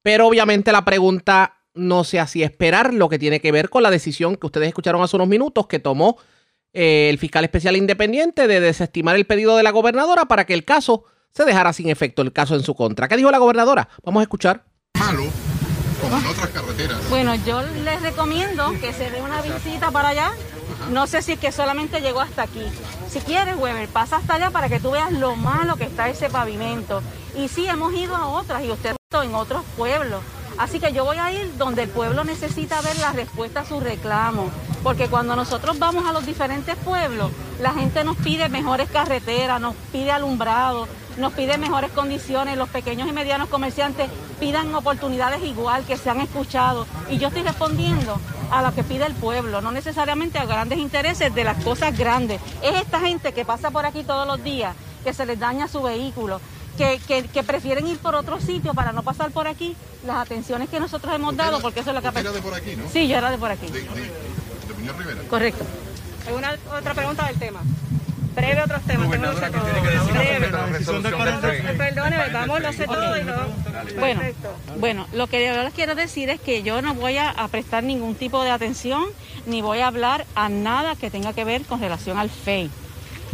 Pero 0.03 0.27
obviamente 0.27 0.71
la 0.71 0.85
pregunta 0.85 1.55
no 1.73 2.03
se 2.03 2.19
hacía 2.19 2.45
esperar 2.45 2.93
lo 2.93 3.09
que 3.09 3.17
tiene 3.17 3.39
que 3.39 3.51
ver 3.51 3.69
con 3.69 3.81
la 3.81 3.89
decisión 3.89 4.35
que 4.35 4.45
ustedes 4.45 4.67
escucharon 4.67 5.01
hace 5.01 5.15
unos 5.15 5.27
minutos 5.27 5.65
que 5.67 5.79
tomó 5.79 6.17
eh, 6.73 7.07
el 7.09 7.17
fiscal 7.17 7.43
especial 7.43 7.75
independiente 7.75 8.47
de 8.47 8.59
desestimar 8.59 9.15
el 9.15 9.25
pedido 9.25 9.57
de 9.57 9.63
la 9.63 9.71
gobernadora 9.71 10.25
para 10.25 10.45
que 10.45 10.53
el 10.53 10.65
caso 10.65 11.05
se 11.31 11.45
dejara 11.45 11.73
sin 11.73 11.89
efecto, 11.89 12.21
el 12.21 12.33
caso 12.33 12.55
en 12.55 12.61
su 12.61 12.75
contra. 12.75 13.07
¿Qué 13.07 13.17
dijo 13.17 13.31
la 13.31 13.39
gobernadora? 13.39 13.89
Vamos 14.03 14.21
a 14.21 14.23
escuchar. 14.23 14.65
Como 16.03 16.17
en 16.17 16.25
otras 16.27 16.49
carreteras. 16.49 17.09
Bueno, 17.09 17.35
yo 17.35 17.61
les 17.61 18.01
recomiendo 18.01 18.71
que 18.79 18.93
se 18.93 19.09
dé 19.09 19.21
una 19.21 19.41
visita 19.41 19.91
para 19.91 20.09
allá 20.09 20.31
No 20.91 21.07
sé 21.07 21.21
si 21.21 21.33
es 21.33 21.39
que 21.39 21.51
solamente 21.51 22.01
llegó 22.01 22.19
hasta 22.19 22.43
aquí. 22.43 22.63
Si 23.09 23.19
quieres, 23.21 23.55
Weber, 23.55 23.87
pasa 23.87 24.17
hasta 24.17 24.35
allá 24.35 24.51
para 24.51 24.67
que 24.67 24.79
tú 24.79 24.91
veas 24.91 25.11
lo 25.11 25.35
malo 25.35 25.77
que 25.77 25.85
está 25.85 26.09
ese 26.09 26.29
pavimento. 26.29 27.01
Y 27.37 27.47
sí, 27.47 27.67
hemos 27.67 27.93
ido 27.93 28.15
a 28.15 28.27
otras 28.27 28.63
y 28.63 28.71
usted 28.71 28.95
en 29.21 29.35
otros 29.35 29.63
pueblos. 29.77 30.21
Así 30.57 30.79
que 30.79 30.93
yo 30.93 31.03
voy 31.03 31.17
a 31.17 31.31
ir 31.31 31.57
donde 31.57 31.83
el 31.83 31.89
pueblo 31.89 32.23
necesita 32.23 32.81
ver 32.81 32.97
la 32.99 33.11
respuesta 33.11 33.61
a 33.61 33.65
sus 33.65 33.81
reclamos. 33.81 34.51
Porque 34.83 35.07
cuando 35.07 35.35
nosotros 35.35 35.79
vamos 35.79 36.05
a 36.05 36.13
los 36.13 36.25
diferentes 36.25 36.75
pueblos, 36.77 37.31
la 37.59 37.73
gente 37.73 38.03
nos 38.03 38.17
pide 38.17 38.49
mejores 38.49 38.89
carreteras, 38.89 39.61
nos 39.61 39.75
pide 39.91 40.11
alumbrado, 40.11 40.87
nos 41.17 41.33
pide 41.33 41.57
mejores 41.57 41.91
condiciones. 41.91 42.57
Los 42.57 42.69
pequeños 42.69 43.07
y 43.07 43.13
medianos 43.13 43.49
comerciantes 43.49 44.09
pidan 44.39 44.73
oportunidades 44.75 45.43
igual, 45.43 45.85
que 45.85 45.97
sean 45.97 46.19
escuchados. 46.19 46.87
Y 47.09 47.17
yo 47.17 47.29
estoy 47.29 47.43
respondiendo 47.43 48.19
a 48.51 48.61
lo 48.61 48.73
que 48.75 48.83
pide 48.83 49.05
el 49.05 49.13
pueblo, 49.13 49.61
no 49.61 49.71
necesariamente 49.71 50.37
a 50.37 50.45
grandes 50.45 50.77
intereses 50.77 51.33
de 51.33 51.43
las 51.43 51.63
cosas 51.63 51.97
grandes. 51.97 52.41
Es 52.61 52.75
esta 52.75 52.99
gente 52.99 53.33
que 53.33 53.45
pasa 53.45 53.71
por 53.71 53.85
aquí 53.85 54.03
todos 54.03 54.27
los 54.27 54.43
días, 54.43 54.75
que 55.03 55.13
se 55.13 55.25
les 55.25 55.39
daña 55.39 55.67
su 55.67 55.81
vehículo, 55.81 56.39
que, 56.77 56.99
que, 57.07 57.23
que 57.23 57.43
prefieren 57.43 57.87
ir 57.87 57.97
por 57.99 58.15
otro 58.15 58.39
sitio 58.39 58.73
para 58.73 58.91
no 58.91 59.03
pasar 59.03 59.31
por 59.31 59.47
aquí, 59.47 59.75
las 60.05 60.17
atenciones 60.17 60.69
que 60.69 60.79
nosotros 60.79 61.13
hemos 61.13 61.35
dado, 61.35 61.61
porque 61.61 61.81
eso 61.81 61.89
es 61.91 61.95
lo 61.95 62.01
que 62.01 62.07
ha 62.07 62.19
era 62.19 62.31
de 62.31 62.41
por 62.41 62.53
aquí, 62.53 62.75
¿no? 62.75 62.89
Sí, 62.89 63.07
yo 63.07 63.17
era 63.17 63.31
de 63.31 63.37
por 63.37 63.51
aquí. 63.51 63.67
De, 63.67 63.81
de, 63.81 63.85
de 63.87 64.73
Muñoz 64.77 64.97
Rivera. 64.97 65.21
Correcto. 65.29 65.65
¿Alguna 66.27 66.55
otra 66.77 66.93
pregunta 66.93 67.27
del 67.27 67.37
tema? 67.37 67.61
Breve 68.35 68.63
otros 68.63 68.81
temas, 68.81 69.11
tengo 69.11 69.25
no 69.27 69.33
sé 69.33 69.49
todo. 69.51 69.63
Breve. 70.11 71.71
Eh, 71.71 71.75
Perdóneme, 71.77 72.29
vamos, 72.33 72.61
no 72.61 72.73
sé 72.73 72.85
todo 72.85 73.17
y 73.17 73.23
no. 73.23 73.33
Bueno, 73.99 74.21
Perfecto. 74.21 74.55
bueno, 74.79 75.07
lo 75.13 75.27
que 75.27 75.45
yo 75.45 75.61
les 75.61 75.73
quiero 75.73 75.93
decir 75.93 76.31
es 76.31 76.41
que 76.41 76.63
yo 76.63 76.81
no 76.81 76.95
voy 76.95 77.17
a, 77.17 77.29
a 77.29 77.47
prestar 77.47 77.83
ningún 77.83 78.15
tipo 78.15 78.43
de 78.43 78.49
atención 78.49 79.05
ni 79.45 79.61
voy 79.61 79.79
a 79.79 79.87
hablar 79.87 80.25
a 80.33 80.49
nada 80.49 80.95
que 80.95 81.11
tenga 81.11 81.33
que 81.33 81.43
ver 81.43 81.63
con 81.65 81.79
relación 81.79 82.17
al 82.17 82.31
FEI. 82.31 82.71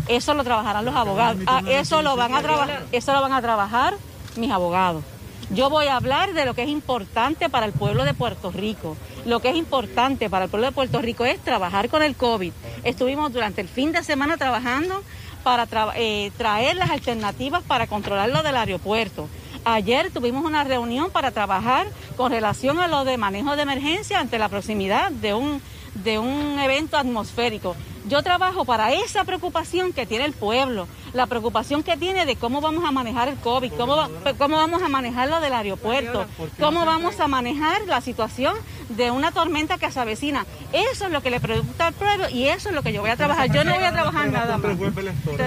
Eso 0.10 0.34
lo 0.34 0.44
trabajarán 0.44 0.84
los 0.84 0.96
abogados. 0.96 1.42
Ah, 1.48 1.62
eso 1.70 2.02
lo 2.02 2.16
van 2.18 2.34
a 2.34 2.42
trabajar, 2.42 2.84
eso 2.92 3.14
lo 3.14 3.22
van 3.22 3.34
a 3.34 3.42
trabajar 3.42 3.94
mis 4.36 4.52
abogados. 4.52 5.04
Yo 5.52 5.70
voy 5.70 5.88
a 5.88 5.96
hablar 5.96 6.34
de 6.34 6.46
lo 6.46 6.54
que 6.54 6.64
es 6.64 6.70
importante 6.70 7.50
para 7.50 7.66
el 7.66 7.72
pueblo 7.72 8.04
de 8.04 8.14
Puerto 8.14 8.52
Rico. 8.52 8.98
Lo 9.26 9.40
que 9.40 9.50
es 9.50 9.56
importante 9.56 10.30
para 10.30 10.46
el 10.46 10.52
pueblo 10.52 10.68
de 10.68 10.74
Puerto 10.74 11.02
Rico 11.02 11.26
es 11.26 11.40
trabajar 11.40 11.90
con 11.90 12.04
el 12.04 12.16
COVID. 12.16 12.52
Estuvimos 12.84 13.34
durante 13.34 13.62
el 13.62 13.68
fin 13.68 13.92
de 13.92 14.04
semana 14.04 14.38
trabajando 14.38 15.02
para 15.44 15.68
tra- 15.68 15.94
eh, 15.96 16.32
traer 16.38 16.76
las 16.76 16.92
alternativas 16.92 17.64
para 17.64 17.88
controlar 17.88 18.30
lo 18.30 18.44
del 18.44 18.58
aeropuerto. 18.58 19.28
Ayer 19.66 20.12
tuvimos 20.12 20.46
una 20.46 20.64
reunión 20.64 21.10
para 21.12 21.32
trabajar 21.32 21.88
con 22.16 22.32
relación 22.32 22.80
a 22.80 22.88
lo 22.88 23.04
de 23.04 23.18
manejo 23.18 23.56
de 23.56 23.64
emergencia 23.64 24.20
ante 24.20 24.38
la 24.38 24.50
proximidad 24.50 25.12
de 25.12 25.34
un, 25.34 25.62
de 25.96 26.20
un 26.20 26.60
evento 26.60 26.98
atmosférico. 26.98 27.76
Yo 28.08 28.24
trabajo 28.24 28.64
para 28.66 28.94
esa 28.94 29.24
preocupación 29.26 29.92
que 29.94 30.06
tiene 30.06 30.26
el 30.26 30.34
pueblo, 30.34 30.88
la 31.14 31.28
preocupación 31.28 31.84
que 31.84 31.98
tiene 31.98 32.26
de 32.26 32.38
cómo 32.38 32.62
vamos 32.62 32.84
a 32.86 32.92
manejar 32.92 33.28
el 33.28 33.36
COVID, 33.36 33.74
cómo, 33.74 33.96
va- 33.98 34.10
cómo 34.38 34.56
vamos 34.56 34.82
a 34.82 34.88
manejar 34.88 35.28
lo 35.30 35.40
del 35.42 35.54
aeropuerto, 35.54 36.26
cómo 36.60 36.86
vamos 36.86 37.20
a 37.20 37.28
manejar 37.28 37.82
la 37.88 38.02
situación 38.02 38.56
de 38.90 39.12
una 39.12 39.32
tormenta 39.32 39.78
que 39.78 39.92
se 39.92 40.00
avecina. 40.00 40.46
Eso 40.72 41.06
es 41.06 41.12
lo 41.12 41.22
que 41.22 41.30
le 41.30 41.40
preocupa 41.40 41.88
al 41.88 41.94
pueblo 41.94 42.30
y 42.30 42.48
eso 42.48 42.70
es 42.70 42.76
lo 42.76 42.82
que 42.82 42.94
yo 42.94 43.02
voy 43.02 43.12
a 43.12 43.18
trabajar. 43.18 43.52
Yo 43.52 43.64
no 43.64 43.76
voy 43.76 43.84
a 43.84 43.92
trabajar 43.92 44.26
nada 44.32 44.58
más. 44.58 44.78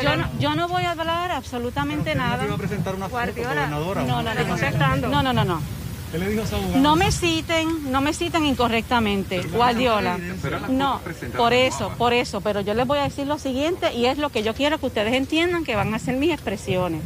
Yo 0.02 0.16
no, 0.16 0.28
yo 0.39 0.55
no 0.55 0.69
voy 0.69 0.85
a 0.85 0.90
hablar 0.93 1.32
absolutamente 1.32 2.14
nada. 2.14 2.44
No, 5.09 5.23
no, 5.23 5.32
no, 5.44 5.62
no, 6.12 6.12
no, 6.12 6.12
no, 6.12 6.12
no, 6.12 6.12
no. 6.12 6.12
¿Qué 6.12 6.18
le 6.18 6.28
dijo 6.28 6.43
a 6.43 6.47
su 6.47 6.55
abogado? 6.56 6.78
No 6.80 6.97
me 6.97 7.10
citen, 7.10 7.90
no 7.90 8.01
me 8.01 8.12
citen 8.12 8.44
incorrectamente, 8.47 9.40
Guardiola. 9.43 10.18
No, 10.68 11.01
por 11.36 11.52
eso, 11.52 11.89
por 11.98 12.12
eso, 12.12 12.40
pero 12.43 12.60
yo 12.60 12.74
les 12.74 12.86
voy 12.86 12.98
a 12.98 13.05
decir 13.05 13.26
lo 13.26 13.39
siguiente 13.39 13.93
y 13.94 14.06
es 14.06 14.18
lo 14.18 14.28
que 14.30 14.43
yo 14.43 14.55
quiero 14.55 14.78
que 14.78 14.86
ustedes 14.86 15.14
entiendan 15.14 15.64
que 15.64 15.74
van 15.74 15.94
a 15.94 15.98
ser 15.98 16.16
mis 16.16 16.30
expresiones. 16.32 17.01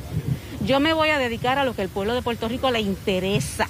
Yo 0.64 0.80
me 0.80 0.92
voy 0.92 1.10
a 1.10 1.18
dedicar 1.18 1.58
a 1.58 1.64
lo 1.64 1.74
que 1.76 1.82
el 1.82 1.88
pueblo 1.88 2.14
de 2.14 2.22
Puerto 2.22 2.48
Rico 2.48 2.70
le 2.72 2.80
interesa, 2.80 3.68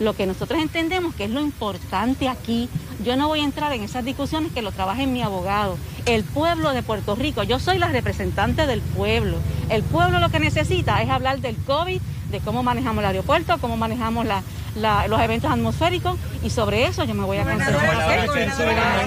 lo 0.00 0.14
que 0.14 0.26
nosotros 0.26 0.60
entendemos 0.62 1.14
que 1.14 1.24
es 1.24 1.30
lo 1.30 1.40
importante 1.42 2.28
aquí. 2.28 2.68
Yo 3.04 3.16
no 3.16 3.28
voy 3.28 3.40
a 3.40 3.44
entrar 3.44 3.72
en 3.72 3.82
esas 3.82 4.04
discusiones 4.04 4.52
que 4.52 4.62
lo 4.62 4.72
trabajen 4.72 5.12
mi 5.12 5.22
abogado. 5.22 5.76
El 6.06 6.24
pueblo 6.24 6.72
de 6.72 6.82
Puerto 6.82 7.14
Rico, 7.14 7.42
yo 7.42 7.58
soy 7.58 7.78
la 7.78 7.88
representante 7.88 8.66
del 8.66 8.80
pueblo. 8.80 9.36
El 9.68 9.82
pueblo 9.82 10.18
lo 10.20 10.30
que 10.30 10.40
necesita 10.40 11.02
es 11.02 11.10
hablar 11.10 11.40
del 11.40 11.56
COVID, 11.56 12.00
de 12.30 12.40
cómo 12.40 12.62
manejamos 12.62 13.02
el 13.02 13.08
aeropuerto, 13.08 13.58
cómo 13.60 13.76
manejamos 13.76 14.24
la- 14.24 14.42
la- 14.76 15.06
los 15.08 15.20
eventos 15.20 15.50
atmosféricos 15.50 16.18
y 16.42 16.50
sobre 16.50 16.84
eso 16.86 17.04
yo 17.04 17.14
me 17.14 17.24
voy 17.24 17.38
a 17.38 17.44
concentrar. 17.44 19.02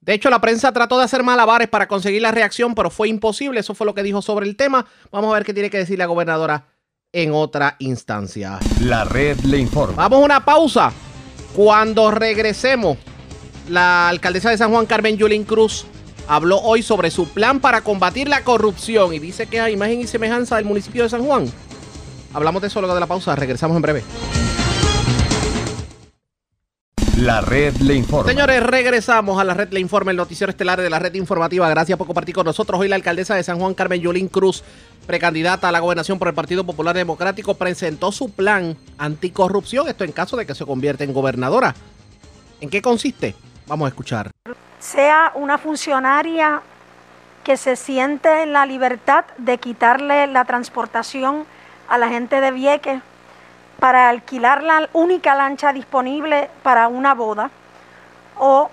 De 0.00 0.14
hecho, 0.14 0.30
la 0.30 0.40
prensa 0.40 0.72
trató 0.72 0.96
de 0.98 1.04
hacer 1.04 1.22
malabares 1.22 1.68
para 1.68 1.86
conseguir 1.86 2.22
la 2.22 2.30
reacción, 2.30 2.74
pero 2.74 2.88
fue 2.90 3.08
imposible. 3.08 3.60
Eso 3.60 3.74
fue 3.74 3.84
lo 3.86 3.94
que 3.94 4.02
dijo 4.02 4.22
sobre 4.22 4.46
el 4.46 4.56
tema. 4.56 4.86
Vamos 5.12 5.30
a 5.30 5.34
ver 5.34 5.44
qué 5.44 5.52
tiene 5.52 5.68
que 5.70 5.76
decir 5.78 5.98
la 5.98 6.06
gobernadora 6.06 6.64
en 7.12 7.32
otra 7.34 7.76
instancia. 7.78 8.58
La 8.80 9.04
red 9.04 9.38
le 9.40 9.58
informa. 9.58 9.96
Vamos 10.08 10.22
a 10.22 10.24
una 10.24 10.44
pausa. 10.44 10.92
Cuando 11.54 12.10
regresemos, 12.10 12.96
la 13.68 14.08
alcaldesa 14.08 14.48
de 14.50 14.56
San 14.58 14.70
Juan, 14.70 14.86
Carmen 14.86 15.16
Yulín 15.18 15.44
Cruz, 15.44 15.84
habló 16.26 16.58
hoy 16.58 16.82
sobre 16.82 17.10
su 17.10 17.28
plan 17.28 17.60
para 17.60 17.82
combatir 17.82 18.28
la 18.28 18.44
corrupción 18.44 19.12
y 19.12 19.18
dice 19.18 19.46
que 19.46 19.60
hay 19.60 19.74
imagen 19.74 20.00
y 20.00 20.06
semejanza 20.06 20.56
del 20.56 20.64
municipio 20.64 21.02
de 21.02 21.08
San 21.10 21.24
Juan. 21.24 21.50
Hablamos 22.34 22.62
de 22.62 22.68
eso 22.68 22.80
luego 22.80 22.94
de 22.94 23.00
la 23.00 23.06
pausa. 23.06 23.34
Regresamos 23.34 23.76
en 23.76 23.82
breve. 23.82 24.04
La 27.18 27.40
red 27.40 27.74
le 27.78 27.94
informa. 27.94 28.30
Señores, 28.30 28.62
regresamos 28.62 29.40
a 29.40 29.44
la 29.44 29.52
red 29.52 29.72
Le 29.72 29.80
Informa, 29.80 30.12
el 30.12 30.16
noticiero 30.16 30.52
estelar 30.52 30.80
de 30.80 30.88
la 30.88 31.00
red 31.00 31.12
informativa. 31.14 31.68
Gracias 31.68 31.98
por 31.98 32.06
compartir 32.06 32.32
con 32.32 32.46
nosotros. 32.46 32.80
Hoy 32.80 32.86
la 32.86 32.94
alcaldesa 32.94 33.34
de 33.34 33.42
San 33.42 33.58
Juan, 33.58 33.74
Carmen 33.74 34.00
Yulín 34.00 34.28
Cruz, 34.28 34.62
precandidata 35.04 35.68
a 35.68 35.72
la 35.72 35.80
gobernación 35.80 36.20
por 36.20 36.28
el 36.28 36.34
Partido 36.34 36.62
Popular 36.64 36.94
Democrático, 36.94 37.54
presentó 37.54 38.12
su 38.12 38.30
plan 38.30 38.76
anticorrupción. 38.98 39.88
Esto 39.88 40.04
en 40.04 40.12
caso 40.12 40.36
de 40.36 40.46
que 40.46 40.54
se 40.54 40.64
convierta 40.64 41.02
en 41.02 41.12
gobernadora. 41.12 41.74
¿En 42.60 42.70
qué 42.70 42.80
consiste? 42.80 43.34
Vamos 43.66 43.86
a 43.86 43.88
escuchar. 43.88 44.30
sea 44.78 45.32
una 45.34 45.58
funcionaria 45.58 46.62
que 47.42 47.56
se 47.56 47.74
siente 47.74 48.44
en 48.44 48.52
la 48.52 48.64
libertad 48.64 49.24
de 49.38 49.58
quitarle 49.58 50.28
la 50.28 50.44
transportación 50.44 51.46
a 51.88 51.98
la 51.98 52.08
gente 52.08 52.40
de 52.40 52.50
Vieques 52.50 53.00
para 53.78 54.08
alquilar 54.08 54.62
la 54.62 54.88
única 54.92 55.34
lancha 55.34 55.72
disponible 55.72 56.50
para 56.62 56.88
una 56.88 57.14
boda, 57.14 57.50
o 58.36 58.70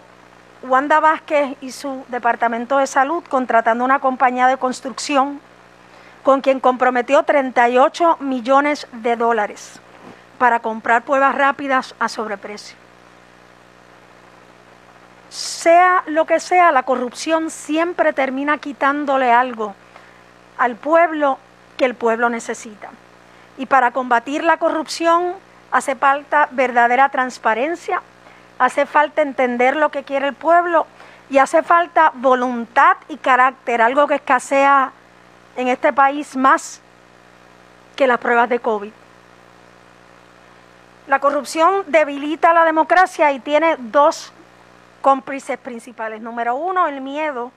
Wanda 0.63 0.99
Vázquez 0.99 1.57
y 1.61 1.71
su 1.71 2.03
departamento 2.07 2.77
de 2.77 2.87
salud 2.87 3.23
contratando 3.29 3.83
una 3.83 3.99
compañía 3.99 4.47
de 4.47 4.57
construcción 4.57 5.39
con 6.23 6.41
quien 6.41 6.59
comprometió 6.59 7.23
38 7.23 8.17
millones 8.19 8.87
de 8.91 9.15
dólares 9.15 9.79
para 10.39 10.59
comprar 10.59 11.03
pruebas 11.03 11.35
rápidas 11.35 11.93
a 11.99 12.09
sobreprecio 12.09 12.85
sea 15.35 16.03
lo 16.07 16.25
que 16.25 16.39
sea, 16.39 16.71
la 16.71 16.83
corrupción 16.83 17.49
siempre 17.49 18.13
termina 18.13 18.57
quitándole 18.57 19.31
algo 19.31 19.75
al 20.57 20.75
pueblo 20.75 21.39
que 21.77 21.83
el 21.83 21.95
pueblo 21.95 22.29
necesita. 22.29 22.89
Y 23.57 23.65
para 23.65 23.91
combatir 23.91 24.43
la 24.43 24.57
corrupción 24.57 25.33
hace 25.71 25.95
falta 25.95 26.47
verdadera 26.51 27.09
transparencia, 27.09 28.01
hace 28.59 28.85
falta 28.85 29.21
entender 29.21 29.75
lo 29.75 29.89
que 29.89 30.03
quiere 30.03 30.27
el 30.27 30.33
pueblo 30.33 30.87
y 31.29 31.37
hace 31.37 31.63
falta 31.63 32.11
voluntad 32.15 32.97
y 33.07 33.17
carácter, 33.17 33.81
algo 33.81 34.07
que 34.07 34.15
escasea 34.15 34.91
en 35.55 35.67
este 35.67 35.93
país 35.93 36.35
más 36.35 36.81
que 37.95 38.07
las 38.07 38.19
pruebas 38.19 38.49
de 38.49 38.59
COVID. 38.59 38.91
La 41.07 41.19
corrupción 41.19 41.83
debilita 41.87 42.53
la 42.53 42.65
democracia 42.65 43.31
y 43.31 43.39
tiene 43.39 43.75
dos 43.77 44.33
cómplices 45.01 45.57
principales. 45.57 46.19
Número 46.21 46.55
uno, 46.55 46.87
el 46.87 46.99
miedo 47.01 47.51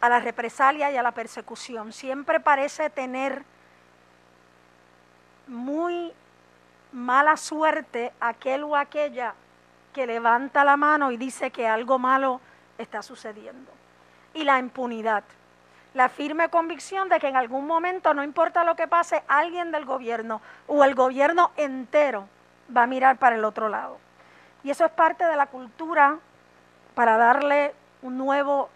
a 0.00 0.08
la 0.08 0.20
represalia 0.20 0.90
y 0.92 0.96
a 0.96 1.02
la 1.02 1.10
persecución. 1.10 1.92
Siempre 1.92 2.38
parece 2.38 2.88
tener 2.88 3.42
muy 5.48 6.12
mala 6.92 7.36
suerte 7.36 8.12
aquel 8.20 8.64
o 8.64 8.76
aquella 8.76 9.34
que 9.92 10.06
levanta 10.06 10.64
la 10.64 10.76
mano 10.76 11.10
y 11.10 11.16
dice 11.16 11.50
que 11.50 11.66
algo 11.66 11.98
malo 11.98 12.40
está 12.78 13.02
sucediendo. 13.02 13.72
Y 14.34 14.44
la 14.44 14.58
impunidad. 14.58 15.24
La 15.94 16.08
firme 16.08 16.48
convicción 16.48 17.08
de 17.08 17.18
que 17.18 17.28
en 17.28 17.36
algún 17.36 17.66
momento, 17.66 18.14
no 18.14 18.22
importa 18.22 18.62
lo 18.62 18.76
que 18.76 18.86
pase, 18.86 19.22
alguien 19.26 19.72
del 19.72 19.84
gobierno 19.84 20.40
o 20.66 20.84
el 20.84 20.94
gobierno 20.94 21.50
entero 21.56 22.28
va 22.74 22.82
a 22.82 22.86
mirar 22.86 23.16
para 23.16 23.36
el 23.36 23.44
otro 23.44 23.68
lado. 23.68 23.98
Y 24.62 24.70
eso 24.70 24.84
es 24.84 24.92
parte 24.92 25.24
de 25.24 25.36
la 25.36 25.46
cultura 25.46 26.18
para 26.94 27.16
darle 27.16 27.74
un 28.02 28.18
nuevo, 28.18 28.68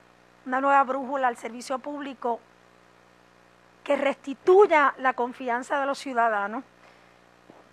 una 0.46 0.60
nueva 0.60 0.82
brújula 0.84 1.28
al 1.28 1.36
servicio 1.36 1.78
público 1.78 2.40
que 3.84 3.96
restituya 3.96 4.94
la 4.98 5.14
confianza 5.14 5.80
de 5.80 5.86
los 5.86 5.98
ciudadanos, 5.98 6.64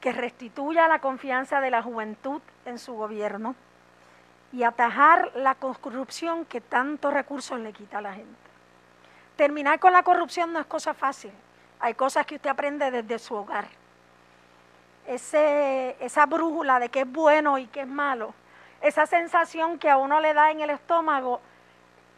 que 0.01 0.11
restituya 0.11 0.87
la 0.87 0.99
confianza 0.99 1.61
de 1.61 1.69
la 1.69 1.81
juventud 1.81 2.41
en 2.65 2.79
su 2.79 2.93
gobierno 2.93 3.55
y 4.51 4.63
atajar 4.63 5.31
la 5.35 5.55
corrupción 5.55 6.45
que 6.45 6.61
tantos 6.61 7.13
recursos 7.13 7.59
le 7.59 7.73
quita 7.73 7.99
a 7.99 8.01
la 8.01 8.13
gente. 8.13 8.49
Terminar 9.35 9.79
con 9.79 9.93
la 9.93 10.03
corrupción 10.03 10.51
no 10.51 10.59
es 10.59 10.65
cosa 10.65 10.93
fácil. 10.93 11.31
Hay 11.79 11.93
cosas 11.93 12.25
que 12.25 12.35
usted 12.35 12.49
aprende 12.49 12.91
desde 12.91 13.19
su 13.19 13.35
hogar. 13.35 13.67
Ese, 15.05 15.95
esa 15.99 16.25
brújula 16.25 16.79
de 16.79 16.89
qué 16.89 17.01
es 17.01 17.11
bueno 17.11 17.57
y 17.57 17.67
qué 17.67 17.81
es 17.81 17.87
malo, 17.87 18.33
esa 18.81 19.05
sensación 19.05 19.79
que 19.79 19.89
a 19.89 19.97
uno 19.97 20.19
le 20.19 20.33
da 20.33 20.51
en 20.51 20.59
el 20.61 20.69
estómago. 20.69 21.41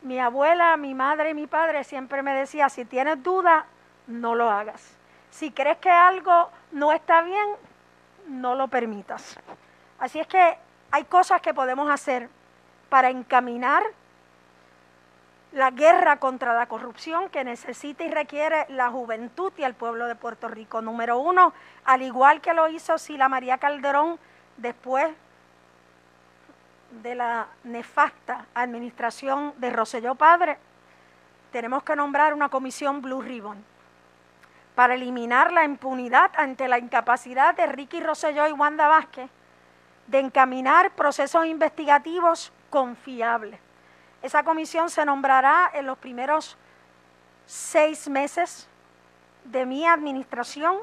Mi 0.02 0.20
abuela, 0.20 0.78
mi 0.78 0.94
madre 0.94 1.30
y 1.32 1.34
mi 1.34 1.48
padre 1.48 1.84
siempre 1.84 2.24
me 2.24 2.34
decía, 2.34 2.70
si 2.70 2.86
tienes 2.86 3.22
duda, 3.22 3.66
no 4.12 4.36
lo 4.36 4.50
hagas. 4.50 4.82
Si 5.32 5.52
crees 5.52 5.78
que 5.78 5.90
algo 5.90 6.50
no 6.72 6.92
está 6.92 7.22
bien, 7.22 7.48
no 8.28 8.56
lo 8.56 8.68
permitas. 8.68 9.38
Así 10.00 10.20
es 10.20 10.28
que 10.28 10.58
hay 10.92 11.04
cosas 11.06 11.42
que 11.42 11.54
podemos 11.54 11.90
hacer 11.90 12.30
para 12.90 13.10
encaminar 13.10 13.84
la 15.54 15.72
guerra 15.72 16.18
contra 16.18 16.54
la 16.54 16.66
corrupción 16.68 17.30
que 17.30 17.44
necesita 17.44 18.04
y 18.04 18.10
requiere 18.10 18.66
la 18.70 18.90
juventud 18.90 19.52
y 19.58 19.64
el 19.64 19.74
pueblo 19.74 20.08
de 20.08 20.16
Puerto 20.16 20.48
Rico. 20.48 20.82
Número 20.82 21.18
uno, 21.18 21.54
al 21.86 22.02
igual 22.02 22.42
que 22.42 22.54
lo 22.54 22.68
hizo 22.70 22.98
Sila 22.98 23.28
María 23.28 23.58
Calderón 23.58 24.18
después 24.58 25.10
de 27.04 27.16
la 27.16 27.48
nefasta 27.64 28.46
administración 28.54 29.54
de 29.58 29.70
Roselló 29.70 30.16
Padre, 30.16 30.58
tenemos 31.52 31.84
que 31.84 31.96
nombrar 31.96 32.34
una 32.34 32.50
comisión 32.50 33.02
Blue 33.02 33.22
Ribbon 33.22 33.71
para 34.76 34.96
eliminar 34.96 35.52
la 35.52 35.66
impunidad 35.66 36.32
ante 36.36 36.68
la 36.68 36.80
incapacidad 36.80 37.56
de 37.56 37.68
Ricky 37.68 38.00
Rosselló 38.00 38.48
y 38.48 38.52
Wanda 38.52 38.88
Vázquez 38.88 39.30
de 40.08 40.20
encaminar 40.20 40.92
procesos 40.92 41.46
investigativos 41.46 42.52
confiables. 42.70 43.60
Esa 44.22 44.44
comisión 44.44 44.90
se 44.90 45.06
nombrará 45.06 45.72
en 45.74 45.86
los 45.86 45.98
primeros 45.98 46.58
seis 47.46 48.08
meses 48.10 48.68
de 49.46 49.66
mi 49.66 49.86
administración 49.86 50.78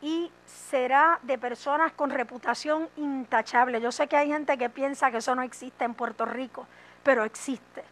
y 0.00 0.30
será 0.44 1.18
de 1.22 1.38
personas 1.38 1.92
con 1.92 2.10
reputación 2.10 2.88
intachable. 2.96 3.80
Yo 3.80 3.90
sé 3.90 4.06
que 4.06 4.16
hay 4.16 4.28
gente 4.28 4.56
que 4.58 4.70
piensa 4.70 5.10
que 5.10 5.18
eso 5.18 5.34
no 5.34 5.42
existe 5.42 5.84
en 5.84 5.94
Puerto 5.94 6.24
Rico, 6.24 6.66
pero 7.02 7.24
existe. 7.24 7.82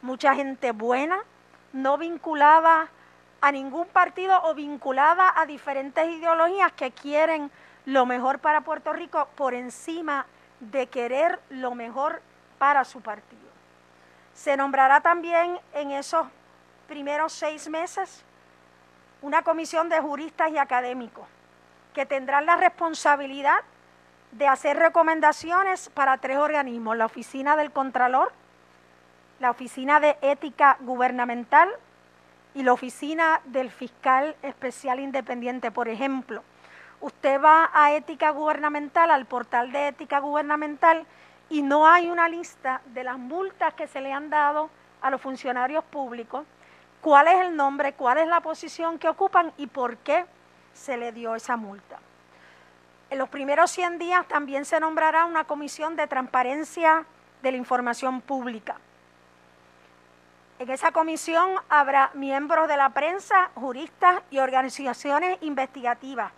Mucha 0.00 0.34
gente 0.34 0.70
buena, 0.72 1.18
no 1.72 1.98
vinculada 1.98 2.88
a 3.40 3.52
ningún 3.52 3.86
partido 3.86 4.40
o 4.44 4.54
vinculada 4.54 5.32
a 5.36 5.46
diferentes 5.46 6.08
ideologías 6.08 6.72
que 6.72 6.90
quieren 6.90 7.50
lo 7.84 8.04
mejor 8.06 8.40
para 8.40 8.62
Puerto 8.62 8.92
Rico 8.92 9.28
por 9.36 9.54
encima 9.54 10.26
de 10.60 10.88
querer 10.88 11.40
lo 11.50 11.74
mejor 11.74 12.20
para 12.58 12.84
su 12.84 13.00
partido. 13.00 13.48
Se 14.34 14.56
nombrará 14.56 15.00
también 15.00 15.58
en 15.72 15.92
esos 15.92 16.26
primeros 16.86 17.32
seis 17.32 17.68
meses 17.68 18.24
una 19.22 19.42
comisión 19.42 19.88
de 19.88 20.00
juristas 20.00 20.50
y 20.50 20.58
académicos 20.58 21.26
que 21.94 22.06
tendrán 22.06 22.46
la 22.46 22.56
responsabilidad 22.56 23.60
de 24.32 24.46
hacer 24.46 24.76
recomendaciones 24.76 25.88
para 25.90 26.18
tres 26.18 26.38
organismos, 26.38 26.96
la 26.96 27.06
Oficina 27.06 27.56
del 27.56 27.72
Contralor, 27.72 28.32
la 29.40 29.50
Oficina 29.50 30.00
de 30.00 30.18
Ética 30.20 30.76
Gubernamental 30.80 31.70
y 32.58 32.64
la 32.64 32.72
Oficina 32.72 33.40
del 33.44 33.70
Fiscal 33.70 34.34
Especial 34.42 34.98
Independiente. 34.98 35.70
Por 35.70 35.88
ejemplo, 35.88 36.42
usted 37.00 37.40
va 37.40 37.70
a 37.72 37.92
Ética 37.92 38.30
Gubernamental, 38.30 39.12
al 39.12 39.26
portal 39.26 39.70
de 39.70 39.86
Ética 39.86 40.18
Gubernamental, 40.18 41.06
y 41.50 41.62
no 41.62 41.86
hay 41.86 42.10
una 42.10 42.28
lista 42.28 42.80
de 42.86 43.04
las 43.04 43.16
multas 43.16 43.74
que 43.74 43.86
se 43.86 44.00
le 44.00 44.12
han 44.12 44.28
dado 44.28 44.70
a 45.00 45.08
los 45.08 45.20
funcionarios 45.20 45.84
públicos, 45.84 46.44
cuál 47.00 47.28
es 47.28 47.46
el 47.46 47.54
nombre, 47.54 47.92
cuál 47.92 48.18
es 48.18 48.26
la 48.26 48.40
posición 48.40 48.98
que 48.98 49.08
ocupan 49.08 49.52
y 49.56 49.68
por 49.68 49.96
qué 49.98 50.26
se 50.72 50.96
le 50.96 51.12
dio 51.12 51.36
esa 51.36 51.56
multa. 51.56 52.00
En 53.08 53.18
los 53.18 53.28
primeros 53.28 53.70
100 53.70 54.00
días 54.00 54.26
también 54.26 54.64
se 54.64 54.80
nombrará 54.80 55.26
una 55.26 55.44
comisión 55.44 55.94
de 55.94 56.08
transparencia 56.08 57.06
de 57.40 57.52
la 57.52 57.56
información 57.56 58.20
pública. 58.20 58.78
En 60.58 60.70
esa 60.70 60.90
comisión 60.90 61.54
habrá 61.68 62.10
miembros 62.14 62.66
de 62.66 62.76
la 62.76 62.90
prensa, 62.90 63.50
juristas 63.54 64.22
y 64.30 64.38
organizaciones 64.38 65.38
investigativas 65.42 66.32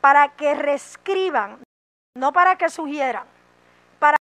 para 0.00 0.28
que 0.28 0.54
reescriban, 0.54 1.62
no 2.14 2.32
para 2.32 2.56
que 2.56 2.68
sugieran, 2.68 3.24
para 3.98 4.18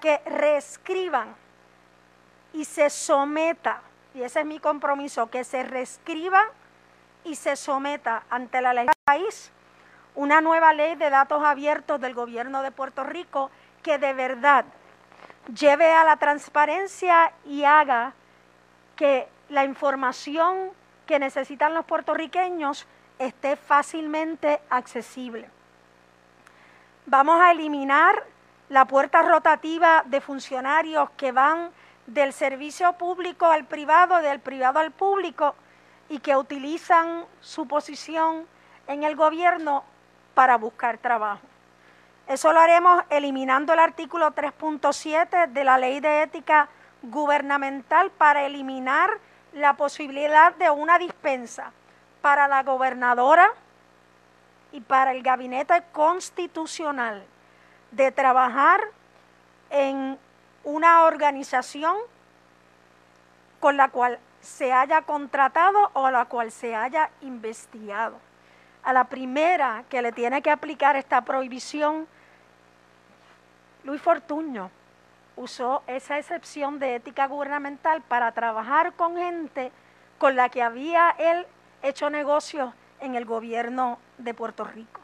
que 0.00 0.18
reescriban 0.26 1.36
y 2.52 2.64
se 2.64 2.90
someta, 2.90 3.82
y 4.14 4.22
ese 4.22 4.40
es 4.40 4.46
mi 4.46 4.58
compromiso, 4.58 5.30
que 5.30 5.44
se 5.44 5.62
reescriba 5.62 6.42
y 7.24 7.36
se 7.36 7.54
someta 7.54 8.24
ante 8.28 8.60
la 8.60 8.74
ley 8.74 8.86
del 8.86 8.94
país 9.04 9.52
una 10.14 10.40
nueva 10.40 10.72
ley 10.72 10.94
de 10.96 11.10
datos 11.10 11.42
abiertos 11.42 12.00
del 12.00 12.14
gobierno 12.14 12.62
de 12.62 12.70
Puerto 12.70 13.04
Rico 13.04 13.50
que 13.82 13.98
de 13.98 14.12
verdad 14.12 14.64
lleve 15.46 15.92
a 15.92 16.04
la 16.04 16.16
transparencia 16.16 17.32
y 17.44 17.64
haga 17.64 18.12
que 18.96 19.28
la 19.48 19.64
información 19.64 20.70
que 21.06 21.18
necesitan 21.18 21.74
los 21.74 21.84
puertorriqueños 21.84 22.86
esté 23.18 23.56
fácilmente 23.56 24.60
accesible. 24.70 25.48
Vamos 27.06 27.40
a 27.40 27.52
eliminar 27.52 28.24
la 28.68 28.86
puerta 28.86 29.22
rotativa 29.22 30.02
de 30.06 30.20
funcionarios 30.20 31.10
que 31.10 31.32
van 31.32 31.70
del 32.06 32.32
servicio 32.32 32.92
público 32.94 33.46
al 33.46 33.64
privado, 33.64 34.16
del 34.18 34.40
privado 34.40 34.78
al 34.78 34.92
público 34.92 35.54
y 36.08 36.20
que 36.20 36.36
utilizan 36.36 37.24
su 37.40 37.66
posición 37.66 38.46
en 38.86 39.04
el 39.04 39.16
gobierno 39.16 39.84
para 40.34 40.56
buscar 40.56 40.98
trabajo. 40.98 41.51
Eso 42.28 42.52
lo 42.52 42.60
haremos 42.60 43.02
eliminando 43.10 43.72
el 43.72 43.80
artículo 43.80 44.32
3.7 44.32 45.48
de 45.48 45.64
la 45.64 45.78
Ley 45.78 46.00
de 46.00 46.22
Ética 46.22 46.68
Gubernamental 47.02 48.10
para 48.10 48.44
eliminar 48.44 49.10
la 49.52 49.74
posibilidad 49.74 50.54
de 50.54 50.70
una 50.70 50.98
dispensa 50.98 51.72
para 52.20 52.48
la 52.48 52.62
gobernadora 52.62 53.50
y 54.70 54.80
para 54.80 55.12
el 55.12 55.22
gabinete 55.22 55.82
constitucional 55.92 57.24
de 57.90 58.12
trabajar 58.12 58.80
en 59.70 60.18
una 60.64 61.04
organización 61.04 61.96
con 63.60 63.76
la 63.76 63.88
cual 63.88 64.18
se 64.40 64.72
haya 64.72 65.02
contratado 65.02 65.90
o 65.92 66.10
la 66.10 66.24
cual 66.24 66.50
se 66.50 66.74
haya 66.74 67.10
investigado. 67.20 68.18
A 68.84 68.92
la 68.92 69.04
primera 69.04 69.84
que 69.88 70.02
le 70.02 70.12
tiene 70.12 70.42
que 70.42 70.50
aplicar 70.50 70.96
esta 70.96 71.20
prohibición, 71.22 72.08
Luis 73.84 74.02
Fortuño 74.02 74.70
usó 75.36 75.82
esa 75.86 76.18
excepción 76.18 76.78
de 76.78 76.96
ética 76.96 77.26
gubernamental 77.26 78.02
para 78.02 78.32
trabajar 78.32 78.92
con 78.94 79.16
gente 79.16 79.72
con 80.18 80.36
la 80.36 80.48
que 80.48 80.62
había 80.62 81.14
él 81.18 81.46
hecho 81.82 82.10
negocios 82.10 82.74
en 83.00 83.14
el 83.14 83.24
gobierno 83.24 83.98
de 84.18 84.34
Puerto 84.34 84.64
Rico. 84.64 85.00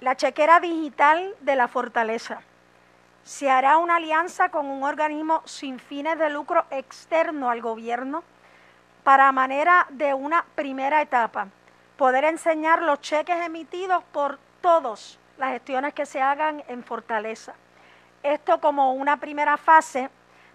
La 0.00 0.16
chequera 0.16 0.60
digital 0.60 1.34
de 1.40 1.56
la 1.56 1.68
fortaleza 1.68 2.42
se 3.24 3.50
hará 3.50 3.78
una 3.78 3.96
alianza 3.96 4.50
con 4.50 4.66
un 4.66 4.82
organismo 4.82 5.42
sin 5.46 5.78
fines 5.78 6.18
de 6.18 6.28
lucro 6.28 6.66
externo 6.70 7.48
al 7.48 7.62
gobierno 7.62 8.22
para 9.04 9.30
manera 9.32 9.86
de 9.90 10.14
una 10.14 10.44
primera 10.54 11.02
etapa, 11.02 11.48
poder 11.96 12.24
enseñar 12.24 12.82
los 12.82 13.00
cheques 13.02 13.36
emitidos 13.44 14.02
por 14.12 14.38
todas 14.60 15.18
las 15.38 15.52
gestiones 15.52 15.92
que 15.92 16.06
se 16.06 16.20
hagan 16.20 16.64
en 16.68 16.82
Fortaleza. 16.82 17.54
Esto 18.22 18.60
como 18.60 18.94
una 18.94 19.18
primera 19.18 19.58
fase 19.58 20.08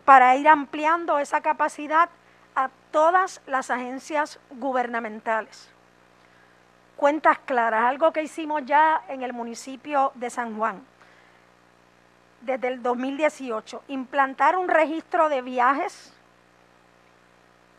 para 0.04 0.36
ir 0.36 0.48
ampliando 0.48 1.20
esa 1.20 1.42
capacidad 1.42 2.10
a 2.56 2.70
todas 2.92 3.40
las 3.46 3.70
agencias 3.70 4.40
gubernamentales. 4.50 5.70
Cuentas 6.98 7.38
claras, 7.46 7.86
algo 7.86 8.12
que 8.12 8.24
hicimos 8.24 8.66
ya 8.66 9.04
en 9.08 9.22
el 9.22 9.32
municipio 9.32 10.12
de 10.16 10.30
San 10.32 10.58
Juan 10.58 10.84
desde 12.42 12.70
el 12.70 12.82
2018, 12.82 13.84
implantar 13.90 14.58
un 14.58 14.68
registro 14.68 15.30
de 15.30 15.42
viajes 15.42 16.14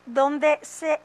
donde 0.07 0.59
se 0.63 1.01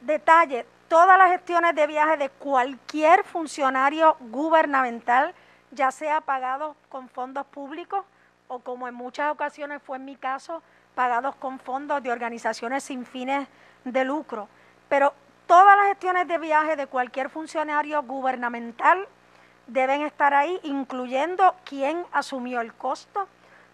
detalle 0.00 0.66
todas 0.88 1.16
las 1.18 1.30
gestiones 1.30 1.74
de 1.74 1.86
viaje 1.86 2.16
de 2.16 2.30
cualquier 2.30 3.24
funcionario 3.24 4.16
gubernamental, 4.20 5.34
ya 5.70 5.90
sea 5.90 6.20
pagado 6.20 6.74
con 6.88 7.08
fondos 7.08 7.46
públicos 7.46 8.04
o 8.48 8.58
como 8.58 8.88
en 8.88 8.94
muchas 8.94 9.30
ocasiones 9.30 9.80
fue 9.82 9.98
en 9.98 10.04
mi 10.04 10.16
caso, 10.16 10.62
pagados 10.96 11.36
con 11.36 11.60
fondos 11.60 12.02
de 12.02 12.10
organizaciones 12.10 12.82
sin 12.82 13.06
fines 13.06 13.46
de 13.84 14.04
lucro. 14.04 14.48
Pero 14.88 15.14
todas 15.46 15.76
las 15.76 15.86
gestiones 15.86 16.26
de 16.26 16.38
viaje 16.38 16.74
de 16.74 16.88
cualquier 16.88 17.30
funcionario 17.30 18.02
gubernamental 18.02 19.06
deben 19.68 20.02
estar 20.02 20.34
ahí, 20.34 20.58
incluyendo 20.64 21.54
quién 21.64 22.04
asumió 22.12 22.60
el 22.60 22.74
costo, 22.74 23.28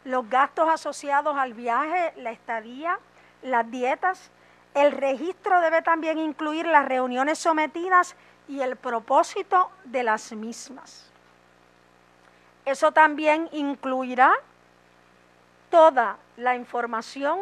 los 0.04 0.28
gastos 0.28 0.68
asociados 0.68 1.36
al 1.36 1.54
viaje, 1.54 2.12
la 2.16 2.30
estadía, 2.30 2.98
las 3.42 3.70
dietas. 3.70 4.30
El 4.76 4.92
registro 4.92 5.62
debe 5.62 5.80
también 5.80 6.18
incluir 6.18 6.66
las 6.66 6.84
reuniones 6.84 7.38
sometidas 7.38 8.14
y 8.46 8.60
el 8.60 8.76
propósito 8.76 9.70
de 9.84 10.02
las 10.02 10.32
mismas. 10.32 11.10
Eso 12.66 12.92
también 12.92 13.48
incluirá 13.52 14.34
toda 15.70 16.18
la 16.36 16.56
información 16.56 17.38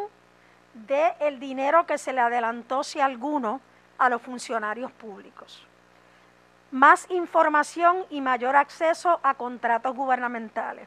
del 0.75 1.41
dinero 1.41 1.85
que 1.87 1.99
se 1.99 2.13
le 2.13 2.21
adelantó, 2.21 2.85
si 2.85 3.01
alguno, 3.01 3.61
a 3.99 4.09
los 4.09 4.23
funcionarios 4.23 4.93
públicos. 4.93 5.67
Más 6.71 7.11
información 7.11 8.05
y 8.11 8.21
mayor 8.21 8.55
acceso 8.55 9.19
a 9.25 9.35
contratos 9.35 9.97
gubernamentales. 9.97 10.87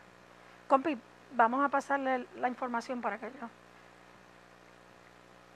Compi, 0.69 0.97
vamos 1.33 1.65
a 1.65 1.67
pasarle 1.67 2.25
la 2.37 2.47
información 2.47 3.01
para 3.01 3.17
que 3.17 3.29
yo. 3.31 3.49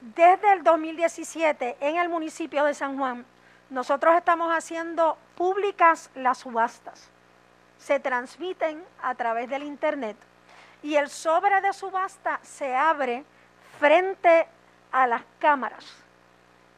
Desde 0.02 0.54
el 0.54 0.64
2017, 0.64 1.78
en 1.80 1.98
el 1.98 2.10
municipio 2.10 2.66
de 2.66 2.74
San 2.74 2.98
Juan, 2.98 3.24
nosotros 3.70 4.16
estamos 4.16 4.52
haciendo 4.52 5.16
públicas 5.36 6.10
las 6.16 6.40
subastas. 6.40 7.12
Se 7.78 8.00
transmiten 8.00 8.84
a 9.04 9.14
través 9.14 9.48
del 9.48 9.62
Internet 9.62 10.18
y 10.82 10.96
el 10.96 11.08
sobre 11.08 11.62
de 11.62 11.72
subasta 11.72 12.40
se 12.42 12.76
abre 12.76 13.24
frente 13.80 14.48
a 14.92 15.06
las 15.06 15.22
cámaras 15.38 15.86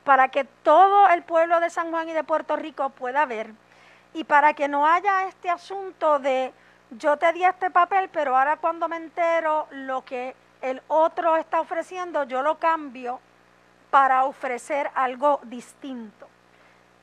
para 0.03 0.27
que 0.27 0.43
todo 0.43 1.07
el 1.07 1.23
pueblo 1.23 1.61
de 1.61 1.69
San 1.69 1.91
Juan 1.91 2.09
y 2.09 2.11
de 2.11 2.25
Puerto 2.25 2.57
Rico 2.57 2.89
pueda 2.89 3.25
ver 3.25 3.51
y 4.13 4.25
para 4.25 4.53
que 4.53 4.67
no 4.67 4.85
haya 4.85 5.29
este 5.29 5.49
asunto 5.49 6.19
de 6.19 6.53
yo 6.91 7.15
te 7.15 7.31
di 7.31 7.45
este 7.45 7.71
papel, 7.71 8.09
pero 8.09 8.37
ahora 8.37 8.57
cuando 8.57 8.89
me 8.89 8.97
entero 8.97 9.67
lo 9.71 10.03
que 10.03 10.35
el 10.63 10.81
otro 10.87 11.35
está 11.35 11.59
ofreciendo, 11.59 12.23
yo 12.23 12.41
lo 12.41 12.57
cambio 12.57 13.19
para 13.91 14.23
ofrecer 14.23 14.89
algo 14.95 15.41
distinto. 15.43 16.27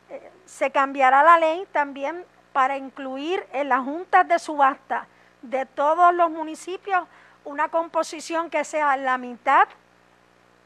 Eh, 0.08 0.32
se 0.46 0.70
cambiará 0.70 1.22
la 1.22 1.38
ley 1.38 1.68
también 1.70 2.24
para 2.54 2.78
incluir 2.78 3.46
en 3.52 3.68
las 3.68 3.84
juntas 3.84 4.26
de 4.26 4.38
subasta 4.38 5.06
de 5.42 5.66
todos 5.66 6.12
los 6.14 6.30
municipios 6.30 7.06
una 7.44 7.68
composición 7.68 8.48
que 8.48 8.64
sea 8.64 8.96
la 8.96 9.18
mitad 9.18 9.68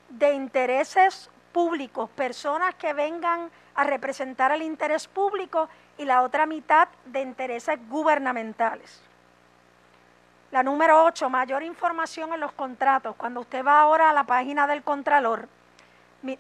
de 0.09 0.33
intereses 0.33 1.31
públicos, 1.53 2.09
personas 2.11 2.77
que 2.77 2.93
vengan 2.93 3.51
a 3.75 3.85
representar 3.85 4.53
el 4.53 4.63
interés 4.63 5.09
público 5.09 5.69
y 5.99 6.05
la 6.05 6.23
otra 6.23 6.47
mitad 6.47 6.89
de 7.07 7.23
intereses 7.23 7.77
gubernamentales. 7.89 9.03
La 10.55 10.63
número 10.63 11.03
8, 11.03 11.29
mayor 11.31 11.65
información 11.65 12.33
en 12.33 12.39
los 12.39 12.53
contratos. 12.53 13.17
Cuando 13.17 13.41
usted 13.41 13.67
va 13.67 13.81
ahora 13.81 14.11
a 14.11 14.13
la 14.13 14.23
página 14.23 14.69
del 14.69 14.85
Contralor, 14.85 15.49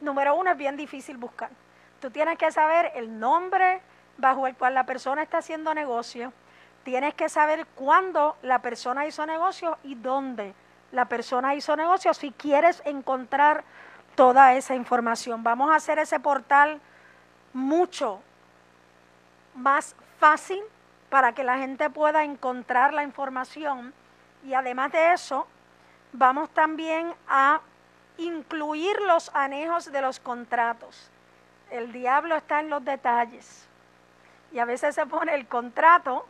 número 0.02 0.36
uno 0.36 0.52
es 0.52 0.56
bien 0.56 0.76
difícil 0.76 1.16
buscar. 1.16 1.50
Tú 2.00 2.12
tienes 2.12 2.38
que 2.38 2.52
saber 2.52 2.92
el 2.94 3.18
nombre 3.18 3.82
bajo 4.16 4.46
el 4.46 4.54
cual 4.54 4.74
la 4.74 4.86
persona 4.86 5.24
está 5.24 5.38
haciendo 5.38 5.74
negocio, 5.74 6.32
tienes 6.84 7.14
que 7.14 7.28
saber 7.28 7.66
cuándo 7.74 8.36
la 8.42 8.60
persona 8.60 9.04
hizo 9.04 9.26
negocio 9.26 9.78
y 9.82 9.96
dónde 9.96 10.54
la 10.92 11.06
persona 11.06 11.56
hizo 11.56 11.74
negocio 11.74 12.14
si 12.14 12.30
quieres 12.30 12.82
encontrar 12.84 13.64
toda 14.14 14.54
esa 14.54 14.76
información. 14.76 15.42
Vamos 15.42 15.72
a 15.72 15.74
hacer 15.74 15.98
ese 15.98 16.20
portal 16.20 16.80
mucho 17.52 18.20
más 19.56 19.96
fácil 20.20 20.62
para 21.08 21.32
que 21.32 21.42
la 21.42 21.58
gente 21.58 21.90
pueda 21.90 22.22
encontrar 22.22 22.94
la 22.94 23.02
información 23.02 23.92
y 24.44 24.54
además 24.54 24.92
de 24.92 25.12
eso 25.12 25.46
vamos 26.12 26.50
también 26.50 27.12
a 27.28 27.60
incluir 28.18 29.00
los 29.02 29.30
anejos 29.34 29.90
de 29.90 30.00
los 30.00 30.20
contratos. 30.20 31.10
El 31.70 31.92
diablo 31.92 32.36
está 32.36 32.60
en 32.60 32.70
los 32.70 32.84
detalles. 32.84 33.66
Y 34.52 34.58
a 34.60 34.64
veces 34.64 34.94
se 34.94 35.06
pone 35.06 35.34
el 35.34 35.48
contrato, 35.48 36.26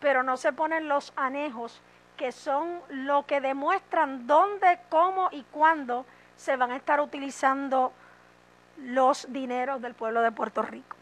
pero 0.00 0.22
no 0.22 0.36
se 0.36 0.52
ponen 0.52 0.88
los 0.88 1.12
anejos, 1.16 1.82
que 2.16 2.32
son 2.32 2.80
lo 2.88 3.26
que 3.26 3.42
demuestran 3.42 4.26
dónde, 4.26 4.78
cómo 4.88 5.28
y 5.30 5.42
cuándo 5.50 6.06
se 6.36 6.56
van 6.56 6.70
a 6.70 6.76
estar 6.76 7.00
utilizando 7.00 7.92
los 8.78 9.30
dineros 9.30 9.82
del 9.82 9.94
pueblo 9.94 10.22
de 10.22 10.32
Puerto 10.32 10.62
Rico. 10.62 10.96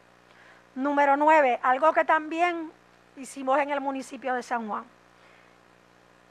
Número 0.75 1.17
nueve, 1.17 1.61
algo 1.63 1.93
que 1.93 2.05
también 2.05 2.73
hicimos 3.17 3.59
en 3.61 3.71
el 3.71 3.81
municipio 3.81 4.35
de 4.35 4.43
San 4.43 4.67
Juan. 4.67 4.85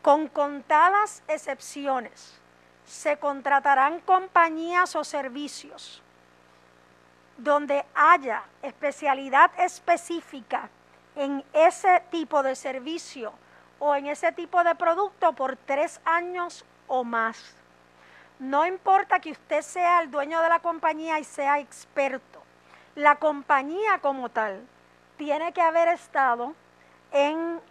Con 0.03 0.27
contadas 0.27 1.23
excepciones, 1.27 2.39
se 2.85 3.17
contratarán 3.17 4.01
compañías 4.01 4.95
o 4.97 5.03
servicios 5.05 6.03
donde 7.37 7.85
haya 7.95 8.43
especialidad 8.61 9.49
específica 9.57 10.69
en 11.15 11.41
ese 11.53 12.03
tipo 12.11 12.43
de 12.43 12.55
servicio 12.55 13.31
o 13.79 13.95
en 13.95 14.07
ese 14.07 14.33
tipo 14.33 14.61
de 14.65 14.75
producto 14.75 15.31
por 15.31 15.55
tres 15.55 16.01
años 16.03 16.65
o 16.87 17.05
más. 17.05 17.55
No 18.39 18.65
importa 18.65 19.21
que 19.21 19.31
usted 19.31 19.61
sea 19.61 20.01
el 20.01 20.11
dueño 20.11 20.41
de 20.41 20.49
la 20.49 20.59
compañía 20.59 21.17
y 21.19 21.23
sea 21.23 21.59
experto. 21.59 22.43
La 22.95 23.15
compañía 23.15 23.99
como 23.99 24.27
tal 24.27 24.67
tiene 25.15 25.53
que 25.53 25.61
haber 25.61 25.87
estado 25.87 26.53
en 27.13 27.61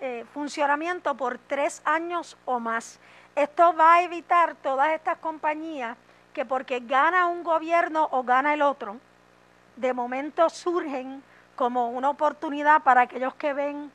eh, 0.00 0.24
funcionamiento 0.32 1.16
por 1.16 1.38
tres 1.38 1.80
años 1.84 2.36
o 2.44 2.60
más. 2.60 3.00
Esto 3.34 3.74
va 3.74 3.94
a 3.94 4.02
evitar 4.02 4.54
todas 4.56 4.90
estas 4.90 5.18
compañías 5.18 5.96
que 6.32 6.44
porque 6.44 6.80
gana 6.80 7.26
un 7.26 7.42
gobierno 7.42 8.08
o 8.12 8.22
gana 8.22 8.52
el 8.52 8.60
otro, 8.60 8.98
de 9.76 9.94
momento 9.94 10.50
surgen 10.50 11.22
como 11.54 11.88
una 11.88 12.10
oportunidad 12.10 12.82
para 12.82 13.02
aquellos 13.02 13.34
que 13.34 13.54
ven 13.54 13.90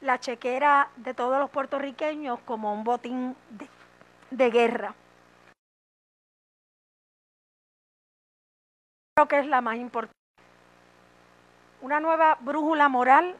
la 0.00 0.20
chequera 0.20 0.90
de 0.96 1.14
todos 1.14 1.40
los 1.40 1.50
puertorriqueños 1.50 2.38
como 2.40 2.72
un 2.72 2.84
botín 2.84 3.34
de, 3.50 3.68
de 4.30 4.50
guerra. 4.50 4.94
Creo 9.16 9.26
que 9.26 9.40
es 9.40 9.46
la 9.46 9.60
más 9.60 9.76
importante. 9.78 10.16
Una 11.80 11.98
nueva 11.98 12.38
brújula 12.40 12.88
moral 12.88 13.36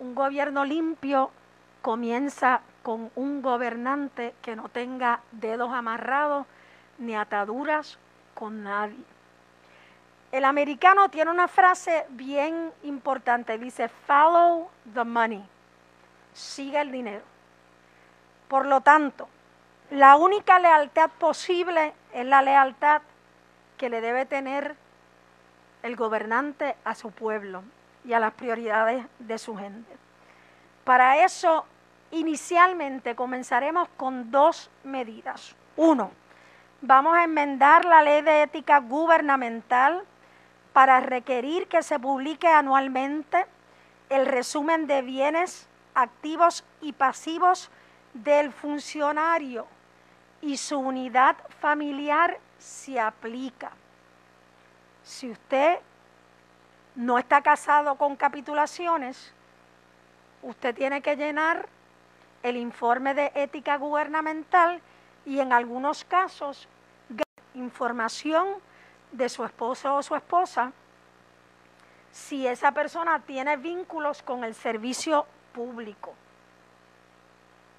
un 0.00 0.14
gobierno 0.14 0.64
limpio 0.64 1.30
comienza 1.82 2.62
con 2.82 3.10
un 3.14 3.42
gobernante 3.42 4.34
que 4.42 4.56
no 4.56 4.68
tenga 4.68 5.20
dedos 5.30 5.72
amarrados 5.72 6.46
ni 6.98 7.14
ataduras 7.14 7.98
con 8.34 8.64
nadie. 8.64 9.04
El 10.32 10.44
americano 10.44 11.10
tiene 11.10 11.30
una 11.30 11.48
frase 11.48 12.06
bien 12.10 12.72
importante, 12.82 13.58
dice, 13.58 13.88
follow 13.88 14.70
the 14.94 15.04
money, 15.04 15.44
sigue 16.32 16.80
el 16.80 16.90
dinero. 16.90 17.24
Por 18.48 18.66
lo 18.66 18.80
tanto, 18.80 19.28
la 19.90 20.16
única 20.16 20.58
lealtad 20.58 21.10
posible 21.10 21.92
es 22.14 22.24
la 22.24 22.42
lealtad 22.42 23.02
que 23.76 23.90
le 23.90 24.00
debe 24.00 24.24
tener 24.24 24.76
el 25.82 25.96
gobernante 25.96 26.76
a 26.84 26.94
su 26.94 27.10
pueblo 27.10 27.62
y 28.04 28.12
a 28.12 28.20
las 28.20 28.32
prioridades 28.34 29.04
de 29.18 29.38
su 29.38 29.56
gente. 29.56 29.96
Para 30.84 31.24
eso, 31.24 31.64
inicialmente 32.10 33.14
comenzaremos 33.14 33.88
con 33.96 34.30
dos 34.30 34.70
medidas. 34.84 35.54
Uno, 35.76 36.10
vamos 36.80 37.16
a 37.16 37.24
enmendar 37.24 37.84
la 37.84 38.02
ley 38.02 38.22
de 38.22 38.42
ética 38.42 38.78
gubernamental 38.78 40.02
para 40.72 41.00
requerir 41.00 41.66
que 41.68 41.82
se 41.82 41.98
publique 41.98 42.48
anualmente 42.48 43.46
el 44.08 44.26
resumen 44.26 44.86
de 44.86 45.02
bienes 45.02 45.68
activos 45.94 46.64
y 46.80 46.92
pasivos 46.92 47.70
del 48.14 48.52
funcionario 48.52 49.66
y 50.42 50.56
su 50.56 50.78
unidad 50.78 51.36
familiar 51.60 52.38
se 52.58 52.98
aplica. 52.98 53.70
Si 55.02 55.30
usted 55.30 55.78
no 56.94 57.18
está 57.18 57.42
casado 57.42 57.96
con 57.96 58.16
capitulaciones, 58.16 59.32
usted 60.42 60.74
tiene 60.74 61.02
que 61.02 61.16
llenar 61.16 61.68
el 62.42 62.56
informe 62.56 63.14
de 63.14 63.32
ética 63.34 63.76
gubernamental 63.76 64.80
y 65.26 65.40
en 65.40 65.52
algunos 65.52 66.04
casos 66.04 66.68
información 67.54 68.48
de 69.12 69.28
su 69.28 69.44
esposo 69.44 69.96
o 69.96 70.02
su 70.02 70.14
esposa 70.14 70.72
si 72.12 72.46
esa 72.46 72.72
persona 72.72 73.20
tiene 73.20 73.56
vínculos 73.56 74.22
con 74.22 74.42
el 74.44 74.54
servicio 74.54 75.26
público. 75.52 76.14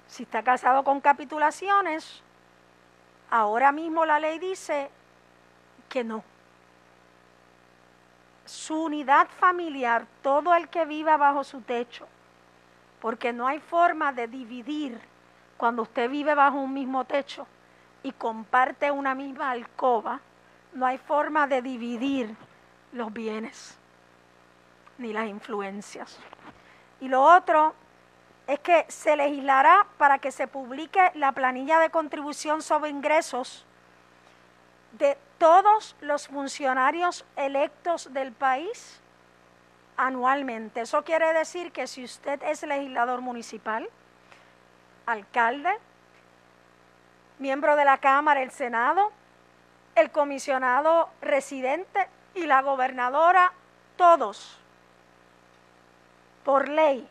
Si 0.06 0.22
está 0.22 0.42
casado 0.42 0.84
con 0.84 1.00
capitulaciones, 1.00 2.22
ahora 3.30 3.72
mismo 3.72 4.06
la 4.06 4.18
ley 4.18 4.38
dice 4.38 4.90
que 5.88 6.04
no 6.04 6.24
su 8.52 8.84
unidad 8.84 9.28
familiar, 9.38 10.06
todo 10.22 10.54
el 10.54 10.68
que 10.68 10.84
viva 10.84 11.16
bajo 11.16 11.42
su 11.42 11.62
techo, 11.62 12.06
porque 13.00 13.32
no 13.32 13.46
hay 13.46 13.60
forma 13.60 14.12
de 14.12 14.28
dividir 14.28 15.00
cuando 15.56 15.82
usted 15.82 16.10
vive 16.10 16.34
bajo 16.34 16.58
un 16.58 16.74
mismo 16.74 17.04
techo 17.06 17.46
y 18.02 18.12
comparte 18.12 18.90
una 18.90 19.14
misma 19.14 19.50
alcoba, 19.50 20.20
no 20.74 20.84
hay 20.84 20.98
forma 20.98 21.46
de 21.46 21.62
dividir 21.62 22.36
los 22.92 23.10
bienes 23.10 23.78
ni 24.98 25.14
las 25.14 25.28
influencias. 25.28 26.18
Y 27.00 27.08
lo 27.08 27.22
otro 27.22 27.74
es 28.46 28.60
que 28.60 28.84
se 28.88 29.16
legislará 29.16 29.86
para 29.96 30.18
que 30.18 30.30
se 30.30 30.46
publique 30.46 31.10
la 31.14 31.32
planilla 31.32 31.78
de 31.78 31.88
contribución 31.88 32.60
sobre 32.60 32.90
ingresos 32.90 33.64
de 34.92 35.16
todos 35.42 35.96
los 36.00 36.28
funcionarios 36.28 37.24
electos 37.34 38.12
del 38.14 38.30
país 38.30 39.00
anualmente. 39.96 40.82
Eso 40.82 41.02
quiere 41.02 41.32
decir 41.32 41.72
que 41.72 41.88
si 41.88 42.04
usted 42.04 42.40
es 42.44 42.62
legislador 42.62 43.22
municipal, 43.22 43.90
alcalde, 45.04 45.76
miembro 47.40 47.74
de 47.74 47.84
la 47.84 47.98
Cámara, 47.98 48.40
el 48.40 48.52
Senado, 48.52 49.10
el 49.96 50.12
comisionado 50.12 51.08
residente 51.20 52.08
y 52.36 52.46
la 52.46 52.62
gobernadora, 52.62 53.52
todos, 53.96 54.60
por 56.44 56.68
ley, 56.68 57.04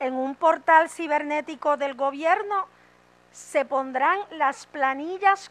en 0.00 0.14
un 0.14 0.36
portal 0.36 0.88
cibernético 0.88 1.76
del 1.76 1.96
gobierno, 1.96 2.66
se 3.30 3.66
pondrán 3.66 4.20
las 4.30 4.64
planillas 4.64 5.50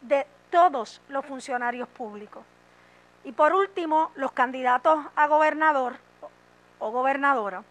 de 0.00 0.26
todos 0.50 1.00
los 1.08 1.24
funcionarios 1.24 1.88
públicos. 1.88 2.44
Y 3.24 3.32
por 3.32 3.52
último, 3.52 4.10
los 4.14 4.32
candidatos 4.32 5.04
a 5.16 5.26
gobernador 5.26 5.96
o 6.78 6.90
gobernadora 6.90 7.62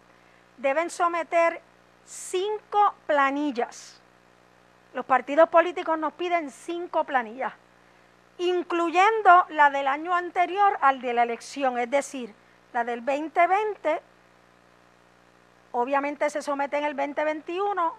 deben 0.56 0.90
someter 0.90 1.60
cinco 2.04 2.94
planillas. 3.06 4.00
Los 4.94 5.04
partidos 5.04 5.48
políticos 5.48 5.98
nos 5.98 6.12
piden 6.14 6.50
cinco 6.50 7.04
planillas, 7.04 7.52
incluyendo 8.38 9.46
la 9.50 9.70
del 9.70 9.86
año 9.86 10.14
anterior 10.14 10.78
al 10.80 11.00
de 11.00 11.12
la 11.12 11.22
elección, 11.22 11.78
es 11.78 11.90
decir, 11.90 12.34
la 12.72 12.84
del 12.84 13.04
2020, 13.04 14.00
obviamente 15.72 16.30
se 16.30 16.42
somete 16.42 16.78
en 16.78 16.84
el 16.84 16.96
2021, 16.96 17.94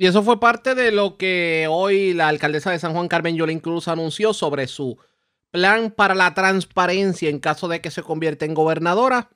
y 0.00 0.06
eso 0.06 0.22
fue 0.22 0.40
parte 0.40 0.74
de 0.74 0.92
lo 0.92 1.18
que 1.18 1.66
hoy 1.68 2.14
la 2.14 2.28
alcaldesa 2.28 2.70
de 2.70 2.78
San 2.78 2.94
Juan 2.94 3.06
Carmen 3.06 3.36
Yolín 3.36 3.60
Cruz 3.60 3.86
anunció 3.86 4.32
sobre 4.32 4.66
su 4.66 4.96
plan 5.50 5.90
para 5.90 6.14
la 6.14 6.32
transparencia 6.32 7.28
en 7.28 7.38
caso 7.38 7.68
de 7.68 7.82
que 7.82 7.90
se 7.90 8.02
convierta 8.02 8.46
en 8.46 8.54
gobernadora. 8.54 9.28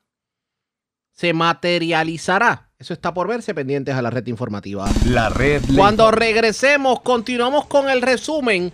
Se 1.13 1.35
materializará. 1.35 2.71
Eso 2.79 2.95
está 2.95 3.13
por 3.13 3.29
verse 3.29 3.55
pendientes 3.55 3.95
a 3.95 4.01
la 4.01 4.09
red 4.09 4.27
informativa. 4.27 4.89
La 5.05 5.29
red. 5.29 5.61
Cuando 5.77 6.11
regresemos, 6.11 7.03
continuamos 7.03 7.67
con 7.67 7.91
el 7.91 8.01
resumen 8.01 8.73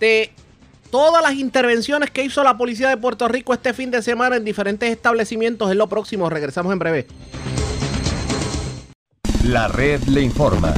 de 0.00 0.32
todas 0.90 1.22
las 1.22 1.34
intervenciones 1.34 2.10
que 2.10 2.24
hizo 2.24 2.42
la 2.42 2.58
policía 2.58 2.88
de 2.88 2.96
Puerto 2.96 3.28
Rico 3.28 3.54
este 3.54 3.72
fin 3.72 3.92
de 3.92 4.02
semana 4.02 4.34
en 4.34 4.44
diferentes 4.44 4.90
establecimientos. 4.90 5.70
En 5.70 5.78
lo 5.78 5.88
próximo, 5.88 6.28
regresamos 6.28 6.72
en 6.72 6.78
breve. 6.80 7.06
La 9.44 9.68
red 9.68 10.02
le 10.04 10.20
informa. 10.20 10.74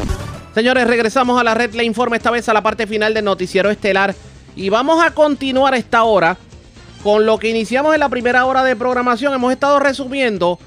Señores, 0.54 0.86
regresamos 0.86 1.40
a 1.40 1.44
la 1.44 1.54
red 1.54 1.72
le 1.74 1.84
informa, 1.84 2.16
esta 2.16 2.30
vez 2.30 2.48
a 2.48 2.52
la 2.52 2.62
parte 2.62 2.86
final 2.86 3.14
del 3.14 3.24
noticiero 3.24 3.70
estelar. 3.70 4.14
Y 4.54 4.68
vamos 4.68 5.02
a 5.02 5.12
continuar 5.12 5.74
esta 5.74 6.02
hora 6.04 6.36
con 7.02 7.24
lo 7.24 7.38
que 7.38 7.48
iniciamos 7.48 7.94
en 7.94 8.00
la 8.00 8.10
primera 8.10 8.44
hora 8.44 8.62
de 8.62 8.76
programación. 8.76 9.32
Hemos 9.32 9.52
estado 9.52 9.78
resumiendo 9.78 10.58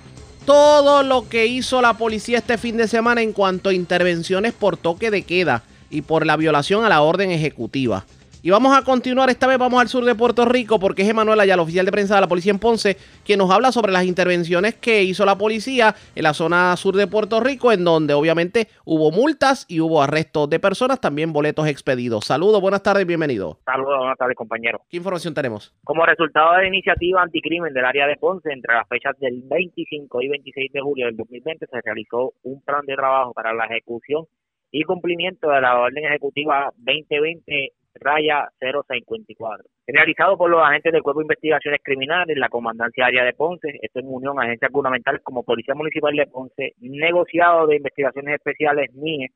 todo 0.46 1.04
lo 1.04 1.30
que 1.30 1.46
hizo 1.46 1.82
la 1.82 1.94
policía 1.94 2.40
este 2.40 2.58
fin 2.58 2.78
de 2.78 2.88
semana 2.88 3.22
en 3.22 3.32
cuanto 3.32 3.70
a 3.70 3.74
intervenciones 3.74 4.54
por 4.54 4.76
toque 4.76 5.12
de 5.12 5.22
queda 5.22 5.64
y 5.90 6.02
por 6.02 6.26
la 6.26 6.36
violación 6.36 6.84
a 6.84 6.90
la 6.90 7.02
orden 7.02 7.32
ejecutiva. 7.32 8.06
Y 8.46 8.50
vamos 8.50 8.78
a 8.78 8.84
continuar, 8.84 9.30
esta 9.30 9.48
vez 9.48 9.58
vamos 9.58 9.80
al 9.80 9.88
sur 9.88 10.04
de 10.04 10.16
Puerto 10.16 10.44
Rico 10.44 10.78
porque 10.78 11.04
es 11.04 11.10
Emanuel 11.10 11.40
Ayala, 11.40 11.62
oficial 11.62 11.86
de 11.86 11.94
prensa 11.94 12.16
de 12.16 12.20
la 12.20 12.28
policía 12.28 12.52
en 12.52 12.60
Ponce, 12.60 12.98
quien 13.24 13.40
nos 13.40 13.50
habla 13.50 13.72
sobre 13.72 13.94
las 13.94 14.04
intervenciones 14.04 14.76
que 14.76 15.02
hizo 15.02 15.24
la 15.26 15.38
policía 15.38 15.96
en 16.14 16.24
la 16.24 16.34
zona 16.34 16.76
sur 16.76 16.94
de 16.94 17.08
Puerto 17.08 17.40
Rico, 17.40 17.72
en 17.72 17.86
donde 17.86 18.14
obviamente 18.14 18.68
hubo 18.84 19.12
multas 19.12 19.66
y 19.70 19.80
hubo 19.80 20.04
arrestos 20.04 20.50
de 20.50 20.60
personas, 20.60 21.00
también 21.00 21.32
boletos 21.32 21.70
expedidos. 21.70 22.26
Saludos, 22.26 22.60
buenas 22.60 22.84
tardes, 22.84 23.08
bienvenido. 23.08 23.60
Saludos, 23.64 23.98
buenas 23.98 24.18
tardes, 24.18 24.36
compañero. 24.36 24.82
¿Qué 24.90 24.98
información 24.98 25.34
tenemos? 25.34 25.74
Como 25.86 26.06
resultado 26.06 26.52
de 26.56 26.64
la 26.64 26.68
iniciativa 26.68 27.22
anticrimen 27.22 27.74
del 27.74 27.86
área 27.86 28.08
de 28.08 28.18
Ponce, 28.18 28.52
entre 28.52 28.74
las 28.74 28.86
fechas 28.90 29.18
del 29.20 29.42
25 29.46 30.22
y 30.22 30.28
26 30.28 30.74
de 30.74 30.82
julio 30.82 31.06
del 31.06 31.16
2020 31.16 31.66
se 31.66 31.82
realizó 31.82 32.34
un 32.44 32.62
plan 32.62 32.86
de 32.86 32.96
trabajo 32.96 33.32
para 33.32 33.54
la 33.54 33.68
ejecución 33.68 34.26
y 34.70 34.84
cumplimiento 34.84 35.50
de 35.50 35.62
la 35.62 35.80
orden 35.80 36.04
ejecutiva 36.04 36.74
2020 36.76 37.72
raya 38.04 38.50
054, 38.60 39.66
realizado 39.88 40.38
por 40.38 40.50
los 40.50 40.62
agentes 40.62 40.92
del 40.92 41.02
Cuerpo 41.02 41.20
de 41.20 41.26
Investigaciones 41.26 41.80
Criminales, 41.84 42.38
la 42.38 42.50
Comandancia 42.50 43.06
Área 43.06 43.24
de 43.24 43.34
Ponce, 43.34 43.80
esto 43.82 44.00
en 44.00 44.08
unión 44.08 44.40
a 44.40 44.44
agencias 44.44 44.72
gubernamentales 44.72 45.22
como 45.24 45.44
Policía 45.44 45.76
Municipal 45.76 46.16
de 46.16 46.28
Ponce, 46.28 46.74
negociado 46.80 47.68
de 47.68 47.78
Investigaciones 47.78 48.36
Especiales 48.36 48.94
MIE, 48.94 49.30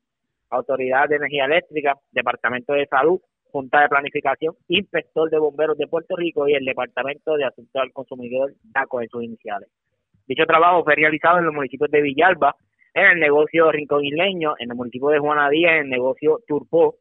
Autoridad 0.50 1.08
de 1.08 1.16
Energía 1.16 1.44
Eléctrica, 1.44 1.94
Departamento 2.12 2.72
de 2.72 2.86
Salud, 2.86 3.20
Junta 3.50 3.80
de 3.80 3.88
Planificación, 3.88 4.54
Inspector 4.68 5.30
de 5.30 5.38
Bomberos 5.38 5.78
de 5.78 5.86
Puerto 5.86 6.16
Rico 6.16 6.46
y 6.48 6.54
el 6.54 6.64
Departamento 6.64 7.36
de 7.36 7.44
Asuntos 7.44 7.82
al 7.82 7.92
Consumidor 7.92 8.52
DACO 8.62 9.02
en 9.02 9.08
sus 9.08 9.24
iniciales. 9.24 9.68
Dicho 10.26 10.44
trabajo 10.44 10.84
fue 10.84 10.94
realizado 10.94 11.38
en 11.38 11.46
los 11.46 11.54
municipios 11.54 11.90
de 11.90 12.02
Villalba, 12.02 12.54
en 12.94 13.06
el 13.06 13.20
negocio 13.20 13.70
Rincón 13.72 14.04
Isleño, 14.04 14.54
en 14.58 14.70
el 14.70 14.76
municipio 14.76 15.08
de 15.08 15.18
Juana 15.18 15.48
Díaz, 15.48 15.72
en 15.72 15.84
el 15.84 15.90
negocio 15.90 16.40
Turpó, 16.46 16.96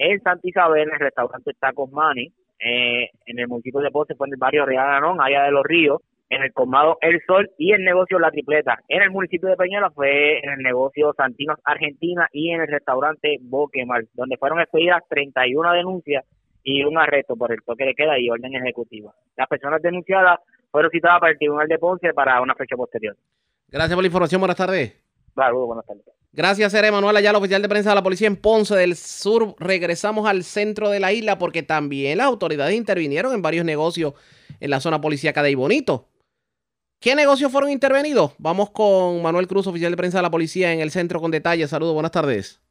en 0.00 0.18
Santa 0.22 0.48
Isabel, 0.48 0.88
en 0.88 0.94
el 0.94 0.98
restaurante 0.98 1.52
Tacos 1.60 1.92
Mani, 1.92 2.32
eh, 2.58 3.10
en 3.26 3.38
el 3.38 3.48
municipio 3.48 3.80
de 3.80 3.90
Ponce, 3.90 4.14
fue 4.14 4.28
en 4.28 4.32
el 4.32 4.38
barrio 4.38 4.64
Real 4.64 4.88
Anón, 4.88 5.20
allá 5.20 5.44
de 5.44 5.50
los 5.50 5.62
ríos, 5.62 6.00
en 6.30 6.42
el 6.42 6.52
colmado 6.54 6.96
El 7.02 7.20
Sol 7.26 7.50
y 7.58 7.72
el 7.72 7.84
negocio 7.84 8.18
La 8.18 8.30
Tripleta. 8.30 8.78
En 8.88 9.02
el 9.02 9.10
municipio 9.10 9.50
de 9.50 9.56
Peñuela 9.56 9.90
fue 9.90 10.38
en 10.38 10.52
el 10.52 10.58
negocio 10.60 11.12
Santinos 11.14 11.58
Argentina 11.64 12.26
y 12.32 12.50
en 12.50 12.62
el 12.62 12.68
restaurante 12.68 13.36
Boquemal, 13.42 14.08
donde 14.14 14.38
fueron 14.38 14.60
expedidas 14.60 15.02
31 15.10 15.72
denuncias 15.72 16.24
y 16.64 16.82
un 16.82 16.96
arresto 16.96 17.36
por 17.36 17.52
el 17.52 17.62
toque 17.62 17.84
de 17.84 17.94
queda 17.94 18.18
y 18.18 18.30
orden 18.30 18.54
ejecutiva. 18.54 19.12
Las 19.36 19.48
personas 19.48 19.82
denunciadas 19.82 20.40
fueron 20.70 20.90
citadas 20.90 21.20
para 21.20 21.32
el 21.32 21.38
Tribunal 21.38 21.68
de 21.68 21.78
Ponce 21.78 22.14
para 22.14 22.40
una 22.40 22.54
fecha 22.54 22.76
posterior. 22.76 23.16
Gracias 23.68 23.94
por 23.94 24.02
la 24.02 24.08
información, 24.08 24.40
buenas 24.40 24.56
tardes. 24.56 24.98
Saludos, 25.34 25.66
buenas 25.66 25.86
tardes. 25.86 26.19
Gracias, 26.32 26.70
ser 26.70 26.84
Emanuel 26.84 27.16
Ayala, 27.16 27.38
oficial 27.38 27.60
de 27.60 27.68
prensa 27.68 27.90
de 27.90 27.96
la 27.96 28.04
policía 28.04 28.28
en 28.28 28.36
Ponce 28.36 28.76
del 28.76 28.94
Sur. 28.94 29.56
Regresamos 29.58 30.28
al 30.28 30.44
centro 30.44 30.88
de 30.88 31.00
la 31.00 31.12
isla 31.12 31.38
porque 31.38 31.64
también 31.64 32.18
las 32.18 32.28
autoridades 32.28 32.76
intervinieron 32.76 33.34
en 33.34 33.42
varios 33.42 33.64
negocios 33.64 34.14
en 34.60 34.70
la 34.70 34.78
zona 34.78 35.00
policíaca 35.00 35.42
de 35.42 35.50
Ibonito. 35.50 36.06
¿Qué 37.00 37.16
negocios 37.16 37.50
fueron 37.50 37.70
intervenidos? 37.70 38.36
Vamos 38.38 38.70
con 38.70 39.20
Manuel 39.22 39.48
Cruz, 39.48 39.66
oficial 39.66 39.90
de 39.90 39.96
prensa 39.96 40.18
de 40.18 40.22
la 40.22 40.30
policía 40.30 40.72
en 40.72 40.78
el 40.78 40.92
centro 40.92 41.20
con 41.20 41.32
detalles. 41.32 41.70
Saludos, 41.70 41.94
buenas 41.94 42.12
tardes. 42.12 42.62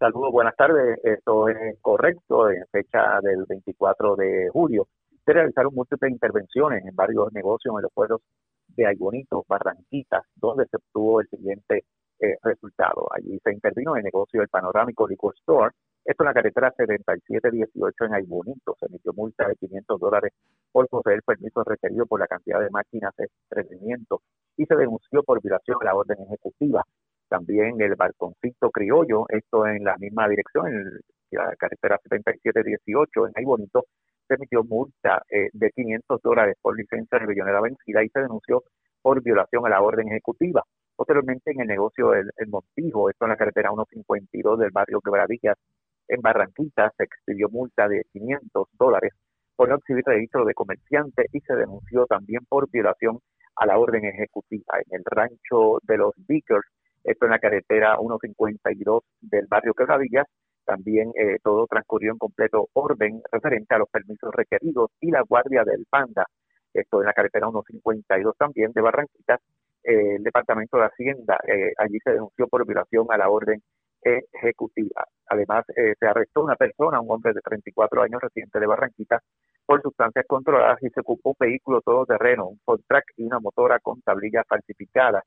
Saludos, 0.00 0.32
buenas 0.32 0.56
tardes. 0.56 0.98
Esto 1.04 1.48
es 1.48 1.78
correcto. 1.80 2.50
En 2.50 2.66
fecha 2.72 3.20
del 3.22 3.44
24 3.48 4.16
de 4.16 4.48
julio 4.52 4.88
se 5.24 5.32
realizaron 5.32 5.72
múltiples 5.72 6.10
intervenciones 6.10 6.84
en 6.84 6.96
varios 6.96 7.32
negocios 7.32 7.76
en 7.76 7.82
los 7.82 7.92
pueblos 7.92 8.22
de 8.68 8.86
Aybonito, 8.86 9.44
Barranquitas, 9.46 10.24
donde 10.34 10.66
se 10.66 10.78
obtuvo 10.78 11.20
el 11.20 11.28
siguiente 11.28 11.84
eh, 12.22 12.36
resultado. 12.42 13.08
Allí 13.12 13.38
se 13.42 13.52
intervino 13.52 13.96
el 13.96 14.04
negocio 14.04 14.40
del 14.40 14.48
Panorámico 14.48 15.08
Liquor 15.08 15.34
Store. 15.40 15.74
Esto 16.04 16.22
en 16.22 16.26
la 16.26 16.34
carretera 16.34 16.72
7718 16.76 18.04
en 18.04 18.14
Aybonito. 18.14 18.76
Se 18.78 18.86
emitió 18.86 19.12
multa 19.12 19.48
de 19.48 19.56
500 19.56 20.00
dólares 20.00 20.32
por 20.70 20.88
poseer 20.88 21.22
permisos 21.24 21.64
requeridos 21.66 22.08
por 22.08 22.20
la 22.20 22.28
cantidad 22.28 22.60
de 22.60 22.70
máquinas 22.70 23.12
de 23.16 23.28
entretenimiento 23.50 24.22
y 24.56 24.66
se 24.66 24.76
denunció 24.76 25.24
por 25.24 25.42
violación 25.42 25.78
a 25.80 25.84
la 25.86 25.94
orden 25.96 26.18
ejecutiva. 26.26 26.84
También 27.28 27.80
el 27.80 27.96
balconcito 27.96 28.70
criollo, 28.70 29.26
esto 29.28 29.66
en 29.66 29.82
la 29.82 29.96
misma 29.96 30.28
dirección, 30.28 30.68
en 30.68 31.00
la 31.32 31.56
carretera 31.56 31.98
7718 32.02 33.26
en 33.26 33.32
Aybonito, 33.36 33.84
se 34.28 34.34
emitió 34.34 34.62
multa 34.62 35.22
eh, 35.28 35.48
de 35.52 35.70
500 35.70 36.20
dólares 36.22 36.56
por 36.62 36.76
licencia 36.76 37.18
de 37.18 37.26
billonera 37.26 37.60
vencida 37.60 38.04
y 38.04 38.08
se 38.10 38.20
denunció 38.20 38.62
por 39.02 39.22
violación 39.22 39.66
a 39.66 39.70
la 39.70 39.82
orden 39.82 40.08
ejecutiva. 40.08 40.62
Posteriormente, 41.02 41.50
en 41.50 41.60
el 41.62 41.66
negocio 41.66 42.14
El, 42.14 42.30
el 42.36 42.46
Montijo, 42.46 43.10
esto 43.10 43.24
en 43.24 43.30
la 43.30 43.36
carretera 43.36 43.70
152 43.70 44.56
del 44.56 44.70
barrio 44.70 45.00
Quebradillas, 45.00 45.58
en 46.06 46.20
Barranquita, 46.20 46.92
se 46.96 47.02
expidió 47.02 47.48
multa 47.48 47.88
de 47.88 48.06
500 48.12 48.68
dólares 48.78 49.12
por 49.56 49.68
no 49.68 49.74
exhibir 49.74 50.04
registro 50.06 50.44
de 50.44 50.54
comerciante 50.54 51.26
y 51.32 51.40
se 51.40 51.56
denunció 51.56 52.06
también 52.06 52.44
por 52.48 52.70
violación 52.70 53.18
a 53.56 53.66
la 53.66 53.80
orden 53.80 54.04
ejecutiva. 54.04 54.78
En 54.86 55.00
el 55.00 55.04
rancho 55.04 55.80
de 55.82 55.96
los 55.96 56.12
Vickers, 56.28 56.68
esto 57.02 57.24
en 57.24 57.32
la 57.32 57.40
carretera 57.40 57.96
152 57.98 59.02
del 59.22 59.46
barrio 59.48 59.74
Quebradillas, 59.74 60.28
También 60.64 61.10
eh, 61.16 61.38
todo 61.42 61.66
transcurrió 61.66 62.12
en 62.12 62.18
completo 62.18 62.68
orden 62.74 63.22
referente 63.32 63.74
a 63.74 63.78
los 63.78 63.90
permisos 63.90 64.32
requeridos 64.32 64.92
y 65.00 65.10
la 65.10 65.22
guardia 65.22 65.64
del 65.64 65.84
Panda. 65.90 66.26
Esto 66.72 67.00
en 67.00 67.06
la 67.06 67.12
carretera 67.12 67.48
152 67.50 68.36
también 68.36 68.70
de 68.72 68.80
Barranquitas. 68.80 69.40
Eh, 69.84 70.16
el 70.16 70.22
Departamento 70.22 70.76
de 70.78 70.84
Hacienda 70.84 71.38
eh, 71.46 71.72
allí 71.78 71.98
se 72.04 72.12
denunció 72.12 72.46
por 72.48 72.66
violación 72.66 73.06
a 73.10 73.18
la 73.18 73.28
orden 73.28 73.62
ejecutiva. 74.04 75.06
Además, 75.28 75.64
se 75.66 76.06
arrestó 76.06 76.42
una 76.42 76.56
persona, 76.56 77.00
un 77.00 77.08
hombre 77.08 77.32
de 77.32 77.40
34 77.40 78.02
años 78.02 78.20
residente 78.20 78.58
de 78.58 78.66
Barranquitas, 78.66 79.22
por 79.64 79.80
sustancias 79.80 80.24
controladas 80.26 80.82
y 80.82 80.88
se 80.90 81.00
ocupó 81.00 81.30
un 81.30 81.36
vehículo 81.38 81.80
todoterreno, 81.82 82.48
un 82.48 82.58
Ford 82.64 82.80
Track 82.88 83.04
y 83.16 83.22
una 83.22 83.38
motora 83.38 83.78
con 83.78 84.00
tablilla 84.02 84.42
falsificada 84.48 85.22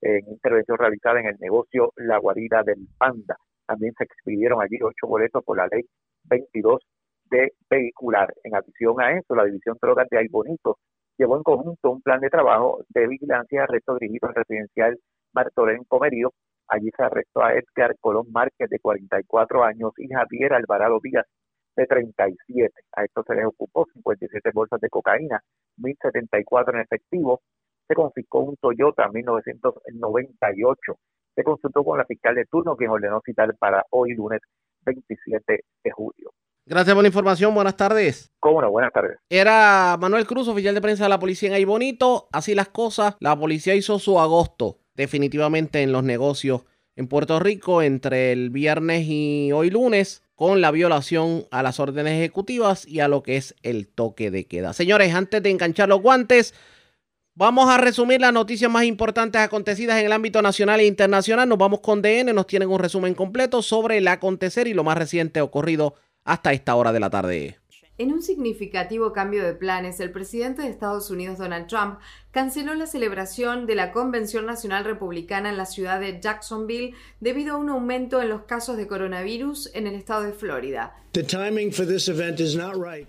en 0.00 0.28
intervención 0.28 0.78
realizada 0.78 1.20
en 1.20 1.26
el 1.26 1.36
negocio 1.40 1.92
La 1.96 2.18
Guarida 2.18 2.62
del 2.62 2.86
Panda. 2.96 3.36
También 3.66 3.94
se 3.98 4.04
expidieron 4.04 4.62
allí 4.62 4.78
ocho 4.82 5.06
boletos 5.06 5.44
por 5.44 5.56
la 5.56 5.66
ley 5.66 5.82
22 6.24 6.80
de 7.30 7.52
vehicular. 7.68 8.32
En 8.44 8.54
adición 8.54 9.00
a 9.00 9.12
eso, 9.12 9.34
la 9.34 9.44
División 9.44 9.76
Drogas 9.80 10.08
de 10.10 10.18
Ay 10.18 10.28
Bonito 10.28 10.78
llevó 11.20 11.36
en 11.36 11.42
conjunto 11.42 11.90
un 11.90 12.00
plan 12.00 12.20
de 12.20 12.30
trabajo 12.30 12.82
de 12.88 13.06
vigilancia 13.06 13.56
y 13.56 13.58
arresto 13.58 13.96
dirigido 13.96 14.28
al 14.28 14.34
residencial 14.34 14.98
Martorén 15.34 15.84
Comerío. 15.84 16.32
Allí 16.66 16.88
se 16.96 17.02
arrestó 17.02 17.42
a 17.42 17.52
Edgar 17.52 17.94
Colón 18.00 18.32
Márquez, 18.32 18.70
de 18.70 18.78
44 18.78 19.64
años, 19.64 19.92
y 19.98 20.08
Javier 20.08 20.54
Alvarado 20.54 20.98
Díaz, 21.02 21.26
de 21.76 21.86
37. 21.86 22.72
A 22.92 23.04
esto 23.04 23.22
se 23.26 23.34
les 23.34 23.44
ocupó 23.44 23.84
57 23.92 24.50
bolsas 24.54 24.80
de 24.80 24.88
cocaína, 24.88 25.42
1074 25.76 26.74
en 26.74 26.80
efectivo. 26.80 27.42
Se 27.86 27.94
confiscó 27.94 28.40
un 28.40 28.56
Toyota 28.56 29.08
1998 29.10 30.96
se 31.34 31.44
consultó 31.44 31.84
con 31.84 31.98
la 31.98 32.04
fiscal 32.04 32.34
de 32.34 32.44
turno, 32.46 32.76
quien 32.76 32.90
ordenó 32.90 33.20
citar 33.24 33.54
para 33.56 33.84
hoy 33.90 34.14
lunes 34.14 34.40
27 34.84 35.64
de 35.84 35.90
julio. 35.90 36.32
Gracias 36.66 36.94
por 36.94 37.02
la 37.02 37.08
información. 37.08 37.54
Buenas 37.54 37.76
tardes. 37.76 38.30
Cómo 38.38 38.60
no, 38.62 38.70
buenas 38.70 38.92
tardes. 38.92 39.18
Era 39.28 39.96
Manuel 40.00 40.26
Cruz, 40.26 40.48
oficial 40.48 40.74
de 40.74 40.80
prensa 40.80 41.04
de 41.04 41.10
la 41.10 41.18
policía 41.18 41.48
en 41.48 41.54
Ahí 41.54 41.64
Bonito. 41.64 42.28
Así 42.32 42.54
las 42.54 42.68
cosas. 42.68 43.16
La 43.20 43.36
policía 43.36 43.74
hizo 43.74 43.98
su 43.98 44.20
agosto 44.20 44.78
definitivamente 44.94 45.82
en 45.82 45.92
los 45.92 46.04
negocios 46.04 46.62
en 46.96 47.08
Puerto 47.08 47.40
Rico 47.40 47.82
entre 47.82 48.32
el 48.32 48.50
viernes 48.50 49.06
y 49.06 49.52
hoy 49.52 49.70
lunes 49.70 50.22
con 50.34 50.60
la 50.60 50.70
violación 50.70 51.46
a 51.50 51.62
las 51.62 51.80
órdenes 51.80 52.14
ejecutivas 52.14 52.86
y 52.86 53.00
a 53.00 53.08
lo 53.08 53.22
que 53.22 53.36
es 53.36 53.54
el 53.62 53.88
toque 53.88 54.30
de 54.30 54.46
queda. 54.46 54.72
Señores, 54.72 55.14
antes 55.14 55.42
de 55.42 55.50
enganchar 55.50 55.88
los 55.88 56.02
guantes, 56.02 56.54
Vamos 57.36 57.70
a 57.70 57.78
resumir 57.78 58.20
las 58.20 58.34
noticias 58.34 58.70
más 58.70 58.84
importantes 58.84 59.40
acontecidas 59.40 59.98
en 59.98 60.04
el 60.06 60.12
ámbito 60.12 60.42
nacional 60.42 60.80
e 60.80 60.86
internacional. 60.86 61.48
Nos 61.48 61.56
vamos 61.56 61.80
con 61.80 62.02
DN, 62.02 62.34
nos 62.34 62.46
tienen 62.46 62.68
un 62.68 62.78
resumen 62.78 63.14
completo 63.14 63.62
sobre 63.62 63.96
el 63.98 64.08
acontecer 64.08 64.66
y 64.66 64.74
lo 64.74 64.84
más 64.84 64.98
reciente 64.98 65.40
ocurrido 65.40 65.94
hasta 66.24 66.52
esta 66.52 66.74
hora 66.76 66.92
de 66.92 67.00
la 67.00 67.10
tarde. 67.10 67.56
En 68.00 68.12
un 68.12 68.22
significativo 68.22 69.12
cambio 69.12 69.44
de 69.44 69.52
planes, 69.52 70.00
el 70.00 70.10
presidente 70.10 70.62
de 70.62 70.68
Estados 70.68 71.10
Unidos, 71.10 71.36
Donald 71.36 71.66
Trump, 71.66 71.98
canceló 72.30 72.74
la 72.74 72.86
celebración 72.86 73.66
de 73.66 73.74
la 73.74 73.92
Convención 73.92 74.46
Nacional 74.46 74.86
Republicana 74.86 75.50
en 75.50 75.58
la 75.58 75.66
ciudad 75.66 76.00
de 76.00 76.18
Jacksonville 76.18 76.94
debido 77.20 77.56
a 77.56 77.58
un 77.58 77.68
aumento 77.68 78.22
en 78.22 78.30
los 78.30 78.44
casos 78.44 78.78
de 78.78 78.86
coronavirus 78.86 79.70
en 79.74 79.86
el 79.86 79.96
estado 79.96 80.22
de 80.22 80.32
Florida. 80.32 80.94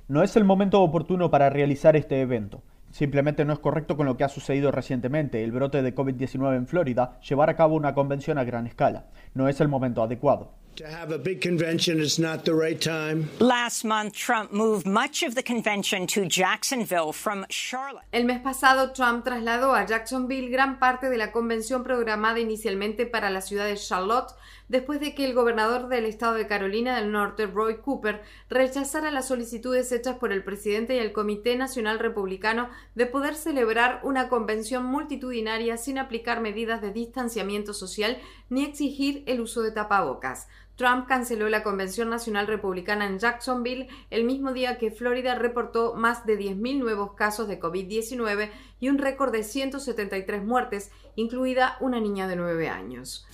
No 0.09 0.23
es 0.23 0.35
el 0.35 0.43
momento 0.43 0.81
oportuno 0.81 1.31
para 1.31 1.49
realizar 1.49 1.95
este 1.95 2.19
evento. 2.19 2.61
Simplemente 2.91 3.45
no 3.45 3.53
es 3.53 3.59
correcto 3.59 3.95
con 3.95 4.05
lo 4.05 4.17
que 4.17 4.25
ha 4.25 4.29
sucedido 4.29 4.71
recientemente, 4.71 5.41
el 5.41 5.53
brote 5.53 5.81
de 5.81 5.95
COVID-19 5.95 6.57
en 6.57 6.67
Florida, 6.67 7.17
llevar 7.21 7.49
a 7.49 7.55
cabo 7.55 7.75
una 7.75 7.93
convención 7.93 8.37
a 8.37 8.43
gran 8.43 8.67
escala. 8.67 9.05
No 9.33 9.47
es 9.47 9.61
el 9.61 9.69
momento 9.69 10.03
adecuado. 10.03 10.51
To 10.77 10.87
have 10.87 11.11
a 11.11 11.17
big 11.17 11.41
convention 11.41 11.99
is 11.99 12.17
not 12.17 12.45
the 12.45 12.53
right 12.53 12.79
time. 12.79 13.29
Last 13.39 13.83
month, 13.83 14.13
Trump 14.13 14.53
moved 14.53 14.87
much 14.87 15.21
of 15.21 15.35
the 15.35 15.43
convention 15.43 16.07
to 16.07 16.25
Jacksonville 16.25 17.11
from 17.11 17.45
Charlotte. 17.49 18.05
El 18.13 18.23
mes 18.23 18.39
pasado, 18.39 18.93
Trump 18.93 19.25
trasladó 19.25 19.75
a 19.75 19.85
Jacksonville 19.85 20.49
gran 20.49 20.79
parte 20.79 21.09
de 21.09 21.17
la 21.17 21.33
convención 21.33 21.83
programada 21.83 22.39
inicialmente 22.39 23.05
para 23.05 23.29
la 23.29 23.41
ciudad 23.41 23.65
de 23.65 23.75
Charlotte, 23.75 24.33
después 24.69 25.01
de 25.01 25.13
que 25.13 25.25
el 25.25 25.33
gobernador 25.33 25.89
del 25.89 26.05
estado 26.05 26.35
de 26.35 26.47
Carolina 26.47 26.95
del 26.95 27.11
Norte, 27.11 27.47
Roy 27.47 27.79
Cooper, 27.79 28.21
rechazara 28.49 29.11
las 29.11 29.27
solicitudes 29.27 29.91
hechas 29.91 30.15
por 30.15 30.31
el 30.31 30.45
presidente 30.45 30.95
y 30.95 30.99
el 30.99 31.11
Comité 31.11 31.57
Nacional 31.57 31.99
Republicano 31.99 32.69
de 32.95 33.07
poder 33.07 33.35
celebrar 33.35 33.99
una 34.03 34.29
convención 34.29 34.85
multitudinaria 34.85 35.75
sin 35.75 35.97
aplicar 35.97 36.39
medidas 36.39 36.81
de 36.81 36.93
distanciamiento 36.93 37.73
social 37.73 38.17
ni 38.47 38.63
exigir 38.63 39.23
el 39.27 39.41
uso 39.41 39.61
de 39.61 39.71
tapabocas. 39.71 40.47
Trump 40.81 41.07
canceló 41.07 41.47
la 41.47 41.61
Convención 41.61 42.09
Nacional 42.09 42.47
Republicana 42.47 43.05
en 43.05 43.19
Jacksonville 43.19 43.87
el 44.09 44.23
mismo 44.23 44.51
día 44.51 44.79
que 44.79 44.89
Florida 44.89 45.35
reportó 45.35 45.93
más 45.93 46.25
de 46.25 46.39
10.000 46.39 46.79
nuevos 46.79 47.13
casos 47.13 47.47
de 47.47 47.59
COVID-19 47.59 48.49
y 48.81 48.89
un 48.89 48.97
récord 48.97 49.31
de 49.31 49.43
173 49.43 50.43
muertes, 50.43 50.91
incluida 51.15 51.77
una 51.79 52.01
niña 52.01 52.27
de 52.27 52.35
9 52.35 52.67
años. 52.67 53.25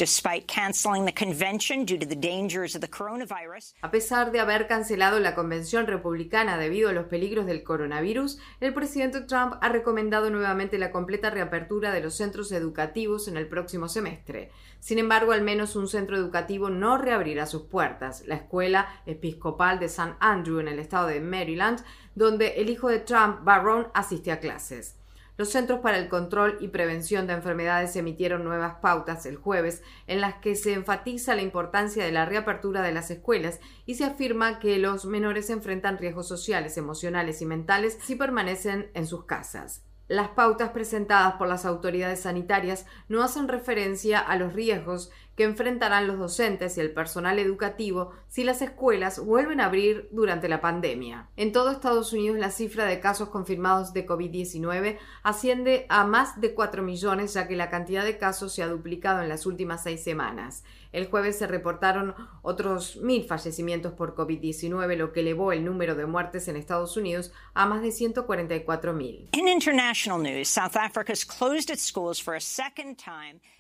A 3.82 3.90
pesar 3.90 4.32
de 4.32 4.41
haber 4.41 4.68
cancelado 4.68 5.19
la 5.19 5.34
convención 5.34 5.88
republicana 5.88 6.57
debido 6.57 6.90
a 6.90 6.94
los 6.94 7.06
peligros 7.06 7.45
del 7.45 7.64
coronavirus, 7.64 8.40
el 8.60 8.74
presidente 8.74 9.22
Trump 9.22 9.56
ha 9.61 9.69
recomendado 9.69 10.30
nuevamente 10.30 10.78
la 10.78 10.91
completa 10.91 11.30
reapertura 11.30 11.94
de 11.94 12.02
los 12.02 12.15
centros 12.15 12.52
educativos 12.52 13.28
en 13.30 13.38
el 13.38 13.48
próximo 13.48 13.88
semestre. 13.88 14.52
Sin 14.80 14.99
embargo, 14.99 15.32
al 15.32 15.41
menos 15.41 15.78
un 15.78 15.88
centro 15.88 16.18
educativo 16.18 16.69
no 16.69 16.98
reabrirá 16.98 17.45
sus 17.45 17.64
puertas, 17.64 18.24
la 18.28 18.36
Escuela 18.36 19.02
Episcopal 19.06 19.80
de 19.80 19.86
St. 19.86 20.15
Andrew 20.19 20.60
en 20.60 20.68
el 20.68 20.80
estado 20.80 21.07
de 21.07 21.22
Maryland, 21.22 21.84
donde 22.15 22.56
el 22.57 22.69
hijo 22.69 22.90
de 22.90 22.99
Trump, 22.99 23.44
Barron, 23.44 23.88
asiste 23.94 24.32
a 24.32 24.41
clases. 24.41 24.97
Los 25.38 25.49
Centros 25.49 25.81
para 25.81 25.99
el 25.99 26.09
Control 26.09 26.57
y 26.61 26.69
Prevención 26.69 27.27
de 27.27 27.34
Enfermedades 27.34 27.95
emitieron 27.95 28.43
nuevas 28.43 28.77
pautas 28.81 29.27
el 29.27 29.38
jueves 29.38 29.84
en 30.07 30.19
las 30.19 30.35
que 30.35 30.55
se 30.55 30.73
enfatiza 30.73 31.35
la 31.35 31.43
importancia 31.43 32.03
de 32.03 32.11
la 32.11 32.26
reapertura 32.26 32.81
de 32.81 32.91
las 32.91 33.11
escuelas 33.11 33.59
y 33.85 33.95
se 33.95 34.05
afirma 34.05 34.57
que 34.57 34.80
los 34.80 35.05
menores 35.05 35.51
enfrentan 35.51 35.99
riesgos 35.99 36.27
sociales, 36.27 36.76
emocionales 36.77 37.43
y 37.43 37.45
mentales 37.45 37.99
si 38.01 38.15
permanecen 38.15 38.89
en 38.95 39.05
sus 39.05 39.26
casas. 39.26 39.84
Las 40.07 40.30
pautas 40.30 40.72
presentadas 40.72 41.34
por 41.34 41.47
las 41.47 41.65
autoridades 41.65 42.22
sanitarias 42.22 42.88
no 43.07 43.22
hacen 43.22 43.47
referencia 43.47 44.19
a 44.19 44.38
los 44.38 44.53
riesgos 44.53 45.11
que 45.38 45.43
enfrentarán 45.43 46.07
los 46.07 46.18
docentes 46.18 46.77
y 46.77 46.81
el 46.81 46.91
personal 46.91 47.38
educativo 47.38 48.11
si 48.27 48.43
las 48.43 48.64
escuelas 48.64 49.19
vuelven 49.23 49.61
a 49.61 49.65
abrir 49.65 50.09
durante 50.11 50.49
la 50.49 50.61
pandemia. 50.61 51.30
En 51.38 51.51
todo 51.51 51.69
Estados 51.69 52.11
Unidos 52.11 52.39
la 52.39 52.49
cifra 52.49 52.85
de 52.85 52.99
casos 52.99 53.30
confirmados 53.30 53.93
de 53.93 54.07
COVID-19 54.07 54.97
asciende 55.22 55.85
a 55.89 56.05
más 56.05 56.41
de 56.41 56.55
4 56.55 56.81
millones 56.81 57.35
ya 57.35 57.47
que 57.47 57.55
la 57.55 57.69
cantidad 57.69 58.03
de 58.03 58.18
casos 58.18 58.51
se 58.51 58.64
ha 58.64 58.68
duplicado 58.68 59.22
en 59.22 59.30
las 59.30 59.45
últimas 59.45 59.84
seis 59.84 60.03
semanas. 60.03 60.64
El 60.91 61.07
jueves 61.07 61.38
se 61.38 61.47
reportaron 61.47 62.15
otros 62.41 62.97
mil 62.97 63.26
fallecimientos 63.26 63.93
por 63.93 64.15
COVID-19, 64.15 64.95
lo 64.95 65.14
que 65.14 65.19
elevó 65.22 65.51
el 65.51 65.65
número 65.65 65.95
de 65.95 66.05
muertes 66.05 66.47
en 66.47 66.55
Estados 66.55 66.97
Unidos 66.97 67.31
a 67.53 67.65
más 67.65 67.81
de 67.81 67.91
144 67.91 68.93
mil. 68.93 69.30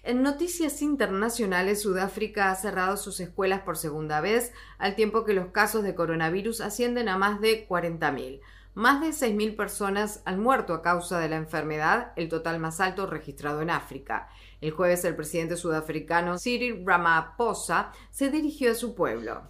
En 0.03 0.23
noticias 0.23 0.81
internacionales, 0.81 1.81
Sudáfrica 1.81 2.49
ha 2.49 2.55
cerrado 2.55 2.97
sus 2.97 3.19
escuelas 3.19 3.61
por 3.61 3.77
segunda 3.77 4.21
vez, 4.21 4.53
al 4.77 4.95
tiempo 4.95 5.25
que 5.25 5.33
los 5.33 5.47
casos 5.47 5.83
de 5.83 5.95
coronavirus 5.95 6.61
ascienden 6.61 7.09
a 7.09 7.17
más 7.17 7.41
de 7.41 7.65
40 7.65 8.11
mil. 8.11 8.41
Más 8.77 9.01
de 9.01 9.07
6.000 9.07 9.55
personas 9.55 10.21
han 10.23 10.39
muerto 10.39 10.75
a 10.75 10.83
causa 10.83 11.19
de 11.19 11.27
la 11.29 11.37
enfermedad, 11.37 12.11
el 12.15 12.29
total 12.29 12.59
más 12.59 12.79
alto 12.79 13.07
registrado 13.07 13.63
en 13.63 13.71
África. 13.71 14.29
El 14.59 14.71
jueves 14.71 15.05
el 15.05 15.15
presidente 15.15 15.55
sudafricano 15.55 16.39
Cyril 16.39 16.83
Ramaphosa 16.83 17.91
se 18.09 18.31
dirigió 18.31 18.71
a 18.71 18.75
su 18.75 18.95
pueblo. 18.95 19.43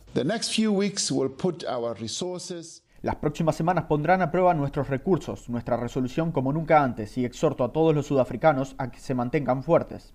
Las 3.02 3.16
próximas 3.16 3.56
semanas 3.56 3.86
pondrán 3.86 4.22
a 4.22 4.32
prueba 4.32 4.54
nuestros 4.54 4.90
recursos, 4.90 5.48
nuestra 5.48 5.78
resolución 5.78 6.34
como 6.34 6.52
nunca 6.52 6.84
antes 6.84 7.18
y 7.18 7.24
exhorto 7.24 7.64
a 7.64 7.72
todos 7.72 7.96
los 7.96 8.08
sudafricanos 8.08 8.76
a 8.80 8.92
que 8.92 9.00
se 9.00 9.14
mantengan 9.14 9.64
fuertes. 9.64 10.14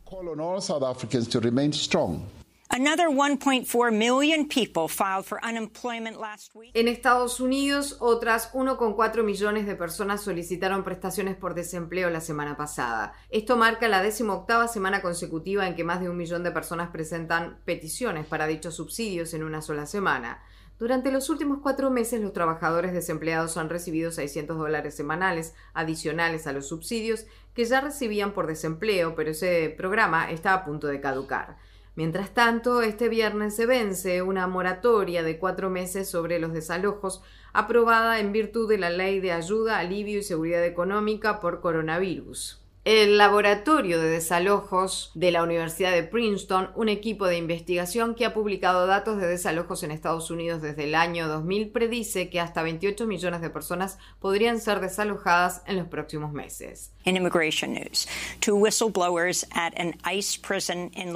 En 6.73 6.89
Estados 6.89 7.39
Unidos, 7.39 7.99
otras 8.01 8.51
1,4 8.55 9.23
millones 9.23 9.67
de 9.67 9.77
personas 9.77 10.23
solicitaron 10.23 10.83
prestaciones 10.83 11.37
por 11.37 11.53
desempleo 11.53 12.09
la 12.09 12.23
semana 12.23 12.57
pasada. 12.57 13.13
Esto 13.29 13.59
marca 13.59 13.89
la 13.89 14.03
octava 14.31 14.69
semana 14.69 15.03
consecutiva 15.03 15.69
en 15.69 15.77
que 15.77 15.85
más 15.85 16.01
de 16.01 16.09
un 16.09 16.17
millón 16.17 16.45
de 16.45 16.51
personas 16.51 16.89
presentan 16.89 17.59
peticiones 17.67 18.25
para 18.25 18.47
dichos 18.47 18.75
subsidios 18.75 19.35
en 19.35 19.45
una 19.45 19.61
sola 19.61 19.85
semana. 19.85 20.43
Durante 20.79 21.13
los 21.13 21.29
últimos 21.29 21.59
cuatro 21.63 21.91
meses, 21.91 22.23
los 22.23 22.33
trabajadores 22.33 22.95
desempleados 22.95 23.59
han 23.59 23.69
recibido 23.69 24.11
600 24.11 24.57
dólares 24.57 24.97
semanales 24.97 25.55
adicionales 25.75 26.47
a 26.47 26.55
los 26.55 26.69
subsidios 26.69 27.27
que 27.53 27.67
ya 27.67 27.83
recibían 27.83 28.33
por 28.33 28.47
desempleo, 28.47 29.15
pero 29.15 29.33
ese 29.33 29.75
programa 29.77 30.31
está 30.31 30.55
a 30.55 30.65
punto 30.65 30.87
de 30.87 31.03
caducar. 31.03 31.59
Mientras 31.95 32.33
tanto, 32.33 32.81
este 32.81 33.11
viernes 33.11 33.55
se 33.55 33.67
vence 33.67 34.23
una 34.23 34.47
moratoria 34.47 35.23
de 35.23 35.39
cuatro 35.39 35.69
meses 35.69 36.09
sobre 36.09 36.39
los 36.39 36.55
desalojos 36.55 37.23
aprobada 37.53 38.19
en 38.19 38.33
virtud 38.33 38.67
de 38.67 38.79
la 38.79 38.89
Ley 38.89 39.21
de 39.21 39.33
Ayuda, 39.33 39.79
Alivio 39.79 40.19
y 40.19 40.23
Seguridad 40.23 40.65
Económica 40.65 41.39
por 41.39 41.61
Coronavirus. 41.61 42.63
El 42.85 43.17
Laboratorio 43.17 44.01
de 44.01 44.09
Desalojos 44.09 45.13
de 45.15 45.31
la 45.31 45.45
Universidad 45.45 45.93
de 45.93 46.03
Princeton, 46.03 46.71
un 46.75 46.89
equipo 46.89 47.27
de 47.27 47.37
investigación 47.37 48.17
que 48.17 48.25
ha 48.25 48.35
publicado 48.35 48.87
datos 48.87 49.21
de 49.21 49.29
desalojos 49.29 49.85
en 49.85 49.93
Estados 49.93 50.33
Unidos 50.33 50.63
desde 50.63 50.85
el 50.85 50.97
año 50.97 51.29
2000, 51.29 51.71
predice 51.71 52.29
que 52.29 52.41
hasta 52.41 52.63
28 52.63 53.07
millones 53.07 53.41
de 53.41 53.51
personas 53.51 53.99
podrían 54.19 54.59
ser 54.59 54.81
desalojadas 54.81 55.63
en 55.67 55.77
los 55.77 55.87
próximos 55.87 56.33
meses. 56.33 56.91
In 57.05 57.17
immigration 57.17 57.75
news, 57.75 58.09
two 58.41 58.57
whistleblowers 58.57 59.47
at 59.53 59.75
an 59.79 59.95
ICE 60.05 60.39
prison 60.39 60.91
in. 60.95 61.13